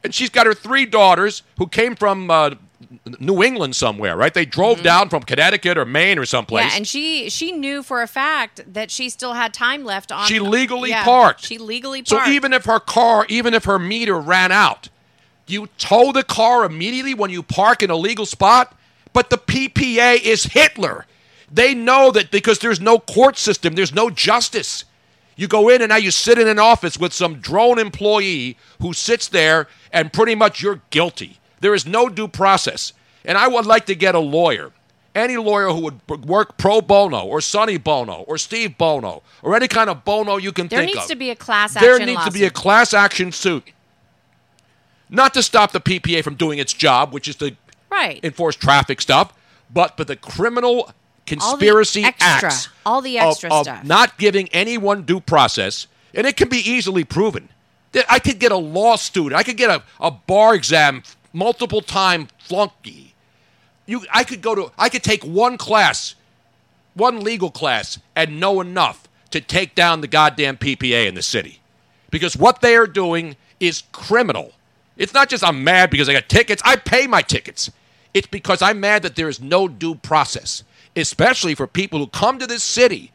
And 0.04 0.14
she's 0.14 0.30
got 0.30 0.46
her 0.46 0.54
three 0.54 0.84
daughters 0.84 1.42
who 1.58 1.66
came 1.66 1.94
from 1.96 2.30
uh, 2.30 2.50
New 3.20 3.42
England 3.42 3.74
somewhere, 3.76 4.16
right? 4.16 4.32
They 4.34 4.44
drove 4.44 4.82
down 4.82 5.08
from 5.08 5.22
Connecticut 5.22 5.78
or 5.78 5.84
Maine 5.84 6.18
or 6.18 6.26
someplace. 6.26 6.64
Mm-hmm. 6.64 6.70
Yeah, 6.72 6.76
and 6.76 6.86
she 6.86 7.30
she 7.30 7.52
knew 7.52 7.82
for 7.82 8.02
a 8.02 8.06
fact 8.06 8.60
that 8.72 8.90
she 8.90 9.08
still 9.08 9.32
had 9.34 9.54
time 9.54 9.84
left 9.84 10.12
on. 10.12 10.26
She 10.26 10.38
legally 10.40 10.90
Yeah, 10.90 11.04
parked. 11.04 11.44
She 11.44 11.58
legally 11.58 12.02
parked. 12.02 12.26
so 12.26 12.30
even 12.32 12.52
if 12.52 12.64
her 12.66 12.80
car, 12.80 13.26
even 13.28 13.54
if 13.54 13.64
her 13.64 13.78
meter 13.78 14.18
ran 14.20 14.52
out, 14.52 14.88
you 15.46 15.68
tow 15.78 16.12
the 16.12 16.22
car 16.22 16.64
immediately 16.64 17.14
when 17.14 17.30
you 17.30 17.42
park 17.42 17.82
in 17.82 17.90
a 17.90 17.96
legal 17.96 18.26
spot. 18.26 18.76
But 19.12 19.30
the 19.30 19.36
PPA 19.38 20.20
is 20.22 20.44
Hitler. 20.44 21.06
They 21.50 21.74
know 21.74 22.10
that 22.12 22.30
because 22.30 22.60
there's 22.60 22.80
no 22.80 22.98
court 22.98 23.36
system, 23.36 23.74
there's 23.74 23.92
no 23.92 24.08
justice. 24.08 24.84
You 25.36 25.48
go 25.48 25.68
in 25.68 25.82
and 25.82 25.90
now 25.90 25.96
you 25.96 26.10
sit 26.10 26.38
in 26.38 26.48
an 26.48 26.58
office 26.58 26.98
with 26.98 27.12
some 27.12 27.40
drone 27.40 27.78
employee 27.78 28.56
who 28.80 28.92
sits 28.92 29.28
there 29.28 29.66
and 29.92 30.12
pretty 30.12 30.34
much 30.34 30.62
you're 30.62 30.80
guilty. 30.90 31.38
There 31.62 31.74
is 31.74 31.86
no 31.86 32.08
due 32.08 32.28
process. 32.28 32.92
And 33.24 33.38
I 33.38 33.48
would 33.48 33.64
like 33.66 33.86
to 33.86 33.94
get 33.94 34.14
a 34.16 34.18
lawyer, 34.18 34.72
any 35.14 35.36
lawyer 35.36 35.68
who 35.68 35.80
would 35.82 36.26
work 36.26 36.58
pro 36.58 36.80
bono 36.80 37.24
or 37.24 37.40
Sonny 37.40 37.78
Bono 37.78 38.24
or 38.26 38.36
Steve 38.36 38.76
Bono 38.76 39.22
or 39.42 39.54
any 39.54 39.68
kind 39.68 39.88
of 39.88 40.04
Bono 40.04 40.36
you 40.36 40.52
can 40.52 40.66
there 40.66 40.80
think 40.80 40.90
of. 40.90 40.94
There 40.94 41.00
needs 41.02 41.10
to 41.10 41.16
be 41.16 41.30
a 41.30 41.36
class 41.36 41.76
action 41.76 41.88
there 41.88 42.04
needs 42.04 42.24
to 42.24 42.32
be 42.32 42.44
a 42.44 42.50
class 42.50 42.92
action 42.92 43.30
suit. 43.30 43.62
Not 45.08 45.34
to 45.34 45.42
stop 45.42 45.70
the 45.72 45.80
PPA 45.80 46.24
from 46.24 46.34
doing 46.34 46.58
its 46.58 46.72
job, 46.72 47.12
which 47.12 47.28
is 47.28 47.36
to 47.36 47.54
right. 47.90 48.18
enforce 48.24 48.56
traffic 48.56 49.00
stuff, 49.00 49.32
but 49.72 49.96
for 49.96 50.04
the 50.04 50.16
criminal 50.16 50.90
conspiracy 51.26 52.02
extra- 52.02 52.48
acts 52.48 52.68
all 52.84 53.00
the 53.00 53.20
of- 53.20 53.30
extra 53.30 53.52
of, 53.52 53.64
stuff. 53.64 53.84
not 53.84 54.18
giving 54.18 54.48
anyone 54.48 55.02
due 55.02 55.20
process, 55.20 55.86
and 56.12 56.26
it 56.26 56.36
can 56.36 56.48
be 56.48 56.58
easily 56.58 57.04
proven. 57.04 57.50
I 58.08 58.18
could 58.18 58.38
get 58.38 58.50
a 58.52 58.56
law 58.56 58.96
student, 58.96 59.38
I 59.38 59.42
could 59.42 59.58
get 59.58 59.70
a, 59.70 59.82
a 60.00 60.10
bar 60.10 60.54
exam 60.54 61.02
multiple 61.32 61.80
time 61.80 62.28
flunky. 62.38 63.14
You, 63.86 64.04
I 64.12 64.24
could 64.24 64.42
go 64.42 64.54
to, 64.54 64.72
I 64.78 64.88
could 64.88 65.02
take 65.02 65.24
one 65.24 65.58
class, 65.58 66.14
one 66.94 67.20
legal 67.20 67.50
class, 67.50 67.98
and 68.14 68.38
know 68.38 68.60
enough 68.60 69.08
to 69.30 69.40
take 69.40 69.74
down 69.74 70.00
the 70.00 70.06
goddamn 70.06 70.56
PPA 70.56 71.06
in 71.06 71.14
the 71.14 71.22
city, 71.22 71.60
because 72.10 72.36
what 72.36 72.60
they 72.60 72.76
are 72.76 72.86
doing 72.86 73.36
is 73.60 73.84
criminal. 73.92 74.52
It's 74.96 75.14
not 75.14 75.28
just 75.28 75.42
I'm 75.42 75.64
mad 75.64 75.90
because 75.90 76.08
I 76.08 76.12
got 76.12 76.28
tickets. 76.28 76.62
I 76.64 76.76
pay 76.76 77.06
my 77.06 77.22
tickets. 77.22 77.70
It's 78.12 78.26
because 78.26 78.60
I'm 78.60 78.80
mad 78.80 79.02
that 79.02 79.16
there 79.16 79.28
is 79.28 79.40
no 79.40 79.68
due 79.68 79.94
process, 79.94 80.64
especially 80.94 81.54
for 81.54 81.66
people 81.66 81.98
who 81.98 82.06
come 82.08 82.38
to 82.38 82.46
this 82.46 82.62
city 82.62 83.10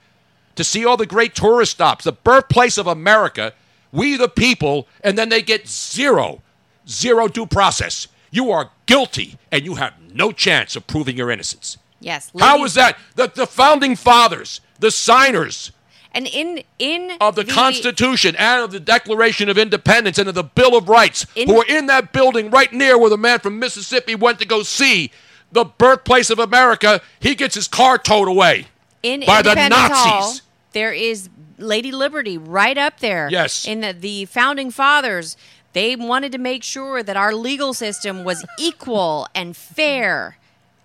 to 0.56 0.64
see 0.64 0.86
all 0.86 0.98
the 0.98 1.06
great 1.06 1.36
tourist 1.36 1.74
stops, 1.74 2.04
the 2.04 2.12
birthplace 2.12 2.80
of 2.80 2.88
America, 2.88 3.54
we 3.92 4.18
the 4.18 4.28
people, 4.28 4.88
and 5.04 5.18
then 5.18 5.30
they 5.30 5.42
get 5.42 5.68
zero, 5.68 6.42
zero 6.88 7.28
due 7.28 7.46
process. 7.46 8.08
You 8.32 8.52
are 8.52 8.70
guilty, 8.86 9.38
and 9.52 9.66
you 9.66 9.76
have 9.76 9.94
no 10.14 10.32
chance 10.32 10.76
of 10.76 10.86
proving 10.88 11.18
your 11.18 11.32
innocence. 11.32 11.78
yes. 12.00 12.32
How 12.38 12.56
ladies- 12.56 12.72
is 12.72 12.74
that? 12.76 12.98
The, 13.16 13.32
the 13.34 13.48
founding 13.48 13.96
fathers, 13.96 14.62
the 14.80 14.92
signers 14.92 15.72
And 16.14 16.28
in 16.28 16.64
in 16.80 17.12
of 17.22 17.36
the, 17.36 17.46
Constitution 17.46 18.36
and 18.38 18.64
of 18.64 18.72
the 18.72 18.80
Declaration 18.80 19.50
of 19.50 19.58
Independence 19.58 20.18
and 20.18 20.28
of 20.30 20.36
the 20.36 20.44
Bill 20.44 20.76
of 20.78 20.90
Rights, 20.90 21.26
In- 21.36 21.48
who 21.48 21.56
were 21.56 21.66
in 21.68 21.86
that 21.88 22.12
building 22.12 22.50
right 22.50 22.72
near 22.74 22.98
where 22.98 23.10
the 23.10 23.18
man 23.18 23.40
from 23.40 23.60
Mississippi 23.60 24.16
went 24.16 24.40
to 24.40 24.46
go 24.46 24.64
see 24.64 25.12
the 25.52 25.64
birthplace 25.64 26.30
of 26.30 26.40
America, 26.40 27.02
he 27.20 27.34
gets 27.36 27.56
his 27.56 27.68
car 27.68 27.98
towed 27.98 28.28
away 28.28 28.68
in 29.04 29.24
by 29.26 29.42
the 29.42 29.56
Nazis. 29.56 29.98
Hall, 29.98 30.36
there 30.74 30.92
is 30.92 31.30
Lady 31.58 31.92
Liberty 31.92 32.38
right 32.38 32.78
up 32.78 33.00
there. 33.00 33.30
Yes. 33.32 33.66
In 33.66 33.82
the, 33.82 33.94
the 33.94 34.26
founding 34.26 34.70
fathers, 34.72 35.38
they 35.74 35.96
wanted 35.96 36.32
to 36.32 36.38
make 36.38 36.64
sure 36.64 37.04
that 37.04 37.18
our 37.18 37.34
legal 37.34 37.74
system 37.74 38.24
was 38.24 38.46
equal 38.58 39.28
and 39.36 39.56
fair, 39.56 40.38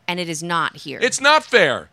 and 0.06 0.20
it 0.20 0.28
is 0.28 0.42
not 0.42 0.76
here. 0.78 0.98
It's 1.02 1.20
not 1.20 1.44
fair. 1.44 1.88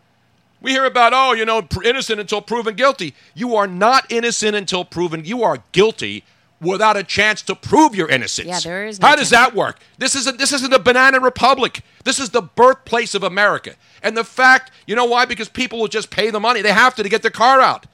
We 0.61 0.71
hear 0.71 0.85
about, 0.85 1.13
oh, 1.13 1.33
you 1.33 1.45
know, 1.45 1.65
innocent 1.83 2.19
until 2.19 2.41
proven 2.41 2.75
guilty. 2.75 3.15
You 3.33 3.55
are 3.55 3.67
not 3.67 4.11
innocent 4.11 4.55
until 4.55 4.83
proven. 4.83 5.23
You 5.23 5.43
are 5.43 5.63
guilty 5.71 6.25
without 6.59 6.97
a 6.97 7.03
chance 7.03 7.41
to 7.43 7.55
prove 7.55 7.95
your 7.95 8.09
innocence. 8.09 8.47
Yeah, 8.47 8.59
there 8.59 8.85
is 8.85 8.99
no 8.99 9.07
How 9.07 9.15
does 9.15 9.29
chance. 9.29 9.51
that 9.51 9.55
work? 9.55 9.79
This 9.97 10.15
isn't. 10.15 10.37
This 10.37 10.51
isn't 10.51 10.73
a 10.73 10.79
banana 10.79 11.21
republic. 11.21 11.81
This 12.03 12.19
is 12.19 12.31
the 12.31 12.41
birthplace 12.41 13.15
of 13.15 13.23
America. 13.23 13.75
And 14.03 14.17
the 14.17 14.25
fact, 14.25 14.71
you 14.85 14.95
know 14.95 15.05
why? 15.05 15.23
Because 15.25 15.47
people 15.47 15.79
will 15.79 15.87
just 15.87 16.09
pay 16.09 16.29
the 16.29 16.39
money. 16.39 16.61
They 16.61 16.73
have 16.73 16.95
to 16.95 17.03
to 17.03 17.09
get 17.09 17.21
their 17.21 17.31
car 17.31 17.61
out. 17.61 17.85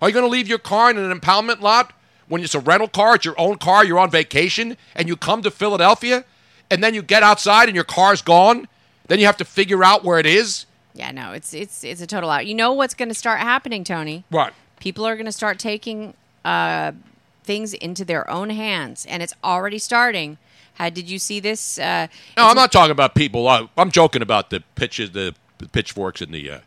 Are 0.00 0.08
you 0.08 0.14
going 0.14 0.24
to 0.24 0.30
leave 0.30 0.48
your 0.48 0.58
car 0.58 0.90
in 0.90 0.96
an 0.96 1.18
impoundment 1.18 1.60
lot 1.60 1.92
when 2.28 2.42
it's 2.42 2.54
a 2.54 2.60
rental 2.60 2.88
car, 2.88 3.14
it's 3.16 3.24
your 3.24 3.38
own 3.38 3.56
car, 3.58 3.84
you're 3.84 3.98
on 3.98 4.10
vacation, 4.10 4.76
and 4.94 5.08
you 5.08 5.16
come 5.16 5.42
to 5.42 5.50
Philadelphia, 5.50 6.24
and 6.70 6.82
then 6.82 6.94
you 6.94 7.02
get 7.02 7.22
outside 7.22 7.68
and 7.68 7.74
your 7.74 7.84
car's 7.84 8.22
gone? 8.22 8.68
Then 9.08 9.18
you 9.18 9.26
have 9.26 9.38
to 9.38 9.44
figure 9.44 9.82
out 9.82 10.04
where 10.04 10.18
it 10.18 10.26
is. 10.26 10.66
yeah, 10.94 11.10
no, 11.12 11.32
it's 11.32 11.54
it's 11.54 11.84
it's 11.84 12.00
a 12.02 12.06
total 12.06 12.28
out. 12.30 12.46
You 12.46 12.54
know 12.54 12.72
what's 12.72 12.94
going 12.94 13.08
to 13.08 13.14
start 13.14 13.40
happening, 13.40 13.84
Tony? 13.84 14.24
What? 14.28 14.52
People 14.80 15.06
are 15.06 15.16
going 15.16 15.26
to 15.26 15.32
start 15.32 15.58
taking 15.58 16.14
uh, 16.44 16.92
things 17.44 17.72
into 17.74 18.04
their 18.04 18.28
own 18.30 18.50
hands, 18.50 19.06
and 19.06 19.22
it's 19.22 19.34
already 19.42 19.78
starting. 19.78 20.38
How 20.74 20.90
did 20.90 21.08
you 21.10 21.18
see 21.18 21.40
this? 21.40 21.78
Uh, 21.78 22.06
No, 22.36 22.48
I'm 22.48 22.54
not 22.56 22.70
talking 22.70 22.92
about 22.92 23.14
people. 23.14 23.48
I, 23.48 23.68
I'm 23.76 23.90
joking 23.90 24.22
about 24.22 24.50
the 24.50 24.62
pitches, 24.76 25.10
the, 25.12 25.34
the 25.58 25.68
pitchforks, 25.68 26.20
and 26.20 26.32
the. 26.32 26.50
Uh, 26.50 26.58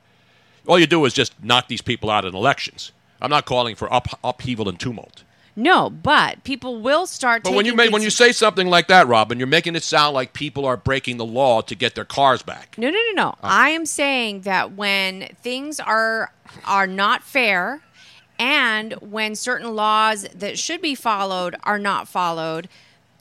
all 0.68 0.78
you 0.80 0.88
do 0.88 1.05
is 1.05 1.14
just 1.14 1.34
knock 1.43 1.68
these 1.68 1.82
people 1.82 2.09
out 2.09 2.26
in 2.26 2.36
elections. 2.36 2.91
I'm 3.22 3.30
not 3.30 3.45
calling 3.45 3.76
for 3.76 3.91
up, 3.93 4.07
upheaval 4.24 4.68
and 4.68 4.80
tumult. 4.80 5.24
No, 5.56 5.89
but 5.89 6.43
people 6.43 6.82
will 6.82 7.06
start. 7.06 7.43
But 7.43 7.54
when 7.54 7.66
you 7.66 7.76
make, 7.76 7.91
when 7.91 8.02
you 8.02 8.10
say 8.10 8.32
something 8.32 8.68
like 8.68 8.88
that, 8.88 9.08
Robin, 9.08 9.38
you're 9.38 9.47
making 9.47 9.76
it 9.76 9.84
sound 9.84 10.14
like 10.14 10.34
people 10.34 10.66
are 10.66 10.78
breaking 10.78 11.18
the 11.18 11.26
law 11.26 11.62
to 11.62 11.76
get 11.76 11.95
their 11.95 12.06
cars 12.06 12.41
back. 12.41 12.78
No, 12.78 12.89
no, 12.89 12.97
no, 13.10 13.24
no. 13.24 13.30
Oh. 13.30 13.38
I 13.41 13.70
am 13.70 13.86
saying 13.86 14.41
that 14.41 14.74
when 14.74 15.30
things 15.41 15.80
are 15.80 16.32
are 16.66 16.88
not 16.88 17.24
fair 17.24 17.82
and 18.39 18.93
when 18.93 19.36
certain 19.36 19.76
laws 19.76 20.26
that 20.34 20.58
should 20.58 20.82
be 20.82 20.95
followed 20.95 21.56
are 21.64 21.80
not 21.80 22.08
followed, 22.08 22.70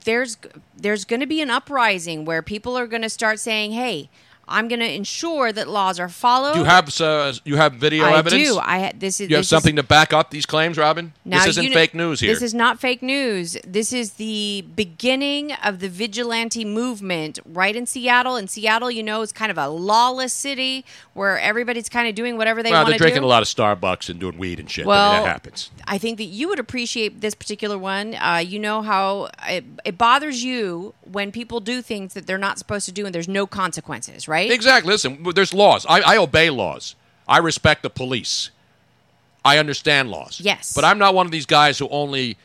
there's 0.05 0.39
there's 0.77 1.05
going 1.05 1.21
to 1.21 1.27
be 1.27 1.43
an 1.43 1.51
uprising 1.51 2.25
where 2.25 2.43
people 2.43 2.77
are 2.79 2.87
going 2.87 3.03
to 3.03 3.11
start 3.11 3.41
saying, 3.41 3.73
"Hey, 3.73 4.09
I'm 4.51 4.69
going 4.69 4.81
to 4.81 4.93
ensure 4.93 5.53
that 5.53 5.69
laws 5.69 5.99
are 6.01 6.09
followed." 6.09 6.57
You 6.57 6.65
have 6.65 7.01
uh, 7.01 7.33
you 7.45 7.57
have 7.57 7.75
video 7.75 8.05
I 8.05 8.19
evidence? 8.19 8.43
do. 8.49 8.59
I 8.59 8.79
ha- 8.81 8.93
this 8.97 9.21
is 9.21 9.31
You 9.31 9.37
have 9.37 9.41
this 9.41 9.47
is- 9.47 9.51
something 9.51 9.77
to 9.77 9.83
back 9.83 10.13
up 10.13 10.31
these 10.31 10.47
claims, 10.47 10.77
Robin. 10.77 11.13
This 11.25 11.47
isn't 11.47 11.65
you 11.65 11.73
fake 11.73 11.95
news 11.95 12.21
here. 12.21 12.33
This 12.35 12.43
is 12.43 12.55
not 12.55 12.81
fake 12.81 13.03
news. 13.03 13.57
This 13.67 13.93
is 13.93 14.15
the 14.15 14.65
beginning 14.75 15.53
of 15.53 15.79
the 15.79 15.89
vigilante 15.89 16.65
movement 16.65 17.39
right 17.47 17.75
in 17.77 17.87
Seattle. 17.87 18.37
And 18.37 18.51
Seattle, 18.51 18.91
you 18.91 19.03
know, 19.03 19.23
is 19.23 19.33
kind 19.33 19.51
of 19.51 19.59
a 19.59 19.69
lawless 19.69 20.33
city 20.33 20.85
where 21.15 21.39
everybody's 21.39 21.89
kind 21.89 22.09
of 22.09 22.15
doing 22.15 22.37
whatever 22.37 22.63
they 22.63 22.71
well, 22.71 22.83
want 22.83 22.91
they're 22.91 22.99
drinking 22.99 23.23
a 23.23 23.27
lot 23.27 23.43
of 23.43 23.49
Starbucks 23.49 24.09
and 24.09 24.19
doing 24.19 24.39
weed 24.39 24.59
and 24.59 24.71
shit. 24.71 24.85
I 24.85 24.87
mean, 24.87 24.89
Well, 24.89 25.13
that 25.23 25.29
happens. 25.29 25.71
I 25.87 25.99
think 25.99 26.19
that 26.19 26.25
you 26.25 26.49
would 26.49 26.59
appreciate 26.59 27.21
this 27.21 27.35
particular 27.35 27.79
one. 27.79 28.15
Uh, 28.15 28.43
you 28.45 28.59
know 28.59 28.83
how 28.83 29.29
it, 29.49 29.65
it 29.85 29.99
bothers 29.99 30.43
you 30.43 30.95
when 31.03 31.33
people 31.33 31.61
do 31.61 31.83
things 31.83 32.15
that 32.15 32.27
they're 32.27 32.39
not 32.39 32.59
supposed 32.59 32.87
to 32.87 32.93
do 32.93 33.07
and 33.07 33.15
there's 33.15 33.29
no 33.29 33.47
consequences, 33.47 34.29
right? 34.29 34.40
Exactly. 34.49 34.93
Listen, 34.93 35.23
there's 35.35 35.53
laws. 35.53 35.87
I, 35.89 36.01
I 36.01 36.17
obey 36.17 36.51
laws. 36.51 36.95
I 37.29 37.39
respect 37.39 37.83
the 37.83 37.91
police. 37.91 38.51
I 39.45 39.59
understand 39.59 40.11
laws. 40.11 40.41
Yes. 40.41 40.75
But 40.75 40.85
I'm 40.85 40.99
not 40.99 41.15
one 41.15 41.27
of 41.27 41.33
these 41.33 41.47
guys 41.47 41.79
who 41.79 41.89
only 41.89 42.37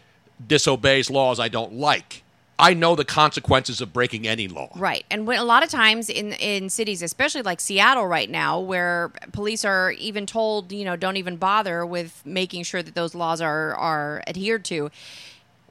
disobeys 0.46 1.10
laws 1.10 1.40
I 1.40 1.48
don't 1.48 1.74
like. 1.74 2.24
I 2.58 2.74
know 2.74 2.96
the 2.96 3.04
consequences 3.04 3.82
of 3.82 3.92
breaking 3.92 4.28
any 4.28 4.48
law. 4.48 4.70
Right. 4.78 5.06
And 5.12 5.28
when, 5.28 5.40
a 5.40 5.44
lot 5.44 5.64
of 5.64 5.70
times 5.70 6.10
in 6.10 6.32
in 6.34 6.70
cities, 6.70 7.02
especially 7.02 7.42
like 7.42 7.60
Seattle 7.60 8.08
right 8.08 8.30
now, 8.30 8.60
where 8.60 9.12
police 9.34 9.66
are 9.66 9.92
even 9.92 10.26
told, 10.26 10.72
you 10.72 10.86
know, 10.86 10.96
don't 10.96 11.18
even 11.18 11.36
bother 11.36 11.86
with 11.86 12.22
making 12.26 12.64
sure 12.64 12.82
that 12.82 12.96
those 12.96 13.14
laws 13.14 13.42
are 13.42 13.76
are 13.76 14.24
adhered 14.26 14.64
to. 14.66 14.90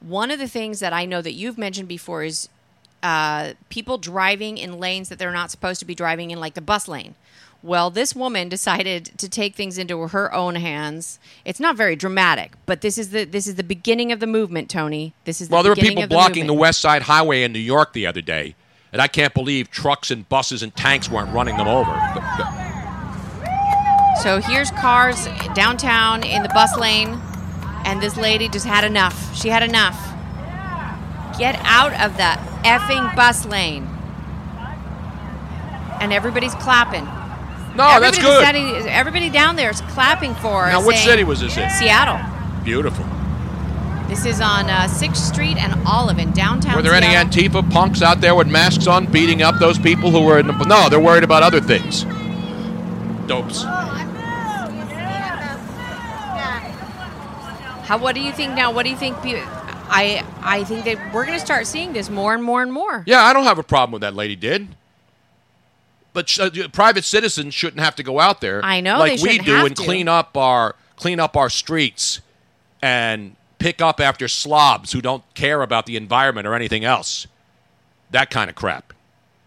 One 0.01 0.31
of 0.31 0.39
the 0.39 0.49
things 0.49 0.81
that 0.81 0.93
I 0.93 1.07
know 1.07 1.22
that 1.22 1.33
you've 1.33 1.57
mentioned 1.57 1.89
before 1.89 2.22
is 2.22 2.51
uh, 3.05 3.53
people 3.69 3.99
driving 3.99 4.59
in 4.59 4.81
lanes 4.81 5.11
that 5.11 5.19
they're 5.19 5.31
not 5.31 5.51
supposed 5.51 5.79
to 5.79 5.85
be 5.85 5.95
driving 5.95 6.31
in, 6.31 6.41
like 6.41 6.55
the 6.55 6.63
bus 6.63 6.89
lane. 6.89 7.15
Well, 7.63 7.91
this 7.91 8.15
woman 8.15 8.49
decided 8.49 9.13
to 9.19 9.29
take 9.29 9.55
things 9.55 9.79
into 9.79 10.09
her 10.09 10.33
own 10.35 10.57
hands. 10.57 11.19
It's 11.45 11.61
not 11.61 11.77
very 11.77 11.97
dramatic, 11.97 12.53
but 12.67 12.81
this 12.81 12.99
is 12.99 13.11
the 13.11 13.25
this 13.25 13.47
is 13.47 13.55
the 13.55 13.63
beginning 13.63 14.11
of 14.11 14.21
the 14.21 14.27
movement, 14.27 14.69
Tony. 14.69 15.15
This 15.25 15.41
is 15.41 15.49
the 15.49 15.55
Well, 15.55 15.63
there 15.63 15.73
were 15.73 15.77
people 15.77 16.03
the 16.03 16.09
blocking 16.09 16.47
the. 16.47 16.55
West 16.55 16.81
Side 16.81 17.03
Highway 17.03 17.43
in 17.43 17.53
New 17.53 17.59
York 17.59 17.93
the 17.93 18.07
other 18.07 18.21
day, 18.21 18.55
and 18.93 19.01
I 19.01 19.07
can't 19.07 19.33
believe 19.35 19.71
trucks 19.71 20.11
and 20.11 20.29
buses 20.29 20.63
and 20.63 20.75
tanks 20.75 21.11
weren't 21.11 21.33
running 21.33 21.57
them 21.57 21.69
over. 21.69 21.93
So 24.23 24.41
here's 24.41 24.71
cars 24.71 25.27
downtown 25.55 26.23
in 26.23 26.43
the 26.43 26.49
bus 26.51 26.77
lane, 26.79 27.21
and 27.85 28.01
this 28.01 28.17
lady 28.17 28.49
just 28.49 28.67
had 28.67 28.85
enough. 28.85 29.35
She 29.37 29.49
had 29.49 29.63
enough. 29.63 30.14
Get 31.39 31.57
out 31.64 31.93
of 32.01 32.16
the 32.16 32.39
effing 32.68 33.14
bus 33.16 33.45
lane. 33.47 33.89
And 36.01 36.12
everybody's 36.12 36.55
clapping. 36.57 37.05
No, 37.76 37.99
that's 37.99 38.18
Everybody 38.18 38.20
good. 38.22 38.43
Standing, 38.43 38.89
everybody 38.89 39.30
down 39.30 39.57
there 39.57 39.70
is 39.70 39.80
clapping 39.82 40.35
for. 40.37 40.66
Now, 40.66 40.85
which 40.87 40.97
saying- 40.97 41.09
city 41.09 41.24
was 41.24 41.41
this 41.41 41.57
in? 41.57 41.68
Seattle. 41.70 42.20
Beautiful. 42.62 43.05
This 44.09 44.26
is 44.26 44.41
on 44.41 44.68
uh, 44.68 44.82
6th 44.87 45.16
Street 45.16 45.57
and 45.57 45.74
Olive 45.87 46.18
in 46.18 46.30
downtown 46.32 46.76
Were 46.76 46.82
there 46.82 46.93
any 46.93 47.07
Antifa 47.07 47.68
punks 47.70 48.03
out 48.03 48.20
there 48.20 48.35
with 48.35 48.47
masks 48.47 48.87
on 48.87 49.07
beating 49.07 49.43
up 49.43 49.57
those 49.59 49.78
people 49.78 50.11
who 50.11 50.20
were 50.22 50.39
in 50.39 50.47
the. 50.47 50.53
No, 50.53 50.89
they're 50.91 51.01
worried 51.01 51.24
about 51.24 51.43
other 51.43 51.61
things. 51.61 52.05
Dopes. 53.26 53.64
How? 57.85 57.99
What 57.99 58.14
do 58.14 58.20
you 58.20 58.32
think 58.32 58.55
now? 58.55 58.70
What 58.72 58.85
do 58.85 58.91
you 58.91 58.97
think? 58.97 59.20
pe- 59.22 59.43
I 59.89 60.24
I 60.43 60.64
think 60.64 60.85
that 60.85 61.12
we're 61.12 61.24
going 61.26 61.39
to 61.39 61.45
start 61.45 61.66
seeing 61.66 61.93
this 61.93 62.11
more 62.11 62.35
and 62.35 62.43
more 62.43 62.62
and 62.62 62.72
more. 62.72 63.05
Yeah, 63.07 63.22
I 63.22 63.32
don't 63.32 63.45
have 63.45 63.59
a 63.59 63.62
problem 63.62 63.93
with 63.93 64.03
that 64.03 64.14
lady 64.14 64.37
did. 64.37 64.68
But 66.12 66.28
sh- 66.28 66.39
uh, 66.41 66.51
private 66.72 67.05
citizens 67.05 67.55
shouldn't 67.55 67.80
have 67.80 67.97
to 67.97 68.03
go 68.03 68.20
out 68.20 68.41
there. 68.41 68.64
I 68.64 68.80
know, 68.80 68.99
like 68.99 69.20
we 69.20 69.39
do 69.39 69.66
and 69.66 69.76
to. 69.76 69.82
clean 69.82 70.09
up 70.09 70.37
our 70.37 70.76
clean 70.97 71.18
up 71.20 71.37
our 71.37 71.51
streets 71.51 72.20
and 72.80 73.35
pick 73.59 73.80
up 73.80 74.01
after 74.01 74.28
slobs 74.28 74.93
who 74.93 75.01
don't 75.01 75.22
care 75.35 75.62
about 75.62 75.87
the 75.87 75.97
environment 75.97 76.47
or 76.47 76.55
anything 76.55 76.85
else. 76.85 77.26
That 78.11 78.30
kind 78.30 78.49
of 78.49 78.57
crap. 78.57 78.93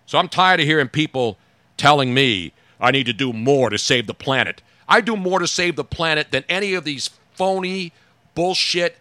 So 0.06 0.18
I'm 0.18 0.28
tired 0.28 0.60
of 0.60 0.66
hearing 0.66 0.90
people 0.90 1.38
telling 1.78 2.14
me 2.14 2.52
I 2.80 2.92
need 2.92 3.06
to 3.06 3.14
do 3.14 3.32
more 3.32 3.70
to 3.70 3.78
save 3.78 4.08
the 4.08 4.14
planet. 4.14 4.62
I 4.90 5.02
do 5.02 5.16
more 5.16 5.40
to 5.40 5.48
save 5.48 5.76
the 5.76 5.84
planet 5.84 6.32
than 6.32 6.44
any 6.50 6.74
of 6.74 6.84
these 6.84 7.10
phony 7.34 7.94
bullshit 8.36 8.98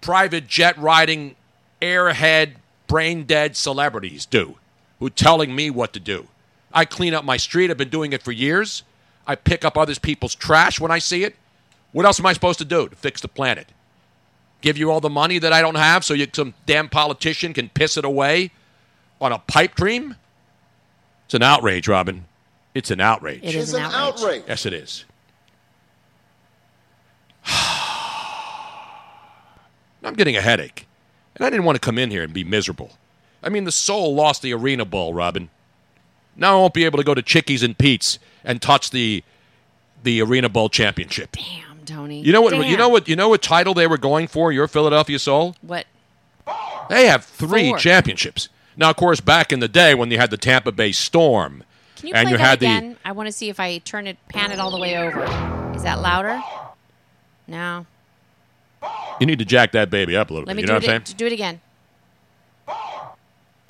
private 0.00 0.46
jet 0.46 0.76
riding 0.78 1.36
airhead 1.80 2.54
brain 2.86 3.24
dead 3.24 3.56
celebrities 3.56 4.26
do 4.26 4.56
who 4.98 5.10
telling 5.10 5.54
me 5.54 5.70
what 5.70 5.92
to 5.94 6.00
do. 6.00 6.26
I 6.72 6.84
clean 6.84 7.14
up 7.14 7.24
my 7.24 7.36
street. 7.36 7.70
I've 7.70 7.78
been 7.78 7.88
doing 7.88 8.12
it 8.12 8.22
for 8.22 8.32
years. 8.32 8.82
I 9.26 9.34
pick 9.34 9.64
up 9.64 9.76
other 9.76 9.94
people's 9.96 10.34
trash 10.34 10.78
when 10.78 10.90
I 10.90 10.98
see 10.98 11.24
it. 11.24 11.36
What 11.92 12.06
else 12.06 12.20
am 12.20 12.26
I 12.26 12.32
supposed 12.32 12.58
to 12.58 12.64
do 12.64 12.88
to 12.88 12.94
fix 12.94 13.20
the 13.20 13.28
planet? 13.28 13.68
Give 14.60 14.76
you 14.76 14.90
all 14.90 15.00
the 15.00 15.10
money 15.10 15.38
that 15.38 15.52
I 15.52 15.62
don't 15.62 15.76
have 15.76 16.04
so 16.04 16.14
you, 16.14 16.28
some 16.32 16.54
damn 16.66 16.88
politician 16.88 17.54
can 17.54 17.70
piss 17.70 17.96
it 17.96 18.04
away 18.04 18.50
on 19.20 19.32
a 19.32 19.38
pipe 19.38 19.74
dream? 19.74 20.16
It's 21.24 21.34
an 21.34 21.42
outrage, 21.42 21.88
Robin. 21.88 22.26
It's 22.74 22.90
an 22.90 23.00
outrage. 23.00 23.42
It 23.42 23.54
is 23.54 23.74
an 23.74 23.82
outrage. 23.82 24.44
Yes, 24.46 24.66
it 24.66 24.72
is. 24.72 25.04
I'm 30.02 30.14
getting 30.14 30.36
a 30.36 30.40
headache. 30.40 30.86
And 31.36 31.44
I 31.44 31.50
didn't 31.50 31.64
want 31.64 31.76
to 31.76 31.80
come 31.80 31.98
in 31.98 32.10
here 32.10 32.22
and 32.22 32.32
be 32.32 32.44
miserable. 32.44 32.92
I 33.42 33.48
mean, 33.48 33.64
the 33.64 33.72
soul 33.72 34.14
lost 34.14 34.42
the 34.42 34.52
Arena 34.52 34.84
Bowl, 34.84 35.14
Robin. 35.14 35.48
Now 36.36 36.56
I 36.56 36.60
won't 36.60 36.74
be 36.74 36.84
able 36.84 36.98
to 36.98 37.04
go 37.04 37.14
to 37.14 37.22
Chickies 37.22 37.62
and 37.62 37.76
Pete's 37.76 38.18
and 38.44 38.60
touch 38.60 38.90
the 38.90 39.22
the 40.02 40.22
Arena 40.22 40.48
Bowl 40.48 40.68
championship. 40.68 41.32
Damn, 41.32 41.84
Tony. 41.84 42.20
You 42.22 42.32
know 42.32 42.40
what? 42.40 42.66
You 42.66 42.76
know 42.76 42.88
what? 42.88 43.08
You 43.08 43.16
know 43.16 43.28
what 43.28 43.42
title 43.42 43.74
they 43.74 43.86
were 43.86 43.98
going 43.98 44.28
for? 44.28 44.52
Your 44.52 44.66
Philadelphia 44.68 45.18
Soul. 45.18 45.56
What? 45.60 45.86
They 46.88 47.06
have 47.06 47.24
three 47.24 47.70
Four. 47.70 47.78
championships. 47.78 48.48
Now, 48.76 48.90
of 48.90 48.96
course, 48.96 49.20
back 49.20 49.52
in 49.52 49.60
the 49.60 49.68
day 49.68 49.94
when 49.94 50.10
you 50.10 50.18
had 50.18 50.30
the 50.30 50.36
Tampa 50.36 50.72
Bay 50.72 50.92
Storm, 50.92 51.62
Can 51.96 52.08
you 52.08 52.14
and 52.14 52.24
play 52.26 52.32
you 52.32 52.38
that 52.38 52.44
had 52.44 52.58
again? 52.58 52.96
I 53.04 53.12
want 53.12 53.26
to 53.26 53.32
see 53.32 53.48
if 53.48 53.60
I 53.60 53.78
turn 53.78 54.06
it, 54.06 54.16
pan 54.28 54.50
it 54.52 54.58
all 54.58 54.70
the 54.70 54.78
way 54.78 54.96
over. 54.96 55.22
Is 55.74 55.82
that 55.82 56.00
louder? 56.00 56.42
No. 57.46 57.86
The, 58.80 58.88
you 59.20 59.26
need 59.26 59.38
to 59.38 59.44
jack 59.44 59.72
that 59.72 59.90
baby 59.90 60.16
up 60.16 60.30
a 60.30 60.34
little 60.34 60.46
Let 60.46 60.56
bit. 60.56 60.56
me 60.56 60.62
You 60.62 60.66
do 60.66 60.72
know 60.72 60.76
it. 60.78 60.82
what 60.86 60.90
I'm 60.94 61.04
saying? 61.06 61.16
Do 61.16 61.26
it 61.26 61.32
again. 61.32 61.60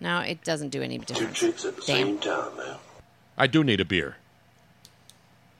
No, 0.00 0.20
it 0.20 0.42
doesn't 0.44 0.70
do 0.70 0.82
any 0.82 0.98
difference. 0.98 1.40
same 1.84 2.16
Damn. 2.18 2.76
I 3.36 3.46
do 3.46 3.62
need 3.62 3.80
a 3.80 3.84
beer. 3.84 4.16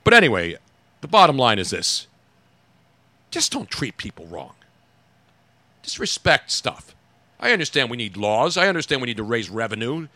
But 0.05 0.14
anyway, 0.14 0.57
the 1.03 1.09
bottom 1.09 1.36
line 1.36 1.59
is 1.59 1.70
this: 1.70 2.07
just 3.30 3.53
don't 3.53 3.70
treat 3.70 3.96
people 3.98 4.26
wrong. 4.26 4.53
Just 5.82 5.98
respect 5.98 6.51
stuff. 6.51 6.94
I 7.38 7.53
understand 7.53 7.90
we 7.90 7.96
need 7.96 8.16
laws. 8.16 8.57
I 8.57 8.68
understand 8.68 9.03
we 9.03 9.07
need 9.07 9.16
to 9.18 9.22
raise 9.22 9.51
revenue 9.51 10.09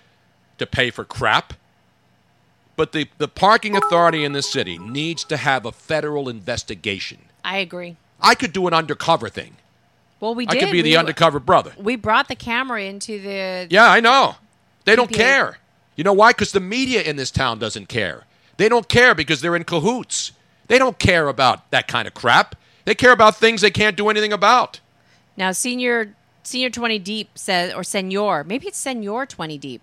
to 0.59 0.66
pay 0.66 0.91
for 0.91 1.05
crap. 1.05 1.55
But 2.76 2.93
the, 2.93 3.09
the 3.18 3.28
parking 3.28 3.76
authority 3.76 4.24
in 4.24 4.32
this 4.32 4.51
city 4.51 4.78
needs 4.78 5.24
to 5.24 5.37
have 5.37 5.64
a 5.64 5.72
federal 5.72 6.28
investigation. 6.28 7.18
I 7.45 7.59
agree. 7.59 7.97
I 8.20 8.34
could 8.34 8.52
do 8.52 8.66
an 8.66 8.74
undercover 8.74 9.28
thing. 9.28 9.56
Well, 10.20 10.34
we 10.34 10.46
I 10.46 10.52
did. 10.52 10.60
could 10.60 10.72
be 10.72 10.82
the 10.82 10.96
undercover 10.96 11.38
brother. 11.38 11.72
We 11.76 11.96
brought 11.96 12.28
the 12.28 12.36
camera 12.36 12.82
into 12.82 13.20
the. 13.20 13.66
Yeah, 13.70 13.90
I 13.90 14.00
know. 14.00 14.36
They 14.84 14.96
don't 14.96 15.10
PPA. 15.10 15.14
care. 15.16 15.58
You 15.96 16.04
know 16.04 16.12
why? 16.12 16.30
Because 16.30 16.52
the 16.52 16.60
media 16.60 17.02
in 17.02 17.16
this 17.16 17.30
town 17.30 17.58
doesn't 17.58 17.88
care. 17.88 18.24
They 18.56 18.68
don't 18.68 18.88
care 18.88 19.14
because 19.14 19.40
they're 19.40 19.56
in 19.56 19.64
cahoots. 19.64 20.32
They 20.68 20.78
don't 20.78 20.98
care 20.98 21.28
about 21.28 21.70
that 21.70 21.88
kind 21.88 22.08
of 22.08 22.14
crap. 22.14 22.56
They 22.84 22.94
care 22.94 23.12
about 23.12 23.36
things 23.36 23.60
they 23.60 23.70
can't 23.70 23.96
do 23.96 24.08
anything 24.08 24.32
about. 24.32 24.80
Now, 25.36 25.52
senior 25.52 26.14
senior 26.42 26.70
twenty 26.70 26.98
deep 26.98 27.30
says, 27.38 27.72
or 27.74 27.82
senior. 27.84 28.44
Maybe 28.44 28.66
it's 28.68 28.78
senior 28.78 29.26
twenty 29.26 29.58
deep. 29.58 29.82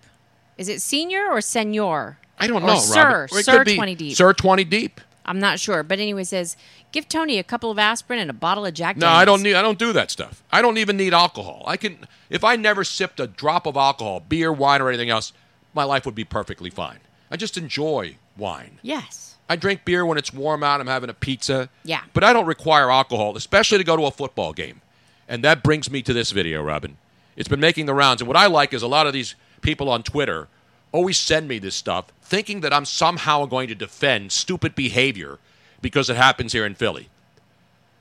Is 0.58 0.68
it 0.68 0.80
senior 0.82 1.30
or 1.30 1.40
senior? 1.40 2.18
I 2.38 2.46
don't 2.46 2.62
Or 2.62 2.66
know, 2.66 2.78
Sir, 2.78 3.24
it 3.30 3.44
sir 3.44 3.64
twenty 3.64 3.94
deep. 3.94 4.16
Sir 4.16 4.32
20 4.32 4.64
deep. 4.64 5.00
I'm 5.24 5.38
not 5.38 5.60
sure, 5.60 5.82
but 5.82 6.00
anyway, 6.00 6.24
says 6.24 6.56
give 6.90 7.08
Tony 7.08 7.38
a 7.38 7.44
couple 7.44 7.70
of 7.70 7.78
aspirin 7.78 8.18
and 8.18 8.30
a 8.30 8.34
bottle 8.34 8.66
of 8.66 8.74
Jack. 8.74 8.96
No, 8.96 9.08
I 9.08 9.24
don't 9.24 9.42
need. 9.42 9.54
I 9.54 9.62
don't 9.62 9.78
do 9.78 9.92
that 9.92 10.10
stuff. 10.10 10.42
I 10.50 10.62
don't 10.62 10.78
even 10.78 10.96
need 10.96 11.14
alcohol. 11.14 11.62
I 11.66 11.76
can 11.76 11.98
if 12.30 12.44
I 12.44 12.56
never 12.56 12.84
sipped 12.84 13.20
a 13.20 13.26
drop 13.26 13.66
of 13.66 13.76
alcohol, 13.76 14.20
beer, 14.20 14.52
wine, 14.52 14.80
or 14.82 14.88
anything 14.88 15.10
else, 15.10 15.32
my 15.74 15.84
life 15.84 16.04
would 16.06 16.14
be 16.14 16.24
perfectly 16.24 16.70
fine. 16.70 16.98
I 17.30 17.36
just 17.36 17.56
enjoy 17.56 18.16
wine. 18.36 18.78
Yes. 18.82 19.36
I 19.48 19.56
drink 19.56 19.84
beer 19.84 20.06
when 20.06 20.18
it's 20.18 20.32
warm 20.32 20.62
out. 20.62 20.80
I'm 20.80 20.86
having 20.86 21.10
a 21.10 21.14
pizza. 21.14 21.68
Yeah. 21.84 22.02
But 22.14 22.24
I 22.24 22.32
don't 22.32 22.46
require 22.46 22.90
alcohol, 22.90 23.36
especially 23.36 23.78
to 23.78 23.84
go 23.84 23.96
to 23.96 24.06
a 24.06 24.10
football 24.10 24.52
game. 24.52 24.80
And 25.28 25.44
that 25.44 25.62
brings 25.62 25.90
me 25.90 26.02
to 26.02 26.12
this 26.12 26.30
video, 26.30 26.62
Robin. 26.62 26.96
It's 27.36 27.48
been 27.48 27.60
making 27.60 27.86
the 27.86 27.94
rounds. 27.94 28.20
And 28.20 28.28
what 28.28 28.36
I 28.36 28.46
like 28.46 28.72
is 28.72 28.82
a 28.82 28.86
lot 28.86 29.06
of 29.06 29.12
these 29.12 29.34
people 29.60 29.88
on 29.88 30.02
Twitter 30.02 30.48
always 30.92 31.18
send 31.18 31.48
me 31.48 31.58
this 31.58 31.74
stuff 31.74 32.06
thinking 32.22 32.60
that 32.60 32.72
I'm 32.72 32.84
somehow 32.84 33.46
going 33.46 33.68
to 33.68 33.74
defend 33.74 34.32
stupid 34.32 34.74
behavior 34.74 35.38
because 35.80 36.08
it 36.08 36.16
happens 36.16 36.52
here 36.52 36.64
in 36.64 36.74
Philly. 36.74 37.08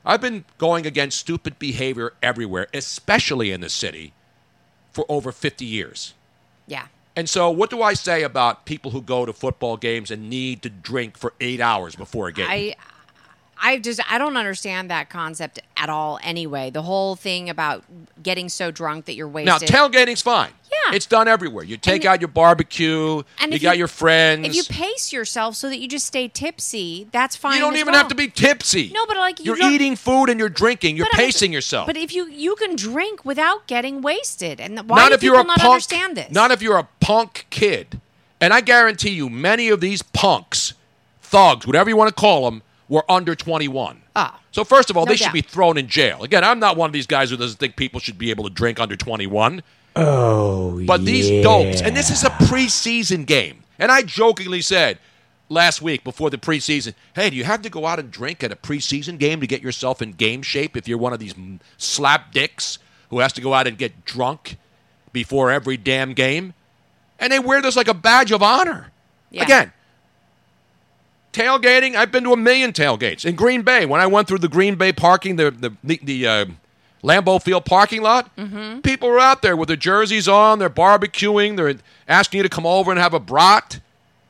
I've 0.05 0.21
been 0.21 0.45
going 0.57 0.85
against 0.85 1.19
stupid 1.19 1.59
behavior 1.59 2.13
everywhere, 2.23 2.67
especially 2.73 3.51
in 3.51 3.61
the 3.61 3.69
city, 3.69 4.13
for 4.91 5.05
over 5.09 5.31
50 5.31 5.65
years. 5.65 6.13
Yeah. 6.67 6.87
And 7.15 7.29
so, 7.29 7.51
what 7.51 7.69
do 7.69 7.81
I 7.81 7.93
say 7.93 8.23
about 8.23 8.65
people 8.65 8.91
who 8.91 9.01
go 9.01 9.25
to 9.25 9.33
football 9.33 9.75
games 9.77 10.11
and 10.11 10.29
need 10.29 10.61
to 10.61 10.69
drink 10.69 11.17
for 11.17 11.33
eight 11.41 11.59
hours 11.59 11.95
before 11.95 12.27
a 12.27 12.33
game? 12.33 12.47
I 12.49 12.75
I 13.63 13.77
just 13.77 13.99
I 14.11 14.17
don't 14.17 14.37
understand 14.37 14.89
that 14.89 15.09
concept 15.09 15.59
at 15.77 15.89
all 15.89 16.19
anyway. 16.23 16.69
The 16.71 16.81
whole 16.81 17.15
thing 17.15 17.49
about 17.49 17.83
getting 18.23 18.49
so 18.49 18.71
drunk 18.71 19.05
that 19.05 19.13
you're 19.15 19.27
wasted. 19.27 19.47
now, 19.71 19.87
tailgating's 19.87 20.21
fine. 20.21 20.49
Yeah. 20.71 20.95
It's 20.95 21.05
done 21.05 21.27
everywhere. 21.27 21.63
You 21.63 21.77
take 21.77 22.05
out 22.05 22.21
your 22.21 22.27
barbecue, 22.29 23.23
And 23.39 23.53
you 23.53 23.59
got 23.59 23.73
you- 23.75 23.79
your 23.79 23.87
friends. 23.87 24.47
if 24.47 24.55
you 24.55 24.63
pace 24.63 25.11
yourself 25.13 25.55
so 25.55 25.69
that 25.69 25.79
you 25.79 25.87
just 25.87 26.05
stay 26.05 26.27
tipsy, 26.27 27.07
that's 27.11 27.35
fine. 27.35 27.55
You 27.55 27.59
don't 27.59 27.75
even 27.75 27.91
well. 27.91 28.01
have 28.01 28.07
to 28.09 28.15
be 28.15 28.29
tipsy. 28.29 28.91
No, 28.93 29.05
but 29.05 29.17
like 29.17 29.39
you 29.39 29.55
You're 29.55 29.71
eating 29.71 29.95
food 29.95 30.29
and 30.29 30.39
you're 30.39 30.49
drinking. 30.49 30.97
You're 30.97 31.07
But 31.11 31.19
I- 31.19 31.25
pacing 31.25 31.53
yourself. 31.53 31.87
But 31.87 31.97
if 31.97 32.13
you 32.13 32.27
you 32.29 32.55
can 32.55 32.75
drink 32.75 33.23
without 33.25 33.67
getting 33.67 34.01
wasted, 34.01 34.59
and 34.59 34.79
why 34.89 34.97
not 34.97 35.09
do 35.09 35.13
if 35.15 35.21
people 35.21 35.35
you're 35.35 35.43
a 35.43 35.47
not 35.47 35.57
punk, 35.59 35.69
understand 35.71 36.17
this? 36.17 36.31
Not 36.31 36.51
if 36.51 36.61
you're 36.61 36.77
a 36.77 36.87
punk 36.99 37.45
kid. 37.49 37.99
And 38.39 38.53
I 38.53 38.61
guarantee 38.61 39.11
you, 39.11 39.29
many 39.29 39.69
of 39.69 39.81
these 39.81 40.01
punks, 40.01 40.73
thugs, 41.21 41.67
whatever 41.67 41.89
you 41.91 41.95
want 41.95 42.07
to 42.09 42.19
call 42.19 42.45
them, 42.49 42.63
were 42.91 43.09
under 43.09 43.33
21. 43.35 44.01
Ah. 44.17 44.37
So 44.51 44.65
first 44.65 44.89
of 44.89 44.97
all, 44.97 45.05
No 45.05 45.13
they 45.13 45.15
should 45.15 45.31
be 45.31 45.39
thrown 45.41 45.77
in 45.77 45.87
jail. 45.87 46.23
Again, 46.23 46.43
I'm 46.43 46.59
not 46.59 46.75
one 46.75 46.89
of 46.89 46.93
these 46.93 47.07
guys 47.07 47.29
who 47.29 47.37
doesn't 47.37 47.57
think 47.57 47.77
people 47.77 48.01
should 48.01 48.17
be 48.17 48.31
able 48.31 48.43
to 48.43 48.49
drink 48.49 48.81
under 48.81 48.97
21. 48.97 49.63
Oh, 49.95 50.83
But 50.85 51.05
these 51.05 51.29
yeah. 51.29 51.41
dopes, 51.41 51.81
and 51.81 51.95
this 51.95 52.09
is 52.09 52.25
a 52.25 52.29
preseason 52.31 53.25
game. 53.25 53.63
And 53.79 53.93
I 53.93 54.01
jokingly 54.01 54.61
said 54.61 54.99
last 55.47 55.81
week 55.81 56.03
before 56.03 56.29
the 56.29 56.37
preseason, 56.37 56.93
hey, 57.15 57.29
do 57.29 57.37
you 57.37 57.45
have 57.45 57.61
to 57.61 57.69
go 57.69 57.85
out 57.85 57.97
and 57.97 58.11
drink 58.11 58.43
at 58.43 58.51
a 58.51 58.57
preseason 58.57 59.17
game 59.17 59.39
to 59.39 59.47
get 59.47 59.61
yourself 59.61 60.01
in 60.01 60.11
game 60.11 60.41
shape 60.41 60.75
if 60.75 60.85
you're 60.85 60.97
one 60.97 61.13
of 61.13 61.19
these 61.19 61.33
slap 61.77 62.33
dicks 62.33 62.77
who 63.09 63.19
has 63.19 63.31
to 63.33 63.41
go 63.41 63.53
out 63.53 63.67
and 63.67 63.77
get 63.77 64.03
drunk 64.03 64.57
before 65.13 65.49
every 65.49 65.77
damn 65.77 66.11
game? 66.13 66.53
And 67.19 67.31
they 67.31 67.39
wear 67.39 67.61
this 67.61 67.77
like 67.77 67.87
a 67.87 67.93
badge 67.93 68.33
of 68.33 68.43
honor. 68.43 68.91
Yeah. 69.29 69.43
Again, 69.43 69.71
tailgating, 71.33 71.95
I've 71.95 72.11
been 72.11 72.23
to 72.25 72.33
a 72.33 72.37
million 72.37 72.71
tailgates. 72.73 73.25
In 73.25 73.35
Green 73.35 73.61
Bay, 73.61 73.85
when 73.85 74.01
I 74.01 74.07
went 74.07 74.27
through 74.27 74.39
the 74.39 74.47
Green 74.49 74.75
Bay 74.75 74.91
parking, 74.91 75.35
the, 75.37 75.51
the, 75.51 75.73
the, 75.83 75.99
the 76.03 76.27
uh, 76.27 76.45
Lambeau 77.03 77.41
Field 77.41 77.65
parking 77.65 78.01
lot, 78.01 78.35
Mm-hmm. 78.35 78.81
people 78.81 79.09
were 79.09 79.19
out 79.19 79.41
there 79.41 79.55
with 79.55 79.67
their 79.67 79.77
jerseys 79.77 80.27
on, 80.27 80.59
they're 80.59 80.69
barbecuing, 80.69 81.57
they're 81.57 81.75
asking 82.07 82.37
you 82.39 82.43
to 82.43 82.49
come 82.49 82.65
over 82.65 82.91
and 82.91 82.99
have 82.99 83.13
a 83.13 83.19
brat. 83.19 83.79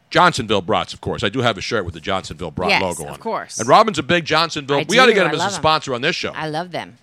Johnsonville 0.10 0.62
brats, 0.62 0.94
of 0.94 1.00
course. 1.00 1.24
I 1.24 1.30
do 1.30 1.40
have 1.40 1.58
a 1.58 1.62
shirt 1.62 1.86
with 1.86 1.94
the 1.94 2.02
Johnsonville 2.02 2.52
brat 2.52 2.70
Yes, 2.72 2.82
logo 2.82 3.04
of 3.04 3.10
on 3.10 3.16
it. 3.16 3.22
course. 3.22 3.60
And 3.60 3.68
Robin's 3.70 3.98
a 3.98 4.04
big 4.04 4.26
Johnsonville. 4.26 4.80
I 4.80 4.86
we 4.90 4.98
got 4.98 5.06
to 5.06 5.14
get 5.14 5.26
him 5.26 5.34
as 5.40 5.46
a 5.46 5.50
sponsor 5.56 5.94
on 5.94 6.02
this 6.02 6.18
show. 6.18 6.32
I 6.34 6.50
love 6.50 6.72
them. 6.72 6.98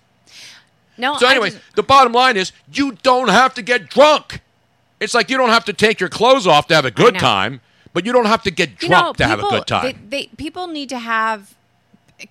No. 0.95 1.17
So 1.17 1.27
anyway, 1.27 1.49
just- 1.49 1.61
the 1.75 1.81
bottom 1.81 2.13
line 2.13 2.37
is 2.37 2.51
you 2.71 2.91
don't 3.01 3.29
have 3.29 3.55
to 3.55 3.61
get 3.63 3.89
drunk. 3.89 4.41
It's 4.99 5.13
like 5.15 5.29
you 5.31 5.37
don't 5.37 5.49
have 5.49 5.65
to 5.65 5.73
take 5.73 5.99
your 5.99 6.09
clothes 6.09 6.45
off 6.45 6.67
to 6.67 6.75
have 6.75 6.85
a 6.85 6.91
good 6.91 7.17
time, 7.17 7.61
but 7.99 8.05
you 8.05 8.13
don't 8.13 8.27
have 8.27 8.43
to 8.43 8.51
get 8.51 8.81
you 8.81 8.87
drunk 8.87 9.05
know, 9.07 9.13
to 9.13 9.27
have 9.27 9.39
a 9.39 9.43
good 9.43 9.67
time. 9.67 9.83
They, 9.83 10.23
they, 10.23 10.27
people 10.37 10.67
need 10.67 10.87
to 10.87 10.99
have 10.99 11.53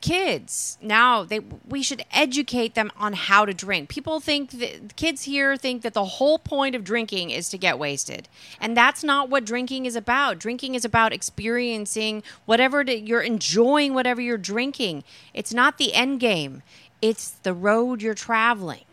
kids 0.00 0.78
now. 0.80 1.24
They 1.24 1.40
we 1.40 1.82
should 1.82 2.02
educate 2.10 2.74
them 2.74 2.90
on 2.96 3.12
how 3.12 3.44
to 3.44 3.52
drink. 3.52 3.90
People 3.90 4.18
think 4.18 4.52
that 4.52 4.96
kids 4.96 5.24
here 5.24 5.58
think 5.58 5.82
that 5.82 5.92
the 5.92 6.04
whole 6.04 6.38
point 6.38 6.74
of 6.74 6.84
drinking 6.84 7.30
is 7.30 7.50
to 7.50 7.58
get 7.58 7.78
wasted, 7.78 8.28
and 8.58 8.74
that's 8.74 9.04
not 9.04 9.28
what 9.28 9.44
drinking 9.44 9.84
is 9.84 9.94
about. 9.94 10.38
Drinking 10.38 10.74
is 10.74 10.86
about 10.86 11.12
experiencing 11.12 12.22
whatever 12.46 12.80
it- 12.80 13.06
you're 13.06 13.20
enjoying, 13.20 13.92
whatever 13.92 14.22
you're 14.22 14.38
drinking. 14.38 15.04
It's 15.34 15.52
not 15.52 15.76
the 15.76 15.92
end 15.92 16.18
game. 16.20 16.62
It's 17.02 17.30
the 17.30 17.52
road 17.52 18.00
you're 18.00 18.14
traveling. 18.14 18.84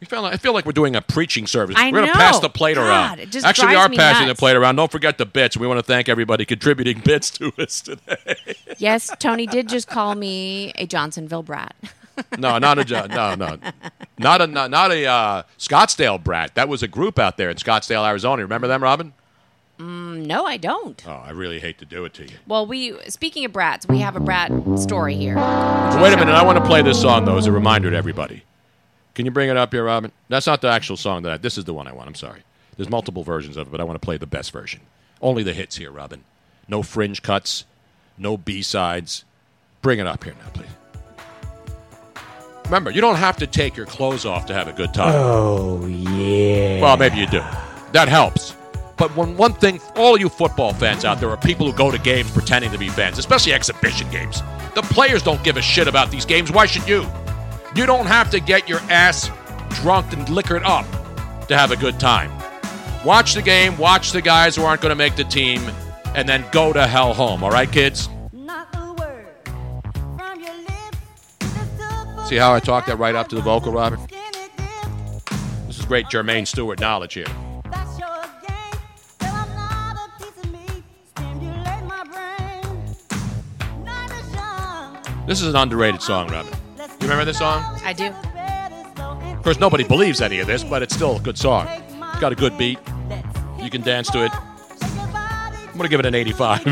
You 0.00 0.06
feel 0.06 0.20
like, 0.20 0.34
I 0.34 0.36
feel 0.36 0.52
like 0.52 0.66
we're 0.66 0.72
doing 0.72 0.94
a 0.94 1.00
preaching 1.00 1.46
service. 1.46 1.76
I 1.78 1.90
we're 1.90 2.00
going 2.00 2.12
to 2.12 2.18
pass 2.18 2.38
the 2.40 2.50
plate 2.50 2.74
God, 2.74 3.18
around. 3.18 3.44
Actually, 3.44 3.68
we 3.68 3.74
are 3.76 3.88
passing 3.88 4.26
nuts. 4.26 4.38
the 4.38 4.40
plate 4.40 4.54
around. 4.54 4.76
Don't 4.76 4.92
forget 4.92 5.16
the 5.16 5.24
bits. 5.24 5.56
We 5.56 5.66
want 5.66 5.78
to 5.78 5.82
thank 5.82 6.10
everybody 6.10 6.44
contributing 6.44 7.00
bits 7.04 7.30
to 7.32 7.50
us 7.58 7.80
today. 7.80 8.36
Yes, 8.76 9.10
Tony 9.18 9.46
did 9.46 9.68
just 9.68 9.88
call 9.88 10.14
me 10.14 10.72
a 10.76 10.86
Johnsonville 10.86 11.42
brat. 11.42 11.74
no, 12.38 12.58
not 12.58 12.78
a 12.78 12.84
Jo- 12.84 13.06
no, 13.06 13.34
no, 13.34 13.58
not 14.18 14.42
a 14.42 14.46
not, 14.46 14.70
not 14.70 14.90
a 14.90 15.06
uh, 15.06 15.42
Scottsdale 15.58 16.22
brat. 16.22 16.54
That 16.54 16.68
was 16.68 16.82
a 16.82 16.88
group 16.88 17.18
out 17.18 17.36
there 17.38 17.48
in 17.48 17.56
Scottsdale, 17.56 18.06
Arizona. 18.06 18.42
Remember 18.42 18.66
them, 18.66 18.82
Robin? 18.82 19.12
Mm, 19.78 20.26
no, 20.26 20.46
I 20.46 20.56
don't. 20.56 21.02
Oh, 21.06 21.22
I 21.24 21.30
really 21.30 21.60
hate 21.60 21.78
to 21.78 21.84
do 21.84 22.04
it 22.06 22.14
to 22.14 22.22
you. 22.24 22.36
Well, 22.46 22.66
we 22.66 22.98
speaking 23.08 23.44
of 23.44 23.52
brats, 23.52 23.86
we 23.86 23.98
have 24.00 24.16
a 24.16 24.20
brat 24.20 24.50
story 24.78 25.14
here. 25.14 25.36
So 25.36 26.02
wait 26.02 26.12
a 26.12 26.16
minute. 26.16 26.34
I 26.34 26.42
want 26.42 26.58
to 26.58 26.64
play 26.64 26.82
this 26.82 27.00
song 27.00 27.24
though 27.24 27.36
as 27.36 27.46
a 27.46 27.52
reminder 27.52 27.90
to 27.90 27.96
everybody. 27.96 28.42
Can 29.16 29.24
you 29.24 29.32
bring 29.32 29.48
it 29.48 29.56
up 29.56 29.72
here, 29.72 29.84
Robin? 29.84 30.12
That's 30.28 30.46
not 30.46 30.60
the 30.60 30.68
actual 30.68 30.98
song 30.98 31.22
that 31.22 31.32
I. 31.32 31.36
This 31.38 31.56
is 31.56 31.64
the 31.64 31.72
one 31.72 31.88
I 31.88 31.92
want. 31.94 32.06
I'm 32.06 32.14
sorry. 32.14 32.42
There's 32.76 32.90
multiple 32.90 33.24
versions 33.24 33.56
of 33.56 33.66
it, 33.66 33.70
but 33.70 33.80
I 33.80 33.84
want 33.84 33.98
to 33.98 34.04
play 34.04 34.18
the 34.18 34.26
best 34.26 34.52
version. 34.52 34.82
Only 35.22 35.42
the 35.42 35.54
hits 35.54 35.76
here, 35.76 35.90
Robin. 35.90 36.22
No 36.68 36.82
fringe 36.82 37.22
cuts, 37.22 37.64
no 38.18 38.36
B 38.36 38.60
sides. 38.60 39.24
Bring 39.80 40.00
it 40.00 40.06
up 40.06 40.22
here 40.22 40.34
now, 40.34 40.50
please. 40.50 40.68
Remember, 42.66 42.90
you 42.90 43.00
don't 43.00 43.16
have 43.16 43.38
to 43.38 43.46
take 43.46 43.74
your 43.74 43.86
clothes 43.86 44.26
off 44.26 44.44
to 44.46 44.54
have 44.54 44.68
a 44.68 44.72
good 44.74 44.92
time. 44.92 45.14
Oh, 45.14 45.86
yeah. 45.86 46.82
Well, 46.82 46.98
maybe 46.98 47.16
you 47.16 47.26
do. 47.26 47.42
That 47.92 48.08
helps. 48.08 48.54
But 48.98 49.16
when 49.16 49.34
one 49.38 49.54
thing, 49.54 49.80
all 49.94 50.20
you 50.20 50.28
football 50.28 50.74
fans 50.74 51.06
out 51.06 51.20
there 51.20 51.30
are 51.30 51.38
people 51.38 51.64
who 51.64 51.72
go 51.72 51.90
to 51.90 51.98
games 51.98 52.30
pretending 52.30 52.70
to 52.70 52.78
be 52.78 52.90
fans, 52.90 53.16
especially 53.16 53.54
exhibition 53.54 54.10
games. 54.10 54.42
The 54.74 54.82
players 54.82 55.22
don't 55.22 55.42
give 55.42 55.56
a 55.56 55.62
shit 55.62 55.88
about 55.88 56.10
these 56.10 56.26
games. 56.26 56.52
Why 56.52 56.66
should 56.66 56.86
you? 56.86 57.06
You 57.76 57.84
don't 57.84 58.06
have 58.06 58.30
to 58.30 58.40
get 58.40 58.70
your 58.70 58.80
ass 58.88 59.30
drunk 59.82 60.10
and 60.14 60.26
liquored 60.30 60.62
up 60.62 60.86
to 61.46 61.54
have 61.54 61.72
a 61.72 61.76
good 61.76 62.00
time. 62.00 62.32
Watch 63.04 63.34
the 63.34 63.42
game, 63.42 63.76
watch 63.76 64.12
the 64.12 64.22
guys 64.22 64.56
who 64.56 64.62
aren't 64.62 64.80
going 64.80 64.92
to 64.92 64.96
make 64.96 65.14
the 65.14 65.24
team, 65.24 65.60
and 66.14 66.26
then 66.26 66.42
go 66.52 66.72
to 66.72 66.86
hell 66.86 67.12
home. 67.12 67.44
All 67.44 67.50
right, 67.50 67.70
kids? 67.70 68.08
See 72.24 72.36
how 72.36 72.54
I 72.54 72.60
talked 72.60 72.86
that 72.86 72.96
right 72.98 73.14
up 73.14 73.28
to 73.28 73.36
the 73.36 73.42
vocal, 73.42 73.72
Robert? 73.72 74.00
This 75.66 75.78
is 75.78 75.84
great 75.84 76.06
Jermaine 76.06 76.46
Stewart 76.46 76.80
knowledge 76.80 77.12
here. 77.12 77.26
This 85.26 85.42
is 85.42 85.48
an 85.48 85.56
underrated 85.56 86.00
song, 86.00 86.28
Robin. 86.28 86.54
You 87.06 87.12
remember 87.12 87.30
this 87.30 87.38
song? 87.38 87.62
I 87.84 87.92
do. 87.92 88.06
Of 89.32 89.42
course, 89.44 89.60
nobody 89.60 89.84
believes 89.84 90.20
any 90.20 90.40
of 90.40 90.48
this, 90.48 90.64
but 90.64 90.82
it's 90.82 90.92
still 90.92 91.18
a 91.18 91.20
good 91.20 91.38
song. 91.38 91.68
It's 91.68 92.18
got 92.18 92.32
a 92.32 92.34
good 92.34 92.58
beat. 92.58 92.80
You 93.62 93.70
can 93.70 93.82
dance 93.82 94.10
to 94.10 94.24
it. 94.24 94.32
I'm 94.82 95.74
going 95.74 95.84
to 95.84 95.88
give 95.88 96.00
it 96.00 96.06
an 96.06 96.16
85. 96.16 96.64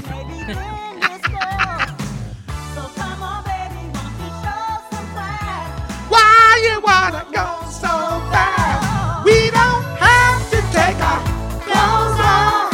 Why 6.11 6.61
you 6.65 6.81
wanna 6.81 7.24
go 7.32 7.61
so 7.70 7.94
fast? 8.35 9.24
We 9.24 9.51
don't 9.51 9.85
have 10.02 10.51
to 10.51 10.56
take 10.74 10.98
our 10.98 11.23
clothes 11.62 12.19
off 12.19 12.70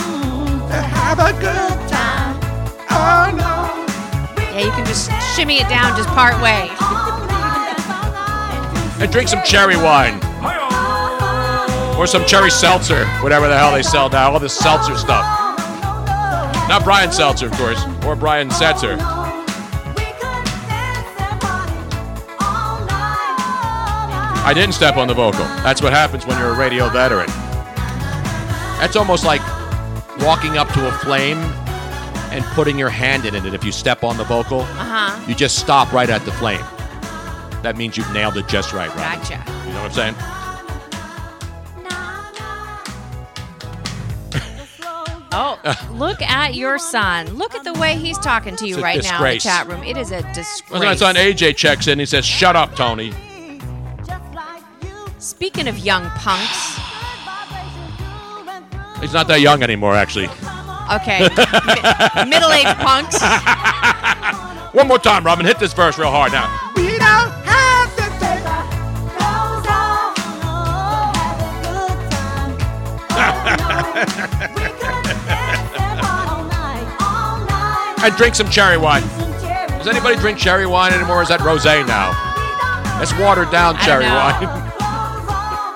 to 0.70 0.80
have 0.80 1.18
a 1.18 1.32
good 1.38 1.88
time. 1.90 2.40
Oh 2.88 3.30
no. 3.36 3.76
Yeah, 4.44 4.64
you 4.64 4.70
can 4.70 4.86
just 4.86 5.10
shimmy 5.36 5.58
it 5.58 5.68
down 5.68 5.94
just 5.94 6.08
part 6.08 6.40
way. 6.40 6.70
and 9.00 9.10
drink 9.10 9.28
some 9.28 9.42
cherry 9.42 9.76
wine. 9.76 10.14
Or 11.98 12.06
some 12.06 12.24
cherry 12.24 12.50
seltzer, 12.50 13.04
whatever 13.22 13.46
the 13.48 13.56
hell 13.58 13.72
they 13.72 13.82
sell 13.82 14.08
now. 14.08 14.32
All 14.32 14.38
this 14.40 14.56
seltzer 14.56 14.96
stuff. 14.96 15.24
Not 16.68 16.84
Brian 16.84 17.10
Seltzer, 17.12 17.46
of 17.46 17.52
course, 17.52 17.82
or 18.06 18.14
Brian 18.16 18.48
Setzer. 18.48 18.96
I 24.42 24.52
didn't 24.54 24.72
step 24.74 24.96
on 24.96 25.06
the 25.08 25.14
vocal. 25.14 25.44
That's 25.62 25.82
what 25.82 25.92
happens 25.92 26.26
when 26.26 26.38
you're 26.38 26.52
a 26.52 26.56
radio 26.58 26.88
veteran. 26.88 27.26
That's 28.78 28.96
almost 28.96 29.24
like 29.24 29.42
walking 30.20 30.56
up 30.56 30.68
to 30.72 30.88
a 30.88 30.92
flame 30.98 31.38
and 32.32 32.44
putting 32.54 32.78
your 32.78 32.88
hand 32.88 33.26
in 33.26 33.34
it. 33.34 33.44
And 33.44 33.54
if 33.54 33.62
you 33.64 33.72
step 33.72 34.02
on 34.02 34.16
the 34.16 34.24
vocal, 34.24 34.60
Uh-huh. 34.60 35.20
you 35.28 35.34
just 35.34 35.58
stop 35.58 35.92
right 35.92 36.08
at 36.08 36.24
the 36.24 36.32
flame. 36.32 36.64
That 37.62 37.76
means 37.76 37.96
you've 37.96 38.12
nailed 38.12 38.36
it 38.36 38.48
just 38.48 38.72
right, 38.72 38.88
Robin. 38.96 39.20
Gotcha. 39.20 39.44
You 39.66 39.72
know 39.74 39.82
what 39.82 39.98
I'm 39.98 40.14
saying? 40.14 40.14
Oh, 45.32 45.60
look 45.92 46.20
at 46.22 46.54
your 46.56 46.76
son. 46.78 47.34
Look 47.34 47.54
at 47.54 47.62
the 47.62 47.72
way 47.74 47.94
he's 47.96 48.18
talking 48.18 48.56
to 48.56 48.66
you 48.66 48.74
It's 48.74 48.80
a 48.80 48.82
right 48.82 49.00
now 49.04 49.18
in 49.18 49.22
the 49.22 49.34
disgrace. 49.34 49.42
chat 49.44 49.68
room. 49.68 49.84
It 49.84 49.96
is 49.96 50.10
a 50.10 50.22
Well, 50.22 50.32
disgrace. 50.34 50.82
my 50.82 50.96
son 50.96 51.14
AJ 51.14 51.54
checks 51.56 51.86
in. 51.86 52.00
He 52.00 52.04
says, 52.06 52.26
"Shut 52.26 52.56
up, 52.56 52.74
Tony." 52.74 53.12
Speaking 55.20 55.68
of 55.68 55.78
young 55.78 56.08
punks, 56.16 56.78
He's 59.00 59.12
not 59.14 59.28
that 59.28 59.40
young 59.40 59.62
anymore, 59.62 59.94
actually. 59.94 60.26
okay, 60.94 61.20
mi- 61.36 62.24
middle-aged 62.28 62.76
punks. 62.80 63.22
One 64.74 64.88
more 64.88 64.98
time, 64.98 65.24
Robin. 65.24 65.46
Hit 65.46 65.58
this 65.60 65.72
verse 65.72 65.96
real 65.96 66.10
hard 66.10 66.32
now. 66.32 66.69
And 78.02 78.16
drink 78.16 78.34
some 78.34 78.48
cherry 78.50 78.76
wine. 78.78 79.02
Does 79.78 79.86
anybody 79.88 80.16
drink 80.16 80.38
cherry 80.38 80.66
wine 80.66 80.92
anymore? 80.92 81.18
Or 81.18 81.22
is 81.22 81.28
that 81.28 81.40
rosé 81.40 81.86
now? 81.86 82.12
That's 82.98 83.16
watered 83.18 83.50
down 83.50 83.76
cherry 83.78 84.04
wine. 84.04 84.66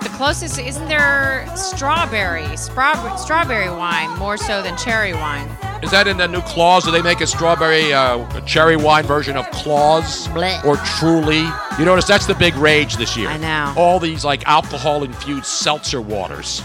The 0.04 0.10
closest 0.18 0.58
isn't 0.60 0.86
there 0.86 1.44
strawberry, 1.56 2.44
Spra- 2.54 3.18
strawberry 3.18 3.68
wine 3.68 4.16
more 4.18 4.36
so 4.36 4.62
than 4.62 4.76
cherry 4.76 5.12
wine. 5.12 5.48
is 5.82 5.90
that 5.90 6.06
in 6.06 6.16
the 6.18 6.28
new 6.28 6.40
Claus? 6.42 6.84
Do 6.84 6.92
they 6.92 7.02
make 7.02 7.20
a 7.20 7.26
strawberry, 7.26 7.92
uh, 7.92 8.18
a 8.36 8.40
cherry 8.42 8.76
wine 8.76 9.04
version 9.04 9.36
of 9.36 9.50
Claus 9.50 10.28
Blech. 10.28 10.64
or 10.64 10.76
Truly? 10.76 11.40
You 11.78 11.84
notice 11.84 12.04
that's 12.06 12.26
the 12.26 12.34
big 12.34 12.54
rage 12.54 12.96
this 12.96 13.16
year. 13.16 13.28
I 13.28 13.38
know. 13.38 13.74
All 13.76 13.98
these 13.98 14.24
like 14.24 14.46
alcohol-infused 14.46 15.46
seltzer 15.46 16.00
waters. 16.00 16.62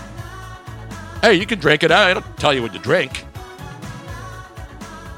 Hey, 1.21 1.33
you 1.33 1.45
can 1.47 1.59
drink 1.59 1.83
it. 1.83 1.91
I 1.91 2.13
don't 2.13 2.37
tell 2.37 2.53
you 2.53 2.61
what 2.61 2.73
to 2.73 2.79
drink. 2.79 3.25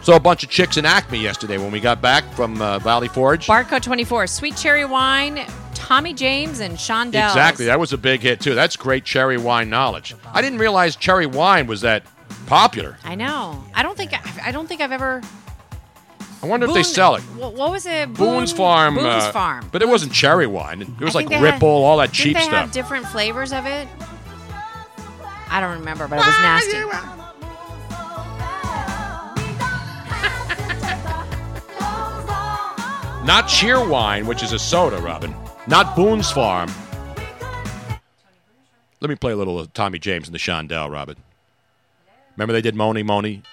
Saw 0.01 0.15
a 0.15 0.19
bunch 0.19 0.43
of 0.43 0.49
chicks 0.49 0.77
in 0.77 0.85
Acme 0.85 1.19
yesterday 1.19 1.57
when 1.59 1.71
we 1.71 1.79
got 1.79 2.01
back 2.01 2.23
from 2.33 2.59
uh, 2.59 2.79
Valley 2.79 3.07
Forge. 3.07 3.45
Barco 3.47 3.79
24, 3.79 4.25
sweet 4.27 4.55
cherry 4.55 4.83
wine, 4.83 5.45
Tommy 5.75 6.13
James 6.13 6.59
and 6.59 6.75
Shondells. 6.75 7.29
Exactly. 7.29 7.65
That 7.65 7.79
was 7.79 7.93
a 7.93 7.97
big 7.99 8.21
hit 8.21 8.39
too. 8.39 8.55
That's 8.55 8.75
great 8.75 9.05
cherry 9.05 9.37
wine 9.37 9.69
knowledge. 9.69 10.15
I 10.33 10.41
didn't 10.41 10.57
realize 10.59 10.95
cherry 10.95 11.27
wine 11.27 11.67
was 11.67 11.81
that 11.81 12.03
popular. 12.47 12.97
I 13.03 13.13
know. 13.13 13.63
I 13.75 13.83
don't 13.83 13.95
think 13.95 14.13
I, 14.13 14.47
I 14.47 14.51
don't 14.51 14.67
think 14.67 14.81
I've 14.81 14.91
ever. 14.91 15.21
I 16.41 16.47
wonder 16.47 16.65
if 16.65 16.73
they 16.73 16.81
sell 16.81 17.13
it. 17.15 17.21
What, 17.21 17.53
was 17.55 17.85
it? 17.85 18.11
Boone's 18.15 18.51
Farm. 18.51 18.95
Boone's 18.95 19.05
uh, 19.05 19.31
Farm. 19.31 19.69
But 19.71 19.83
it 19.83 19.87
wasn't 19.87 20.11
cherry 20.11 20.47
wine. 20.47 20.81
It 20.81 20.99
was 20.99 21.13
like 21.13 21.29
they 21.29 21.35
had- 21.35 21.43
Ripple, 21.43 21.67
all 21.67 21.97
that 21.97 22.11
cheap 22.11 22.35
they 22.35 22.41
stuff. 22.41 22.53
have 22.53 22.71
different 22.71 23.05
flavors 23.05 23.53
of 23.53 23.67
it? 23.67 23.87
I 25.51 25.59
don't 25.61 25.77
remember, 25.77 26.07
but 26.07 26.15
it 26.15 26.25
was 26.25 26.39
nasty. 26.39 27.30
Not 33.23 33.45
Cheerwine, 33.45 34.26
which 34.26 34.41
is 34.41 34.52
a 34.52 34.57
soda, 34.57 34.98
Robin. 34.98 35.35
Not 35.68 35.95
Boone's 35.95 36.31
Farm. 36.31 36.72
Let 38.99 39.10
me 39.10 39.15
play 39.15 39.31
a 39.31 39.35
little 39.35 39.60
of 39.60 39.72
Tommy 39.73 39.99
James 39.99 40.27
and 40.27 40.34
the 40.34 40.39
Shondell, 40.39 40.91
Robin. 40.91 41.18
Remember 42.35 42.52
they 42.53 42.61
did 42.61 42.76
Mony 42.76 43.03
Mony? 43.03 43.43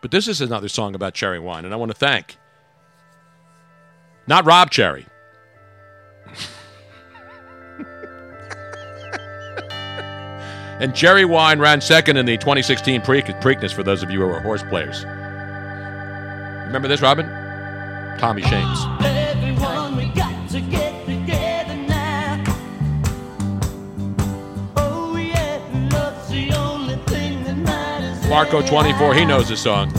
But 0.00 0.12
this 0.12 0.28
is 0.28 0.40
another 0.40 0.68
song 0.68 0.94
about 0.94 1.14
cherry 1.14 1.40
wine, 1.40 1.64
and 1.64 1.74
I 1.74 1.76
want 1.76 1.90
to 1.90 1.96
thank 1.96 2.36
not 4.28 4.44
Rob 4.44 4.70
Cherry. 4.70 5.06
and 10.80 10.94
cherry 10.94 11.24
wine 11.24 11.58
ran 11.58 11.80
second 11.80 12.16
in 12.16 12.26
the 12.26 12.36
2016 12.36 13.02
Pre- 13.02 13.22
Preakness 13.22 13.72
for 13.72 13.82
those 13.82 14.04
of 14.04 14.10
you 14.10 14.20
who 14.20 14.28
are 14.28 14.40
horse 14.40 14.62
players. 14.64 15.04
Remember 16.66 16.86
this, 16.88 17.00
Robin? 17.00 17.45
Tommy 18.18 18.42
Shames. 18.42 18.78
Everyone, 19.04 19.96
we 19.96 20.06
got 20.08 20.48
to 20.50 20.60
get 20.60 21.04
together 21.06 21.74
now. 21.76 22.42
Oh 24.76 25.16
yeah, 25.16 25.60
love's 25.92 26.28
the 26.30 26.52
only 26.52 26.96
thing 27.06 27.44
that 27.44 27.56
matters. 27.56 28.28
Marco 28.28 28.62
24, 28.66 29.14
he 29.14 29.24
knows 29.24 29.48
this 29.48 29.62
song. 29.62 29.90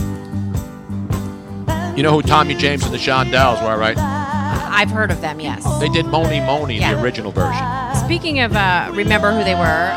You 1.96 2.02
know 2.02 2.12
who 2.12 2.22
Tommy 2.22 2.54
James 2.54 2.84
and 2.84 2.92
the 2.94 2.98
Shondells 2.98 3.62
were, 3.62 3.76
right? 3.78 3.96
I've 3.98 4.90
heard 4.90 5.10
of 5.10 5.20
them. 5.20 5.40
Yes. 5.40 5.64
They 5.80 5.88
did 5.88 6.06
Mony 6.06 6.38
Mony, 6.40 6.78
the 6.78 7.00
original 7.02 7.32
version. 7.32 7.64
Speaking 8.04 8.40
of 8.40 8.54
uh, 8.54 8.90
remember 8.94 9.32
who 9.32 9.42
they 9.42 9.54
were, 9.54 9.90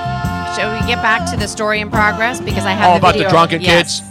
shall 0.56 0.74
we 0.74 0.86
get 0.88 1.02
back 1.04 1.30
to 1.32 1.38
the 1.38 1.48
story 1.48 1.80
in 1.80 1.92
progress 1.92 2.40
because 2.42 2.66
I 2.66 2.72
have 2.72 2.90
Oh, 2.90 2.94
the 2.94 2.98
about 3.00 3.14
video. 3.14 3.28
the 3.28 3.32
drunken 3.32 3.62
Yes. 3.62 4.00
kids? 4.02 4.11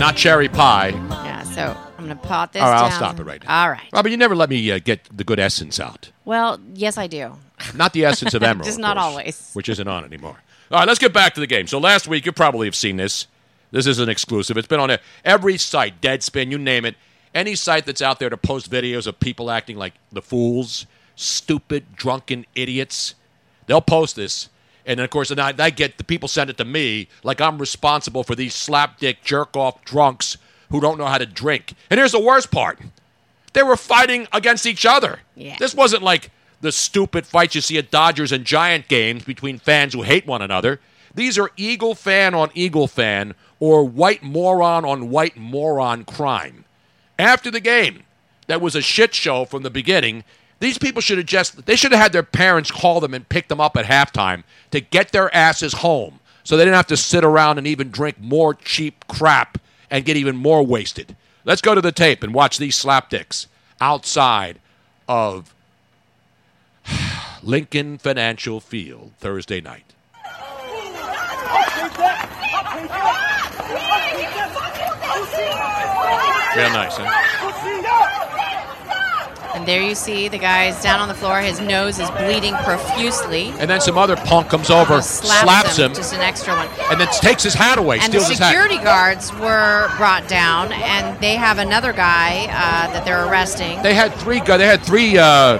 Not 0.00 0.16
cherry 0.16 0.48
pie. 0.48 0.88
Yeah. 0.88 1.42
So 1.42 1.76
I'm 1.98 2.04
gonna 2.04 2.16
pot 2.16 2.54
this 2.54 2.62
All 2.62 2.70
right, 2.70 2.76
down. 2.80 2.84
I'll 2.90 2.96
stop 2.96 3.20
it 3.20 3.24
right 3.24 3.44
now. 3.44 3.64
All 3.64 3.70
right. 3.70 3.86
Robin, 3.92 4.10
you 4.10 4.16
never 4.16 4.34
let 4.34 4.48
me 4.48 4.72
uh, 4.72 4.78
get 4.78 5.06
the 5.14 5.24
good 5.24 5.38
essence 5.38 5.78
out. 5.78 6.10
Well, 6.24 6.58
yes, 6.72 6.96
I 6.96 7.06
do. 7.06 7.36
Not 7.74 7.92
the 7.92 8.06
essence 8.06 8.32
of 8.32 8.40
Emeril. 8.42 8.64
Just 8.64 8.78
of 8.78 8.80
not 8.80 8.96
course, 8.96 9.04
always. 9.04 9.50
Which 9.52 9.68
isn't 9.68 9.86
on 9.86 10.06
anymore. 10.06 10.38
All 10.70 10.78
right, 10.78 10.88
let's 10.88 10.98
get 10.98 11.12
back 11.12 11.34
to 11.34 11.40
the 11.40 11.46
game. 11.46 11.66
So 11.66 11.78
last 11.78 12.08
week, 12.08 12.24
you 12.24 12.32
probably 12.32 12.66
have 12.66 12.74
seen 12.74 12.96
this. 12.96 13.26
This 13.72 13.86
is 13.86 13.98
an 13.98 14.08
exclusive. 14.08 14.56
It's 14.56 14.66
been 14.66 14.80
on 14.80 14.96
every 15.22 15.58
site, 15.58 16.00
Deadspin, 16.00 16.50
you 16.50 16.56
name 16.56 16.86
it. 16.86 16.94
Any 17.34 17.54
site 17.54 17.84
that's 17.84 18.00
out 18.00 18.20
there 18.20 18.30
to 18.30 18.38
post 18.38 18.70
videos 18.70 19.06
of 19.06 19.20
people 19.20 19.50
acting 19.50 19.76
like 19.76 19.92
the 20.10 20.22
fools, 20.22 20.86
stupid, 21.14 21.94
drunken 21.94 22.46
idiots, 22.54 23.16
they'll 23.66 23.82
post 23.82 24.16
this. 24.16 24.48
And 24.86 24.98
then, 24.98 25.04
of 25.04 25.10
course, 25.10 25.30
and 25.30 25.40
I, 25.40 25.52
I 25.58 25.70
get 25.70 25.98
the 25.98 26.04
people 26.04 26.28
send 26.28 26.50
it 26.50 26.56
to 26.58 26.64
me 26.64 27.08
like 27.22 27.40
I'm 27.40 27.58
responsible 27.58 28.24
for 28.24 28.34
these 28.34 28.54
slapdick, 28.54 29.18
jerk 29.22 29.56
off 29.56 29.84
drunks 29.84 30.36
who 30.70 30.80
don't 30.80 30.98
know 30.98 31.06
how 31.06 31.18
to 31.18 31.26
drink. 31.26 31.74
And 31.90 31.98
here's 31.98 32.12
the 32.12 32.20
worst 32.20 32.50
part 32.50 32.78
they 33.52 33.62
were 33.62 33.76
fighting 33.76 34.28
against 34.32 34.66
each 34.66 34.86
other. 34.86 35.20
Yeah. 35.34 35.56
This 35.58 35.74
wasn't 35.74 36.02
like 36.02 36.30
the 36.60 36.72
stupid 36.72 37.26
fights 37.26 37.54
you 37.54 37.60
see 37.60 37.78
at 37.78 37.90
Dodgers 37.90 38.32
and 38.32 38.44
Giant 38.44 38.88
games 38.88 39.24
between 39.24 39.58
fans 39.58 39.92
who 39.92 40.02
hate 40.02 40.26
one 40.26 40.42
another. 40.42 40.80
These 41.14 41.38
are 41.38 41.50
Eagle 41.56 41.94
fan 41.94 42.34
on 42.34 42.50
Eagle 42.54 42.86
fan 42.86 43.34
or 43.58 43.84
white 43.84 44.22
moron 44.22 44.84
on 44.84 45.10
white 45.10 45.36
moron 45.36 46.04
crime. 46.04 46.64
After 47.18 47.50
the 47.50 47.60
game, 47.60 48.04
that 48.46 48.60
was 48.60 48.74
a 48.74 48.80
shit 48.80 49.14
show 49.14 49.44
from 49.44 49.62
the 49.62 49.70
beginning. 49.70 50.24
These 50.60 50.78
people 50.78 51.00
should 51.00 51.18
have 51.18 51.26
just 51.26 51.66
they 51.66 51.74
should 51.74 51.92
have 51.92 52.00
had 52.00 52.12
their 52.12 52.22
parents 52.22 52.70
call 52.70 53.00
them 53.00 53.14
and 53.14 53.28
pick 53.28 53.48
them 53.48 53.60
up 53.60 53.76
at 53.76 53.86
halftime 53.86 54.44
to 54.70 54.80
get 54.80 55.10
their 55.10 55.34
asses 55.34 55.72
home 55.74 56.20
so 56.44 56.56
they 56.56 56.64
didn't 56.64 56.76
have 56.76 56.86
to 56.88 56.96
sit 56.96 57.24
around 57.24 57.58
and 57.58 57.66
even 57.66 57.90
drink 57.90 58.20
more 58.20 58.54
cheap 58.54 59.06
crap 59.08 59.58
and 59.90 60.04
get 60.04 60.16
even 60.16 60.36
more 60.36 60.64
wasted. 60.64 61.16
Let's 61.44 61.62
go 61.62 61.74
to 61.74 61.80
the 61.80 61.92
tape 61.92 62.22
and 62.22 62.34
watch 62.34 62.58
these 62.58 62.80
slapdicks 62.80 63.46
outside 63.80 64.60
of 65.08 65.54
Lincoln 67.42 67.96
Financial 67.98 68.60
Field 68.60 69.12
Thursday 69.18 69.60
night. 69.62 69.84
Real 76.56 76.70
nice, 76.70 76.96
huh? 76.96 77.79
And 79.60 79.68
there 79.68 79.82
you 79.82 79.94
see 79.94 80.28
the 80.28 80.38
guy's 80.38 80.82
down 80.82 81.00
on 81.00 81.08
the 81.08 81.12
floor. 81.14 81.38
His 81.40 81.60
nose 81.60 81.98
is 81.98 82.10
bleeding 82.12 82.54
profusely. 82.64 83.52
And 83.58 83.68
then 83.68 83.78
some 83.82 83.98
other 83.98 84.16
punk 84.16 84.48
comes 84.48 84.70
over, 84.70 85.02
Slaps, 85.02 85.42
slaps 85.42 85.76
him, 85.76 85.92
Just 85.92 86.14
an 86.14 86.20
extra 86.20 86.54
one. 86.56 86.66
and 86.90 86.98
then 86.98 87.08
takes 87.20 87.42
his 87.42 87.52
hat 87.52 87.76
away, 87.76 87.96
And 87.98 88.10
the 88.10 88.20
steals 88.20 88.28
his 88.30 88.38
hat. 88.38 88.48
security 88.52 88.78
guards 88.78 89.30
were 89.34 89.90
brought 89.98 90.26
down, 90.28 90.72
and 90.72 91.20
they 91.20 91.34
have 91.34 91.58
another 91.58 91.92
guy 91.92 92.44
uh, 92.46 92.90
that 92.94 93.04
they're 93.04 93.26
arresting. 93.28 93.82
They 93.82 93.92
had 93.92 94.14
three. 94.14 94.40
gu- 94.40 94.56
They 94.56 94.64
had 94.66 94.80
three 94.80 95.18
uh, 95.18 95.58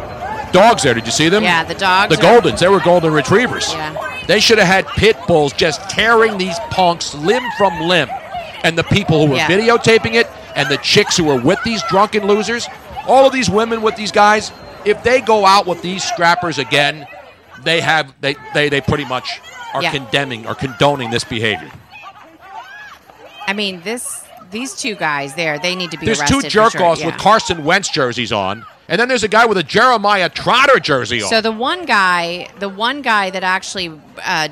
dogs 0.51 0.83
there. 0.83 0.95
Did 0.95 1.05
you 1.05 1.13
see 1.13 1.29
them? 1.29 1.43
Yeah, 1.43 1.63
the 1.63 1.75
dogs 1.75 2.17
The 2.17 2.27
are- 2.27 2.41
Goldens. 2.41 2.59
They 2.61 2.69
were 2.69 2.81
golden 2.81 3.13
retrievers. 3.13 3.71
Yeah. 3.71 3.95
They 4.29 4.41
should 4.41 4.57
have 4.57 4.67
had 4.67 4.87
pit 4.97 5.19
bulls 5.29 5.53
just 5.53 5.91
tearing 5.91 6.39
these 6.39 6.59
punks 6.71 7.15
limb 7.17 7.43
from 7.59 7.79
limb. 7.83 8.09
And 8.65 8.79
the 8.79 8.85
people 8.85 9.27
who 9.27 9.33
were 9.33 9.37
Yeah. 9.37 9.49
videotaping 9.49 10.15
it, 10.15 10.27
and 10.57 10.71
the 10.71 10.79
chicks 10.79 11.19
who 11.19 11.25
were 11.25 11.37
with 11.39 11.59
these 11.67 11.83
drunken 11.91 12.27
losers, 12.27 12.67
all 13.11 13.27
of 13.27 13.33
these 13.33 13.51
women 13.51 13.83
with 13.83 13.97
these 13.97 14.13
guys, 14.13 14.53
if 14.85 15.03
they 15.03 15.21
go 15.21 15.45
out 15.45 15.67
with 15.67 15.83
these 15.83 16.03
strappers 16.05 16.59
again, 16.59 17.07
they 17.65 17.81
have 17.81 18.15
they 18.21 18.37
they, 18.55 18.69
they 18.69 18.81
pretty 18.81 19.05
much 19.05 19.41
are 19.75 19.83
Yeah. 19.83 19.91
condemning 19.91 20.47
or 20.47 20.55
condoning 20.55 21.11
this 21.11 21.25
behavior. 21.25 21.71
I 23.47 23.53
mean, 23.53 23.83
this 23.83 24.25
these 24.51 24.75
two 24.75 24.95
guys 24.95 25.35
there, 25.35 25.59
they 25.59 25.75
need 25.75 25.91
to 25.91 25.99
be 25.99 26.07
There's 26.07 26.23
two 26.23 26.43
jerk 26.43 26.73
sure, 26.73 26.83
offs 26.83 27.01
yeah. 27.01 27.07
with 27.07 27.19
Carson 27.19 27.65
Wentz 27.65 27.89
jerseys 27.89 28.33
on, 28.33 28.65
and 28.89 29.01
then 29.01 29.09
there's 29.09 29.23
a 29.25 29.29
guy 29.29 29.47
with 29.47 29.59
a 29.59 29.63
Jeremiah 29.63 30.29
Trotter 30.29 30.79
jersey 30.81 31.23
on. 31.23 31.29
So 31.29 31.41
the 31.41 31.53
one 31.53 31.85
guy, 31.87 32.49
the 32.59 32.69
one 32.69 33.03
guy 33.03 33.31
that 33.31 33.43
actually 33.45 33.93
uh, 34.25 34.49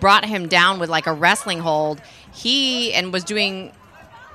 brought 0.00 0.24
him 0.24 0.48
down 0.48 0.78
with 0.78 0.90
like 0.90 1.06
a 1.06 1.12
wrestling 1.12 1.60
hold, 1.60 2.00
he 2.32 2.92
and 2.92 3.12
was 3.12 3.24
doing. 3.24 3.72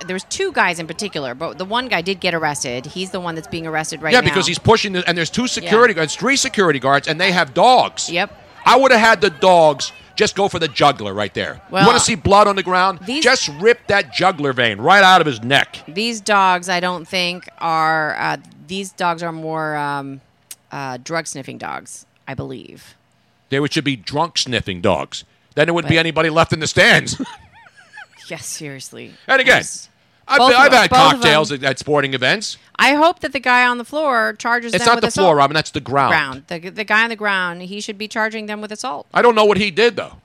There 0.06 0.14
was 0.14 0.24
two 0.24 0.52
guys 0.52 0.78
in 0.78 0.86
particular, 0.86 1.34
but 1.34 1.58
the 1.58 1.64
one 1.64 1.88
guy 1.88 2.02
did 2.02 2.20
get 2.20 2.34
arrested. 2.34 2.86
He's 2.86 3.10
the 3.10 3.20
one 3.20 3.34
that's 3.34 3.48
being 3.48 3.66
arrested 3.66 4.00
right 4.00 4.12
yeah, 4.12 4.20
now. 4.20 4.26
Yeah, 4.26 4.32
because 4.32 4.46
he's 4.46 4.58
pushing, 4.58 4.92
the, 4.92 5.08
and 5.08 5.16
there's 5.18 5.30
two 5.30 5.46
security 5.46 5.94
guards, 5.94 6.14
three 6.14 6.36
security 6.36 6.78
guards, 6.78 7.08
and 7.08 7.20
they 7.20 7.32
have 7.32 7.54
dogs. 7.54 8.08
Yep. 8.10 8.32
I 8.64 8.76
would 8.76 8.90
have 8.92 9.00
had 9.00 9.20
the 9.20 9.30
dogs 9.30 9.92
just 10.14 10.34
go 10.34 10.48
for 10.48 10.58
the 10.58 10.68
juggler 10.68 11.14
right 11.14 11.32
there. 11.32 11.60
Well, 11.70 11.82
you 11.82 11.86
want 11.86 11.98
to 11.98 12.04
see 12.04 12.16
blood 12.16 12.48
on 12.48 12.56
the 12.56 12.62
ground? 12.62 12.98
these- 13.06 13.22
just 13.24 13.48
rip 13.60 13.86
that 13.86 14.12
juggler 14.12 14.52
vein 14.52 14.78
right 14.78 15.02
out 15.02 15.20
of 15.20 15.26
his 15.26 15.42
neck. 15.42 15.78
These 15.86 16.20
dogs, 16.20 16.68
I 16.68 16.80
don't 16.80 17.06
think 17.06 17.48
are. 17.58 18.16
Uh, 18.18 18.36
these 18.66 18.92
dogs 18.92 19.22
are 19.22 19.32
more 19.32 19.76
um, 19.76 20.20
uh, 20.72 20.98
drug 21.02 21.26
sniffing 21.26 21.56
dogs, 21.56 22.04
I 22.26 22.34
believe. 22.34 22.96
They 23.48 23.60
would- 23.60 23.72
should 23.72 23.84
be 23.84 23.96
drunk 23.96 24.38
sniffing 24.38 24.80
dogs. 24.80 25.24
Then 25.54 25.66
there 25.66 25.74
wouldn't 25.74 25.90
be 25.90 25.98
anybody 25.98 26.30
left 26.30 26.52
in 26.52 26.60
the 26.60 26.66
stands. 26.66 27.20
Yes, 28.28 28.44
seriously. 28.44 29.14
and 29.26 29.40
again, 29.40 29.58
Yes. 29.58 29.87
I've, 30.28 30.38
Both 30.38 30.54
I've 30.54 30.72
had 30.72 30.90
both 30.90 30.98
cocktails 30.98 31.50
at, 31.52 31.62
at 31.64 31.78
sporting 31.78 32.12
events. 32.14 32.58
I 32.78 32.94
hope 32.94 33.20
that 33.20 33.32
the 33.32 33.40
guy 33.40 33.66
on 33.66 33.78
the 33.78 33.84
floor 33.84 34.34
charges 34.38 34.74
It's 34.74 34.84
them 34.84 34.90
not 34.90 34.96
with 34.96 35.02
the 35.02 35.08
assault. 35.08 35.24
floor, 35.24 35.36
Robin. 35.36 35.54
That's 35.54 35.70
the 35.70 35.80
ground. 35.80 36.10
ground. 36.10 36.44
The, 36.48 36.70
the 36.70 36.84
guy 36.84 37.02
on 37.04 37.08
the 37.08 37.16
ground, 37.16 37.62
he 37.62 37.80
should 37.80 37.96
be 37.98 38.08
charging 38.08 38.46
them 38.46 38.60
with 38.60 38.70
assault. 38.70 39.06
I 39.14 39.22
don't 39.22 39.34
know 39.34 39.44
what 39.46 39.56
he 39.58 39.70
did 39.70 39.96
though. 39.96 40.16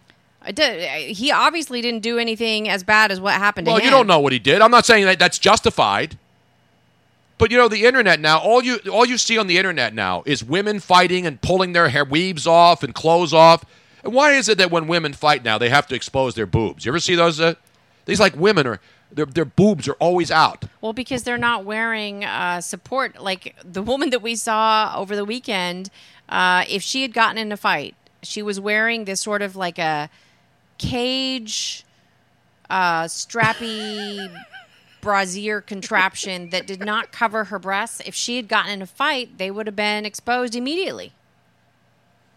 I 0.45 0.51
did, 0.51 1.15
he 1.15 1.31
obviously 1.31 1.81
didn't 1.81 2.01
do 2.03 2.17
anything 2.17 2.67
as 2.67 2.83
bad 2.83 3.11
as 3.11 3.21
what 3.21 3.33
happened 3.35 3.65
Well, 3.65 3.77
to 3.77 3.81
him. 3.81 3.85
you 3.85 3.91
don't 3.91 4.07
know 4.07 4.19
what 4.19 4.33
he 4.33 4.39
did. 4.39 4.61
I'm 4.61 4.71
not 4.71 4.85
saying 4.85 5.05
that 5.05 5.17
that's 5.17 5.39
justified. 5.39 6.17
But 7.37 7.49
you 7.49 7.57
know, 7.57 7.67
the 7.67 7.85
internet 7.85 8.19
now, 8.19 8.39
all 8.39 8.61
you 8.63 8.77
all 8.91 9.05
you 9.05 9.17
see 9.17 9.37
on 9.37 9.47
the 9.47 9.57
internet 9.57 9.93
now 9.93 10.21
is 10.25 10.43
women 10.43 10.79
fighting 10.79 11.25
and 11.25 11.41
pulling 11.41 11.73
their 11.73 11.89
hair 11.89 12.05
weaves 12.05 12.45
off 12.45 12.83
and 12.83 12.93
clothes 12.93 13.33
off. 13.33 13.65
And 14.03 14.13
why 14.13 14.33
is 14.33 14.49
it 14.49 14.57
that 14.59 14.69
when 14.69 14.87
women 14.87 15.13
fight 15.13 15.43
now, 15.43 15.57
they 15.57 15.69
have 15.69 15.87
to 15.87 15.95
expose 15.95 16.35
their 16.35 16.45
boobs? 16.45 16.85
You 16.85 16.91
ever 16.91 16.99
see 16.99 17.15
those? 17.15 17.39
Uh, 17.39 17.55
these 18.05 18.19
like 18.19 18.35
women 18.35 18.67
are 18.67 18.79
their 19.15 19.25
their 19.25 19.45
boobs 19.45 19.87
are 19.87 19.93
always 19.93 20.31
out. 20.31 20.65
Well, 20.81 20.93
because 20.93 21.23
they're 21.23 21.37
not 21.37 21.65
wearing 21.65 22.25
uh, 22.25 22.61
support. 22.61 23.21
Like 23.21 23.55
the 23.63 23.81
woman 23.81 24.09
that 24.11 24.21
we 24.21 24.35
saw 24.35 24.93
over 24.95 25.15
the 25.15 25.25
weekend, 25.25 25.89
uh, 26.29 26.65
if 26.69 26.81
she 26.81 27.01
had 27.01 27.13
gotten 27.13 27.37
in 27.37 27.51
a 27.51 27.57
fight, 27.57 27.95
she 28.21 28.41
was 28.41 28.59
wearing 28.59 29.05
this 29.05 29.21
sort 29.21 29.41
of 29.41 29.55
like 29.55 29.79
a 29.79 30.09
cage, 30.77 31.85
uh, 32.69 33.03
strappy 33.03 34.33
brassiere 35.01 35.61
contraption 35.61 36.49
that 36.49 36.65
did 36.65 36.79
not 36.79 37.11
cover 37.11 37.45
her 37.45 37.59
breasts. 37.59 38.01
If 38.05 38.15
she 38.15 38.37
had 38.37 38.47
gotten 38.47 38.71
in 38.71 38.81
a 38.81 38.87
fight, 38.87 39.37
they 39.37 39.51
would 39.51 39.67
have 39.67 39.75
been 39.75 40.05
exposed 40.05 40.55
immediately. 40.55 41.13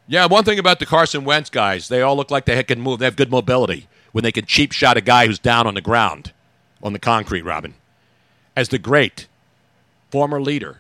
Yeah, 0.08 0.26
one 0.26 0.44
thing 0.44 0.58
about 0.58 0.78
the 0.78 0.86
Carson 0.86 1.24
Wentz 1.24 1.50
guys, 1.50 1.88
they 1.88 2.00
all 2.00 2.16
look 2.16 2.30
like 2.30 2.44
they 2.44 2.62
can 2.62 2.80
move. 2.80 3.00
They 3.00 3.06
have 3.06 3.16
good 3.16 3.30
mobility 3.30 3.88
when 4.12 4.22
they 4.22 4.32
can 4.32 4.46
cheap 4.46 4.72
shot 4.72 4.96
a 4.96 5.00
guy 5.00 5.26
who's 5.26 5.38
down 5.38 5.66
on 5.66 5.74
the 5.74 5.80
ground, 5.80 6.32
on 6.82 6.92
the 6.92 6.98
concrete, 6.98 7.42
Robin. 7.42 7.74
As 8.54 8.68
the 8.68 8.78
great 8.78 9.26
former 10.10 10.40
leader 10.40 10.78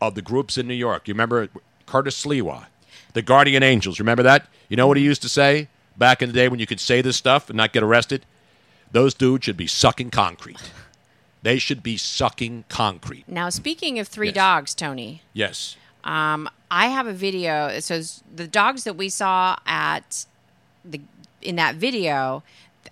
of 0.00 0.14
the 0.14 0.22
groups 0.22 0.58
in 0.58 0.66
New 0.66 0.74
York, 0.74 1.06
you 1.08 1.14
remember 1.14 1.48
Curtis 1.86 2.24
Sliwa, 2.24 2.66
the 3.14 3.22
Guardian 3.22 3.62
Angels, 3.62 3.98
remember 3.98 4.22
that? 4.22 4.46
You 4.68 4.76
know 4.76 4.86
what 4.86 4.96
he 4.96 5.02
used 5.02 5.22
to 5.22 5.28
say 5.28 5.68
back 5.96 6.22
in 6.22 6.28
the 6.28 6.34
day 6.34 6.48
when 6.48 6.60
you 6.60 6.66
could 6.66 6.80
say 6.80 7.00
this 7.02 7.16
stuff 7.16 7.48
and 7.50 7.56
not 7.56 7.72
get 7.72 7.82
arrested? 7.82 8.24
Those 8.92 9.14
dudes 9.14 9.44
should 9.44 9.56
be 9.56 9.66
sucking 9.66 10.10
concrete. 10.10 10.72
They 11.42 11.58
should 11.58 11.82
be 11.82 11.96
sucking 11.96 12.64
concrete. 12.68 13.28
Now, 13.28 13.48
speaking 13.50 13.98
of 13.98 14.08
three 14.08 14.28
Yes. 14.28 14.34
dogs, 14.34 14.74
Tony, 14.74 15.22
Yes. 15.32 15.76
um, 16.04 16.48
I 16.70 16.88
have 16.88 17.06
a 17.06 17.12
video. 17.12 17.66
It 17.68 17.82
says 17.82 18.22
the 18.34 18.46
dogs 18.48 18.84
that 18.84 18.94
we 18.96 19.08
saw 19.08 19.56
at 19.66 20.26
the 20.84 21.00
in 21.40 21.56
that 21.56 21.76
video. 21.76 22.42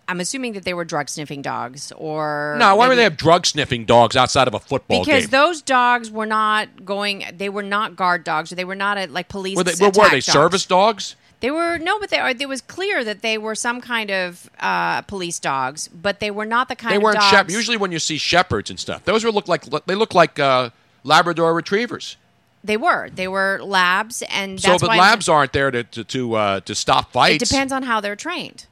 I'm 0.08 0.20
assuming 0.20 0.52
that 0.52 0.64
they 0.64 0.74
were 0.74 0.84
drug 0.84 1.08
sniffing 1.08 1.42
dogs, 1.42 1.92
or 1.96 2.56
No, 2.58 2.76
why 2.76 2.86
would 2.88 2.96
they 2.96 3.02
have 3.02 3.16
drug 3.16 3.44
sniffing 3.46 3.84
dogs 3.84 4.14
outside 4.16 4.46
of 4.46 4.54
a 4.54 4.60
football 4.60 4.98
game? 4.98 5.04
because 5.04 5.24
game? 5.24 5.30
those 5.30 5.62
dogs 5.62 6.10
were 6.10 6.26
not 6.26 6.84
going. 6.84 7.24
They 7.36 7.48
were 7.48 7.62
not 7.62 7.96
guard 7.96 8.22
dogs. 8.22 8.52
Or 8.52 8.54
they 8.54 8.64
were 8.64 8.76
not 8.76 8.98
at 8.98 9.10
like 9.10 9.28
police. 9.28 9.56
were 9.56 9.64
they, 9.64 9.72
were, 9.80 9.88
were 9.88 10.08
they 10.08 10.20
dogs. 10.20 10.26
service 10.26 10.64
dogs? 10.66 11.16
They 11.40 11.50
were 11.50 11.78
no, 11.78 11.98
but 11.98 12.10
they 12.10 12.18
are. 12.18 12.30
It 12.30 12.48
was 12.48 12.60
clear 12.62 13.04
that 13.04 13.20
they 13.22 13.36
were 13.36 13.54
some 13.54 13.80
kind 13.80 14.10
of 14.10 14.48
uh, 14.60 15.02
police 15.02 15.38
dogs, 15.38 15.88
but 15.88 16.20
they 16.20 16.30
were 16.30 16.46
not 16.46 16.68
the 16.68 16.76
kind 16.76 16.94
They 16.94 16.98
weren't 16.98 17.16
dogs. 17.16 17.30
shep- 17.30 17.50
Usually, 17.50 17.76
when 17.76 17.92
you 17.92 17.98
see 17.98 18.16
shepherds 18.16 18.70
and 18.70 18.80
stuff, 18.80 19.04
those 19.04 19.24
were 19.24 19.30
look 19.32 19.48
like 19.48 19.64
they 19.86 19.94
look 19.94 20.14
like 20.14 20.38
uh, 20.38 20.70
Labrador 21.04 21.52
retrievers. 21.52 22.16
They 22.64 22.76
were. 22.76 23.10
They 23.14 23.28
were 23.28 23.60
labs, 23.62 24.22
and 24.30 24.60
So, 24.60 24.78
but 24.78 24.88
labs 24.96 25.28
aren't 25.28 25.52
there 25.52 25.70
to 25.70 25.84
to 25.84 26.04
to, 26.04 26.34
uh, 26.34 26.60
to 26.60 26.74
stop 26.74 27.12
fights. 27.12 27.42
It 27.42 27.48
depends 27.48 27.72
on 27.72 27.82
how 27.82 28.00
they're 28.00 28.16
trained. 28.16 28.66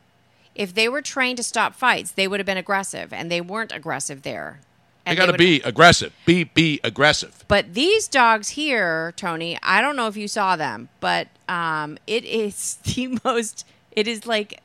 If 0.55 0.75
they 0.75 0.89
were 0.89 1.03
trained 1.03 1.39
to 1.39 1.43
stop 1.43 1.75
fights, 1.75 2.13
they 2.13 2.29
would 2.29 2.41
have 2.41 2.47
been 2.47 2.57
aggressive, 2.57 3.13
and 3.13 3.31
they 3.31 3.41
weren't 3.41 3.73
aggressive 3.73 4.23
there. 4.23 4.61
They 5.07 5.15
got 5.15 5.27
to 5.27 5.35
be 5.35 5.61
aggressive. 5.63 6.13
Be 6.25 6.45
be 6.45 6.81
aggressive. 6.83 7.45
But 7.47 7.75
these 7.75 8.09
dogs 8.09 8.51
here, 8.51 9.13
Tony, 9.17 9.59
I 9.63 9.81
don't 9.81 9.97
know 9.97 10.07
if 10.07 10.17
you 10.17 10.29
saw 10.29 10.57
them, 10.57 10.89
but 11.01 11.29
um, 11.49 11.99
it 12.07 12.25
is 12.25 12.77
the 12.85 13.19
most. 13.25 13.67
It 13.93 14.09
is 14.09 14.27
like 14.27 14.63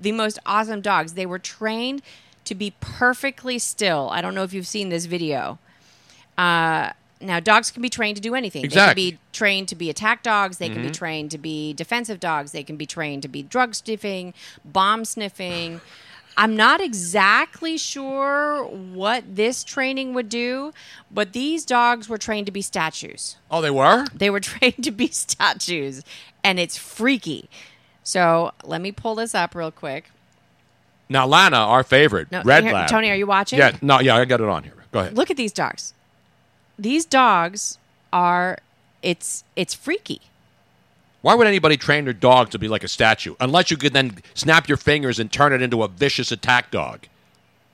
the 0.00 0.12
most 0.12 0.38
awesome 0.46 0.80
dogs. 0.80 1.14
They 1.14 1.26
were 1.26 1.38
trained 1.38 2.02
to 2.44 2.54
be 2.54 2.72
perfectly 2.80 3.58
still. 3.58 4.08
I 4.10 4.20
don't 4.20 4.34
know 4.34 4.42
if 4.42 4.54
you've 4.54 4.66
seen 4.66 4.88
this 4.88 5.04
video. 5.04 5.58
Uh, 6.38 6.92
now, 7.20 7.40
dogs 7.40 7.70
can 7.70 7.82
be 7.82 7.88
trained 7.90 8.16
to 8.16 8.22
do 8.22 8.34
anything. 8.34 8.64
Exactly. 8.64 9.02
They 9.04 9.10
can 9.10 9.16
be 9.16 9.20
trained 9.32 9.68
to 9.68 9.74
be 9.76 9.90
attack 9.90 10.22
dogs. 10.22 10.58
They 10.58 10.68
can 10.68 10.82
be 10.82 10.88
Mhm. 10.90 10.94
trained 10.94 11.30
to 11.32 11.38
be 11.38 11.72
defensive 11.72 12.20
dogs. 12.20 12.52
They 12.52 12.62
can 12.62 12.76
be 12.76 12.86
trained 12.86 13.22
to 13.22 13.28
be 13.28 13.42
drug 13.42 13.74
sniffing, 13.74 14.34
bomb 14.64 15.04
sniffing. 15.04 15.80
I'm 16.36 16.54
not 16.54 16.80
exactly 16.80 17.76
sure 17.76 18.62
what 18.64 19.24
this 19.34 19.64
training 19.64 20.14
would 20.14 20.28
do, 20.28 20.72
but 21.10 21.32
these 21.32 21.64
dogs 21.64 22.08
were 22.08 22.18
trained 22.18 22.46
to 22.46 22.52
be 22.52 22.62
statues. 22.62 23.34
Oh, 23.50 23.60
they 23.60 23.72
were. 23.72 24.06
They 24.14 24.30
were 24.30 24.38
trained 24.52 24.84
to 24.84 24.92
be 24.92 25.08
statues, 25.08 26.04
and 26.44 26.60
it's 26.60 26.76
freaky. 26.76 27.50
So 28.04 28.52
let 28.62 28.80
me 28.80 28.92
pull 28.92 29.16
this 29.16 29.34
up 29.34 29.56
real 29.56 29.72
quick. 29.72 30.10
Now, 31.08 31.26
Lana, 31.26 31.56
our 31.56 31.82
favorite, 31.82 32.30
No, 32.30 32.42
red 32.44 32.62
here- 32.62 32.72
lab. 32.72 32.88
Tony, 32.88 33.10
are 33.10 33.16
you 33.16 33.26
watching? 33.26 33.58
Yeah. 33.58 33.72
No. 33.82 33.98
Yeah, 33.98 34.14
I 34.16 34.24
got 34.24 34.40
it 34.40 34.48
on 34.48 34.62
here. 34.62 34.74
Go 34.92 35.00
ahead. 35.00 35.16
Look 35.16 35.30
at 35.32 35.36
these 35.36 35.52
dogs. 35.52 35.92
These 36.78 37.04
dogs 37.04 37.78
are 38.12 38.58
it's 39.02 39.44
it's 39.56 39.74
freaky. 39.74 40.20
Why 41.20 41.34
would 41.34 41.46
anybody 41.46 41.76
train 41.76 42.04
their 42.04 42.12
dog 42.12 42.50
to 42.50 42.58
be 42.58 42.68
like 42.68 42.84
a 42.84 42.88
statue? 42.88 43.34
Unless 43.40 43.70
you 43.70 43.76
could 43.76 43.92
then 43.92 44.18
snap 44.34 44.68
your 44.68 44.76
fingers 44.76 45.18
and 45.18 45.30
turn 45.30 45.52
it 45.52 45.60
into 45.60 45.82
a 45.82 45.88
vicious 45.88 46.30
attack 46.30 46.70
dog. 46.70 47.06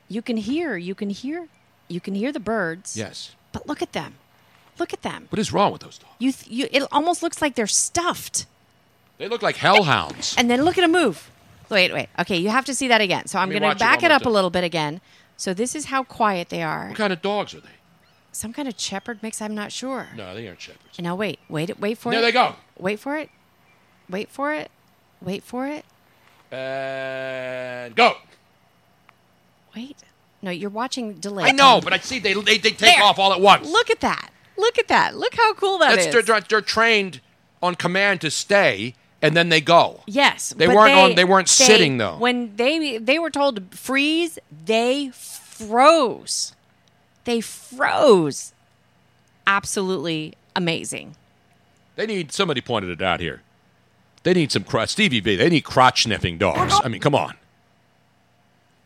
You 0.08 0.22
can 0.22 0.38
hear, 0.38 0.76
you 0.76 0.94
can 0.94 1.10
hear, 1.10 1.48
you 1.88 2.00
can 2.00 2.14
hear 2.14 2.32
the 2.32 2.40
birds. 2.40 2.96
Yes. 2.96 3.34
But 3.52 3.66
look 3.66 3.82
at 3.82 3.92
them. 3.92 4.14
Look 4.78 4.92
at 4.94 5.02
them. 5.02 5.26
What 5.30 5.38
is 5.38 5.52
wrong 5.52 5.72
with 5.72 5.82
those 5.82 5.98
dogs? 5.98 6.14
You, 6.18 6.32
th- 6.32 6.50
you 6.50 6.68
it 6.72 6.88
almost 6.90 7.22
looks 7.22 7.42
like 7.42 7.54
they're 7.54 7.66
stuffed. 7.66 8.46
They 9.18 9.28
look 9.28 9.42
like 9.42 9.56
hellhounds. 9.56 10.34
And 10.36 10.50
then 10.50 10.62
look 10.64 10.78
at 10.78 10.80
them 10.80 10.92
move. 10.92 11.30
Wait, 11.68 11.92
wait. 11.92 12.08
Okay, 12.18 12.36
you 12.36 12.48
have 12.48 12.64
to 12.64 12.74
see 12.74 12.88
that 12.88 13.00
again. 13.00 13.26
So 13.26 13.38
I'm 13.38 13.50
going 13.50 13.62
to 13.62 13.74
back 13.76 14.02
it 14.02 14.10
up 14.10 14.26
a 14.26 14.30
little 14.30 14.50
bit 14.50 14.64
again. 14.64 15.00
So 15.36 15.54
this 15.54 15.74
is 15.74 15.86
how 15.86 16.02
quiet 16.02 16.48
they 16.48 16.62
are. 16.62 16.88
What 16.88 16.96
kind 16.96 17.12
of 17.12 17.22
dogs 17.22 17.54
are 17.54 17.60
they? 17.60 17.68
Some 18.34 18.52
kind 18.52 18.68
of 18.68 18.78
shepherd 18.78 19.22
mix. 19.22 19.40
I'm 19.40 19.54
not 19.54 19.72
sure. 19.72 20.08
No, 20.16 20.34
they 20.34 20.46
aren't 20.48 20.60
shepherds. 20.60 20.98
Now 21.00 21.14
wait, 21.14 21.38
wait, 21.48 21.78
wait 21.80 21.98
for 21.98 22.10
it. 22.12 22.16
There 22.16 22.22
they 22.22 22.32
go. 22.32 22.56
Wait 22.78 22.98
for 22.98 23.16
it. 23.16 23.30
Wait 24.10 24.28
for 24.28 24.52
it. 24.52 24.70
Wait 25.22 25.42
for 25.42 25.66
it. 25.66 25.84
And 26.50 27.94
go. 27.94 28.14
Wait. 29.74 29.96
No, 30.42 30.50
you're 30.50 30.70
watching 30.70 31.14
delay. 31.14 31.44
I 31.44 31.52
know, 31.52 31.80
but 31.82 31.92
I 31.92 31.98
see 31.98 32.18
they 32.18 32.34
they, 32.34 32.58
they 32.58 32.70
take 32.70 32.78
There. 32.78 33.02
off 33.02 33.18
all 33.18 33.32
at 33.32 33.40
once. 33.40 33.68
Look 33.70 33.90
at 33.90 34.00
that. 34.00 34.30
Look 34.56 34.78
at 34.78 34.88
that. 34.88 35.16
Look 35.16 35.34
how 35.34 35.54
cool 35.54 35.78
that 35.78 35.94
That's 35.96 36.06
is. 36.06 36.12
they're, 36.12 36.22
they're, 36.22 36.40
they're 36.42 36.60
trained 36.60 37.20
on 37.62 37.74
command 37.74 38.20
to 38.20 38.30
stay, 38.30 38.94
and 39.20 39.36
then 39.36 39.48
they 39.48 39.60
go. 39.60 40.02
Yes, 40.06 40.50
They 40.56 40.66
but 40.66 40.76
weren't 40.76 40.92
on- 40.92 41.14
they 41.16 41.24
weren't 41.24 41.48
sitting, 41.48 41.96
though. 41.98 42.16
When 42.18 42.54
they 42.56 42.98
they 42.98 43.18
were 43.18 43.30
told 43.30 43.56
to 43.70 43.76
freeze, 43.76 44.38
they 44.64 45.10
froze. 45.12 46.54
They 47.24 47.40
froze. 47.40 48.52
Absolutely 49.46 50.34
amazing. 50.56 51.16
They 51.96 52.06
need 52.06 52.32
somebody 52.32 52.60
pointed 52.60 52.90
it 52.90 53.02
out 53.02 53.20
here. 53.20 53.42
They 54.22 54.34
need 54.34 54.50
some 54.50 54.64
crotch. 54.64 54.90
Stevie 54.90 55.20
V. 55.20 55.36
They 55.36 55.50
need 55.50 55.62
crotch 55.62 56.04
sniffing 56.04 56.38
dogs. 56.38 56.74
I 56.82 56.88
mean, 56.88 57.00
come 57.00 57.14
on. 57.14 57.34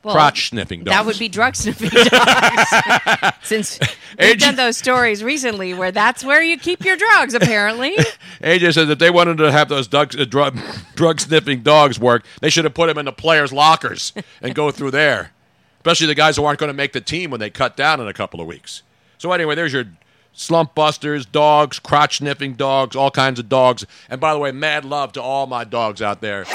Well, 0.02 0.14
crotch 0.14 0.50
sniffing 0.50 0.84
dogs. 0.84 0.96
That 0.96 1.06
would 1.06 1.18
be 1.18 1.28
drug 1.28 1.56
sniffing 1.56 1.90
dogs. 1.90 3.34
Since 3.42 3.78
we've 4.18 4.28
Age- 4.28 4.40
done 4.40 4.56
those 4.56 4.76
stories 4.76 5.24
recently 5.24 5.74
where 5.74 5.90
that's 5.90 6.24
where 6.24 6.42
you 6.42 6.56
keep 6.58 6.84
your 6.84 6.96
drugs, 6.96 7.34
apparently. 7.34 7.96
AJ 8.40 8.74
said 8.74 8.88
that 8.88 8.98
they 9.00 9.10
wanted 9.10 9.38
to 9.38 9.50
have 9.50 9.68
those 9.68 9.88
dogs, 9.88 10.16
uh, 10.16 10.24
drug, 10.24 10.56
drug 10.94 11.20
sniffing 11.20 11.62
dogs 11.62 11.98
work. 11.98 12.24
They 12.40 12.50
should 12.50 12.64
have 12.64 12.74
put 12.74 12.86
them 12.86 12.98
in 12.98 13.06
the 13.06 13.12
players' 13.12 13.52
lockers 13.52 14.12
and 14.40 14.54
go 14.54 14.70
through 14.70 14.92
there, 14.92 15.32
especially 15.78 16.06
the 16.06 16.14
guys 16.14 16.36
who 16.36 16.44
aren't 16.44 16.58
going 16.58 16.68
to 16.68 16.74
make 16.74 16.92
the 16.92 17.00
team 17.00 17.30
when 17.30 17.40
they 17.40 17.50
cut 17.50 17.76
down 17.76 18.00
in 18.00 18.08
a 18.08 18.12
couple 18.12 18.40
of 18.40 18.46
weeks. 18.46 18.82
So 19.18 19.32
anyway, 19.32 19.54
there's 19.54 19.72
your 19.72 19.84
slump 20.32 20.74
busters, 20.74 21.26
dogs, 21.26 21.78
crotch 21.78 22.18
sniffing 22.18 22.54
dogs, 22.54 22.94
all 22.94 23.10
kinds 23.10 23.38
of 23.38 23.48
dogs. 23.48 23.84
And 24.08 24.20
by 24.20 24.32
the 24.32 24.38
way, 24.38 24.52
mad 24.52 24.84
love 24.84 25.12
to 25.12 25.22
all 25.22 25.46
my 25.46 25.64
dogs 25.64 26.00
out 26.00 26.20
there, 26.20 26.46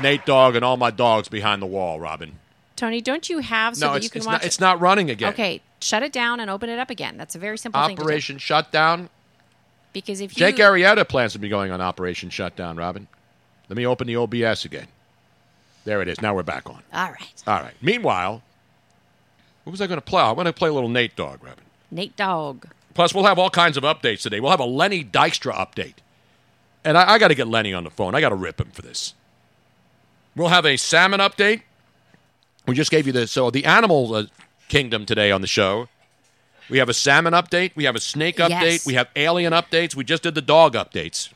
Nate 0.00 0.24
Dog 0.26 0.56
and 0.56 0.64
all 0.64 0.76
my 0.76 0.90
dogs 0.90 1.28
behind 1.28 1.60
the 1.60 1.66
wall. 1.66 1.98
Robin. 1.98 2.38
Tony, 2.76 3.00
don't 3.00 3.28
you 3.30 3.38
have 3.38 3.76
so 3.76 3.86
no, 3.86 3.92
that 3.94 4.02
you 4.02 4.10
can 4.10 4.18
it's 4.18 4.26
watch 4.26 4.32
not. 4.34 4.42
it? 4.44 4.46
It's 4.46 4.60
not 4.60 4.80
running 4.80 5.10
again. 5.10 5.32
Okay, 5.32 5.62
shut 5.80 6.02
it 6.02 6.12
down 6.12 6.40
and 6.40 6.50
open 6.50 6.68
it 6.68 6.78
up 6.78 6.90
again. 6.90 7.16
That's 7.16 7.34
a 7.34 7.38
very 7.38 7.56
simple 7.56 7.80
thing 7.86 7.96
to 7.96 8.00
do. 8.00 8.02
Operation 8.02 8.38
Shutdown. 8.38 9.08
Because 9.94 10.20
if 10.20 10.34
Jake 10.34 10.58
you 10.58 10.64
Arrieta 10.64 11.08
plans 11.08 11.32
to 11.32 11.38
be 11.38 11.48
going 11.48 11.72
on 11.72 11.80
Operation 11.80 12.28
Shutdown, 12.28 12.76
Robin. 12.76 13.08
Let 13.68 13.76
me 13.76 13.86
open 13.86 14.06
the 14.06 14.16
OBS 14.16 14.64
again. 14.64 14.86
There 15.84 16.02
it 16.02 16.08
is. 16.08 16.20
Now 16.20 16.34
we're 16.34 16.42
back 16.42 16.68
on. 16.68 16.82
All 16.92 17.10
right. 17.10 17.42
All 17.46 17.60
right. 17.60 17.74
Meanwhile, 17.80 18.42
what 19.66 19.72
was 19.72 19.80
I 19.80 19.88
going 19.88 19.98
to 19.98 20.04
play? 20.04 20.22
I 20.22 20.30
want 20.30 20.46
to 20.46 20.52
play 20.52 20.68
a 20.68 20.72
little 20.72 20.88
Nate 20.88 21.16
Dog, 21.16 21.42
Robin. 21.42 21.64
Nate 21.90 22.14
Dog. 22.14 22.68
Plus, 22.94 23.12
we'll 23.12 23.24
have 23.24 23.36
all 23.36 23.50
kinds 23.50 23.76
of 23.76 23.82
updates 23.82 24.22
today. 24.22 24.38
We'll 24.38 24.52
have 24.52 24.60
a 24.60 24.64
Lenny 24.64 25.02
Dykstra 25.02 25.52
update. 25.52 25.94
And 26.84 26.96
I, 26.96 27.14
I 27.14 27.18
got 27.18 27.28
to 27.28 27.34
get 27.34 27.48
Lenny 27.48 27.74
on 27.74 27.82
the 27.82 27.90
phone. 27.90 28.14
I 28.14 28.20
got 28.20 28.28
to 28.28 28.36
rip 28.36 28.60
him 28.60 28.70
for 28.70 28.82
this. 28.82 29.14
We'll 30.36 30.50
have 30.50 30.64
a 30.64 30.76
salmon 30.76 31.18
update. 31.18 31.62
We 32.68 32.76
just 32.76 32.92
gave 32.92 33.08
you 33.08 33.12
the 33.12 33.26
so 33.26 33.50
the 33.50 33.64
animal 33.64 34.14
uh, 34.14 34.26
kingdom 34.68 35.04
today 35.04 35.32
on 35.32 35.40
the 35.40 35.48
show. 35.48 35.88
We 36.70 36.78
have 36.78 36.88
a 36.88 36.94
salmon 36.94 37.32
update. 37.32 37.72
We 37.74 37.84
have 37.86 37.96
a 37.96 38.00
snake 38.00 38.36
update. 38.36 38.48
Yes. 38.50 38.86
We 38.86 38.94
have 38.94 39.08
alien 39.16 39.52
updates. 39.52 39.96
We 39.96 40.04
just 40.04 40.22
did 40.22 40.36
the 40.36 40.42
dog 40.42 40.74
updates. 40.74 41.32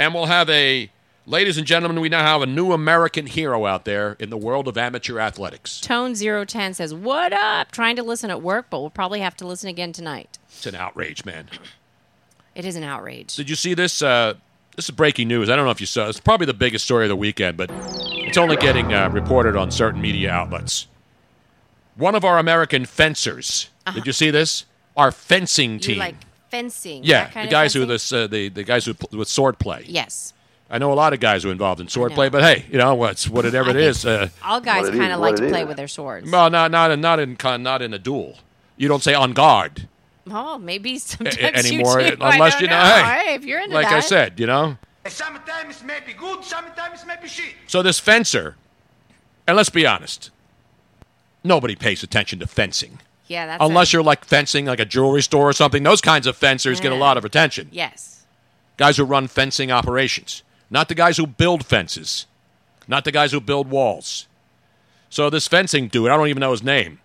And 0.00 0.14
we'll 0.14 0.26
have 0.26 0.50
a, 0.50 0.90
ladies 1.28 1.58
and 1.58 1.66
gentlemen, 1.66 2.00
we 2.00 2.08
now 2.08 2.22
have 2.22 2.42
a 2.42 2.46
new 2.46 2.72
American 2.72 3.26
hero 3.26 3.66
out 3.66 3.84
there 3.84 4.16
in 4.18 4.30
the 4.30 4.36
world 4.36 4.66
of 4.68 4.76
amateur 4.78 5.18
athletics. 5.20 5.80
Tone 5.80 6.14
010 6.14 6.74
says, 6.74 6.94
What 6.94 7.32
up? 7.32 7.70
Trying 7.70 7.96
to 7.96 8.02
listen 8.02 8.30
at 8.30 8.42
work, 8.42 8.66
but 8.70 8.80
we'll 8.80 8.90
probably 8.90 9.20
have 9.20 9.36
to 9.36 9.46
listen 9.46 9.68
again 9.68 9.92
tonight. 9.92 10.38
It's 10.48 10.66
an 10.66 10.74
outrage, 10.74 11.24
man. 11.24 11.48
It 12.54 12.64
is 12.64 12.76
an 12.76 12.82
outrage. 12.82 13.36
Did 13.36 13.48
you 13.48 13.56
see 13.56 13.74
this? 13.74 14.02
Uh, 14.02 14.34
this 14.74 14.86
is 14.86 14.90
breaking 14.90 15.28
news. 15.28 15.50
I 15.50 15.56
don't 15.56 15.64
know 15.64 15.70
if 15.70 15.80
you 15.80 15.86
saw. 15.86 16.08
It's 16.08 16.20
probably 16.20 16.46
the 16.46 16.54
biggest 16.54 16.84
story 16.84 17.04
of 17.04 17.08
the 17.08 17.16
weekend, 17.16 17.56
but 17.56 17.70
it's 17.72 18.38
only 18.38 18.56
getting 18.56 18.92
uh, 18.94 19.08
reported 19.10 19.56
on 19.56 19.70
certain 19.70 20.00
media 20.00 20.30
outlets. 20.30 20.86
One 21.96 22.14
of 22.14 22.24
our 22.24 22.38
American 22.38 22.84
fencers. 22.84 23.70
Did 23.92 24.06
you 24.06 24.12
see 24.12 24.30
this? 24.30 24.64
Our 24.96 25.10
fencing 25.12 25.74
You 25.74 25.78
team. 25.80 25.98
like 25.98 26.14
fencing. 26.50 27.02
yeah, 27.04 27.24
that 27.24 27.34
kind 27.34 27.48
the 27.48 27.50
guys 27.50 27.74
who 27.74 27.86
this 27.86 28.12
uh, 28.12 28.26
the 28.26 28.48
the 28.48 28.64
guys 28.64 28.84
who 28.84 28.94
pl- 28.94 29.18
with 29.18 29.28
sword 29.28 29.58
play. 29.58 29.84
Yes. 29.86 30.32
I 30.70 30.78
know 30.78 30.92
a 30.92 30.94
lot 30.94 31.12
of 31.14 31.20
guys 31.20 31.42
who 31.42 31.48
are 31.48 31.52
involved 31.52 31.80
in 31.80 31.86
swordplay, 31.86 32.30
but 32.30 32.42
hey, 32.42 32.66
you 32.70 32.76
know 32.78 32.94
what's 32.94 33.28
whatever 33.28 33.70
it 33.70 33.76
is. 33.76 34.04
Uh, 34.04 34.28
All 34.44 34.60
guys 34.60 34.90
kind 34.90 35.12
of 35.12 35.20
like 35.20 35.36
to 35.36 35.48
play 35.48 35.64
with 35.64 35.76
their 35.78 35.88
swords. 35.88 36.30
well, 36.30 36.50
not 36.50 36.70
not 36.70 36.90
in, 36.90 37.00
not 37.00 37.18
in 37.20 37.36
not 37.62 37.80
in 37.82 37.94
a 37.94 37.98
duel. 37.98 38.38
You 38.76 38.86
don't 38.88 39.02
say 39.02 39.14
on 39.14 39.32
guard 39.32 39.88
Oh, 40.30 40.58
maybe 40.58 40.96
a- 40.96 41.00
sometimes 41.00 41.38
anymore, 41.38 42.00
you 42.02 42.10
do. 42.10 42.16
unless 42.20 42.56
I 42.56 42.60
you 42.60 42.66
don't 42.66 42.78
know. 42.78 42.84
Hey, 43.04 43.24
Hey, 43.28 43.34
if 43.34 43.44
you're 43.46 43.60
into 43.60 43.74
like 43.74 43.86
I 43.86 44.00
said, 44.00 44.38
you 44.38 44.46
know. 44.46 44.76
Sometimes 45.06 45.82
maybe 45.82 46.12
good, 46.12 46.44
sometimes 46.44 47.06
maybe 47.06 47.28
shit. 47.28 47.54
So 47.66 47.82
this 47.82 47.98
fencer, 47.98 48.56
and 49.46 49.56
let's 49.56 49.70
be 49.70 49.86
honest, 49.86 50.30
nobody 51.42 51.74
pays 51.76 52.02
attention 52.02 52.38
to 52.40 52.46
fencing. 52.46 53.00
Yeah, 53.26 53.46
that's 53.46 53.62
Unless 53.64 53.88
it. 53.88 53.92
you're 53.94 54.02
like 54.02 54.24
fencing, 54.26 54.66
like 54.66 54.80
a 54.80 54.84
jewelry 54.84 55.22
store 55.22 55.48
or 55.48 55.52
something. 55.54 55.82
Those 55.82 56.00
kinds 56.02 56.26
of 56.26 56.36
fencers 56.36 56.78
get 56.80 56.92
a 56.92 56.96
lot 56.96 57.16
of 57.16 57.24
attention. 57.24 57.68
Yes. 57.72 58.26
Guys 58.76 58.96
who 58.98 59.04
run 59.04 59.28
fencing 59.28 59.70
operations, 59.70 60.42
not 60.70 60.88
the 60.88 60.94
guys 60.94 61.16
who 61.16 61.26
build 61.26 61.64
fences, 61.64 62.26
not 62.86 63.04
the 63.04 63.12
guys 63.12 63.32
who 63.32 63.40
build 63.40 63.70
walls. 63.70 64.26
So 65.10 65.30
this 65.30 65.48
fencing 65.48 65.88
dude, 65.88 66.10
I 66.10 66.16
don't 66.16 66.28
even 66.28 66.40
know 66.40 66.50
his 66.50 66.62
name, 66.62 67.00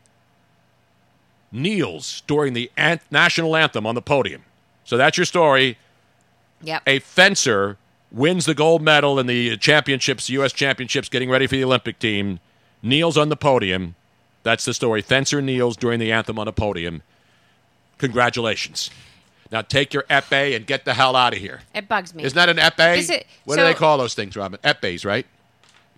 kneels 1.51 2.21
during 2.27 2.53
the 2.53 2.71
ant- 2.75 3.01
national 3.11 3.55
anthem 3.55 3.85
on 3.85 3.95
the 3.95 4.01
podium. 4.01 4.43
So 4.83 4.97
that's 4.97 5.17
your 5.17 5.25
story. 5.25 5.77
Yep. 6.61 6.83
A 6.87 6.99
fencer 6.99 7.77
wins 8.11 8.45
the 8.45 8.53
gold 8.53 8.81
medal 8.81 9.19
in 9.19 9.27
the 9.27 9.57
championships, 9.57 10.29
U.S. 10.29 10.53
championships, 10.53 11.09
getting 11.09 11.29
ready 11.29 11.47
for 11.47 11.55
the 11.55 11.63
Olympic 11.63 11.99
team, 11.99 12.39
kneels 12.81 13.17
on 13.17 13.29
the 13.29 13.35
podium. 13.35 13.95
That's 14.43 14.65
the 14.65 14.73
story. 14.73 15.01
Fencer 15.01 15.41
kneels 15.41 15.77
during 15.77 15.99
the 15.99 16.11
anthem 16.11 16.37
on 16.37 16.47
a 16.47 16.51
podium. 16.51 17.01
Congratulations. 17.97 18.89
Now 19.51 19.61
take 19.61 19.93
your 19.93 20.03
epee 20.03 20.55
and 20.55 20.65
get 20.65 20.85
the 20.85 20.93
hell 20.93 21.15
out 21.15 21.33
of 21.33 21.39
here. 21.39 21.61
It 21.75 21.87
bugs 21.87 22.13
me. 22.15 22.23
Isn't 22.23 22.35
that 22.35 22.49
an 22.49 22.57
epee? 22.57 22.95
This 22.95 23.09
is- 23.09 23.23
what 23.45 23.57
do 23.57 23.63
they 23.63 23.73
call 23.73 23.97
those 23.97 24.13
things, 24.13 24.35
Robin? 24.35 24.59
Epees, 24.63 25.05
right? 25.05 25.25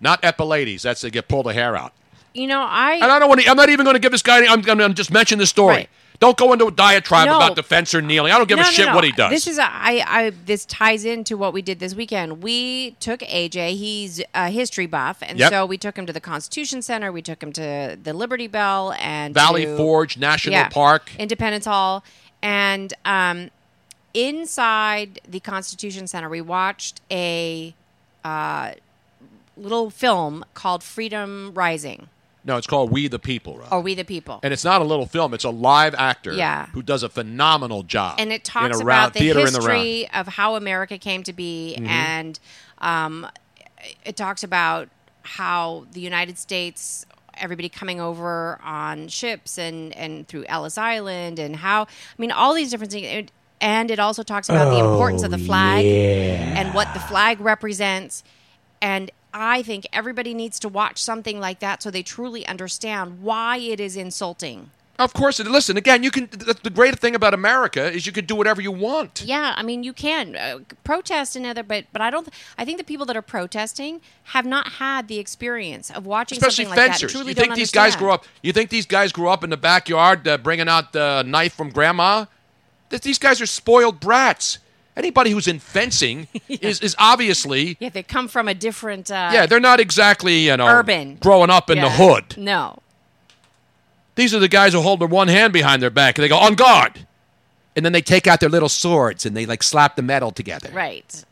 Not 0.01 0.21
epilades. 0.23 0.81
That's 0.81 1.01
they 1.01 1.09
get 1.09 1.27
pull 1.27 1.43
the 1.43 1.53
hair 1.53 1.75
out. 1.75 1.93
You 2.33 2.47
know, 2.47 2.61
I. 2.67 2.95
And 2.95 3.05
I 3.05 3.17
don't 3.19 3.29
want 3.29 3.41
to. 3.41 3.49
I'm 3.49 3.55
not 3.55 3.69
even 3.69 3.85
going 3.85 3.93
to 3.95 3.99
give 3.99 4.11
this 4.11 4.21
guy. 4.21 4.39
Any, 4.39 4.47
I'm 4.49 4.61
going 4.61 4.77
to 4.79 4.89
just 4.89 5.11
mention 5.11 5.39
the 5.39 5.45
story. 5.47 5.75
Right. 5.75 5.89
Don't 6.19 6.37
go 6.37 6.53
into 6.53 6.65
a 6.65 6.71
diatribe 6.71 7.27
No. 7.27 7.35
about 7.37 7.55
the 7.57 7.63
fencer 7.63 8.01
kneeling. 8.01 8.31
I 8.31 8.37
don't 8.37 8.47
give 8.47 8.57
No, 8.57 8.63
a 8.63 8.67
no, 8.67 8.71
shit 8.71 8.87
what 8.93 9.03
he 9.03 9.11
does. 9.11 9.31
This 9.31 9.47
is 9.47 9.57
a, 9.57 9.63
I, 9.63 10.03
I 10.07 10.29
this 10.45 10.65
ties 10.65 11.03
into 11.03 11.35
what 11.37 11.51
we 11.53 11.61
did 11.61 11.79
this 11.79 11.93
weekend. 11.93 12.41
We 12.41 12.91
took 13.01 13.19
AJ. 13.21 13.71
He's 13.75 14.21
a 14.33 14.49
history 14.49 14.85
buff, 14.85 15.17
and 15.21 15.37
Yep. 15.39 15.49
so 15.51 15.65
we 15.65 15.77
took 15.77 15.97
him 15.97 16.05
to 16.05 16.13
the 16.13 16.21
Constitution 16.21 16.81
Center. 16.81 17.11
We 17.11 17.21
took 17.21 17.41
him 17.43 17.51
to 17.53 17.97
the 18.01 18.13
Liberty 18.13 18.47
Bell 18.47 18.93
and 18.99 19.33
Valley 19.33 19.65
to- 19.65 19.75
Forge 19.77 20.17
National 20.17 20.53
yeah, 20.53 20.69
Park. 20.69 21.11
Independence 21.19 21.65
Hall, 21.65 22.01
and 22.41 22.93
um, 23.05 23.49
inside 24.13 25.19
the 25.27 25.39
Constitution 25.39 26.07
Center, 26.07 26.29
we 26.29 26.41
watched 26.41 27.01
a 27.11 27.75
uh, 28.23 28.71
little 29.57 29.89
film 29.89 30.45
called 30.53 30.83
Freedom 30.83 31.51
Rising, 31.53 32.09
No, 32.43 32.57
it's 32.57 32.67
called 32.67 32.91
We 32.91 33.07
the 33.07 33.19
People, 33.19 33.57
Rob. 33.59 33.67
or 33.71 33.81
We 33.81 33.93
the 33.95 34.03
People. 34.05 34.39
And 34.43 34.51
it's 34.53 34.63
not 34.63 34.81
a 34.81 34.83
little 34.83 35.05
film. 35.05 35.33
It's 35.33 35.43
a 35.43 35.49
live 35.49 35.93
actor 35.95 36.33
Yeah. 36.33 36.67
who 36.67 36.81
does 36.81 37.03
a 37.03 37.09
phenomenal 37.09 37.83
job. 37.83 38.15
and 38.19 38.31
it 38.31 38.35
in 38.35 38.41
talks 38.41 38.79
about 38.79 39.13
the 39.13 39.29
in 39.29 39.35
the 39.35 39.41
history 39.41 40.09
of 40.13 40.27
how 40.27 40.55
America 40.55 40.97
came 40.97 41.23
to 41.23 41.33
be, 41.33 41.75
Mhm. 41.79 41.87
and 41.87 42.39
um, 42.79 43.27
it 44.03 44.15
talks 44.15 44.43
about 44.43 44.89
how 45.23 45.85
the 45.91 46.01
United 46.01 46.37
States, 46.37 47.05
everybody 47.37 47.69
coming 47.69 47.99
over 48.01 48.59
on 48.63 49.07
ships 49.07 49.57
and 49.57 49.93
and 49.95 50.27
through 50.27 50.45
Ellis 50.47 50.77
Island, 50.77 51.39
and 51.39 51.55
how 51.55 51.83
I 51.83 51.87
mean 52.17 52.31
all 52.31 52.53
these 52.53 52.71
different 52.71 52.91
things. 52.91 53.07
It- 53.07 53.31
And 53.61 53.89
it 53.89 53.99
also 53.99 54.21
talks 54.21 54.49
about 54.49 54.69
the 54.69 54.79
importance 54.79 55.23
of 55.23 55.31
the 55.31 55.37
Oh, 55.37 55.45
flag 55.47 55.85
yeah. 55.85 56.59
and 56.59 56.73
what 56.73 56.93
the 56.93 56.99
flag 56.99 57.39
represents. 57.39 58.21
And 58.81 59.09
I 59.33 59.63
think 59.63 59.87
everybody 59.93 60.33
needs 60.33 60.59
to 60.59 60.69
watch 60.69 61.01
something 61.01 61.39
like 61.39 61.59
that 61.59 61.81
so 61.81 61.89
they 61.89 62.03
truly 62.03 62.45
understand 62.45 63.21
why 63.21 63.57
it 63.57 63.79
is 63.79 63.95
insulting. 63.95 64.71
Of 64.97 65.13
course. 65.13 65.39
Listen, 65.39 65.75
again, 65.75 66.03
you 66.03 66.11
can. 66.11 66.29
The 66.31 66.71
great 66.73 66.97
thing 66.99 67.15
about 67.15 67.33
America 67.33 67.91
is 67.91 68.05
you 68.05 68.13
can 68.13 68.25
do 68.25 68.35
whatever 68.35 68.61
you 68.61 68.71
want. 68.71 69.23
Yeah, 69.25 69.53
I 69.57 69.61
mean 69.61 69.83
you 69.83 69.91
can 69.91 70.35
uh, 70.37 70.59
protest 70.85 71.35
another, 71.35 71.63
but 71.63 71.85
but 71.91 72.01
I 72.01 72.09
don't. 72.09 72.29
I 72.57 72.63
think 72.63 72.77
the 72.77 72.83
people 72.85 73.05
that 73.07 73.17
are 73.17 73.21
protesting 73.21 73.99
have 74.25 74.45
not 74.45 74.73
had 74.73 75.07
the 75.09 75.19
experience 75.19 75.91
of 75.91 76.05
watching 76.05 76.37
Especially 76.37 76.65
something 76.65 76.79
like 76.79 76.89
fencers. 76.91 77.11
that. 77.11 77.17
Truly 77.17 77.29
you 77.31 77.35
think 77.35 77.47
don't 77.49 77.55
these 77.57 77.71
guys 77.71 77.93
understand. 77.95 77.99
grew 77.99 78.11
up? 78.11 78.25
You 78.41 78.53
think 78.53 78.69
these 78.69 78.85
guys 78.85 79.11
grew 79.11 79.27
up 79.27 79.43
in 79.43 79.49
the 79.49 79.57
backyard 79.57 80.25
uh, 80.27 80.37
bringing 80.37 80.69
out 80.69 80.93
the 80.93 81.23
knife 81.23 81.53
from 81.53 81.71
grandma? 81.71 82.25
Th- 82.89 83.01
These 83.01 83.19
guys 83.19 83.41
are 83.41 83.45
spoiled 83.47 83.99
brats. 83.99 84.59
Anybody 84.95 85.31
who's 85.31 85.47
in 85.49 85.59
fencing 85.59 86.29
is, 86.47 86.79
is 86.79 86.95
obviously 86.97 87.75
Yeah, 87.81 87.89
they 87.89 88.01
come 88.03 88.29
from 88.29 88.47
a 88.47 88.53
different. 88.53 89.11
Uh, 89.11 89.31
yeah. 89.33 89.45
They're 89.45 89.59
not 89.59 89.81
exactly 89.81 90.37
you 90.47 90.55
know 90.55 90.67
urban 90.67 91.17
growing 91.19 91.49
up 91.49 91.69
in 91.69 91.79
the 91.81 91.89
hood. 91.89 92.37
No, 92.37 92.79
These 94.15 94.33
are 94.33 94.39
the 94.39 94.47
guys 94.47 94.73
who 94.73 94.81
hold 94.81 94.99
their 95.01 95.07
one 95.07 95.27
hand 95.27 95.53
behind 95.53 95.81
their 95.81 95.89
back 95.89 96.17
and 96.17 96.23
they 96.23 96.29
go 96.29 96.37
on 96.37 96.55
guard, 96.55 97.05
and 97.75 97.85
then 97.85 97.91
they 97.91 98.01
take 98.01 98.27
out 98.27 98.39
their 98.39 98.49
little 98.49 98.69
swords 98.69 99.25
and 99.25 99.35
they 99.35 99.45
like 99.45 99.61
slap 99.63 99.95
the 99.95 100.01
metal 100.01 100.31
together. 100.31 100.69
right. 100.73 101.23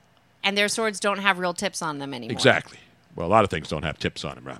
And 0.45 0.57
their 0.57 0.67
swords 0.67 0.99
don't 0.99 1.19
have 1.19 1.39
real 1.39 1.53
tips 1.53 1.81
on 1.81 1.99
them 1.99 2.13
anymore. 2.13 2.33
Exactly. 2.33 2.77
Well, 3.15 3.25
a 3.25 3.29
lot 3.29 3.45
of 3.45 3.49
things 3.49 3.69
don't 3.69 3.83
have 3.83 3.97
tips 3.97 4.25
on 4.25 4.35
them, 4.35 4.43
Rob. 4.43 4.59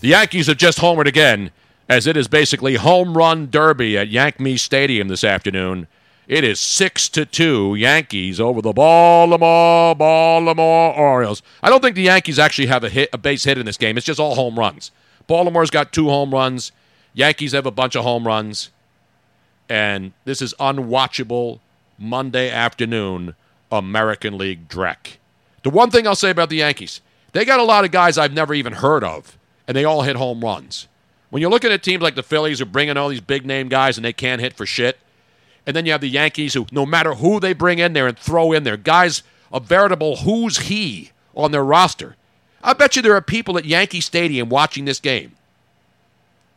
The 0.00 0.08
Yankees 0.08 0.48
have 0.48 0.56
just 0.56 0.78
homered 0.78 1.06
again, 1.06 1.52
as 1.88 2.08
it 2.08 2.16
is 2.16 2.26
basically 2.26 2.74
home 2.74 3.16
run 3.16 3.48
derby 3.50 3.96
at 3.96 4.08
Yank 4.08 4.40
Me 4.40 4.56
Stadium 4.56 5.06
this 5.06 5.22
afternoon. 5.22 5.86
It 6.26 6.42
is 6.42 6.58
six 6.58 7.08
to 7.10 7.24
two 7.24 7.76
Yankees 7.76 8.40
over 8.40 8.60
the 8.60 8.72
Baltimore 8.72 9.94
Baltimore 9.94 10.92
Orioles. 10.94 11.42
I 11.62 11.70
don't 11.70 11.80
think 11.82 11.94
the 11.94 12.02
Yankees 12.02 12.38
actually 12.40 12.66
have 12.66 12.82
a 12.82 12.88
hit, 12.88 13.10
a 13.12 13.18
base 13.18 13.44
hit 13.44 13.58
in 13.58 13.66
this 13.66 13.76
game. 13.76 13.96
It's 13.96 14.06
just 14.06 14.18
all 14.18 14.34
home 14.34 14.58
runs. 14.58 14.90
Baltimore's 15.28 15.70
got 15.70 15.92
two 15.92 16.08
home 16.08 16.32
runs. 16.32 16.72
Yankees 17.12 17.52
have 17.52 17.66
a 17.66 17.70
bunch 17.70 17.96
of 17.96 18.04
home 18.04 18.26
runs, 18.26 18.70
and 19.68 20.12
this 20.24 20.40
is 20.40 20.54
unwatchable 20.60 21.60
Monday 21.98 22.50
afternoon 22.50 23.34
American 23.70 24.38
League 24.38 24.68
dreck. 24.68 25.16
The 25.62 25.70
one 25.70 25.90
thing 25.90 26.06
I'll 26.06 26.14
say 26.14 26.30
about 26.30 26.50
the 26.50 26.56
Yankees, 26.56 27.00
they 27.32 27.44
got 27.44 27.60
a 27.60 27.64
lot 27.64 27.84
of 27.84 27.90
guys 27.90 28.16
I've 28.16 28.32
never 28.32 28.54
even 28.54 28.74
heard 28.74 29.04
of, 29.04 29.36
and 29.66 29.76
they 29.76 29.84
all 29.84 30.02
hit 30.02 30.16
home 30.16 30.40
runs. 30.40 30.88
When 31.30 31.40
you're 31.40 31.50
looking 31.50 31.72
at 31.72 31.82
teams 31.82 32.02
like 32.02 32.14
the 32.14 32.22
Phillies 32.22 32.58
who 32.58 32.64
bring 32.64 32.88
in 32.88 32.96
all 32.96 33.08
these 33.08 33.20
big 33.20 33.46
name 33.46 33.68
guys 33.68 33.96
and 33.96 34.04
they 34.04 34.12
can't 34.12 34.40
hit 34.40 34.54
for 34.54 34.66
shit, 34.66 34.98
and 35.66 35.76
then 35.76 35.86
you 35.86 35.92
have 35.92 36.00
the 36.00 36.08
Yankees 36.08 36.54
who, 36.54 36.66
no 36.72 36.86
matter 36.86 37.14
who 37.14 37.38
they 37.38 37.52
bring 37.52 37.78
in 37.78 37.92
there 37.92 38.06
and 38.06 38.18
throw 38.18 38.52
in 38.52 38.64
there, 38.64 38.76
guys, 38.76 39.22
a 39.52 39.60
veritable 39.60 40.16
who's 40.16 40.58
he 40.58 41.10
on 41.34 41.52
their 41.52 41.64
roster. 41.64 42.16
I 42.62 42.72
bet 42.72 42.96
you 42.96 43.02
there 43.02 43.14
are 43.14 43.22
people 43.22 43.58
at 43.58 43.64
Yankee 43.64 44.00
Stadium 44.00 44.48
watching 44.48 44.84
this 44.84 45.00
game 45.00 45.32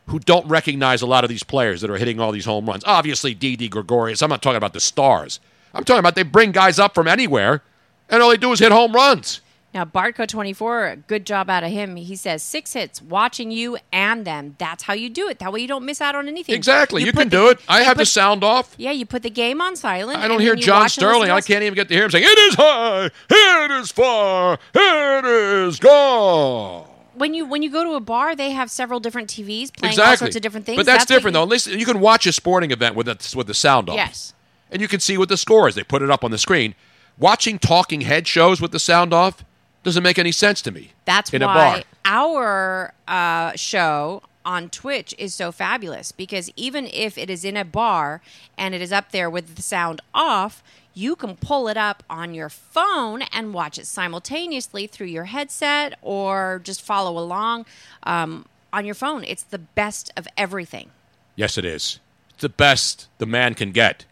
who 0.06 0.18
don't 0.18 0.46
recognize 0.46 1.00
a 1.02 1.06
lot 1.06 1.24
of 1.24 1.30
these 1.30 1.42
players 1.42 1.80
that 1.80 1.90
are 1.90 1.96
hitting 1.96 2.20
all 2.20 2.30
these 2.32 2.44
home 2.44 2.66
runs. 2.66 2.82
Obviously, 2.84 3.34
Didi 3.34 3.68
Gregorius. 3.68 4.22
I'm 4.22 4.30
not 4.30 4.42
talking 4.42 4.56
about 4.58 4.72
the 4.74 4.80
stars. 4.80 5.40
I'm 5.72 5.84
talking 5.84 6.00
about 6.00 6.14
they 6.14 6.22
bring 6.22 6.52
guys 6.52 6.78
up 6.78 6.94
from 6.94 7.08
anywhere, 7.08 7.62
and 8.08 8.22
all 8.22 8.30
they 8.30 8.36
do 8.36 8.52
is 8.52 8.60
hit 8.60 8.70
home 8.70 8.92
runs. 8.92 9.40
Now, 9.72 9.84
Bartco 9.84 10.28
twenty 10.28 10.52
four, 10.52 10.94
good 11.08 11.26
job 11.26 11.50
out 11.50 11.64
of 11.64 11.70
him. 11.72 11.96
He 11.96 12.14
says 12.14 12.44
six 12.44 12.74
hits, 12.74 13.02
watching 13.02 13.50
you 13.50 13.76
and 13.92 14.24
them. 14.24 14.54
That's 14.58 14.84
how 14.84 14.94
you 14.94 15.10
do 15.10 15.28
it. 15.28 15.40
That 15.40 15.52
way 15.52 15.60
you 15.62 15.66
don't 15.66 15.84
miss 15.84 16.00
out 16.00 16.14
on 16.14 16.28
anything. 16.28 16.54
Exactly. 16.54 17.02
You, 17.02 17.10
put 17.12 17.22
can 17.22 17.28
the- 17.30 17.36
do 17.36 17.48
it. 17.48 17.58
I 17.68 17.80
you 17.80 17.84
have 17.86 17.96
the 17.96 18.06
sound 18.06 18.44
off. 18.44 18.76
Yeah, 18.78 18.92
you 18.92 19.04
put 19.04 19.24
the 19.24 19.30
game 19.30 19.60
on 19.60 19.74
silent. 19.74 20.20
I 20.20 20.28
don't 20.28 20.38
hear 20.38 20.54
John 20.54 20.82
watch 20.82 20.96
and 20.98 21.06
listen 21.06 21.22
Sterling. 21.22 21.30
I 21.32 21.40
can't 21.40 21.64
even 21.64 21.74
get 21.74 21.88
to 21.88 21.94
hear 21.94 22.04
him 22.04 22.10
saying, 22.12 22.24
It 22.24 22.38
is 22.38 22.54
high, 22.54 23.10
it 23.30 23.70
is 23.72 23.90
far, 23.90 24.58
it 24.74 25.24
is 25.24 25.80
gone. 25.80 26.86
When 27.14 27.34
you 27.34 27.46
when 27.46 27.62
you 27.62 27.70
go 27.70 27.84
to 27.84 27.94
a 27.94 28.00
bar, 28.00 28.34
they 28.34 28.50
have 28.50 28.70
several 28.70 29.00
different 29.00 29.30
TVs 29.30 29.76
playing 29.76 29.98
all 30.00 30.16
sorts 30.16 30.36
of 30.36 30.42
different 30.42 30.66
things. 30.66 30.76
But 30.76 30.86
that's, 30.86 31.02
what 31.02 31.08
different, 31.08 31.34
you- 31.34 31.40
though. 31.40 31.44
Listen, 31.44 31.78
you 31.78 31.86
can 31.86 32.00
watch 32.00 32.26
a 32.26 32.32
sporting 32.32 32.70
event 32.70 32.94
with 32.94 33.06
the, 33.06 33.34
with 33.36 33.46
the 33.46 33.54
sound 33.54 33.88
off. 33.88 33.96
Yes. 33.96 34.34
And 34.70 34.82
you 34.82 34.88
can 34.88 35.00
see 35.00 35.16
what 35.16 35.28
the 35.28 35.36
score 35.36 35.68
is. 35.68 35.74
They 35.74 35.84
put 35.84 36.02
it 36.02 36.10
up 36.10 36.24
on 36.24 36.30
the 36.30 36.38
screen. 36.38 36.74
Watching 37.18 37.58
talking 37.58 38.00
head 38.00 38.26
shows 38.26 38.60
with 38.60 38.72
the 38.72 38.80
sound 38.80 39.12
off 39.14 39.44
doesn't 39.84 40.02
make 40.02 40.18
any 40.18 40.32
sense 40.32 40.60
to 40.62 40.72
me. 40.72 40.92
That's 41.04 41.32
in 41.32 41.42
a 41.42 41.46
bar. 41.46 41.54
why 41.54 41.84
our 42.04 42.92
uh, 43.06 43.52
show 43.54 44.22
on 44.44 44.68
Twitch 44.68 45.14
is 45.18 45.34
so 45.34 45.52
fabulous 45.52 46.12
because 46.12 46.50
even 46.56 46.86
if 46.86 47.16
it 47.16 47.30
is 47.30 47.44
in 47.44 47.56
a 47.56 47.64
bar 47.64 48.20
and 48.58 48.74
it 48.74 48.82
is 48.82 48.92
up 48.92 49.10
there 49.12 49.30
with 49.30 49.54
the 49.56 49.62
sound 49.62 50.00
off, 50.12 50.62
you 50.94 51.16
can 51.16 51.36
pull 51.36 51.68
it 51.68 51.76
up 51.76 52.02
on 52.08 52.34
your 52.34 52.48
phone 52.48 53.22
and 53.32 53.52
watch 53.52 53.78
it 53.78 53.86
simultaneously 53.86 54.86
through 54.86 55.08
your 55.08 55.24
headset 55.24 55.98
or 56.00 56.60
just 56.62 56.80
follow 56.80 57.18
along 57.18 57.66
um, 58.04 58.46
on 58.72 58.84
your 58.84 58.94
phone. 58.94 59.24
It's 59.24 59.42
the 59.42 59.58
best 59.58 60.12
of 60.16 60.26
everything. 60.36 60.90
Yes, 61.36 61.58
it 61.58 61.64
is. 61.64 61.98
It's 62.30 62.42
the 62.42 62.48
best 62.48 63.08
the 63.18 63.26
man 63.26 63.54
can 63.54 63.72
get. 63.72 64.06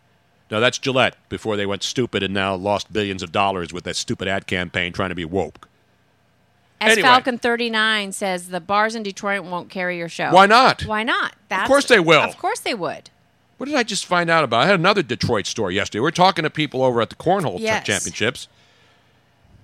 Now, 0.51 0.61
that's 0.61 0.77
Gillette 0.79 1.17
before 1.29 1.57
they 1.57 1.65
went 1.65 1.83
stupid 1.83 2.23
and 2.23 2.35
now 2.35 2.55
lost 2.55 2.93
billions 2.93 3.23
of 3.23 3.33
dollars 3.33 3.73
with 3.73 3.85
that 3.85 3.97
stupid 3.97 4.29
ad 4.29 4.47
campaign 4.47 4.93
trying 4.93 5.09
to 5.09 5.15
be 5.15 5.25
woke. 5.25 5.69
As 6.81 6.93
Anyway. 6.93 7.09
Falcon 7.09 7.39
39 7.39 8.11
says, 8.11 8.49
the 8.49 8.61
bars 8.61 8.97
in 8.97 9.05
Detroit 9.05 9.45
won't 9.45 9.71
carry 9.71 9.97
your 9.97 10.09
show. 10.09 10.31
Why 10.33 10.47
not? 10.47 10.85
Why 10.85 11.05
not? 11.05 11.37
That's, 11.49 11.69
course 11.69 11.87
they 11.87 12.01
will. 12.01 12.23
Of 12.23 12.37
course 12.39 12.59
they 12.59 12.75
would. 12.75 13.09
What 13.62 13.68
did 13.68 13.76
I 13.76 13.84
just 13.84 14.06
find 14.06 14.28
out 14.28 14.43
about? 14.43 14.64
I 14.64 14.66
had 14.66 14.74
another 14.74 15.05
Detroit 15.05 15.47
story 15.47 15.76
yesterday. 15.76 16.01
We 16.01 16.02
were 16.02 16.10
talking 16.10 16.43
to 16.43 16.51
people 16.51 16.82
over 16.82 17.01
at 17.01 17.10
the 17.10 17.14
Cornhole 17.14 17.60
Yes. 17.60 17.86
Championships. 17.86 18.48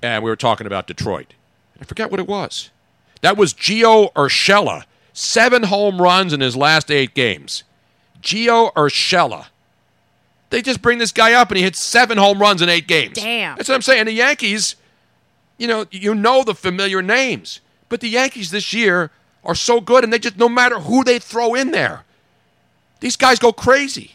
and 0.01 0.23
we 0.23 0.31
were 0.31 0.37
talking 0.37 0.69
about 0.69 0.87
Detroit. 0.87 1.35
I 1.81 1.85
forget 1.85 2.09
what 2.09 2.21
it 2.21 2.29
was. 2.29 2.71
That 3.23 3.37
was 3.37 3.53
Gio 3.53 4.13
Urshela. 4.13 4.85
Seven 5.13 5.65
home 5.65 6.01
runs 6.01 6.33
in 6.33 6.39
his 6.41 6.55
last 6.55 6.93
eight 6.93 7.13
games. 7.13 7.65
Gio 8.23 8.73
Urshela. 8.75 9.47
They 10.51 10.63
just 10.63 10.81
bring 10.81 10.99
this 10.99 11.11
guy 11.11 11.33
up 11.33 11.51
and 11.51 11.59
he 11.59 11.65
hits 11.65 11.81
seven 11.81 12.19
home 12.19 12.39
runs 12.39 12.63
in 12.63 12.69
eight 12.69 12.87
games. 12.87 13.15
Damn. 13.17 13.57
That's 13.57 13.69
what 13.69 13.75
I'm 13.75 13.83
saying. 13.83 14.05
The 14.05 14.13
Yankees, 14.13 14.77
you 15.57 15.67
know, 15.67 15.87
you 15.91 16.15
know 16.15 16.45
the 16.45 16.55
familiar 16.55 17.03
names, 17.03 17.59
but 17.89 17.99
the 17.99 18.09
Yankees 18.11 18.53
this 18.53 18.73
year 18.73 19.11
are 19.43 19.57
so 19.57 19.81
good, 19.81 20.05
and 20.05 20.13
they 20.13 20.21
just 20.21 20.37
no 20.37 20.49
matter 20.49 20.79
who 20.79 21.03
they 21.03 21.19
throw 21.19 21.57
in 21.57 21.73
there, 21.73 22.05
these 23.01 23.17
guys 23.17 23.39
go 23.39 23.53
crazy. 23.53 24.13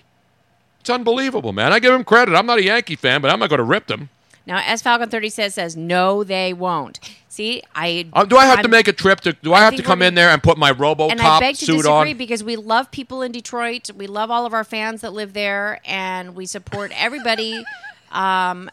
It's 0.79 0.89
unbelievable, 0.89 1.53
man. 1.53 1.71
I 1.71 1.79
give 1.79 1.93
them 1.93 2.03
credit. 2.03 2.35
I'm 2.35 2.45
not 2.45 2.59
a 2.59 2.63
Yankee 2.63 2.95
fan, 2.97 3.21
but 3.21 3.31
I'm 3.31 3.39
not 3.39 3.49
going 3.49 3.59
to 3.59 3.63
rip 3.63 3.87
them. 3.87 4.09
Now, 4.45 4.61
as 4.65 4.81
Falcon 4.81 5.09
30 5.09 5.29
says, 5.29 5.53
says, 5.53 5.77
no, 5.77 6.25
they 6.25 6.51
won't. 6.53 6.99
See, 7.29 7.63
I. 7.73 8.09
Uh, 8.11 8.25
do 8.25 8.35
I 8.35 8.45
have 8.45 8.57
to 8.57 8.63
I'm- 8.63 8.71
make 8.71 8.89
a 8.89 8.93
trip 8.93 9.21
to? 9.21 9.31
Do 9.33 9.53
I 9.53 9.61
have 9.61 9.75
to 9.77 9.83
come 9.83 10.01
in 10.01 10.15
there 10.15 10.29
and 10.29 10.43
put 10.43 10.57
my 10.57 10.73
RoboCop 10.73 11.11
and 11.11 11.21
I 11.21 11.39
beg 11.39 11.55
to 11.55 11.65
suit 11.65 11.77
disagree 11.77 12.11
on? 12.11 12.17
because 12.17 12.43
we 12.43 12.57
love 12.57 12.91
people 12.91 13.21
in 13.21 13.31
Detroit. 13.31 13.89
We 13.95 14.05
love 14.07 14.29
all 14.29 14.45
of 14.45 14.53
our 14.53 14.65
fans 14.65 15.01
that 15.01 15.13
live 15.13 15.31
there, 15.33 15.79
and 15.85 16.35
we 16.35 16.45
support 16.45 16.91
everybody, 16.93 17.63
um, 18.11 18.69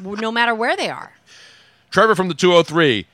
no 0.00 0.30
matter 0.30 0.54
where 0.54 0.76
they 0.76 0.90
are. 0.90 1.12
Trevor 1.90 2.14
from 2.14 2.28
the 2.28 2.34
203. 2.34 3.06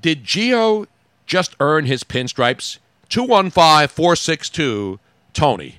Did 0.00 0.24
Gio 0.24 0.86
just 1.26 1.54
earn 1.60 1.84
his 1.86 2.02
pinstripes? 2.04 2.78
215 3.12 3.88
462 3.88 4.98
Tony. 5.34 5.76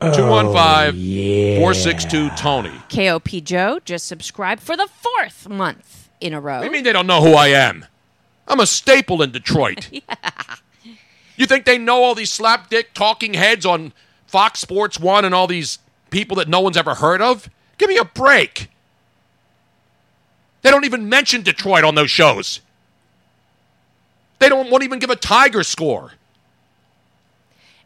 215 0.00 1.56
462 1.56 2.28
Tony. 2.36 2.70
KOP 2.90 3.42
Joe 3.42 3.80
just 3.82 4.06
subscribed 4.06 4.62
for 4.62 4.76
the 4.76 4.86
fourth 4.86 5.48
month 5.48 6.10
in 6.20 6.34
a 6.34 6.40
row. 6.40 6.56
What 6.56 6.60
do 6.60 6.66
you 6.66 6.72
mean 6.72 6.84
they 6.84 6.92
don't 6.92 7.06
know 7.06 7.22
who 7.22 7.32
I 7.32 7.48
am? 7.48 7.86
I'm 8.46 8.60
a 8.60 8.66
staple 8.66 9.22
in 9.22 9.30
Detroit. 9.32 9.90
You 11.38 11.44
think 11.44 11.66
they 11.66 11.76
know 11.76 12.02
all 12.02 12.14
these 12.14 12.30
slapdick 12.30 12.94
talking 12.94 13.34
heads 13.34 13.66
on 13.66 13.92
Fox 14.26 14.58
Sports 14.58 14.98
1 14.98 15.22
and 15.26 15.34
all 15.34 15.46
these 15.46 15.78
people 16.08 16.36
that 16.36 16.48
no 16.48 16.60
one's 16.60 16.78
ever 16.78 16.94
heard 16.94 17.20
of? 17.20 17.50
Give 17.76 17.90
me 17.90 17.98
a 17.98 18.06
break. 18.06 18.70
They 20.62 20.70
don't 20.70 20.86
even 20.86 21.10
mention 21.10 21.42
Detroit 21.42 21.84
on 21.84 21.94
those 21.94 22.10
shows. 22.10 22.62
They 24.38 24.48
don't 24.48 24.70
won't 24.70 24.82
even 24.82 24.98
give 24.98 25.10
a 25.10 25.16
Tiger 25.16 25.62
score. 25.62 26.12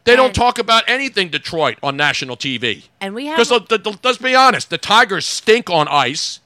They 0.03 0.15
don't 0.15 0.33
talk 0.33 0.57
about 0.57 0.83
anything 0.87 1.29
Detroit 1.29 1.77
on 1.83 1.95
national 1.95 2.35
TV. 2.35 2.85
And 2.99 3.13
we 3.13 3.27
have 3.27 3.37
Because 3.37 3.95
let's 4.03 4.17
be 4.17 4.33
honest, 4.35 4.69
the 4.69 4.77
Tigers 4.77 5.25
stink 5.27 5.69
on 5.69 5.87
ice. 5.87 6.39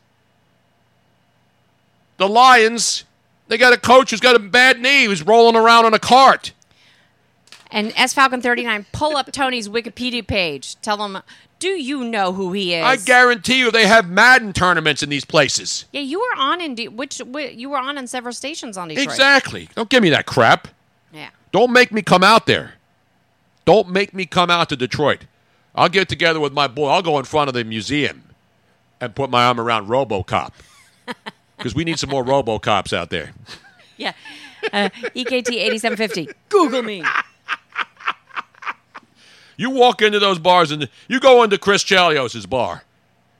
The 2.17 2.27
Lions, 2.27 3.03
they 3.47 3.57
got 3.57 3.73
a 3.73 3.77
coach 3.77 4.11
who's 4.11 4.19
got 4.19 4.35
a 4.35 4.39
bad 4.39 4.81
knee 4.81 5.05
who's 5.05 5.23
rolling 5.23 5.55
around 5.55 5.85
on 5.85 5.93
a 5.93 5.99
cart. 5.99 6.51
and 7.71 7.91
S 7.95 8.13
Falcon 8.13 8.41
39, 8.41 8.85
pull 8.91 9.17
up 9.17 9.31
Tony's 9.31 9.67
Wikipedia 9.67 10.25
page. 10.25 10.79
Tell 10.81 11.03
him, 11.05 11.21
do 11.59 11.69
you 11.69 12.03
know 12.03 12.31
who 12.33 12.53
he 12.53 12.73
is? 12.73 12.83
I 12.85 12.97
guarantee 12.97 13.59
you 13.59 13.71
they 13.71 13.87
have 13.87 14.09
Madden 14.09 14.53
tournaments 14.53 15.01
in 15.03 15.09
these 15.09 15.25
places. 15.25 15.85
yeah, 15.91 16.01
you 16.01 16.19
were 16.19 16.37
on 16.41 16.61
in 16.61 16.75
De- 16.75 16.87
which 16.89 17.17
whi- 17.19 17.53
you 17.55 17.69
were 17.69 17.77
on 17.77 17.97
in 17.97 18.07
several 18.07 18.33
stations 18.33 18.77
on 18.77 18.89
Detroit. 18.89 19.07
Exactly. 19.07 19.69
Don't 19.75 19.89
give 19.89 20.03
me 20.03 20.09
that 20.09 20.25
crap. 20.25 20.67
Yeah. 21.13 21.29
Don't 21.51 21.71
make 21.71 21.91
me 21.91 22.01
come 22.01 22.23
out 22.23 22.45
there. 22.45 22.73
Don't 23.65 23.89
make 23.89 24.13
me 24.13 24.25
come 24.25 24.49
out 24.49 24.69
to 24.69 24.75
Detroit. 24.75 25.25
I'll 25.73 25.89
get 25.89 26.07
together 26.07 26.39
with 26.39 26.53
my 26.53 26.67
boy. 26.67 26.87
I'll 26.87 27.01
go 27.01 27.19
in 27.19 27.25
front 27.25 27.47
of 27.49 27.53
the 27.53 27.63
museum 27.63 28.23
and 29.01 29.15
put 29.15 29.29
my 29.29 29.45
arm 29.45 29.59
around 29.59 29.87
RoboCop. 29.87 30.51
Because 31.57 31.73
we 31.73 31.85
need 31.85 31.97
some 31.97 32.09
more 32.09 32.23
RoboCops 32.23 32.91
out 32.91 33.09
there. 33.09 33.31
Yeah. 33.95 34.11
Uh, 34.73 34.89
EKT 35.15 35.51
8750. 35.53 36.29
Google 36.49 36.83
me. 36.83 37.01
You 39.57 39.69
walk 39.69 40.01
into 40.01 40.19
those 40.19 40.37
bars 40.37 40.71
and 40.71 40.89
you 41.07 41.19
go 41.21 41.41
into 41.41 41.57
Chris 41.57 41.81
Chelios' 41.81 42.47
bar, 42.49 42.83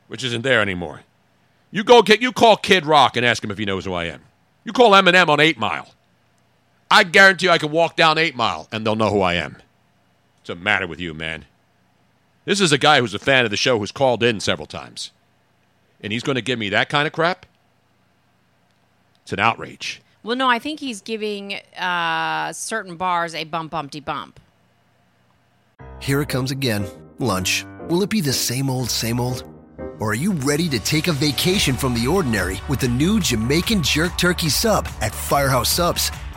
which 0.08 0.24
isn't 0.24 0.40
there 0.42 0.62
anymore. 0.62 1.02
You 1.70 1.84
go 1.84 2.00
get 2.00 2.22
you 2.22 2.32
call 2.32 2.56
Kid 2.56 2.86
Rock 2.86 3.18
and 3.18 3.26
ask 3.26 3.44
him 3.44 3.50
if 3.50 3.58
he 3.58 3.66
knows 3.66 3.84
who 3.84 3.92
I 3.92 4.04
am. 4.04 4.22
You 4.64 4.72
call 4.72 4.92
Eminem 4.92 5.28
on 5.28 5.40
Eight 5.40 5.58
Mile. 5.58 5.88
I 6.90 7.02
guarantee 7.04 7.46
you 7.46 7.52
I 7.52 7.58
can 7.58 7.70
walk 7.70 7.96
down 7.96 8.16
Eight 8.16 8.34
Mile 8.34 8.66
and 8.72 8.86
they'll 8.86 8.96
know 8.96 9.10
who 9.10 9.20
I 9.20 9.34
am. 9.34 9.56
What's 10.46 10.60
the 10.60 10.64
matter 10.64 10.86
with 10.86 11.00
you, 11.00 11.12
man? 11.12 11.44
This 12.44 12.60
is 12.60 12.70
a 12.70 12.78
guy 12.78 13.00
who's 13.00 13.14
a 13.14 13.18
fan 13.18 13.44
of 13.44 13.50
the 13.50 13.56
show 13.56 13.80
who's 13.80 13.90
called 13.90 14.22
in 14.22 14.38
several 14.38 14.68
times. 14.68 15.10
And 16.00 16.12
he's 16.12 16.22
going 16.22 16.36
to 16.36 16.40
give 16.40 16.56
me 16.56 16.68
that 16.68 16.88
kind 16.88 17.04
of 17.04 17.12
crap? 17.12 17.46
It's 19.22 19.32
an 19.32 19.40
outrage. 19.40 20.00
Well, 20.22 20.36
no, 20.36 20.48
I 20.48 20.60
think 20.60 20.78
he's 20.78 21.00
giving 21.00 21.54
uh, 21.76 22.52
certain 22.52 22.94
bars 22.94 23.34
a 23.34 23.42
bump, 23.42 23.72
bumpty 23.72 24.04
bump. 24.04 24.38
Here 25.98 26.20
it 26.20 26.28
comes 26.28 26.52
again. 26.52 26.86
Lunch. 27.18 27.66
Will 27.88 28.04
it 28.04 28.10
be 28.10 28.20
the 28.20 28.32
same 28.32 28.70
old, 28.70 28.88
same 28.88 29.18
old? 29.18 29.42
Or 29.98 30.12
are 30.12 30.14
you 30.14 30.30
ready 30.30 30.68
to 30.68 30.78
take 30.78 31.08
a 31.08 31.12
vacation 31.12 31.74
from 31.74 31.92
the 31.92 32.06
ordinary 32.06 32.60
with 32.68 32.78
the 32.78 32.88
new 32.88 33.18
Jamaican 33.18 33.82
Jerk 33.82 34.16
Turkey 34.16 34.48
Sub 34.48 34.86
at 35.00 35.12
Firehouse 35.12 35.72
Subs? 35.72 36.12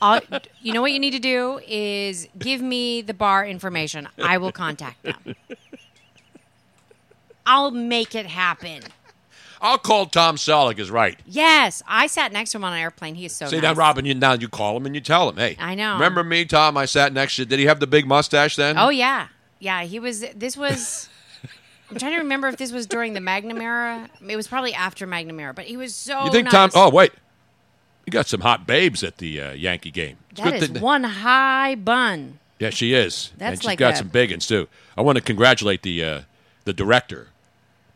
All, 0.00 0.20
you 0.60 0.72
know 0.72 0.80
what 0.80 0.92
you 0.92 1.00
need 1.00 1.10
to 1.12 1.18
do 1.18 1.60
is 1.66 2.28
give 2.38 2.60
me 2.60 3.02
the 3.02 3.14
bar 3.14 3.44
information. 3.44 4.08
I 4.22 4.38
will 4.38 4.52
contact 4.52 5.02
them. 5.02 5.34
I'll 7.46 7.70
make 7.70 8.14
it 8.14 8.26
happen. 8.26 8.82
I'll 9.60 9.78
call 9.78 10.06
Tom 10.06 10.36
Selleck 10.36 10.78
is 10.78 10.90
right. 10.90 11.18
Yes, 11.26 11.82
I 11.88 12.06
sat 12.06 12.32
next 12.32 12.52
to 12.52 12.58
him 12.58 12.64
on 12.64 12.74
an 12.74 12.78
airplane. 12.78 13.16
He 13.16 13.24
is 13.24 13.32
so 13.32 13.46
See 13.46 13.56
nice. 13.56 13.62
now, 13.62 13.72
Robin, 13.74 14.04
you 14.04 14.14
now 14.14 14.34
you 14.34 14.48
call 14.48 14.76
him 14.76 14.86
and 14.86 14.94
you 14.94 15.00
tell 15.00 15.28
him, 15.28 15.36
hey. 15.36 15.56
I 15.58 15.74
know. 15.74 15.94
Remember 15.94 16.22
me, 16.22 16.44
Tom? 16.44 16.76
I 16.76 16.84
sat 16.84 17.12
next 17.12 17.36
to. 17.36 17.44
Did 17.44 17.58
he 17.58 17.64
have 17.66 17.80
the 17.80 17.86
big 17.86 18.06
mustache 18.06 18.54
then? 18.56 18.78
Oh 18.78 18.90
yeah, 18.90 19.28
yeah. 19.58 19.82
He 19.82 19.98
was. 19.98 20.20
This 20.34 20.56
was. 20.56 21.08
I'm 21.90 21.98
trying 21.98 22.12
to 22.12 22.18
remember 22.18 22.48
if 22.48 22.58
this 22.58 22.70
was 22.70 22.86
during 22.86 23.14
the 23.14 23.20
Magnum 23.20 23.60
era. 23.60 24.08
It 24.28 24.36
was 24.36 24.46
probably 24.46 24.74
after 24.74 25.06
Magnum 25.06 25.40
era, 25.40 25.54
but 25.54 25.64
he 25.64 25.76
was 25.76 25.94
so. 25.94 26.26
you 26.26 26.30
think 26.30 26.52
nice. 26.52 26.52
Tom? 26.52 26.70
Oh 26.74 26.90
wait, 26.90 27.12
you 28.08 28.10
got 28.12 28.26
some 28.26 28.40
hot 28.40 28.66
babes 28.66 29.04
at 29.04 29.18
the 29.18 29.38
uh, 29.38 29.52
Yankee 29.52 29.90
game. 29.90 30.16
It's 30.30 30.40
that 30.40 30.54
good 30.54 30.62
is 30.62 30.68
thing- 30.70 30.80
one 30.82 31.04
high 31.04 31.74
bun. 31.74 32.38
Yeah, 32.58 32.70
she 32.70 32.94
is. 32.94 33.32
That's 33.36 33.50
and 33.52 33.60
she's 33.60 33.66
like 33.66 33.78
got 33.78 33.92
a- 33.92 33.96
some 33.96 34.08
big 34.08 34.30
ones 34.30 34.46
too. 34.46 34.66
I 34.96 35.02
want 35.02 35.16
to 35.16 35.22
congratulate 35.22 35.82
the 35.82 36.02
uh, 36.02 36.20
the 36.64 36.72
director 36.72 37.28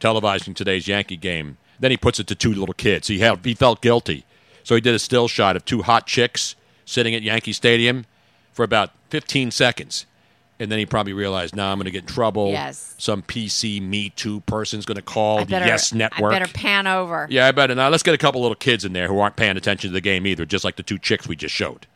televising 0.00 0.54
today's 0.54 0.86
Yankee 0.86 1.16
game. 1.16 1.56
Then 1.80 1.90
he 1.90 1.96
puts 1.96 2.20
it 2.20 2.26
to 2.26 2.34
two 2.34 2.52
little 2.54 2.74
kids. 2.74 3.08
He 3.08 3.20
had 3.20 3.42
he 3.42 3.54
felt 3.54 3.80
guilty, 3.80 4.26
so 4.64 4.74
he 4.74 4.82
did 4.82 4.94
a 4.94 4.98
still 4.98 5.28
shot 5.28 5.56
of 5.56 5.64
two 5.64 5.80
hot 5.80 6.06
chicks 6.06 6.56
sitting 6.84 7.14
at 7.14 7.22
Yankee 7.22 7.54
Stadium 7.54 8.04
for 8.52 8.64
about 8.64 8.90
15 9.08 9.50
seconds. 9.50 10.04
And 10.62 10.70
then 10.70 10.78
he 10.78 10.86
probably 10.86 11.12
realized, 11.12 11.56
now 11.56 11.72
I'm 11.72 11.78
going 11.78 11.86
to 11.86 11.90
get 11.90 12.02
in 12.02 12.06
trouble. 12.06 12.52
Yes. 12.52 12.94
Some 12.96 13.20
PC 13.20 13.82
Me 13.82 14.10
Too 14.10 14.42
person's 14.42 14.86
going 14.86 14.94
to 14.94 15.02
call 15.02 15.40
I 15.40 15.44
the 15.44 15.50
better. 15.50 15.66
Yes 15.66 15.92
Network. 15.92 16.32
I 16.32 16.38
better 16.38 16.52
pan 16.52 16.86
over. 16.86 17.26
Yeah, 17.28 17.48
I 17.48 17.50
better. 17.50 17.74
Now 17.74 17.88
let's 17.88 18.04
get 18.04 18.14
a 18.14 18.18
couple 18.18 18.40
little 18.42 18.54
kids 18.54 18.84
in 18.84 18.92
there 18.92 19.08
who 19.08 19.18
aren't 19.18 19.34
paying 19.34 19.56
attention 19.56 19.90
to 19.90 19.92
the 19.92 20.00
game 20.00 20.24
either, 20.24 20.46
just 20.46 20.64
like 20.64 20.76
the 20.76 20.84
two 20.84 20.98
chicks 20.98 21.26
we 21.26 21.34
just 21.34 21.52
showed. 21.52 21.88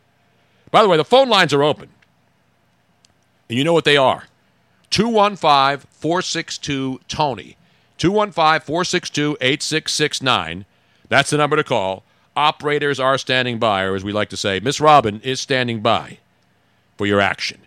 By 0.69 0.81
the 0.81 0.89
way, 0.89 0.97
the 0.97 1.05
phone 1.05 1.29
lines 1.29 1.53
are 1.53 1.63
open. 1.63 1.87
And 3.47 3.57
you 3.57 3.63
know 3.63 3.71
what 3.71 3.85
they 3.85 3.95
are 3.95 4.25
215 4.89 5.87
462 5.89 6.99
Tony. 7.07 7.55
215 7.97 8.65
462 8.65 9.37
8669. 9.39 10.65
That's 11.07 11.29
the 11.29 11.37
number 11.37 11.55
to 11.55 11.63
call. 11.63 12.03
Operators 12.35 12.99
are 12.99 13.17
standing 13.17 13.59
by, 13.59 13.83
or 13.83 13.95
as 13.95 14.03
we 14.03 14.11
like 14.11 14.27
to 14.29 14.37
say, 14.37 14.59
Miss 14.59 14.81
Robin 14.81 15.21
is 15.21 15.39
standing 15.39 15.79
by 15.79 16.17
for 16.97 17.05
your 17.07 17.21
action. 17.21 17.61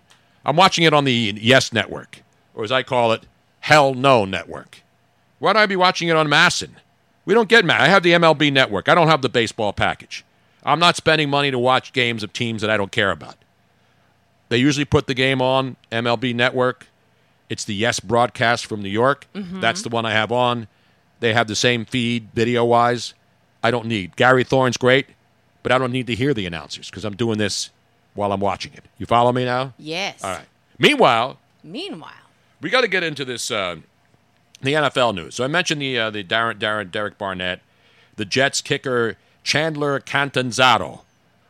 I'm 0.45 0.57
watching 0.57 0.85
it 0.85 0.93
on 0.95 1.05
the 1.05 1.35
Yes 1.41 1.73
Network, 1.73 2.23
or 2.55 2.65
as 2.65 2.73
I 2.73 2.83
call 2.83 3.13
it, 3.13 3.25
Hell 3.61 3.95
No 3.95 4.25
Network. 4.25 4.83
Why 5.39 5.53
don't 5.53 5.63
I 5.63 5.67
be 5.67 5.77
watching 5.77 6.09
it 6.09 6.17
on 6.17 6.29
MASN? 6.29 6.71
We 7.25 7.35
don't 7.35 7.49
get 7.49 7.65
mad. 7.65 7.81
I 7.81 7.87
have 7.89 8.03
the 8.03 8.13
MLB 8.13 8.53
network. 8.53 8.89
I 8.89 8.95
don't 8.95 9.09
have 9.09 9.23
the 9.23 9.29
baseball 9.29 9.73
package. 9.73 10.25
I'm 10.65 10.79
not 10.79 10.97
spending 10.97 11.31
money 11.31 11.51
to 11.51 11.59
watch 11.59 11.93
games 11.93 12.23
of 12.23 12.33
teams 12.33 12.61
that 12.63 12.71
I 12.71 12.77
don't 12.77 12.93
care 12.93 13.11
about. 13.11 13.37
They 14.49 14.57
usually 14.59 14.85
put 14.85 15.07
the 15.07 15.15
game 15.15 15.41
on 15.41 15.77
MLB 15.93 16.35
network. 16.35 16.87
It's 17.49 17.65
the 17.65 17.75
Yes 17.75 18.01
broadcast 18.01 18.67
from 18.67 18.83
New 18.83 18.89
York. 18.91 19.27
Mhm. 19.35 19.61
That's 19.61 19.83
the 19.83 19.89
one 19.89 20.05
I 20.07 20.13
have 20.13 20.33
on. 20.33 20.67
They 21.21 21.33
have 21.35 21.47
the 21.49 21.55
same 21.57 21.85
feed 21.85 22.29
video 22.35 22.65
wise. 22.65 23.15
I 23.63 23.71
don't 23.71 23.87
need. 23.87 24.17
Gary 24.17 24.43
Thorne's 24.45 24.77
great, 24.77 25.07
but 25.63 25.71
I 25.73 25.79
don't 25.79 25.93
need 25.93 26.07
to 26.09 26.15
hear 26.15 26.33
the 26.35 26.47
announcers 26.47 26.89
because 26.91 27.05
I'm 27.05 27.17
doing 27.17 27.39
this 27.39 27.71
while 28.15 28.33
I'm 28.33 28.41
watching 28.41 28.73
it. 28.75 28.85
You 28.99 29.07
follow 29.07 29.33
me 29.33 29.45
now? 29.45 29.75
Yes. 29.79 30.23
All 30.25 30.31
right. 30.33 30.47
Meanwhile, 30.79 31.39
Meanwhile, 31.63 32.13
we 32.63 32.71
got 32.71 32.81
to 32.83 32.89
get 32.89 33.03
into 33.03 33.25
this 33.25 33.51
uh, 33.51 33.77
the 34.63 34.73
NFL 34.73 35.15
news. 35.15 35.35
So 35.35 35.45
I 35.45 35.47
mentioned 35.47 35.81
the 35.83 35.99
uh, 35.99 36.11
the 36.11 36.25
Darren 36.25 36.59
Darren 36.59 36.91
Derek 36.91 37.19
Barnett, 37.19 37.61
the 38.17 38.25
Jets 38.25 38.61
kicker 38.63 39.17
Chandler 39.45 40.01
Catanzaro, 40.01 41.03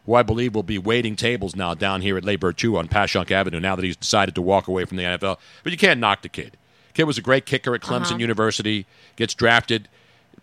who 0.07 0.15
I 0.15 0.23
believe 0.25 0.55
will 0.55 0.63
be 0.65 0.79
waiting 0.79 1.15
tables 1.17 1.55
now 1.55 1.75
down 1.75 2.01
here 2.03 2.17
at 2.17 2.25
Le 2.25 2.37
Virtù 2.37 2.77
on 2.79 2.89
Passyunk 2.89 3.31
Avenue. 3.31 3.61
Now 3.61 3.77
that 3.77 3.85
he's 3.85 3.97
decided 3.97 4.35
to 4.35 4.43
walk 4.43 4.67
away 4.69 4.85
from 4.85 4.97
the 4.97 5.05
NFL, 5.05 5.39
but 5.63 5.71
you 5.73 5.79
can't 5.79 6.01
knock 6.01 6.23
the 6.23 6.29
kid. 6.29 6.57
Kid 6.95 7.05
was 7.05 7.19
a 7.19 7.23
great 7.23 7.47
kicker 7.47 7.75
at 7.75 7.83
Clemson 7.83 8.11
Uh-huh. 8.13 8.19
University. 8.19 8.85
Gets 9.15 9.35
drafted, 9.35 9.89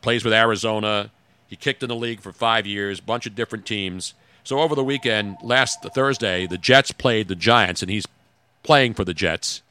plays 0.02 0.24
with 0.24 0.34
Arizona. 0.34 1.12
He 1.48 1.56
kicked 1.58 1.84
in 1.84 1.90
the 1.90 1.96
league 1.96 2.22
for 2.22 2.32
five 2.32 2.66
years, 2.66 3.00
bunch 3.02 3.26
of 3.26 3.36
different 3.36 3.66
teams. 3.66 4.14
So 4.48 4.62
over 4.62 4.76
the 4.76 4.84
weekend, 4.84 5.36
last 5.44 5.84
Thursday, 5.84 6.48
the 6.48 6.58
Jets 6.58 6.94
played 6.94 7.28
the 7.28 7.36
Giants, 7.36 7.82
and 7.82 7.92
he's 7.92 8.06
playing 8.64 8.94
for 8.94 9.04
the 9.04 9.14
Jets. 9.14 9.62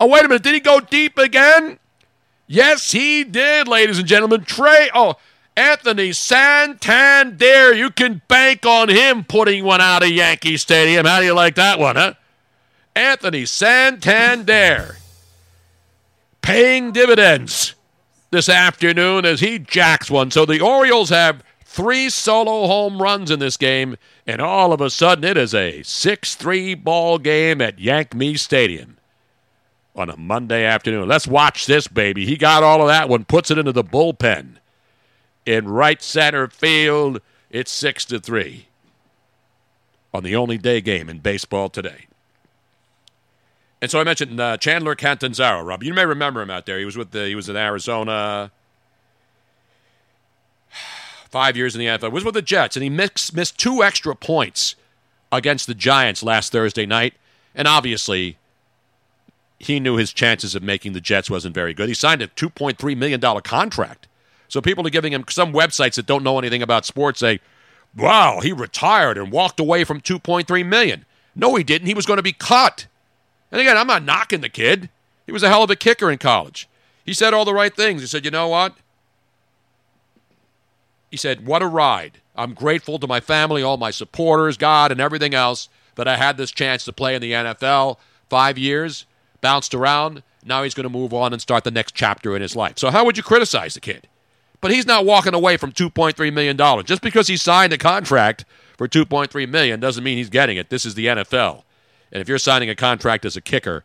Oh, 0.00 0.08
wait 0.08 0.24
a 0.24 0.28
minute. 0.28 0.42
Did 0.42 0.54
he 0.54 0.58
go 0.58 0.80
deep 0.80 1.18
again? 1.18 1.78
Yes, 2.48 2.90
he 2.90 3.22
did, 3.22 3.68
ladies 3.68 4.00
and 4.00 4.08
gentlemen. 4.08 4.42
Trey, 4.42 4.90
oh, 4.92 5.14
Anthony 5.56 6.12
Santander. 6.12 7.74
You 7.74 7.90
can 7.90 8.22
bank 8.26 8.66
on 8.66 8.88
him 8.88 9.22
putting 9.22 9.62
one 9.62 9.80
out 9.80 10.02
of 10.02 10.10
Yankee 10.10 10.56
Stadium. 10.56 11.06
How 11.06 11.20
do 11.20 11.26
you 11.26 11.34
like 11.34 11.54
that 11.54 11.78
one, 11.78 11.94
huh? 11.94 12.14
Anthony 12.96 13.46
Santander 13.46 14.96
paying 16.42 16.90
dividends 16.90 17.76
this 18.32 18.48
afternoon 18.48 19.24
as 19.24 19.38
he 19.38 19.60
jacks 19.60 20.10
one. 20.10 20.32
So 20.32 20.44
the 20.44 20.60
Orioles 20.60 21.10
have 21.10 21.44
three 21.72 22.10
solo 22.10 22.66
home 22.66 23.00
runs 23.00 23.30
in 23.30 23.38
this 23.38 23.56
game, 23.56 23.96
and 24.26 24.42
all 24.42 24.74
of 24.74 24.82
a 24.82 24.90
sudden 24.90 25.24
it 25.24 25.38
is 25.38 25.54
a 25.54 25.82
6 25.82 26.34
3 26.34 26.74
ball 26.74 27.18
game 27.18 27.62
at 27.62 27.78
Yank 27.78 28.14
Me 28.14 28.36
Stadium 28.36 28.98
on 29.96 30.10
a 30.10 30.16
Monday 30.16 30.64
afternoon. 30.64 31.08
Let's 31.08 31.26
watch 31.26 31.64
this, 31.64 31.88
baby. 31.88 32.26
He 32.26 32.36
got 32.36 32.62
all 32.62 32.82
of 32.82 32.88
that 32.88 33.08
one, 33.08 33.24
puts 33.24 33.50
it 33.50 33.56
into 33.56 33.72
the 33.72 33.82
bullpen. 33.82 34.56
In 35.46 35.66
right 35.66 36.02
center 36.02 36.46
field, 36.48 37.20
it's 37.50 37.70
6 37.70 38.04
to 38.06 38.20
3 38.20 38.66
on 40.12 40.22
the 40.22 40.36
only 40.36 40.58
day 40.58 40.82
game 40.82 41.08
in 41.08 41.20
baseball 41.20 41.70
today. 41.70 42.06
And 43.80 43.90
so 43.90 43.98
I 43.98 44.04
mentioned 44.04 44.38
uh, 44.38 44.58
Chandler 44.58 44.94
Catanzaro, 44.94 45.62
Rob. 45.62 45.82
You 45.82 45.94
may 45.94 46.04
remember 46.04 46.42
him 46.42 46.50
out 46.50 46.66
there. 46.66 46.78
He 46.78 46.84
was 46.84 46.98
with 46.98 47.12
the, 47.12 47.26
he 47.26 47.34
was 47.34 47.48
in 47.48 47.56
Arizona, 47.56 48.52
five 51.32 51.56
years 51.56 51.74
in 51.74 51.80
the 51.80 51.86
NFL. 51.86 52.12
Was 52.12 52.24
with 52.24 52.34
the 52.34 52.42
Jets, 52.42 52.76
and 52.76 52.84
he 52.84 52.90
missed 52.90 53.34
missed 53.34 53.58
two 53.58 53.82
extra 53.82 54.14
points 54.14 54.76
against 55.32 55.66
the 55.66 55.74
Giants 55.74 56.22
last 56.22 56.52
Thursday 56.52 56.86
night. 56.86 57.14
And 57.54 57.66
obviously, 57.66 58.36
he 59.58 59.80
knew 59.80 59.96
his 59.96 60.12
chances 60.12 60.54
of 60.54 60.62
making 60.62 60.92
the 60.92 61.00
Jets 61.00 61.30
wasn't 61.30 61.54
very 61.54 61.74
good. 61.74 61.88
He 61.88 61.94
signed 61.94 62.22
a 62.22 62.28
two 62.28 62.50
point 62.50 62.78
three 62.78 62.94
million 62.94 63.18
dollar 63.18 63.40
contract. 63.40 64.06
So 64.48 64.60
people 64.60 64.86
are 64.86 64.90
giving 64.90 65.12
him 65.12 65.24
some 65.28 65.52
websites 65.52 65.94
that 65.96 66.06
don't 66.06 66.22
know 66.22 66.38
anything 66.38 66.62
about 66.62 66.84
sports 66.84 67.20
say, 67.20 67.40
"Wow, 67.96 68.40
he 68.40 68.52
retired 68.52 69.18
and 69.18 69.32
walked 69.32 69.58
away 69.58 69.84
from 69.84 70.00
two 70.00 70.18
point 70.18 70.46
three 70.46 70.62
million. 70.62 71.06
No, 71.34 71.54
he 71.56 71.64
didn't. 71.64 71.88
He 71.88 71.94
was 71.94 72.06
going 72.06 72.18
to 72.18 72.22
be 72.22 72.32
cut. 72.32 72.86
And 73.50 73.60
again, 73.60 73.76
I'm 73.76 73.86
not 73.86 74.04
knocking 74.04 74.42
the 74.42 74.48
kid. 74.48 74.90
He 75.26 75.32
was 75.32 75.42
a 75.42 75.48
hell 75.48 75.62
of 75.62 75.70
a 75.70 75.76
kicker 75.76 76.10
in 76.10 76.18
college. 76.18 76.68
He 77.04 77.14
said 77.14 77.34
all 77.34 77.44
the 77.44 77.54
right 77.54 77.74
things. 77.74 78.00
He 78.00 78.06
said, 78.06 78.24
you 78.24 78.30
know 78.30 78.48
what? 78.48 78.74
He 81.12 81.18
said, 81.18 81.46
what 81.46 81.60
a 81.60 81.66
ride. 81.66 82.22
I'm 82.34 82.54
grateful 82.54 82.98
to 82.98 83.06
my 83.06 83.20
family, 83.20 83.62
all 83.62 83.76
my 83.76 83.90
supporters, 83.90 84.56
God, 84.56 84.90
and 84.90 84.98
everything 84.98 85.34
else 85.34 85.68
that 85.96 86.08
I 86.08 86.16
had 86.16 86.38
this 86.38 86.50
chance 86.50 86.86
to 86.86 86.92
play 86.94 87.14
in 87.14 87.20
the 87.20 87.32
NFL. 87.32 87.98
Five 88.30 88.56
years, 88.56 89.04
bounced 89.42 89.74
around. 89.74 90.22
Now 90.42 90.62
he's 90.62 90.72
going 90.72 90.84
to 90.84 90.88
move 90.88 91.12
on 91.12 91.34
and 91.34 91.42
start 91.42 91.64
the 91.64 91.70
next 91.70 91.94
chapter 91.94 92.34
in 92.34 92.40
his 92.40 92.56
life. 92.56 92.78
So, 92.78 92.90
how 92.90 93.04
would 93.04 93.18
you 93.18 93.22
criticize 93.22 93.74
the 93.74 93.80
kid? 93.80 94.08
But 94.62 94.70
he's 94.70 94.86
not 94.86 95.04
walking 95.04 95.34
away 95.34 95.58
from 95.58 95.72
$2.3 95.72 96.32
million. 96.32 96.56
Just 96.86 97.02
because 97.02 97.26
he 97.26 97.36
signed 97.36 97.74
a 97.74 97.78
contract 97.78 98.46
for 98.78 98.88
2.3 98.88 99.46
million 99.50 99.80
doesn't 99.80 100.02
mean 100.02 100.16
he's 100.16 100.30
getting 100.30 100.56
it. 100.56 100.70
This 100.70 100.86
is 100.86 100.94
the 100.94 101.06
NFL. 101.06 101.64
And 102.10 102.22
if 102.22 102.28
you're 102.28 102.38
signing 102.38 102.70
a 102.70 102.74
contract 102.74 103.26
as 103.26 103.36
a 103.36 103.42
kicker, 103.42 103.84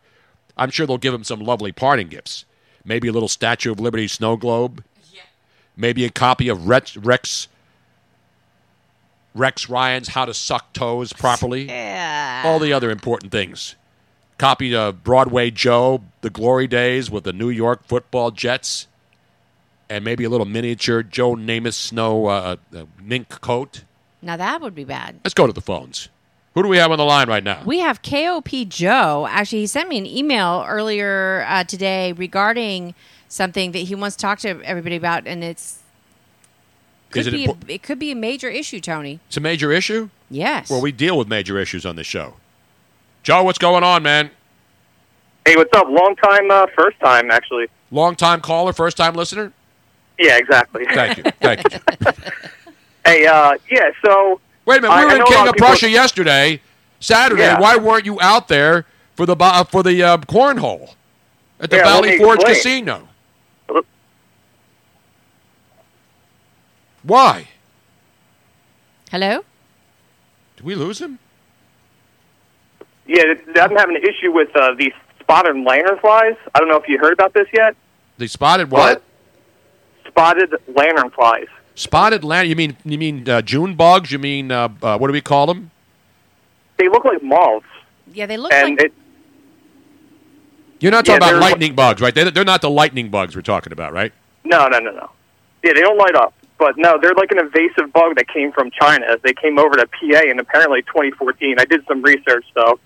I'm 0.56 0.70
sure 0.70 0.86
they'll 0.86 0.96
give 0.96 1.12
him 1.12 1.24
some 1.24 1.40
lovely 1.40 1.72
parting 1.72 2.08
gifts. 2.08 2.46
Maybe 2.86 3.08
a 3.08 3.12
little 3.12 3.28
Statue 3.28 3.70
of 3.70 3.80
Liberty 3.80 4.08
snow 4.08 4.38
globe. 4.38 4.82
Maybe 5.78 6.04
a 6.04 6.10
copy 6.10 6.48
of 6.48 6.66
Rex 6.66 6.96
Rex 6.96 7.46
Rex 9.34 9.68
Ryan's 9.68 10.08
How 10.08 10.24
to 10.24 10.34
Suck 10.34 10.72
Toes 10.72 11.12
Properly. 11.12 11.66
Yeah. 11.66 12.42
All 12.44 12.58
the 12.58 12.72
other 12.72 12.90
important 12.90 13.30
things. 13.30 13.76
Copy 14.36 14.74
of 14.74 15.04
Broadway 15.04 15.50
Joe, 15.50 16.02
The 16.22 16.30
Glory 16.30 16.66
Days 16.66 17.10
with 17.10 17.24
the 17.24 17.32
New 17.32 17.48
York 17.50 17.84
Football 17.84 18.30
Jets, 18.32 18.86
and 19.88 20.04
maybe 20.04 20.24
a 20.24 20.28
little 20.28 20.46
miniature 20.46 21.02
Joe 21.02 21.34
Namath 21.36 21.74
snow 21.74 22.26
uh, 22.26 22.56
uh, 22.74 22.84
mink 23.00 23.28
coat. 23.40 23.84
now 24.20 24.36
that 24.36 24.60
would 24.60 24.74
be 24.74 24.84
bad. 24.84 25.20
Let's 25.24 25.34
go 25.34 25.46
to 25.46 25.52
the 25.52 25.60
phones. 25.60 26.08
Who 26.54 26.62
do 26.64 26.68
we 26.68 26.78
have 26.78 26.90
on 26.90 26.98
the 26.98 27.04
line 27.04 27.28
right 27.28 27.44
now? 27.44 27.62
We 27.64 27.78
have 27.78 28.02
KOP 28.02 28.48
Joe. 28.68 29.28
Actually, 29.30 29.60
he 29.60 29.66
sent 29.68 29.88
me 29.88 29.98
an 29.98 30.06
email 30.06 30.64
earlier 30.66 31.44
uh, 31.48 31.62
today 31.62 32.12
regarding 32.12 32.94
something 33.28 33.72
that 33.72 33.78
he 33.80 33.94
wants 33.94 34.16
to 34.16 34.22
talk 34.22 34.38
to 34.40 34.60
everybody 34.64 34.96
about, 34.96 35.26
and 35.26 35.42
it's 35.44 35.78
could 37.10 37.26
it 37.26 37.30
be 37.32 37.44
a, 37.46 37.56
it 37.68 37.82
could 37.82 37.98
be 37.98 38.10
a 38.10 38.16
major 38.16 38.48
issue, 38.48 38.80
Tony. 38.80 39.20
It's 39.28 39.36
a 39.36 39.40
major 39.40 39.72
issue? 39.72 40.10
Yes. 40.30 40.68
Well, 40.70 40.80
we 40.82 40.92
deal 40.92 41.16
with 41.16 41.28
major 41.28 41.58
issues 41.58 41.86
on 41.86 41.96
this 41.96 42.06
show. 42.06 42.34
Joe, 43.22 43.42
what's 43.44 43.58
going 43.58 43.82
on, 43.84 44.02
man? 44.02 44.30
Hey, 45.46 45.56
what's 45.56 45.74
up? 45.76 45.88
Long 45.88 46.14
time, 46.16 46.50
uh, 46.50 46.66
first 46.76 47.00
time, 47.00 47.30
actually. 47.30 47.66
Long 47.90 48.14
time 48.14 48.40
caller, 48.42 48.72
first 48.74 48.96
time 48.98 49.14
listener? 49.14 49.52
Yeah, 50.18 50.36
exactly. 50.36 50.84
Thank 50.92 51.16
you. 51.18 51.22
Thank 51.40 51.72
you. 51.72 51.78
hey, 53.06 53.26
uh, 53.26 53.54
yeah, 53.70 53.90
so. 54.04 54.40
Wait 54.66 54.78
a 54.78 54.82
minute. 54.82 54.92
I- 54.94 55.04
We 55.04 55.04
I 55.04 55.04
were 55.06 55.12
in 55.12 55.18
know 55.20 55.24
King 55.26 55.38
lot 55.38 55.48
of 55.48 55.54
people- 55.54 55.68
Prussia 55.68 55.88
yesterday, 55.88 56.60
Saturday. 57.00 57.42
Yeah. 57.42 57.58
Why 57.60 57.76
weren't 57.76 58.04
you 58.04 58.20
out 58.20 58.48
there 58.48 58.84
for 59.16 59.24
the 59.24 59.36
uh, 59.40 59.64
for 59.64 59.82
the 59.82 60.02
uh, 60.02 60.16
cornhole 60.18 60.94
at 61.60 61.70
the 61.70 61.76
Yeah, 61.76 61.84
Valley 61.84 62.18
Forge 62.18 62.40
explain. 62.40 62.54
Casino? 62.84 63.07
Why? 67.08 67.48
Hello. 69.10 69.42
Did 70.56 70.66
we 70.66 70.74
lose 70.74 71.00
him? 71.00 71.18
Yeah, 73.06 73.22
I'm 73.56 73.74
having 73.74 73.96
an 73.96 74.02
issue 74.02 74.30
with 74.30 74.54
uh, 74.54 74.74
these 74.78 74.92
spotted 75.20 75.56
lanternflies. 75.56 76.36
I 76.54 76.58
don't 76.58 76.68
know 76.68 76.76
if 76.76 76.86
you 76.86 76.98
heard 76.98 77.14
about 77.14 77.32
this 77.32 77.46
yet. 77.54 77.74
They 78.18 78.26
spotted 78.26 78.70
what? 78.70 79.02
Spotted 80.06 80.50
lanternflies. 80.70 81.46
Spotted 81.74 82.24
land. 82.24 82.48
You 82.50 82.56
mean 82.56 82.76
you 82.84 82.98
mean 82.98 83.26
uh, 83.26 83.40
June 83.40 83.74
bugs? 83.74 84.12
You 84.12 84.18
mean 84.18 84.52
uh, 84.52 84.68
uh, 84.82 84.98
what 84.98 85.06
do 85.06 85.12
we 85.14 85.22
call 85.22 85.46
them? 85.46 85.70
They 86.76 86.88
look 86.90 87.06
like 87.06 87.22
moths. 87.22 87.64
Yeah, 88.12 88.26
they 88.26 88.36
look 88.36 88.52
and 88.52 88.70
like 88.76 88.82
it, 88.86 88.92
You're 90.80 90.92
not 90.92 91.06
Yeah, 91.08 91.14
talking 91.18 91.28
about 91.28 91.40
they're- 91.40 91.50
lightning 91.50 91.74
bugs, 91.74 92.02
right? 92.02 92.14
They, 92.14 92.28
they're 92.30 92.44
not 92.44 92.60
the 92.60 92.70
lightning 92.70 93.08
bugs 93.08 93.34
we're 93.34 93.42
talking 93.42 93.72
about, 93.72 93.92
right? 93.94 94.12
no, 94.44 94.66
no, 94.68 94.78
no, 94.78 94.90
no. 94.90 95.10
Yeah, 95.64 95.72
they 95.74 95.80
don't 95.80 95.98
light 95.98 96.14
up. 96.14 96.34
But 96.58 96.76
no, 96.76 96.98
they're 97.00 97.14
like 97.14 97.30
an 97.30 97.38
invasive 97.38 97.92
bug 97.92 98.16
that 98.16 98.28
came 98.28 98.52
from 98.52 98.70
China. 98.70 99.16
They 99.22 99.32
came 99.32 99.58
over 99.58 99.76
to 99.76 99.86
PA 99.86 100.20
in 100.28 100.40
apparently 100.40 100.82
2014. 100.82 101.58
I 101.58 101.64
did 101.64 101.86
some 101.86 102.02
research, 102.02 102.44
so 102.52 102.80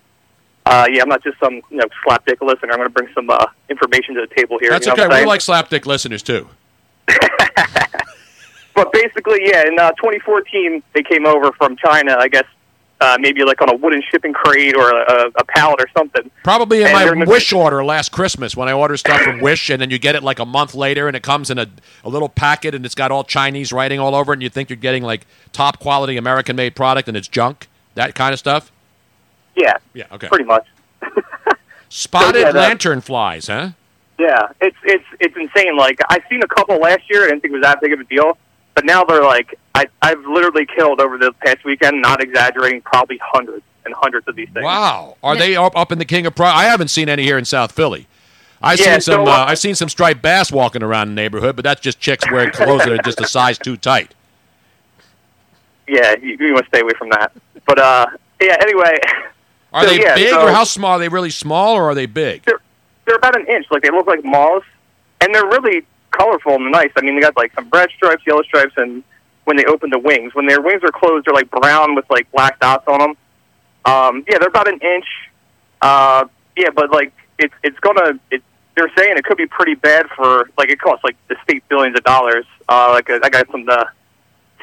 uh, 0.66 0.86
yeah, 0.90 1.03
I'm 1.03 1.09
not 1.09 1.23
just 1.24 1.39
some 1.40 1.55
you 1.70 1.78
know 1.78 1.86
slapdick 2.07 2.40
listener. 2.43 2.73
I'm 2.73 2.78
going 2.78 2.89
to 2.89 2.90
bring 2.90 3.09
some 3.15 3.31
uh, 3.31 3.47
information 3.70 4.15
to 4.16 4.27
the 4.27 4.35
table 4.35 4.59
here. 4.59 4.70
That's 4.70 4.86
you 4.86 4.94
know 4.94 5.05
okay. 5.05 5.20
We 5.23 5.27
like 5.27 5.40
slapdick 5.40 5.86
listeners 5.86 6.23
too. 6.23 6.49
But 8.74 8.93
basically, 8.93 9.40
yeah, 9.44 9.66
in 9.66 9.78
uh, 9.78 9.90
2014, 9.93 10.82
they 10.94 11.03
came 11.03 11.27
over 11.27 11.53
from 11.53 11.77
China, 11.77 12.16
I 12.19 12.28
guess, 12.28 12.47
uh, 13.02 13.16
maybe 13.18 13.42
like 13.44 13.60
on 13.60 13.68
a 13.68 13.74
wooden 13.74 14.00
shipping 14.10 14.32
crate 14.32 14.76
or 14.76 14.90
a, 14.90 15.30
a 15.34 15.44
pallet 15.44 15.80
or 15.80 15.86
something. 15.96 16.30
Probably 16.44 16.82
in 16.82 16.86
And 16.86 17.20
my 17.20 17.24
Wish 17.26 17.52
order 17.52 17.84
last 17.84 18.12
Christmas 18.12 18.56
when 18.56 18.68
I 18.68 18.72
order 18.72 18.96
stuff 18.96 19.20
from 19.22 19.40
Wish, 19.40 19.70
and 19.70 19.82
then 19.82 19.90
you 19.90 19.98
get 19.98 20.14
it 20.14 20.22
like 20.22 20.38
a 20.38 20.44
month 20.44 20.74
later, 20.74 21.08
and 21.08 21.16
it 21.16 21.22
comes 21.24 21.50
in 21.50 21.58
a, 21.58 21.66
a 22.04 22.08
little 22.08 22.28
packet, 22.28 22.74
and 22.76 22.86
it's 22.86 22.94
got 22.94 23.10
all 23.10 23.24
Chinese 23.24 23.72
writing 23.72 23.98
all 23.98 24.14
over 24.14 24.32
it, 24.32 24.36
and 24.36 24.42
you 24.42 24.48
think 24.48 24.70
you're 24.70 24.76
getting 24.76 25.02
like 25.02 25.26
top 25.52 25.80
quality 25.80 26.16
American 26.16 26.54
made 26.54 26.76
product, 26.76 27.08
and 27.08 27.16
it's 27.16 27.28
junk. 27.28 27.68
That 27.94 28.14
kind 28.14 28.32
of 28.32 28.38
stuff. 28.38 28.70
Yeah, 29.56 29.76
Yeah. 29.94 30.06
Okay. 30.12 30.28
pretty 30.28 30.44
much. 30.44 30.66
Spotted 31.88 32.40
So, 32.40 32.46
yeah, 32.48 32.50
lantern 32.52 33.00
flies, 33.00 33.48
huh? 33.48 33.70
Yeah, 34.18 34.48
it's 34.60 34.76
it's 34.84 35.04
it's 35.20 35.36
insane. 35.36 35.76
Like 35.76 35.98
I've 36.08 36.22
seen 36.30 36.42
a 36.42 36.46
couple 36.46 36.76
last 36.78 37.02
year. 37.10 37.24
I 37.24 37.26
didn't 37.26 37.40
think 37.40 37.52
it 37.52 37.56
was 37.56 37.62
that 37.64 37.80
big 37.80 37.92
of 37.92 38.00
a 38.00 38.04
deal, 38.04 38.38
but 38.74 38.84
now 38.84 39.04
they're 39.04 39.24
like 39.24 39.58
I 39.74 39.86
I've 40.03 40.24
literally 40.27 40.66
killed 40.66 41.01
over 41.01 41.19
the 41.19 41.32
past 41.32 41.65
weekend. 41.65 42.03
Not 42.03 42.23
exaggerating, 42.23 42.82
probably 42.82 43.19
hundreds 43.23 43.65
and 43.85 43.94
hundreds 43.94 44.28
of 44.28 44.36
these 44.36 44.49
things. 44.51 44.65
Wow. 44.65 45.16
Are 45.23 45.36
they 45.36 45.57
up, 45.57 45.77
up 45.77 45.90
in 45.93 45.99
the 45.99 46.05
King 46.05 46.27
of 46.27 46.35
Pro? 46.35 46.47
I 46.47 46.65
haven't 46.65 46.89
seen 46.89 47.09
any 47.09 47.23
here 47.24 47.39
in 47.39 47.44
South 47.44 47.73
Philly. 47.73 48.07
I've 48.62 48.78
Yeah, 48.78 48.93
seen 48.93 49.01
some. 49.01 49.27
so, 49.27 49.32
uh, 49.32 49.35
uh, 49.35 49.44
I've 49.49 49.59
seen 49.59 49.74
some 49.74 49.89
striped 49.89 50.23
bass 50.23 50.53
walking 50.53 50.82
around 50.85 51.09
the 51.09 51.15
neighborhood, 51.15 51.57
but 51.57 51.65
that's 51.65 51.81
just 51.81 51.99
chicks 51.99 52.24
wearing 52.31 52.53
clothes 52.53 52.81
that 52.85 52.93
are 52.93 52.99
just 52.99 53.20
a 53.20 53.27
size 53.27 53.59
too 53.59 53.77
tight. 53.77 54.15
yeah, 55.89 56.15
you, 56.20 56.36
you 56.39 56.53
want 56.53 56.65
to 56.65 56.69
stay 56.69 56.81
away 56.81 56.93
from 56.99 57.11
that. 57.11 57.32
But 57.66 57.78
uh, 57.78 58.07
yeah. 58.40 58.57
Anyway, 58.61 58.99
Are 59.73 59.82
So, 59.85 59.90
they 59.90 60.01
yeah, 60.01 60.15
big 60.15 60.28
so- 60.31 60.47
or 60.47 60.51
how 60.53 60.65
small? 60.65 60.93
Are 60.93 60.99
they 60.99 61.09
really 61.09 61.31
small 61.31 61.74
or 61.74 61.85
are 61.90 61.94
they 61.94 62.07
big? 62.07 62.44
they're 63.05 63.16
about 63.16 63.35
an 63.36 63.47
inch. 63.49 63.66
Like 63.70 63.82
they 63.82 63.90
look 63.90 64.07
like 64.07 64.24
moths, 64.24 64.66
and 65.20 65.35
they're 65.35 65.47
really 65.47 65.85
colorful 66.12 66.55
and 66.55 66.70
nice. 66.70 66.90
I 66.94 67.01
mean, 67.01 67.16
they 67.16 67.20
got 67.20 67.36
like 67.36 67.53
some 67.55 67.69
red 67.73 67.90
stripes, 67.90 68.23
yellow 68.27 68.43
stripes, 68.43 68.74
and 68.77 69.03
when 69.44 69.56
they 69.56 69.64
open 69.64 69.90
the 69.90 69.98
wings, 69.98 70.35
when 70.35 70.47
their 70.47 70.60
wings 70.60 70.82
are 70.85 70.93
closed, 70.93 71.27
they're 71.27 71.35
like 71.35 71.51
brown 71.51 71.94
with 71.94 72.09
like 72.10 72.31
black 72.32 72.59
dots 72.60 72.86
on 72.86 72.98
them. 72.98 73.10
Um, 73.85 74.24
yeah, 74.28 74.39
they're 74.39 74.48
about 74.48 74.69
an 74.69 74.78
inch. 74.81 75.06
Uh, 75.81 76.27
yeah, 76.56 76.70
but 76.74 76.90
like 76.93 77.12
it's 77.39 77.55
it's 77.62 77.78
gonna. 77.81 78.19
It, 78.31 78.43
they're 78.77 78.90
saying 78.97 79.19
it 79.19 79.24
could 79.24 79.36
be 79.36 79.47
pretty 79.47 79.74
bad 79.74 80.06
for 80.16 80.48
like 80.56 80.70
it 80.70 80.81
costs 80.81 81.05
like 81.05 81.16
the 81.28 81.36
state 81.43 81.69
billions 81.69 81.97
of 81.97 82.05
dollars. 82.05 82.47
Uh, 82.69 82.90
like 82.93 83.10
I 83.10 83.28
got 83.28 83.51
some 83.51 83.69
uh, 83.69 83.85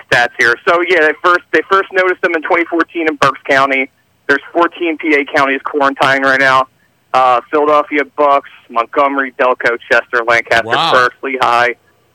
stats 0.10 0.32
here. 0.40 0.56
So 0.68 0.82
yeah, 0.88 1.02
they 1.02 1.14
first 1.24 1.42
they 1.52 1.62
first 1.70 1.92
noticed 1.92 2.22
them 2.22 2.34
in 2.36 2.42
2014 2.42 3.08
in 3.08 3.16
Berks 3.18 3.42
County. 3.48 3.90
There's 4.28 4.42
14 4.54 4.98
PA 4.98 5.34
counties 5.36 5.62
quarantining 5.62 6.22
right 6.22 6.40
now. 6.40 6.68
Uh, 7.14 7.42
Philadelphia, 7.50 8.06
Bucks, 8.06 8.50
Montgomery, 8.70 9.32
Delco, 9.34 9.78
Chester, 9.92 10.24
Lancaster, 10.24 10.68
Wow. 10.68 10.92
Berks, 10.94 11.16
Lehigh, 11.24 11.74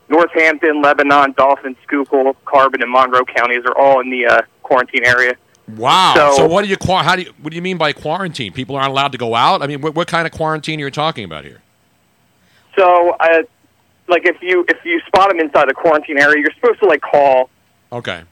Northampton, 0.08 0.82
Lebanon, 0.82 1.32
Dauphin, 1.36 1.76
Schuylkill, 1.84 2.34
Carbon, 2.44 2.82
and 2.82 2.90
Monroe 2.90 3.24
counties 3.24 3.62
are 3.64 3.76
all 3.78 4.00
in 4.00 4.10
the 4.10 4.26
uh, 4.26 4.42
quarantine 4.62 5.04
area. 5.04 5.34
Wow. 5.76 6.12
So, 6.16 6.32
So- 6.36 6.46
what 6.46 6.62
do 6.64 6.68
you 6.68 6.76
how 6.86 7.16
do 7.16 7.22
you 7.22 7.32
what 7.40 7.50
do 7.50 7.56
you 7.56 7.62
mean 7.62 7.78
by 7.78 7.92
quarantine? 7.92 8.52
People 8.52 8.76
aren't 8.76 8.90
allowed 8.90 9.12
to 9.12 9.18
go 9.18 9.34
out. 9.34 9.62
I 9.62 9.66
mean, 9.66 9.80
what, 9.80 9.94
what 9.94 10.08
kind 10.08 10.26
of 10.26 10.32
quarantine 10.32 10.80
are 10.80 10.84
you 10.84 10.90
talking 10.90 11.24
about 11.24 11.44
here? 11.44 11.62
So, 12.76 13.10
uh, 13.18 13.42
like 14.08 14.26
if 14.26 14.36
you 14.42 14.64
if 14.68 14.84
you 14.84 15.00
spot 15.06 15.28
them 15.30 15.40
inside 15.40 15.68
the 15.68 15.74
quarantine 15.74 16.18
area, 16.18 16.42
you're 16.42 16.52
supposed 16.54 16.80
to 16.80 16.86
like 16.86 17.00
call. 17.00 17.48
Okay. 17.92 18.24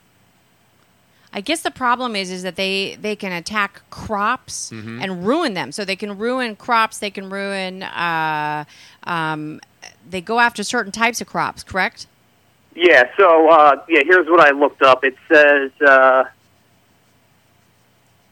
I 1.35 1.41
guess 1.41 1.63
the 1.63 1.71
problem 1.71 2.15
is 2.15 2.31
is 2.31 2.43
that 2.43 2.57
they 2.57 2.99
they 3.01 3.17
can 3.17 3.33
attack 3.33 3.81
crops 3.89 4.71
Mm-hmm. 4.71 5.01
and 5.01 5.27
ruin 5.27 5.55
them. 5.55 5.73
So 5.73 5.85
they 5.87 5.97
can 5.97 6.19
ruin 6.19 6.55
crops. 6.57 6.99
They 6.99 7.11
can 7.11 7.31
ruin. 7.31 7.83
Uh, 7.83 8.65
um, 9.05 9.61
they 10.09 10.21
go 10.21 10.41
after 10.41 10.63
certain 10.63 10.93
types 10.93 11.21
of 11.21 11.27
crops. 11.27 11.63
Correct. 11.63 12.07
Yeah. 12.75 13.11
So 13.17 13.49
uh, 13.51 13.83
yeah, 13.89 14.03
here's 14.05 14.29
what 14.29 14.41
I 14.41 14.51
looked 14.51 14.83
up. 14.83 15.05
It 15.05 15.17
says 15.29 15.71
uh, 15.87 16.25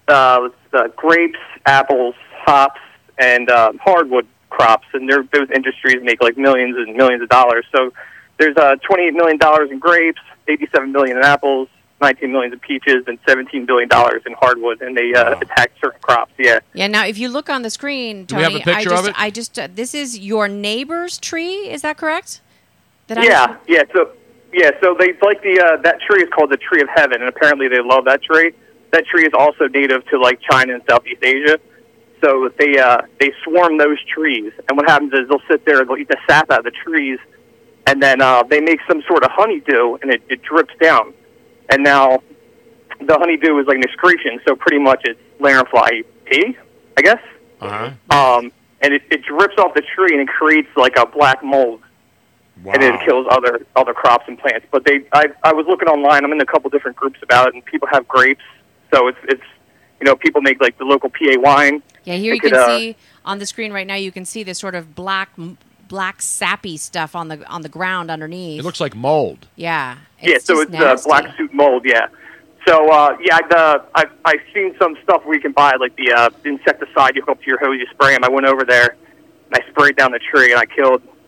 uh, 0.09 0.49
uh, 0.73 0.89
grapes, 0.97 1.39
apples, 1.67 2.15
hops, 2.33 2.81
and 3.19 3.51
uh, 3.51 3.73
hardwood 3.81 4.27
crops, 4.49 4.87
and 4.93 5.09
those 5.09 5.51
industries 5.55 6.03
make 6.03 6.21
like 6.23 6.37
millions 6.37 6.77
and 6.77 6.97
millions 6.97 7.23
of 7.23 7.29
dollars. 7.29 7.65
So 7.75 7.93
there's 8.39 8.57
uh, 8.57 8.77
28 8.77 9.15
million 9.15 9.39
dollars 9.39 9.71
in 9.71 9.79
grapes, 9.79 10.21
87 10.49 10.93
million 10.93 11.17
in 11.19 11.25
apples, 11.25 11.69
19 12.01 12.33
million 12.33 12.53
in 12.53 12.59
peaches, 12.59 13.05
and 13.07 13.19
17 13.27 13.67
billion 13.67 13.89
dollars 13.89 14.23
in 14.27 14.33
hardwood, 14.35 14.81
and 14.81 14.97
they 14.97 15.13
uh, 15.15 15.39
attack 15.39 15.73
certain 15.83 16.01
crops. 16.01 16.33
Yeah. 16.39 16.61
Yeah. 16.73 16.87
Now, 16.87 17.07
if 17.07 17.19
you 17.19 17.29
look 17.29 17.51
on 17.51 17.63
the 17.63 17.71
screen, 17.71 18.21
we 18.21 18.27
Tony, 18.27 18.43
have 18.45 18.55
a 18.55 18.61
picture 18.61 18.73
I 18.73 18.99
of 18.99 19.05
just, 19.05 19.09
it? 19.09 19.15
I 19.19 19.31
just, 19.31 19.59
uh, 19.59 19.69
this 19.73 19.95
is 19.95 20.19
your 20.19 20.49
neighbor's 20.49 21.19
tree. 21.19 21.71
Is 21.71 21.83
that 21.83 21.97
correct? 21.97 22.41
That 23.09 23.19
I- 23.19 23.25
yeah, 23.25 23.57
yeah. 23.67 23.83
So 23.93 24.11
yeah, 24.53 24.71
so 24.81 24.97
they 24.99 25.13
like 25.23 25.43
the 25.43 25.61
uh, 25.61 25.83
that 25.83 26.01
tree 26.01 26.23
is 26.23 26.29
called 26.31 26.51
the 26.51 26.57
tree 26.57 26.81
of 26.81 26.89
heaven, 26.95 27.21
and 27.21 27.29
apparently 27.29 27.69
they 27.69 27.81
love 27.81 28.05
that 28.07 28.23
tree. 28.23 28.53
That 28.93 29.07
tree 29.07 29.25
is 29.25 29.33
also 29.37 29.69
native 29.69 30.07
to 30.09 30.19
like 30.19 30.41
China 30.41 30.75
and 30.75 30.83
Southeast 30.89 31.23
Asia. 31.23 31.59
So 32.23 32.51
they 32.59 32.79
uh, 32.79 33.03
they 33.19 33.33
swarm 33.45 33.79
those 33.79 33.99
trees, 34.05 34.53
and 34.69 34.77
what 34.77 34.89
happens 34.89 35.13
is 35.13 35.29
they'll 35.29 35.43
sit 35.49 35.65
there, 35.65 35.81
and 35.81 35.89
they'll 35.89 35.99
eat 35.99 36.09
the 36.09 36.19
sap 36.29 36.51
out 36.51 36.61
of 36.61 36.65
the 36.65 36.71
trees, 36.71 37.19
and 37.87 38.03
then 38.03 38.21
uh, 38.21 38.43
they 38.43 38.61
make 38.61 38.81
some 38.89 39.03
sort 39.07 39.23
of 39.25 39.31
honeydew, 39.31 39.99
and 40.03 40.11
it, 40.11 40.23
it 40.29 40.43
drips 40.43 40.75
down. 40.81 41.15
And 41.71 41.83
now 41.83 42.23
the 43.01 43.19
honeydew 43.19 43.59
is 43.59 43.67
like 43.67 43.77
an 43.77 43.85
excretion, 43.85 44.41
so 44.47 44.57
pretty 44.57 44.79
much 44.79 45.03
it's 45.05 45.21
lanternfly 45.41 46.05
pee, 46.27 46.57
I 46.97 47.03
guess. 47.03 47.23
Uh 47.61 47.93
Um, 48.11 48.53
and 48.83 48.95
it, 48.95 49.03
it 49.11 49.23
drips 49.23 49.55
off 49.59 49.75
the 49.75 49.83
tree, 49.95 50.13
and 50.13 50.23
it 50.23 50.29
creates 50.29 50.69
like 50.77 50.97
a 50.97 51.07
black 51.07 51.43
mold 51.45 51.83
and 52.67 52.83
it 52.83 53.01
kills 53.05 53.27
other 53.31 53.67
other 53.77 53.95
crops 53.95 54.25
and 54.29 54.39
plants. 54.39 54.67
But 54.71 54.85
they, 54.85 55.01
I, 55.13 55.27
I 55.43 55.53
was 55.53 55.67
looking 55.67 55.89
online. 55.89 56.25
I'm 56.25 56.33
in 56.33 56.41
a 56.41 56.47
couple 56.47 56.71
different 56.71 56.97
groups 56.97 57.19
about 57.23 57.49
it, 57.49 57.55
and 57.55 57.65
people 57.65 57.89
have 57.91 58.07
grapes. 58.07 58.45
So 58.93 59.09
it's 59.09 59.19
it's 59.25 59.43
you 60.01 60.07
know 60.07 60.17
people 60.17 60.41
make 60.43 60.61
like 60.61 60.77
the 60.79 60.85
local 60.85 61.11
PA 61.11 61.39
wine. 61.39 61.83
Yeah, 62.05 62.17
here 62.17 62.33
They 62.33 62.35
you 62.35 62.41
could, 62.41 62.53
can 62.53 62.61
uh, 62.61 62.67
see 62.79 62.97
on 63.25 63.39
the 63.39 63.47
screen 63.47 63.73
right 63.73 63.87
now. 63.87 63.95
You 63.95 64.13
can 64.13 64.25
see 64.25 64.43
this 64.43 64.59
sort 64.59 64.75
of 64.75 64.95
black, 64.95 65.31
black 65.91 66.23
sappy 66.23 66.79
stuff 66.79 67.15
on 67.15 67.29
the 67.29 67.45
on 67.47 67.61
the 67.61 67.69
ground 67.69 68.11
underneath. 68.11 68.61
It 68.61 68.63
looks 68.63 68.81
like 68.81 68.95
mold. 68.95 69.49
Yeah. 69.57 69.99
yeah, 70.23 70.39
so 70.39 70.61
it's 70.61 70.73
uh, 70.73 70.97
black 71.05 71.37
suit 71.37 71.53
mold. 71.53 71.85
Yeah. 71.85 72.07
So 72.67 72.89
uh, 72.91 73.19
yeah, 73.21 73.39
the 73.51 73.85
I've, 73.95 74.11
I've 74.25 74.41
seen 74.55 74.75
some 74.79 74.97
stuff 75.03 75.25
where 75.27 75.35
you 75.35 75.41
can 75.41 75.53
buy 75.53 75.73
like 75.79 75.95
the 75.97 76.13
uh, 76.13 76.31
insecticide 76.45 77.17
you 77.17 77.23
hook 77.23 77.31
up 77.31 77.41
to 77.43 77.47
your 77.47 77.59
hose, 77.59 77.79
you 77.79 77.87
spray 77.91 78.15
them. 78.15 78.25
I 78.25 78.31
went 78.31 78.47
over 78.47 78.65
there 78.65 78.97
and 79.53 79.63
I 79.63 79.69
sprayed 79.71 79.97
down 79.97 80.13
the 80.13 80.21
tree 80.21 80.53
and 80.53 80.61
I 80.61 80.65
killed 80.65 81.03
a 81.03 81.20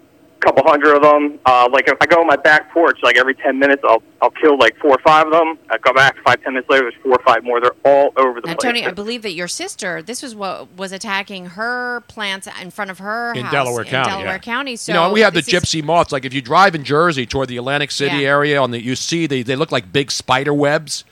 couple 0.43 0.62
hundred 0.64 0.97
of 0.97 1.02
them. 1.02 1.39
Uh, 1.47 1.69
like 1.73 1.89
if 1.89 1.97
I 2.01 2.06
go 2.06 2.20
on 2.20 2.27
my 2.27 2.36
back 2.36 2.73
porch, 2.73 2.98
like 3.02 3.16
every 3.16 3.35
ten 3.35 3.59
minutes, 3.59 3.82
I'll 3.89 4.02
I'll 4.20 4.31
kill 4.31 4.59
like 4.59 4.77
four 4.78 4.90
or 4.90 4.98
five 5.05 5.27
of 5.27 5.32
them. 5.32 5.59
I 5.70 5.78
go 5.78 5.93
back 5.93 6.16
five 6.24 6.43
ten 6.43 6.55
minutes 6.55 6.69
later, 6.69 6.85
there's 6.90 7.02
four 7.02 7.12
or 7.12 7.23
five 7.24 7.44
more. 7.44 7.60
They're 7.60 7.70
all 7.85 8.12
over 8.16 8.40
the 8.40 8.48
Now, 8.48 8.55
place. 8.55 8.62
Tony, 8.62 8.86
I 8.86 8.90
believe 8.90 9.23
that 9.23 9.32
your 9.32 9.48
sister, 9.48 10.02
this 10.02 10.23
was 10.23 10.35
what 10.35 10.73
was 10.77 10.93
attacking 10.93 11.47
her 11.47 12.01
plants 12.09 12.48
in 12.60 12.70
front 12.70 12.90
of 12.90 12.98
her 12.98 13.32
in 13.35 13.44
house 13.44 13.52
Delaware 13.52 13.82
in 13.85 13.90
County. 13.90 14.10
Delaware 14.10 14.27
yeah. 14.35 14.39
County. 14.39 14.77
So 14.77 14.93
you 14.93 14.98
know, 14.98 15.12
we 15.12 15.20
have 15.20 15.35
the 15.35 15.40
this 15.40 15.48
is- 15.52 15.62
gypsy 15.62 15.82
moths. 15.82 16.12
Like 16.12 16.24
if 16.24 16.35
you 16.35 16.43
drive 16.43 16.74
in 16.74 16.85
Jersey 16.85 17.24
toward 17.27 17.48
the 17.48 17.56
Atlantic 17.56 17.90
City 17.90 18.19
Yeah. 18.19 18.28
area, 18.28 18.60
on 18.60 18.70
the 18.73 18.82
you 18.82 18.97
see 18.97 19.27
they 19.27 19.43
they 19.43 19.56
look 19.56 19.73
like 19.73 19.93
big 19.93 20.10
spider 20.10 20.52
webs. 20.55 21.05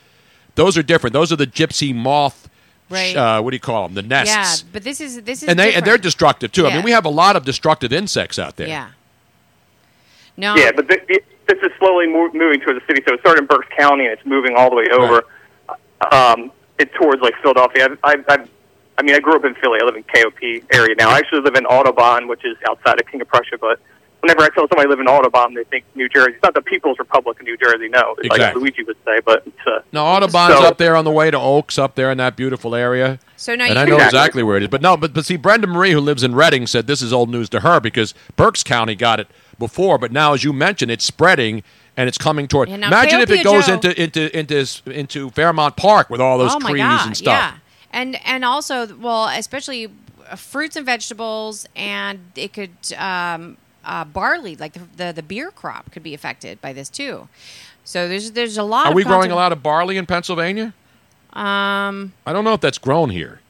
Those 0.57 0.77
are 0.77 0.83
different. 0.83 1.15
Those 1.15 1.33
are 1.33 1.37
the 1.37 1.47
gypsy 1.47 1.95
moth. 1.95 2.49
Right. 2.91 3.17
Uh, 3.17 3.41
what 3.41 3.51
do 3.53 3.55
you 3.55 3.61
call 3.61 3.87
them? 3.87 3.95
The 3.95 4.03
nests. 4.03 4.35
Yeah, 4.65 4.69
but 4.73 4.83
this 4.83 5.01
is 5.01 5.23
this 5.23 5.45
is 5.45 5.49
and 5.49 5.57
they 5.57 5.75
and 5.75 5.87
they're 5.87 5.97
destructive 5.97 6.51
too. 6.51 6.67
I 6.67 6.75
mean, 6.75 6.83
we 6.83 6.91
have 6.91 7.05
a 7.05 7.09
lot 7.11 7.37
of 7.37 7.45
destructive 7.45 7.93
insects 7.93 8.37
out 8.39 8.57
there. 8.57 8.67
Yeah. 8.67 8.89
No. 10.41 10.57
Yeah, 10.57 10.73
but 10.73 10.89
th- 10.89 11.07
th- 11.07 11.25
this 11.47 11.59
is 11.63 11.71
slowly 11.79 12.07
mo- 12.07 12.31
moving 12.33 12.61
towards 12.61 12.81
the 12.81 12.87
city. 12.87 13.03
So 13.07 13.15
it 13.15 13.21
started 13.21 13.43
in 13.43 13.47
Berks 13.47 13.69
County, 13.77 14.05
and 14.07 14.13
it's 14.13 14.25
moving 14.27 14.57
all 14.57 14.71
the 14.71 14.77
way 14.77 14.89
over 14.91 15.25
um, 16.13 16.51
it 16.79 16.93
towards 16.95 17.21
like 17.23 17.35
Philadelphia. 17.43 17.85
I've, 17.85 17.99
I've, 18.05 18.25
I've, 18.29 18.49
I 18.99 19.03
mean, 19.03 19.15
I 19.15 19.21
grew 19.21 19.37
up 19.37 19.45
in 19.45 19.55
Philly. 19.55 19.79
I 19.83 19.85
live 19.85 19.97
in 19.97 20.03
KOP 20.05 20.43
area 20.73 20.95
now. 20.99 21.11
I 21.11 21.19
actually 21.19 21.41
live 21.43 21.55
in 21.57 21.67
Audubon, 21.67 22.29
which 22.29 22.45
is 22.45 22.57
outside 22.69 23.01
of 23.01 23.07
King 23.07 23.21
of 23.21 23.29
Prussia. 23.29 23.57
But 23.59 23.81
whenever 24.21 24.43
I 24.43 24.49
tell 24.51 24.67
somebody 24.69 24.87
I 24.87 24.91
live 24.91 25.01
in 25.01 25.07
Audubon, 25.09 25.55
they 25.55 25.65
think 25.65 25.85
New 25.95 26.09
Jersey. 26.09 26.33
It's 26.35 26.43
not 26.43 26.55
the 26.55 26.61
People's 26.63 26.99
Republic 26.99 27.39
of 27.41 27.47
New 27.47 27.57
Jersey. 27.57 27.89
No, 27.89 28.15
it's 28.19 28.29
like 28.29 28.55
Luigi 28.55 28.83
would 28.85 28.97
say. 29.07 29.21
But 29.25 29.43
it's, 29.47 29.67
uh, 29.67 29.81
No, 29.93 30.05
Audubon's 30.05 30.59
so- 30.59 30.65
up 30.65 30.79
there 30.79 30.97
on 30.97 31.05
the 31.05 31.11
way 31.11 31.31
to 31.31 31.39
Oaks, 31.39 31.79
up 31.79 31.95
there 31.95 32.11
in 32.11 32.19
that 32.19 32.37
beautiful 32.37 32.75
area. 32.75 33.19
So 33.37 33.55
now 33.55 33.65
and 33.65 33.75
you 33.75 33.81
I 33.81 33.85
know 33.87 33.97
can- 33.97 34.07
exactly 34.07 34.43
where 34.43 34.57
it 34.59 34.63
is. 34.65 34.69
But 34.69 34.83
no, 34.83 34.97
but 34.99 35.15
but 35.15 35.25
see, 35.25 35.37
Brenda 35.37 35.67
Marie, 35.67 35.93
who 35.93 36.01
lives 36.01 36.23
in 36.23 36.35
Reading, 36.35 36.67
said 36.67 36.87
this 36.87 37.01
is 37.03 37.13
old 37.13 37.31
news 37.31 37.49
to 37.51 37.61
her 37.61 37.81
because 37.81 38.13
Berks 38.37 38.63
County 38.63 38.95
got 38.95 39.19
it 39.21 39.29
before, 39.61 39.97
but 39.99 40.11
now, 40.11 40.33
as 40.35 40.43
you 40.43 40.53
mentioned, 40.53 40.91
it's 40.91 41.05
spreading 41.05 41.63
and 41.97 42.09
it's 42.09 42.19
coming 42.19 42.49
toward. 42.49 42.69
Yeah, 42.69 42.75
Imagine 42.77 43.21
if 43.21 43.31
it 43.31 43.45
goes 43.45 43.67
Joe- 43.67 43.75
into 43.75 44.03
into 44.03 44.37
into 44.37 44.65
into 44.87 45.31
Fairmont 45.31 45.77
Park 45.77 46.11
with 46.11 46.21
all 46.21 46.37
those 46.39 46.53
oh 46.55 46.59
my 46.59 46.71
trees 46.71 46.83
God, 46.83 47.07
and 47.07 47.17
stuff. 47.17 47.39
Yeah, 47.53 47.55
and 47.93 48.19
and 48.27 48.45
also, 48.45 48.93
well, 48.97 49.29
especially 49.29 49.87
uh, 50.29 50.35
fruits 50.35 50.75
and 50.75 50.85
vegetables, 50.85 51.67
and 51.77 52.33
it 52.35 52.53
could 52.53 52.71
um, 52.99 53.57
uh, 53.85 54.05
barley, 54.05 54.57
like 54.57 54.73
the, 54.73 54.87
the 54.97 55.13
the 55.13 55.23
beer 55.23 55.51
crop, 55.53 55.93
could 55.93 56.03
be 56.03 56.15
affected 56.15 56.61
by 56.61 56.73
this 56.73 56.89
too. 56.89 57.29
So 57.85 58.09
there's 58.09 58.33
there's 58.33 58.57
a 58.59 58.63
lot. 58.63 58.87
Are 58.87 58.91
of 58.91 58.95
we 58.97 59.05
growing 59.05 59.31
a 59.31 59.37
lot 59.37 59.53
of 59.53 59.63
barley 59.63 59.97
in 59.97 60.07
Pennsylvania? 60.07 60.75
Um, 61.33 62.13
I 62.27 62.33
don't 62.33 62.43
know 62.45 62.55
if 62.55 62.61
that's 62.61 62.79
grown 62.79 63.11
here. 63.11 63.41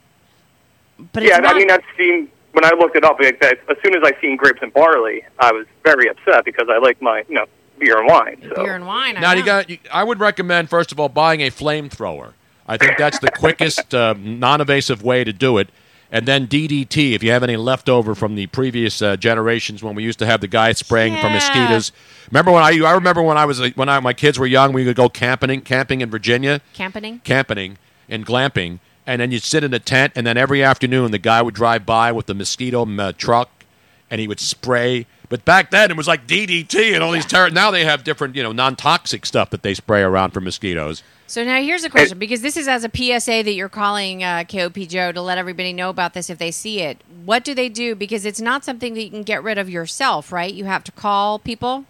but 1.12 1.22
yeah, 1.22 1.36
it's 1.36 1.42
not, 1.42 1.54
I 1.54 1.58
mean, 1.58 1.70
I've 1.70 1.80
seen 1.96 2.30
when 2.52 2.64
I 2.64 2.70
looked 2.78 2.96
it 2.96 3.04
up. 3.04 3.18
Like 3.20 3.40
that, 3.40 3.58
as 3.68 3.76
soon 3.84 3.94
as 3.94 4.02
I 4.04 4.18
seen 4.20 4.36
grapes 4.36 4.60
and 4.62 4.72
barley, 4.72 5.22
I 5.38 5.52
was 5.52 5.66
very 5.84 6.08
upset 6.08 6.44
because 6.44 6.68
I 6.70 6.78
like 6.78 7.00
my 7.02 7.24
you 7.28 7.34
know 7.36 7.46
beer 7.78 7.98
and 7.98 8.06
wine. 8.08 8.42
So. 8.54 8.62
beer 8.64 8.74
and 8.74 8.86
wine. 8.86 9.16
I 9.16 9.20
Now 9.20 9.32
know. 9.32 9.38
you 9.38 9.44
got. 9.44 9.70
You, 9.70 9.78
I 9.92 10.04
would 10.04 10.20
recommend 10.20 10.68
first 10.70 10.92
of 10.92 11.00
all 11.00 11.08
buying 11.08 11.40
a 11.40 11.50
flamethrower. 11.50 12.32
I 12.66 12.76
think 12.76 12.98
that's 12.98 13.18
the 13.18 13.30
quickest, 13.32 13.92
uh, 13.94 14.14
non-invasive 14.18 15.02
way 15.02 15.24
to 15.24 15.32
do 15.32 15.58
it. 15.58 15.70
And 16.12 16.26
then 16.26 16.46
DDT, 16.46 17.12
if 17.14 17.22
you 17.22 17.30
have 17.32 17.42
any 17.42 17.56
leftover 17.56 18.14
from 18.14 18.34
the 18.36 18.46
previous 18.48 19.00
uh, 19.02 19.16
generations 19.16 19.82
when 19.82 19.94
we 19.94 20.02
used 20.04 20.18
to 20.20 20.26
have 20.26 20.40
the 20.40 20.46
guy 20.48 20.72
spraying 20.72 21.14
for 21.14 21.26
Yeah. 21.28 21.34
mosquitoes. 21.34 21.90
Remember 22.30 22.50
when 22.52 22.62
I? 22.62 22.70
I 22.84 22.92
remember 22.94 23.22
when 23.22 23.36
I 23.38 23.44
was 23.44 23.60
when 23.76 23.88
I, 23.88 23.98
my 24.00 24.12
kids 24.12 24.38
were 24.38 24.46
young, 24.46 24.72
we 24.72 24.84
would 24.84 24.96
go 24.96 25.08
camping, 25.08 25.60
camping 25.62 26.00
in 26.00 26.10
Virginia, 26.10 26.60
camping. 26.72 27.20
camping 27.24 27.78
and 28.08 28.26
glamping, 28.26 28.78
and 29.10 29.20
then 29.20 29.32
you'd 29.32 29.42
sit 29.42 29.64
in 29.64 29.74
a 29.74 29.80
tent, 29.80 30.12
and 30.14 30.24
then 30.24 30.36
every 30.36 30.62
afternoon 30.62 31.10
the 31.10 31.18
guy 31.18 31.42
would 31.42 31.52
drive 31.54 31.84
by 31.84 32.12
with 32.12 32.26
the 32.26 32.34
mosquito 32.34 32.86
uh, 32.86 33.10
truck, 33.10 33.64
and 34.08 34.20
he 34.20 34.28
would 34.28 34.38
spray. 34.38 35.04
But 35.28 35.44
back 35.44 35.72
then 35.72 35.90
it 35.90 35.96
was 35.96 36.06
like 36.06 36.28
DDT 36.28 36.94
and 36.94 37.02
all 37.02 37.10
these 37.10 37.26
terror. 37.26 37.50
Now 37.50 37.72
they 37.72 37.84
have 37.84 38.04
different, 38.04 38.36
you 38.36 38.42
know, 38.44 38.52
non-toxic 38.52 39.26
stuff 39.26 39.50
that 39.50 39.64
they 39.64 39.74
spray 39.74 40.02
around 40.02 40.30
for 40.30 40.40
mosquitoes. 40.40 41.02
So 41.26 41.42
now 41.42 41.60
here's 41.60 41.82
a 41.82 41.90
question 41.90 42.20
because 42.20 42.42
this 42.42 42.56
is 42.56 42.68
as 42.68 42.84
a 42.84 42.88
PSA 42.88 43.42
that 43.42 43.52
you're 43.52 43.68
calling 43.68 44.22
uh, 44.22 44.44
KOP 44.44 44.76
Joe 44.86 45.10
to 45.10 45.20
let 45.20 45.38
everybody 45.38 45.72
know 45.72 45.90
about 45.90 46.14
this 46.14 46.30
if 46.30 46.38
they 46.38 46.52
see 46.52 46.80
it. 46.80 47.02
What 47.24 47.42
do 47.42 47.52
they 47.52 47.68
do? 47.68 47.96
Because 47.96 48.24
it's 48.24 48.40
not 48.40 48.64
something 48.64 48.94
that 48.94 49.02
you 49.02 49.10
can 49.10 49.24
get 49.24 49.42
rid 49.42 49.58
of 49.58 49.68
yourself, 49.68 50.30
right? 50.30 50.54
You 50.54 50.66
have 50.66 50.84
to 50.84 50.92
call 50.92 51.40
people. 51.40 51.84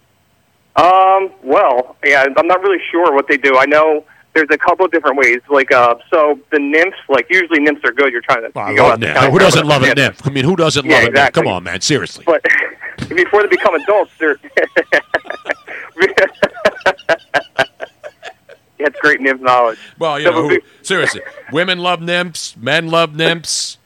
Um, 0.75 1.29
well, 1.43 1.95
yeah, 2.03 2.25
I'm 2.35 2.47
not 2.47 2.63
really 2.63 2.81
sure 2.89 3.13
what 3.13 3.27
they 3.27 3.37
do. 3.37 3.57
I 3.57 3.65
know 3.65 4.05
there's 4.33 4.47
a 4.51 4.57
couple 4.57 4.85
of 4.85 4.91
different 4.91 5.17
ways. 5.17 5.41
Like, 5.49 5.71
uh, 5.71 5.95
so 6.09 6.39
the 6.51 6.59
nymphs, 6.59 6.97
like 7.09 7.27
usually 7.29 7.59
nymphs 7.59 7.81
are 7.83 7.91
good. 7.91 8.11
You're 8.13 8.21
trying 8.21 8.49
to. 8.51 8.57
I 8.59 8.71
love 8.71 8.93
out 8.93 8.99
nymph. 8.99 9.17
Who 9.31 9.39
doesn't 9.39 9.65
love 9.67 9.83
a 9.83 9.87
yeah. 9.87 9.93
nymph? 9.93 10.25
I 10.25 10.29
mean, 10.31 10.45
who 10.45 10.55
doesn't 10.55 10.85
Yeah, 10.85 10.91
love 10.93 10.99
a 11.01 11.05
nymph? 11.05 11.13
exactly. 11.15 11.43
Come 11.43 11.51
on, 11.51 11.63
man. 11.63 11.81
Seriously. 11.81 12.23
But 12.25 12.43
before 13.09 13.41
they 13.43 13.49
become 13.49 13.75
adults, 13.75 14.11
they're. 14.19 14.37
yeah, 18.79 18.87
it's 18.87 18.99
great 18.99 19.21
nymph 19.21 19.41
knowledge. 19.41 19.79
Well, 19.99 20.19
you 20.19 20.25
So, 20.25 20.31
know, 20.31 20.49
who, 20.49 20.59
seriously, 20.81 21.21
women 21.51 21.79
love 21.79 22.01
nymphs, 22.01 22.55
men 22.57 22.87
love 22.87 23.15
nymphs, 23.15 23.77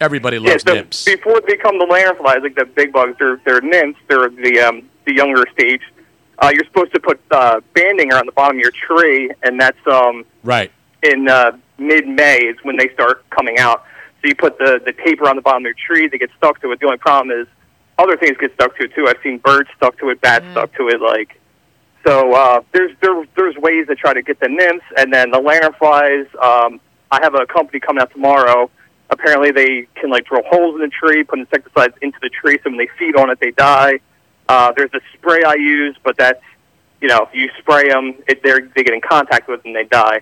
everybody 0.00 0.38
Yeah, 0.38 0.50
loves 0.52 0.64
so 0.66 0.74
nymphs. 0.74 1.04
before 1.04 1.40
they 1.40 1.54
become 1.56 1.78
the 1.78 1.84
lanternflies, 1.86 2.42
like 2.42 2.54
the 2.54 2.64
big 2.64 2.92
bugs, 2.92 3.16
they're 3.18 3.40
they're 3.44 3.60
nymphs. 3.60 3.98
They're 4.08 4.28
the 4.30 4.60
um, 4.60 4.88
the 5.04 5.14
younger 5.14 5.44
stage. 5.52 5.82
Uh, 6.40 6.50
you're 6.54 6.64
supposed 6.64 6.92
to 6.94 7.00
put 7.00 7.20
uh, 7.30 7.60
banding 7.74 8.12
around 8.12 8.26
the 8.26 8.32
bottom 8.32 8.56
of 8.56 8.60
your 8.60 8.72
tree, 8.72 9.30
and 9.42 9.60
that's 9.60 9.86
um, 9.86 10.24
Right. 10.42 10.70
in 11.02 11.28
uh, 11.28 11.52
mid-May 11.78 12.38
is 12.38 12.56
when 12.62 12.76
they 12.76 12.88
start 12.94 13.28
coming 13.30 13.58
out. 13.58 13.84
So 14.22 14.28
you 14.28 14.34
put 14.34 14.58
the 14.58 14.80
the 14.84 14.92
tape 14.92 15.20
around 15.22 15.36
the 15.36 15.42
bottom 15.42 15.62
of 15.62 15.66
your 15.66 15.74
tree. 15.86 16.08
They 16.08 16.18
get 16.18 16.30
stuck 16.36 16.60
to 16.62 16.70
it. 16.72 16.80
The 16.80 16.86
only 16.86 16.98
problem 16.98 17.38
is 17.38 17.46
other 17.98 18.16
things 18.16 18.36
get 18.38 18.52
stuck 18.54 18.76
to 18.76 18.84
it 18.84 18.94
too. 18.94 19.06
I've 19.08 19.16
seen 19.22 19.38
birds 19.38 19.68
stuck 19.76 19.98
to 19.98 20.10
it, 20.10 20.20
bats 20.20 20.44
stuck 20.52 20.74
to 20.76 20.88
it. 20.88 21.00
Like 21.00 21.38
so, 22.06 22.34
uh, 22.34 22.60
there's 22.72 22.92
there, 23.02 23.24
there's 23.36 23.56
ways 23.56 23.86
to 23.88 23.94
try 23.94 24.12
to 24.14 24.22
get 24.22 24.40
the 24.40 24.48
nymphs, 24.48 24.84
and 24.96 25.12
then 25.12 25.30
the 25.30 25.38
lanternflies. 25.38 26.26
Um, 26.42 26.80
I 27.10 27.18
have 27.22 27.34
a 27.34 27.46
company 27.46 27.80
coming 27.80 28.00
out 28.02 28.10
tomorrow. 28.12 28.70
Apparently, 29.10 29.50
they 29.50 29.86
can 29.96 30.10
like 30.10 30.26
drill 30.26 30.42
holes 30.46 30.74
in 30.76 30.80
the 30.82 30.88
tree, 30.88 31.24
put 31.24 31.38
insecticides 31.38 31.94
into 32.02 32.18
the 32.22 32.28
tree, 32.30 32.58
so 32.62 32.70
when 32.70 32.78
they 32.78 32.88
feed 32.98 33.16
on 33.16 33.28
it, 33.30 33.38
they 33.40 33.50
die. 33.52 34.00
Uh, 34.50 34.72
there's 34.76 34.92
a 34.94 35.00
spray 35.14 35.44
I 35.44 35.54
use, 35.54 35.96
but 36.02 36.16
that's 36.16 36.42
you 37.00 37.06
know, 37.06 37.22
if 37.22 37.34
you 37.34 37.48
spray 37.58 37.88
them, 37.88 38.14
it, 38.26 38.42
they're, 38.42 38.60
they 38.74 38.82
get 38.82 38.92
in 38.92 39.00
contact 39.00 39.48
with 39.48 39.62
them, 39.62 39.72
they 39.72 39.84
die. 39.84 40.20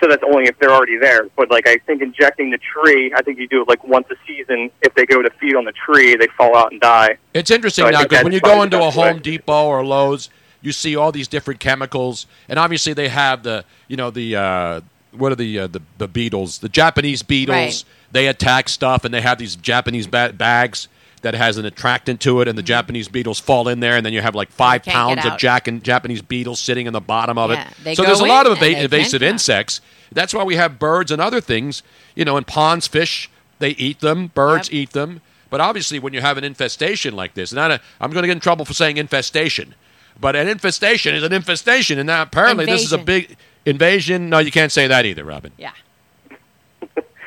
So 0.00 0.08
that's 0.08 0.24
only 0.24 0.46
if 0.46 0.58
they're 0.58 0.72
already 0.72 0.98
there. 0.98 1.28
But 1.36 1.50
like 1.50 1.68
I 1.68 1.76
think 1.76 2.00
injecting 2.00 2.50
the 2.50 2.58
tree, 2.58 3.12
I 3.14 3.20
think 3.20 3.38
you 3.38 3.46
do 3.46 3.60
it 3.60 3.68
like 3.68 3.84
once 3.84 4.06
a 4.10 4.16
season. 4.26 4.70
If 4.80 4.94
they 4.94 5.04
go 5.04 5.20
to 5.20 5.30
feed 5.38 5.54
on 5.56 5.66
the 5.66 5.72
tree, 5.72 6.16
they 6.16 6.26
fall 6.38 6.56
out 6.56 6.72
and 6.72 6.80
die. 6.80 7.18
It's 7.34 7.50
interesting 7.50 7.84
So 7.84 7.90
now 7.90 8.02
because 8.02 8.24
when 8.24 8.32
you 8.32 8.40
go 8.40 8.62
into 8.62 8.78
a 8.78 8.80
best 8.80 8.96
way. 8.96 9.12
Home 9.12 9.20
Depot 9.20 9.66
or 9.66 9.84
Lowe's, 9.84 10.30
you 10.62 10.72
see 10.72 10.96
all 10.96 11.12
these 11.12 11.28
different 11.28 11.60
chemicals, 11.60 12.26
and 12.48 12.58
obviously 12.58 12.94
they 12.94 13.08
have 13.08 13.42
the 13.42 13.66
you 13.88 13.96
know 13.98 14.10
the 14.10 14.36
uh, 14.36 14.80
what 15.12 15.32
are 15.32 15.36
the 15.36 15.60
uh, 15.60 15.66
the 15.66 15.82
the 15.98 16.08
beetles, 16.08 16.58
the 16.58 16.70
Japanese 16.70 17.22
beetles. 17.22 17.56
Right. 17.56 17.84
They 18.10 18.26
attack 18.26 18.70
stuff, 18.70 19.04
and 19.04 19.12
they 19.12 19.20
have 19.20 19.38
these 19.38 19.54
Japanese 19.54 20.06
ba- 20.06 20.32
bags 20.34 20.88
that 21.24 21.34
has 21.34 21.58
an 21.58 21.64
attractant 21.66 22.20
to 22.20 22.40
it, 22.40 22.48
and 22.48 22.56
the 22.56 22.62
Japanese 22.62 23.08
beetles 23.08 23.40
fall 23.40 23.66
in 23.68 23.80
there, 23.80 23.96
and 23.96 24.06
then 24.06 24.12
you 24.12 24.20
have 24.22 24.34
like 24.34 24.50
five 24.50 24.82
Mm-hmm. 24.82 24.90
Pounds 24.92 25.26
of. 25.26 25.36
Jack 25.38 25.66
and 25.68 25.82
Japanese 25.82 26.22
beetles 26.22 26.60
sitting 26.60 26.86
in 26.86 26.92
the 26.92 27.00
bottom 27.00 27.36
of 27.36 27.50
Yeah, 27.50 27.68
it. 27.84 27.96
so 27.96 28.02
there's 28.04 28.20
a 28.20 28.24
lot 28.24 28.46
of 28.46 28.62
eva- 28.62 28.84
invasive 28.84 29.22
insects. 29.22 29.80
That's 30.12 30.32
why 30.32 30.44
we 30.44 30.54
have 30.56 30.78
birds 30.78 31.10
and 31.10 31.20
other 31.20 31.40
things. 31.40 31.82
You 32.14 32.24
know, 32.24 32.36
in 32.36 32.44
ponds, 32.44 32.86
fish 32.86 33.28
they 33.58 33.70
eat 33.70 34.00
them, 34.00 34.28
birds 34.28 34.72
eat 34.72 34.90
them. 34.92 35.20
But 35.50 35.60
obviously, 35.60 35.98
when 35.98 36.12
you 36.12 36.20
have 36.20 36.36
an 36.38 36.44
infestation 36.44 37.14
like 37.14 37.34
this, 37.34 37.52
and 37.52 37.60
I, 37.60 37.80
I'm 38.00 38.10
going 38.10 38.22
to 38.22 38.26
get 38.28 38.32
in 38.36 38.40
trouble 38.40 38.64
for 38.64 38.74
saying 38.74 38.96
infestation, 38.96 39.74
but 40.20 40.34
an 40.36 40.48
infestation 40.48 41.14
is 41.14 41.22
an 41.22 41.32
infestation, 41.32 41.98
and 41.98 42.06
now 42.06 42.22
apparently 42.22 42.66
this 42.66 42.82
is 42.82 42.92
a 42.92 42.98
big 42.98 43.36
invasion. 43.64 44.28
No, 44.28 44.38
you 44.40 44.50
can't 44.50 44.72
say 44.72 44.86
that 44.88 45.04
either, 45.06 45.24
Robin. 45.24 45.52
Yeah. 45.56 45.72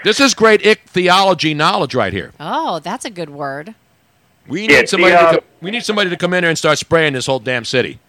This 0.03 0.19
is 0.19 0.33
great 0.33 0.61
ichthyology 0.65 1.53
knowledge 1.55 1.95
right 1.95 2.13
here. 2.13 2.31
Oh, 2.39 2.79
that's 2.79 3.03
a 3.05 3.09
good 3.09 3.29
word. 3.29 3.73
We 4.47 4.61
Yeah, 4.69 4.79
need 4.79 4.89
somebody. 4.89 5.13
the, 5.13 5.19
uh, 5.19 5.31
to 5.33 5.37
co- 5.39 5.45
we 5.61 5.71
need 5.71 5.83
somebody 5.83 6.09
to 6.09 6.17
come 6.17 6.33
in 6.33 6.43
here 6.43 6.49
and 6.49 6.57
start 6.57 6.77
spraying 6.77 7.13
this 7.13 7.25
whole 7.25 7.39
damn 7.39 7.65
city. 7.65 7.99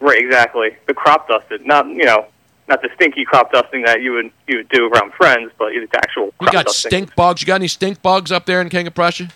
Right, 0.00 0.18
exactly. 0.18 0.76
The 0.86 0.94
crop 0.94 1.28
dusted, 1.28 1.66
not 1.66 1.86
you 1.86 2.04
know, 2.04 2.26
not 2.68 2.82
the 2.82 2.88
stinky 2.94 3.24
crop 3.24 3.52
dusting 3.52 3.82
that 3.82 4.00
you 4.02 4.12
would 4.12 4.30
you 4.46 4.58
would 4.58 4.68
do 4.68 4.88
around 4.88 5.12
friends, 5.14 5.52
but 5.58 5.72
the 5.72 5.88
actual 5.98 6.32
You 6.40 6.50
got 6.50 6.66
dusting. 6.66 6.90
stink 6.90 7.14
bugs. 7.14 7.40
You 7.42 7.46
got 7.46 7.56
any 7.56 7.68
stink 7.68 8.00
bugs 8.02 8.30
up 8.32 8.46
there 8.46 8.60
in 8.60 8.68
King 8.68 8.86
of 8.86 8.94
Prussia? 8.94 9.28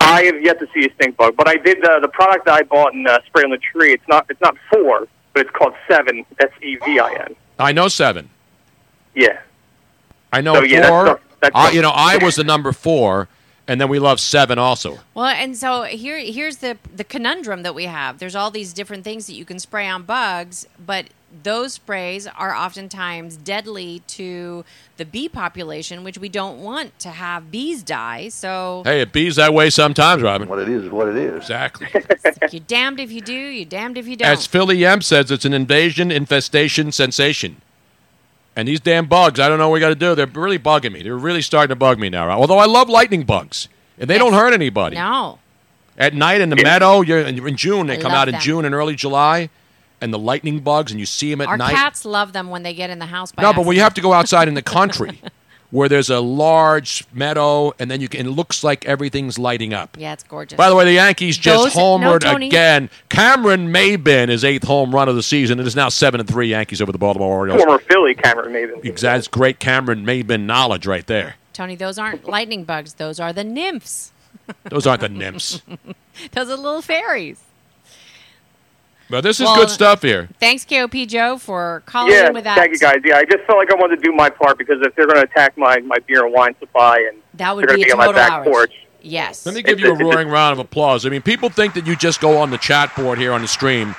I 0.00 0.22
have 0.24 0.40
yet 0.42 0.58
to 0.60 0.66
see 0.72 0.86
a 0.86 0.94
stink 0.94 1.16
bug, 1.16 1.36
but 1.36 1.48
I 1.48 1.56
did 1.56 1.84
uh, 1.84 2.00
the 2.00 2.08
product 2.08 2.46
that 2.46 2.54
I 2.54 2.62
bought 2.62 2.94
and 2.94 3.06
uh, 3.06 3.18
sprayed 3.26 3.44
on 3.44 3.50
the 3.50 3.58
tree. 3.58 3.92
It's 3.92 4.06
not 4.08 4.26
it's 4.30 4.40
not 4.40 4.56
four, 4.72 5.06
but 5.32 5.42
it's 5.46 5.50
called 5.50 5.74
Sevin 5.88 6.24
S 6.40 6.50
E 6.62 6.76
V 6.76 6.98
I 6.98 7.12
N. 7.28 7.34
I 7.58 7.72
know 7.72 7.88
seven. 7.88 8.30
Yeah. 9.14 9.38
I 10.32 10.40
know 10.40 10.54
So, 10.54 10.62
yeah, 10.62 10.80
that's 10.80 10.88
four. 10.90 11.06
stuff- 11.06 11.20
that's 11.40 11.56
I, 11.56 11.70
you 11.72 11.82
know, 11.82 11.90
I 11.90 12.16
was 12.18 12.36
the 12.36 12.44
number 12.44 12.72
four, 12.72 13.28
and 13.68 13.80
then 13.80 13.88
we 13.88 13.98
love 13.98 14.20
seven 14.20 14.58
also. 14.58 15.00
Well, 15.14 15.26
and 15.26 15.56
so 15.56 15.82
here 15.82 16.18
here's 16.18 16.58
the 16.58 16.78
the 16.94 17.04
conundrum 17.04 17.62
that 17.62 17.74
we 17.74 17.84
have. 17.84 18.18
There's 18.18 18.34
all 18.36 18.50
these 18.50 18.72
different 18.72 19.04
things 19.04 19.26
that 19.26 19.34
you 19.34 19.44
can 19.44 19.58
spray 19.58 19.88
on 19.88 20.02
bugs, 20.02 20.66
but 20.84 21.06
those 21.42 21.74
sprays 21.74 22.26
are 22.26 22.54
oftentimes 22.54 23.36
deadly 23.36 24.02
to 24.06 24.64
the 24.98 25.04
bee 25.04 25.28
population, 25.28 26.04
which 26.04 26.18
we 26.18 26.28
don't 26.28 26.62
want 26.62 26.98
to 26.98 27.08
have 27.10 27.50
bees 27.50 27.82
die. 27.82 28.28
So 28.28 28.82
Hey, 28.84 29.00
it 29.00 29.12
bees 29.12 29.36
that 29.36 29.54
way 29.54 29.70
sometimes, 29.70 30.22
Robin. 30.22 30.48
What 30.48 30.58
it 30.58 30.68
is 30.68 30.84
is 30.84 30.90
what 30.90 31.08
it 31.08 31.16
is. 31.16 31.36
Exactly. 31.36 31.88
you're 32.52 32.60
damned 32.60 33.00
if 33.00 33.10
you 33.10 33.20
do, 33.20 33.32
you're 33.32 33.64
damned 33.64 33.96
if 33.96 34.06
you 34.06 34.16
don't. 34.16 34.28
As 34.28 34.46
Philly 34.46 34.84
M 34.84 35.00
says, 35.00 35.30
it's 35.30 35.44
an 35.44 35.54
invasion, 35.54 36.10
infestation, 36.10 36.92
sensation. 36.92 37.62
And 38.54 38.68
these 38.68 38.80
damn 38.80 39.06
bugs, 39.06 39.40
I 39.40 39.48
don't 39.48 39.58
know 39.58 39.68
what 39.68 39.74
we 39.74 39.80
got 39.80 39.88
to 39.88 39.94
do. 39.94 40.14
They're 40.14 40.26
really 40.26 40.58
bugging 40.58 40.92
me. 40.92 41.02
They're 41.02 41.16
really 41.16 41.40
starting 41.42 41.70
to 41.70 41.76
bug 41.76 41.98
me 41.98 42.10
now. 42.10 42.28
Although 42.30 42.58
I 42.58 42.66
love 42.66 42.88
lightning 42.88 43.22
bugs, 43.22 43.68
and 43.98 44.08
they 44.10 44.18
don't 44.18 44.34
hurt 44.34 44.52
anybody. 44.52 44.96
no. 44.96 45.38
At 45.98 46.14
night 46.14 46.40
in 46.40 46.48
the 46.48 46.56
meadow, 46.56 47.02
you're 47.02 47.20
in 47.20 47.56
June. 47.56 47.86
They 47.86 47.98
I 47.98 48.00
come 48.00 48.12
out 48.12 48.26
in 48.26 48.32
them. 48.32 48.40
June 48.40 48.64
and 48.64 48.74
early 48.74 48.94
July, 48.96 49.50
and 50.00 50.12
the 50.12 50.18
lightning 50.18 50.60
bugs, 50.60 50.90
and 50.90 50.98
you 50.98 51.04
see 51.04 51.30
them 51.30 51.42
at 51.42 51.48
Our 51.48 51.58
night. 51.58 51.74
cats 51.74 52.06
love 52.06 52.32
them 52.32 52.48
when 52.48 52.62
they 52.62 52.72
get 52.72 52.88
in 52.88 52.98
the 52.98 53.06
house. 53.06 53.30
By 53.30 53.42
No, 53.42 53.52
but 53.52 53.66
when 53.66 53.76
you 53.76 53.82
have 53.82 53.92
to 53.94 54.00
go 54.00 54.14
outside 54.14 54.48
in 54.48 54.54
the 54.54 54.62
country, 54.62 55.20
where 55.72 55.88
there's 55.88 56.10
a 56.10 56.20
large 56.20 57.02
meadow, 57.14 57.72
and 57.78 57.90
then 57.90 58.00
you 58.00 58.08
can, 58.08 58.26
it 58.26 58.30
looks 58.30 58.62
like 58.62 58.84
everything's 58.84 59.38
lighting 59.38 59.72
up. 59.72 59.96
Yeah, 59.98 60.12
it's 60.12 60.22
gorgeous. 60.22 60.56
By 60.56 60.68
the 60.68 60.76
way, 60.76 60.84
the 60.84 60.92
Yankees 60.92 61.36
just 61.38 61.64
Those- 61.64 61.74
no, 61.74 61.82
homered 61.98 62.20
Tony. 62.20 62.46
again. 62.48 62.90
Cameron 63.08 63.72
Maybin, 63.72 64.28
his 64.28 64.44
eighth 64.44 64.64
home 64.64 64.94
run 64.94 65.08
of 65.08 65.16
the 65.16 65.22
season. 65.22 65.58
It 65.58 65.66
is 65.66 65.74
now 65.74 65.88
seven 65.88 66.20
and 66.20 66.28
three 66.28 66.48
Yankees 66.48 66.82
over 66.82 66.92
the 66.92 66.98
Baltimore 66.98 67.34
Orioles. 67.38 67.62
Former 67.62 67.78
Philly 67.78 68.14
Cameron 68.14 68.52
Maybin. 68.52 68.84
Exactly, 68.84 69.16
That's 69.18 69.28
great 69.28 69.58
Cameron 69.58 70.04
Maybin 70.04 70.42
knowledge 70.44 70.86
right 70.86 71.06
there. 71.06 71.36
Tony, 71.54 71.74
those 71.74 71.98
aren't 71.98 72.28
lightning 72.28 72.64
bugs. 72.64 72.94
Those 72.94 73.18
are 73.18 73.32
the 73.32 73.42
nymphs. 73.44 74.12
Those 74.64 74.86
aren't 74.86 75.00
the 75.00 75.08
nymphs. 75.08 75.62
those 76.32 76.50
are 76.50 76.56
little 76.56 76.82
fairies. 76.82 77.40
But 79.12 79.24
this 79.24 79.40
is 79.40 79.44
Well, 79.44 79.56
good 79.56 79.68
stuff 79.68 80.00
here. 80.00 80.30
Thanks, 80.40 80.64
KOP 80.64 80.94
Joe, 81.06 81.36
for 81.36 81.82
calling 81.84 82.14
Yeah, 82.14 82.28
in 82.28 82.32
with 82.32 82.44
that. 82.44 82.56
thank 82.56 82.72
you 82.72 82.78
guys. 82.78 82.96
Yeah, 83.04 83.18
I 83.18 83.24
just 83.26 83.44
felt 83.44 83.58
like 83.58 83.70
I 83.70 83.74
wanted 83.74 83.96
to 83.96 84.02
do 84.02 84.10
my 84.10 84.30
part 84.30 84.56
because 84.56 84.78
if 84.80 84.94
they're 84.94 85.04
going 85.06 85.18
to 85.18 85.24
attack 85.30 85.58
my, 85.58 85.80
my 85.80 85.98
beer 86.06 86.24
and 86.24 86.32
wine 86.32 86.54
supply 86.58 87.06
and 87.12 87.20
That 87.34 87.54
would 87.54 87.68
they're 87.68 87.76
be 87.76 87.82
a 87.82 87.84
be 87.84 87.92
on 87.92 87.98
my 87.98 88.06
total 88.06 88.18
back 88.22 88.30
outrage. 88.32 88.52
porch, 88.54 88.72
Yes. 89.02 89.44
Let 89.44 89.54
me 89.54 89.60
give 89.60 89.80
you 89.80 89.92
a 89.92 89.94
roaring 89.94 90.28
round 90.28 90.54
of 90.54 90.60
applause. 90.60 91.04
I 91.04 91.10
mean, 91.10 91.20
people 91.20 91.50
think 91.50 91.74
that 91.74 91.86
you 91.86 91.94
just 91.94 92.22
go 92.22 92.38
on 92.38 92.48
the 92.48 92.56
chat 92.56 92.96
board 92.96 93.18
here 93.18 93.34
on 93.34 93.42
the 93.42 93.48
stream 93.48 93.94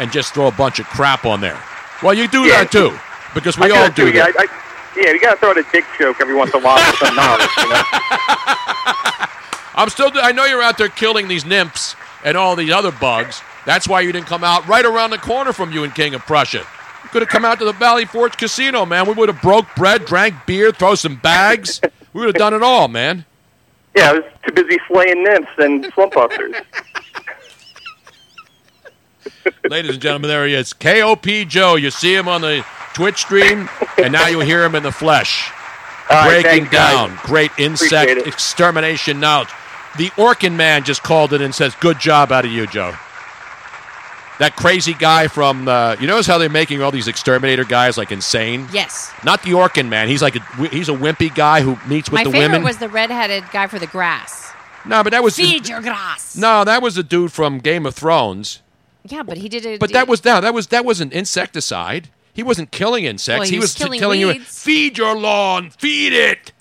and 0.00 0.10
just 0.10 0.34
throw 0.34 0.48
a 0.48 0.50
bunch 0.52 0.80
of 0.80 0.86
crap 0.86 1.24
on 1.24 1.40
there. 1.40 1.62
Well, 2.02 2.14
you 2.14 2.26
do 2.26 2.40
Yeah. 2.42 2.64
that 2.64 2.72
too, 2.72 2.98
because 3.36 3.56
we 3.56 3.66
I 3.66 3.68
all 3.70 3.88
gotta 3.88 3.94
do 3.94 4.06
yeah, 4.10 4.24
that. 4.26 4.36
I, 4.36 4.42
I, 4.42 5.00
yeah, 5.00 5.12
you 5.12 5.20
got 5.20 5.34
to 5.34 5.36
throw 5.36 5.50
out 5.50 5.58
a 5.58 5.62
dick 5.70 5.84
joke 5.96 6.16
every 6.20 6.34
once 6.34 6.52
in 6.52 6.60
a 6.60 6.64
while 6.64 6.78
for 6.92 7.06
some 7.06 7.14
knowledge. 7.14 7.50
You 7.56 7.68
know? 7.68 7.82
I'm 9.76 9.90
still. 9.90 10.10
I 10.16 10.32
know 10.32 10.44
you're 10.44 10.62
out 10.62 10.76
there 10.76 10.88
killing 10.88 11.28
these 11.28 11.44
nymphs 11.44 11.94
and 12.24 12.36
all 12.36 12.56
these 12.56 12.72
other 12.72 12.90
bugs. 12.90 13.42
That's 13.66 13.86
why 13.86 14.00
you 14.00 14.12
didn't 14.12 14.26
come 14.28 14.42
out 14.44 14.66
right 14.66 14.84
around 14.84 15.10
the 15.10 15.18
corner 15.18 15.52
from 15.52 15.72
you 15.72 15.84
in 15.84 15.90
King 15.90 16.14
of 16.14 16.22
Prussia. 16.22 16.64
You 17.04 17.10
could 17.10 17.20
have 17.22 17.28
come 17.28 17.44
out 17.44 17.58
to 17.58 17.64
the 17.64 17.72
Valley 17.72 18.04
Forge 18.04 18.36
Casino, 18.36 18.86
man. 18.86 19.06
We 19.06 19.12
would 19.14 19.28
have 19.28 19.42
broke 19.42 19.66
bread, 19.76 20.04
drank 20.06 20.34
beer, 20.46 20.72
throw 20.72 20.94
some 20.94 21.16
bags. 21.16 21.80
we 22.12 22.20
would 22.20 22.28
have 22.28 22.36
done 22.36 22.54
it 22.54 22.62
all, 22.62 22.88
man. 22.88 23.24
Yeah, 23.96 24.10
I 24.10 24.12
was 24.14 24.24
too 24.46 24.52
busy 24.52 24.78
slaying 24.88 25.22
nymphs 25.24 25.50
and 25.58 25.84
slump 25.94 26.14
busters. 26.14 26.54
Ladies 29.68 29.92
and 29.92 30.00
gentlemen, 30.00 30.28
there 30.28 30.46
he 30.46 30.54
is. 30.54 30.72
KOP 30.72 31.26
Joe. 31.48 31.74
You 31.76 31.90
see 31.90 32.14
him 32.14 32.28
on 32.28 32.40
the 32.40 32.64
Twitch 32.94 33.18
stream, 33.18 33.68
and 33.98 34.12
now 34.12 34.26
you 34.28 34.40
hear 34.40 34.64
him 34.64 34.74
in 34.74 34.82
the 34.82 34.92
flesh. 34.92 35.50
All 36.08 36.16
right, 36.16 36.42
Breaking 36.42 36.66
thanks, 36.66 36.70
guys. 36.70 36.94
down. 36.94 37.18
Great 37.24 37.50
insect 37.58 38.26
extermination 38.26 39.18
knowledge. 39.18 39.48
The 39.98 40.08
Orkin 40.10 40.54
man 40.54 40.84
just 40.84 41.02
called 41.02 41.32
it 41.32 41.40
and 41.40 41.54
says, 41.54 41.74
Good 41.76 41.98
job 41.98 42.30
out 42.30 42.44
of 42.44 42.50
you, 42.52 42.66
Joe. 42.66 42.94
That 44.38 44.54
crazy 44.54 44.92
guy 44.92 45.28
from, 45.28 45.66
uh, 45.66 45.96
you 45.98 46.06
notice 46.06 46.26
how 46.26 46.36
they're 46.36 46.50
making 46.50 46.82
all 46.82 46.90
these 46.90 47.08
exterminator 47.08 47.64
guys 47.64 47.96
like 47.96 48.12
insane? 48.12 48.68
Yes. 48.72 49.10
Not 49.24 49.42
the 49.42 49.50
Orkin 49.52 49.88
man. 49.88 50.08
He's 50.08 50.20
like 50.20 50.36
a, 50.36 50.40
he's 50.68 50.90
a 50.90 50.92
wimpy 50.92 51.34
guy 51.34 51.62
who 51.62 51.78
meets 51.88 52.10
with 52.10 52.18
My 52.18 52.24
the 52.24 52.30
favorite 52.30 52.48
women. 52.48 52.62
was 52.62 52.76
the 52.76 52.88
redheaded 52.90 53.44
guy 53.50 53.66
for 53.66 53.78
the 53.78 53.86
grass. 53.86 54.52
no, 54.84 55.02
but 55.02 55.10
that 55.10 55.22
was 55.22 55.36
Feed 55.36 55.66
your 55.68 55.80
grass. 55.80 56.36
no, 56.36 56.64
that 56.64 56.82
was 56.82 56.96
the 56.96 57.02
dude 57.02 57.32
from 57.32 57.58
Game 57.60 57.86
of 57.86 57.94
Thrones. 57.94 58.60
Yeah, 59.08 59.22
but 59.22 59.38
he 59.38 59.48
did 59.48 59.64
it. 59.64 59.80
But 59.80 59.92
that 59.92 60.06
was 60.08 60.24
now 60.24 60.40
that 60.40 60.52
was 60.52 60.66
that 60.66 60.84
was 60.84 61.00
an 61.00 61.12
insecticide. 61.12 62.08
He 62.34 62.42
wasn't 62.42 62.70
killing 62.72 63.04
insects. 63.04 63.38
Well, 63.38 63.48
he 63.48 63.58
was 63.58 63.78
was 63.80 63.98
killing 63.98 64.20
you. 64.20 64.26
weeds. 64.28 64.62
Feed 64.62 64.98
your 64.98 65.16
lawn. 65.16 65.70
Feed 65.70 66.12
it. 66.12 66.52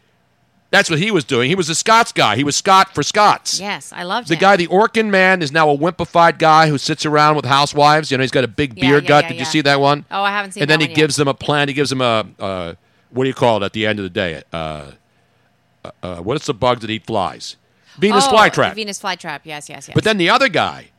That's 0.76 0.90
what 0.90 1.00
he 1.00 1.10
was 1.10 1.24
doing. 1.24 1.48
He 1.48 1.56
was 1.56 1.70
a 1.70 1.76
Scots 1.76 2.12
guy. 2.12 2.36
He 2.36 2.44
was 2.44 2.58
Scott 2.58 2.94
for 2.94 3.02
Scots. 3.02 3.62
Yes, 3.62 3.94
I 3.94 4.04
loved 4.04 4.28
it. 4.28 4.30
The 4.30 4.36
him. 4.36 4.40
guy, 4.42 4.56
the 4.58 4.68
Orkin 4.68 5.10
man, 5.10 5.42
is 5.42 5.50
now 5.54 5.70
a 5.70 5.78
wimpified 5.78 6.38
guy 6.38 6.68
who 6.68 6.78
sits 6.78 7.06
around 7.06 7.38
with 7.38 7.46
housewives. 7.46 8.12
You 8.12 8.18
know, 8.18 8.24
he's 8.24 8.32
got 8.32 8.44
a 8.44 8.50
big 8.50 8.78
Yeah, 8.78 8.82
beer 8.82 9.00
yeah, 9.00 9.08
gut. 9.08 9.24
yeah, 9.24 9.28
Did 9.30 9.36
yeah. 9.36 9.40
you 9.40 9.46
see 9.46 9.62
that 9.62 9.80
one? 9.80 10.04
Oh, 10.12 10.22
I 10.22 10.32
haven't 10.32 10.52
seen 10.52 10.60
that. 10.60 10.64
And 10.64 10.70
then 10.72 10.80
that 10.80 10.86
he 10.86 10.90
one 10.90 10.98
yet. 10.98 11.04
gives 11.04 11.16
them 11.16 11.28
a 11.30 11.34
plan. 11.34 11.70
He 11.70 11.74
gives 11.74 11.92
them 11.92 12.02
a 12.02 12.26
uh, 12.40 12.74
what 13.12 13.24
do 13.24 13.30
you 13.30 13.34
call 13.34 13.64
it 13.64 13.66
at 13.66 13.72
the 13.72 13.86
end 13.88 14.00
of 14.00 14.04
the 14.04 14.10
day? 14.10 14.44
Uh, 14.52 14.92
uh, 15.86 15.92
uh, 16.04 16.18
what 16.18 16.36
is 16.36 16.46
the 16.46 16.54
bug 16.54 16.82
that 16.82 16.90
eat 16.90 17.06
flies? 17.06 17.56
Venus 17.98 18.26
oh, 18.28 18.34
flytrap. 18.34 18.76
Venus 18.76 19.02
flytrap. 19.02 19.42
Yes, 19.46 19.70
yes, 19.70 19.88
yes. 19.88 19.96
But 19.96 20.04
then 20.04 20.18
the 20.18 20.30
other 20.30 20.50
guy 20.50 20.90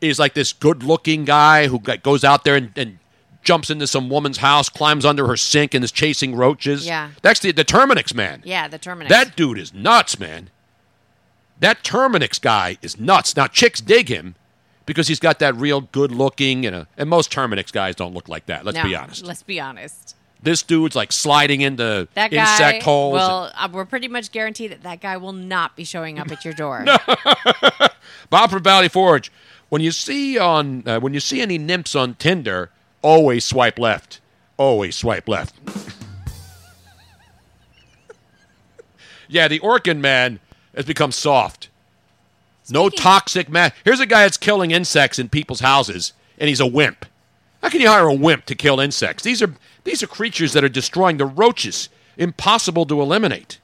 is 0.00 0.18
like 0.18 0.34
this 0.34 0.52
good-looking 0.52 1.24
guy 1.24 1.68
who 1.68 1.78
g- 1.78 1.96
goes 1.98 2.24
out 2.24 2.42
there 2.42 2.56
and, 2.56 2.72
and 2.74 2.98
jumps 3.48 3.70
into 3.70 3.86
some 3.86 4.10
woman's 4.10 4.36
house, 4.38 4.68
climbs 4.68 5.06
under 5.06 5.26
her 5.26 5.36
sink, 5.36 5.72
and 5.72 5.82
is 5.82 5.90
chasing 5.90 6.34
roaches. 6.34 6.86
Yeah. 6.86 7.10
that's 7.22 7.40
the 7.40 7.50
the 7.50 7.64
Terminix 7.64 8.14
man. 8.14 8.42
yeah, 8.44 8.68
the 8.68 8.78
Terminix. 8.78 9.08
That 9.08 9.34
dude 9.36 9.56
is 9.58 9.72
nuts, 9.72 10.18
man. 10.20 10.50
That 11.60 11.82
Terminix 11.82 12.38
guy 12.40 12.76
is 12.82 13.00
nuts. 13.00 13.34
Now 13.34 13.46
chicks 13.46 13.80
dig 13.80 14.08
him 14.08 14.34
because 14.84 15.08
he's 15.08 15.18
got 15.18 15.38
that 15.38 15.56
real 15.56 15.80
good-looking, 15.80 16.62
you 16.62 16.70
know, 16.70 16.84
and 16.98 17.08
most 17.08 17.32
Terminix 17.32 17.72
guys 17.72 17.94
don't 17.96 18.12
look 18.14 18.28
like 18.28 18.44
that. 18.46 18.64
Let's 18.66 18.76
No, 18.76 18.84
be 18.84 18.94
honest. 18.94 19.24
Let's 19.24 19.42
be 19.42 19.58
honest. 19.58 20.14
This 20.42 20.62
dude's 20.62 20.94
like 20.94 21.10
sliding 21.10 21.62
into 21.62 22.06
That 22.14 22.30
guy 22.30 22.42
insect 22.52 22.82
holes. 22.84 23.20
and- 23.20 23.52
Uh, 23.56 23.68
we're 23.72 23.84
pretty 23.86 24.08
much 24.08 24.30
guaranteed 24.30 24.70
that 24.72 24.82
that 24.84 25.00
guy 25.00 25.16
will 25.16 25.32
not 25.32 25.74
be 25.74 25.84
showing 25.84 26.18
up 26.20 26.30
at 26.30 26.44
your 26.44 26.54
door. 26.54 26.84
Bob 28.30 28.50
from 28.50 28.62
Valley 28.62 28.88
Forge. 28.88 29.32
When 29.68 29.82
you 29.82 29.90
see 29.90 30.38
on 30.38 30.84
uh, 30.86 31.00
when 31.00 31.12
you 31.12 31.20
see 31.20 31.40
any 31.42 31.58
nymphs 31.58 31.94
on 31.96 32.14
Tinder, 32.14 32.70
always 33.02 33.44
swipe 33.44 33.78
left. 33.78 34.20
Always 34.56 34.96
swipe 34.96 35.28
left. 35.28 35.54
yeah, 39.28 39.48
the 39.48 39.60
Orkin 39.60 39.98
man 40.00 40.40
has 40.74 40.84
become 40.84 41.12
soft. 41.12 41.68
no 42.70 42.88
toxic 42.88 43.48
man. 43.48 43.72
Here's 43.84 44.00
a 44.00 44.06
guy 44.06 44.22
that's 44.22 44.36
killing 44.36 44.70
insects 44.70 45.18
in 45.18 45.28
people's 45.28 45.60
houses, 45.60 46.12
and 46.38 46.48
he's 46.48 46.60
a 46.60 46.66
wimp. 46.66 47.06
How 47.62 47.68
can 47.70 47.80
you 47.80 47.88
hire 47.88 48.08
a 48.08 48.14
wimp 48.14 48.44
to 48.46 48.54
kill 48.54 48.78
insects? 48.80 49.22
These 49.22 49.42
are 49.42 49.54
these 49.84 50.02
are 50.02 50.06
creatures 50.06 50.52
that 50.52 50.64
are 50.64 50.68
destroying 50.68 51.16
the 51.16 51.26
roaches. 51.26 51.88
Impossible 52.16 52.84
to 52.86 53.00
eliminate. 53.00 53.58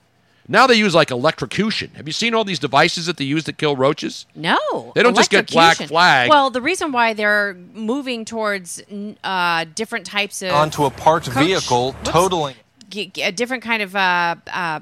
Now 0.46 0.66
they 0.66 0.74
use 0.74 0.94
like 0.94 1.10
electrocution. 1.10 1.90
Have 1.96 2.06
you 2.06 2.12
seen 2.12 2.34
all 2.34 2.44
these 2.44 2.58
devices 2.58 3.06
that 3.06 3.16
they 3.16 3.24
use 3.24 3.44
to 3.44 3.52
kill 3.52 3.76
roaches? 3.76 4.26
No, 4.34 4.92
They 4.94 5.02
don't 5.02 5.16
just 5.16 5.30
get 5.30 5.50
black 5.50 5.76
flag. 5.78 6.28
Well, 6.28 6.50
the 6.50 6.60
reason 6.60 6.92
why 6.92 7.14
they're 7.14 7.54
moving 7.72 8.24
towards 8.26 8.82
uh, 9.24 9.64
different 9.74 10.04
types 10.04 10.42
of 10.42 10.52
onto 10.52 10.84
a 10.84 10.90
parked 10.90 11.30
Coach, 11.30 11.44
vehicle, 11.46 11.92
whoops. 11.92 12.10
totaling. 12.10 12.56
g- 12.90 13.06
g- 13.06 13.22
a 13.22 13.32
different 13.32 13.62
kind 13.62 13.82
of 13.82 13.96
uh, 13.96 14.36
uh, 14.52 14.80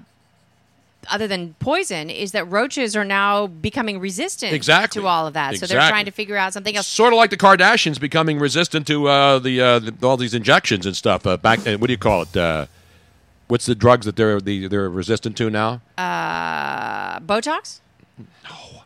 other 1.11 1.27
than 1.29 1.55
poison 1.61 2.11
is 2.11 2.33
that 2.33 2.45
roaches 2.45 2.95
are 2.97 3.05
now 3.05 3.47
becoming 3.47 3.99
resistant 4.01 4.53
Exactly. 4.53 5.01
to 5.03 5.07
all 5.09 5.27
of 5.27 5.35
that. 5.35 5.57
So 5.57 5.67
they're 5.67 5.89
trying 5.89 6.05
to 6.07 6.13
figure 6.13 6.37
out 6.37 6.53
something 6.53 6.77
else. 6.77 6.87
Sort 6.89 7.13
of 7.13 7.17
like 7.17 7.31
the 7.31 7.37
Kardashians 7.37 8.01
becoming 8.01 8.39
resistant 8.41 8.87
to 8.89 9.07
uh, 9.09 9.39
the, 9.39 9.61
uh, 9.61 9.79
the 9.81 9.95
all 10.07 10.17
these 10.17 10.35
injections 10.35 10.87
and 10.87 10.97
stuff. 10.97 11.25
Uh, 11.27 11.37
back, 11.37 11.65
uh, 11.67 11.77
what 11.77 11.87
do 11.87 11.93
you 11.93 11.99
call 11.99 12.23
it? 12.23 12.37
What's 13.49 13.67
the 13.67 13.75
drugs 13.75 14.07
that 14.07 14.17
they're 14.17 14.41
the, 14.41 14.67
they're 14.69 14.89
resistant 14.89 15.37
to 15.37 15.51
now? 15.51 15.83
Uh, 15.99 17.21
Botox. 17.21 17.81
No, 18.19 18.83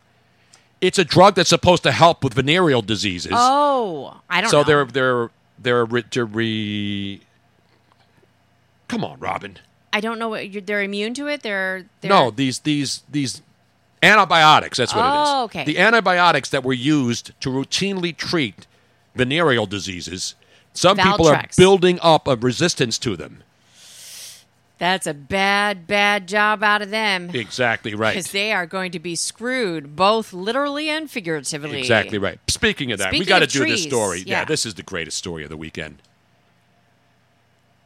it's 0.81 0.99
a 0.99 1.05
drug 1.05 1.35
that's 1.35 1.51
supposed 1.51 1.83
to 1.85 1.93
help 1.93 2.25
with 2.25 2.35
venereal 2.35 2.83
diseases. 2.83 3.33
Oh, 3.35 4.21
I 4.29 4.41
don't 4.41 4.51
so 4.51 4.59
know. 4.59 4.65
they're 4.65 4.85
they're 4.85 5.31
they're 5.59 5.85
re, 5.85 6.03
to 6.11 6.25
re. 6.25 7.21
Come 8.89 9.05
on, 9.05 9.19
Robin. 9.19 9.59
I 9.93 10.01
don't 10.01 10.19
know 10.19 10.29
what 10.29 10.51
you're, 10.51 10.63
they're 10.63 10.83
immune 10.83 11.15
to 11.15 11.27
it. 11.27 11.43
They're, 11.43 11.87
they're 12.01 12.09
No, 12.09 12.31
these 12.31 12.61
these 12.61 13.03
these 13.11 13.43
antibiotics. 14.03 14.79
That's 14.79 14.95
what 14.95 15.05
it 15.05 15.23
is. 15.23 15.29
Oh, 15.29 15.45
okay. 15.45 15.65
The 15.65 15.79
antibiotics 15.79 16.51
that 16.51 16.63
were 16.65 16.73
used 16.73 17.33
to 17.41 17.51
routinely 17.51 18.17
treat 18.17 18.67
venereal 19.15 19.67
diseases. 19.67 20.35
Some 20.75 20.99
people 20.99 21.27
are 21.29 21.45
building 21.57 21.99
up 22.03 22.29
a 22.29 22.37
resistance 22.37 22.99
to 22.99 23.17
them. 23.17 23.43
That's 24.79 25.07
a 25.07 25.15
bad, 25.15 25.87
bad 25.87 26.29
job 26.29 26.63
out 26.63 26.83
of 26.83 26.91
them. 26.91 27.31
Exactly 27.33 27.95
right. 27.95 28.13
Because 28.13 28.33
they 28.33 28.53
are 28.53 28.67
going 28.67 28.93
to 28.93 28.99
be 28.99 29.15
screwed, 29.15 29.97
both 29.97 30.35
literally 30.35 30.91
and 30.91 31.11
figuratively. 31.11 31.79
Exactly 31.79 32.19
right. 32.19 32.39
Speaking 32.49 32.93
of 32.93 32.99
that, 32.99 33.13
we 33.13 33.25
got 33.25 33.39
to 33.39 33.47
do 33.47 33.65
this 33.65 33.83
story. 33.83 34.23
yeah. 34.27 34.45
this 34.45 34.67
is 34.67 34.75
the 34.75 34.83
greatest 34.83 35.17
story 35.17 35.45
of 35.45 35.51
the 35.51 35.57
weekend. 35.57 36.03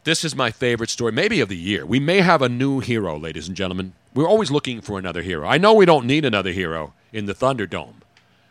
This 0.03 0.25
is 0.25 0.35
my 0.35 0.51
favorite 0.51 0.91
story, 0.91 1.13
maybe 1.13 1.41
of 1.41 1.49
the 1.49 1.57
year. 1.57 1.87
We 1.87 2.01
may 2.01 2.23
have 2.23 2.43
a 2.43 2.49
new 2.49 2.81
hero, 2.81 3.19
ladies 3.19 3.47
and 3.47 3.57
gentlemen. 3.57 3.93
We're 4.15 4.27
always 4.27 4.51
looking 4.51 4.81
for 4.81 4.99
another 4.99 5.23
hero. 5.23 5.47
I 5.47 5.59
know 5.59 5.75
we 5.75 5.87
don't 5.87 6.07
need 6.07 6.25
another 6.25 6.51
hero 6.51 6.95
in 7.13 7.27
the 7.27 7.35
Thunderdome, 7.35 7.97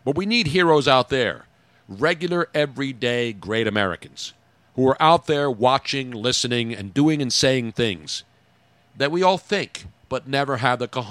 but 0.06 0.16
we 0.16 0.26
need 0.26 0.48
heroes 0.48 0.88
out 0.88 1.10
there. 1.10 1.46
Regular, 1.90 2.50
everyday, 2.54 3.34
great 3.34 3.68
Americans 3.68 4.34
who 4.76 4.88
are 4.88 5.02
out 5.02 5.26
there 5.26 5.50
watching, 5.50 6.12
listening, 6.12 6.74
and 6.74 6.94
doing 6.94 7.22
and 7.22 7.34
saying 7.34 7.72
things 7.72 8.24
that 9.00 9.12
we 9.12 9.24
all 9.24 9.38
think, 9.40 9.86
but 10.10 10.28
never 10.28 10.58
have 10.58 10.78
the 10.78 10.88
cojones 10.88 11.10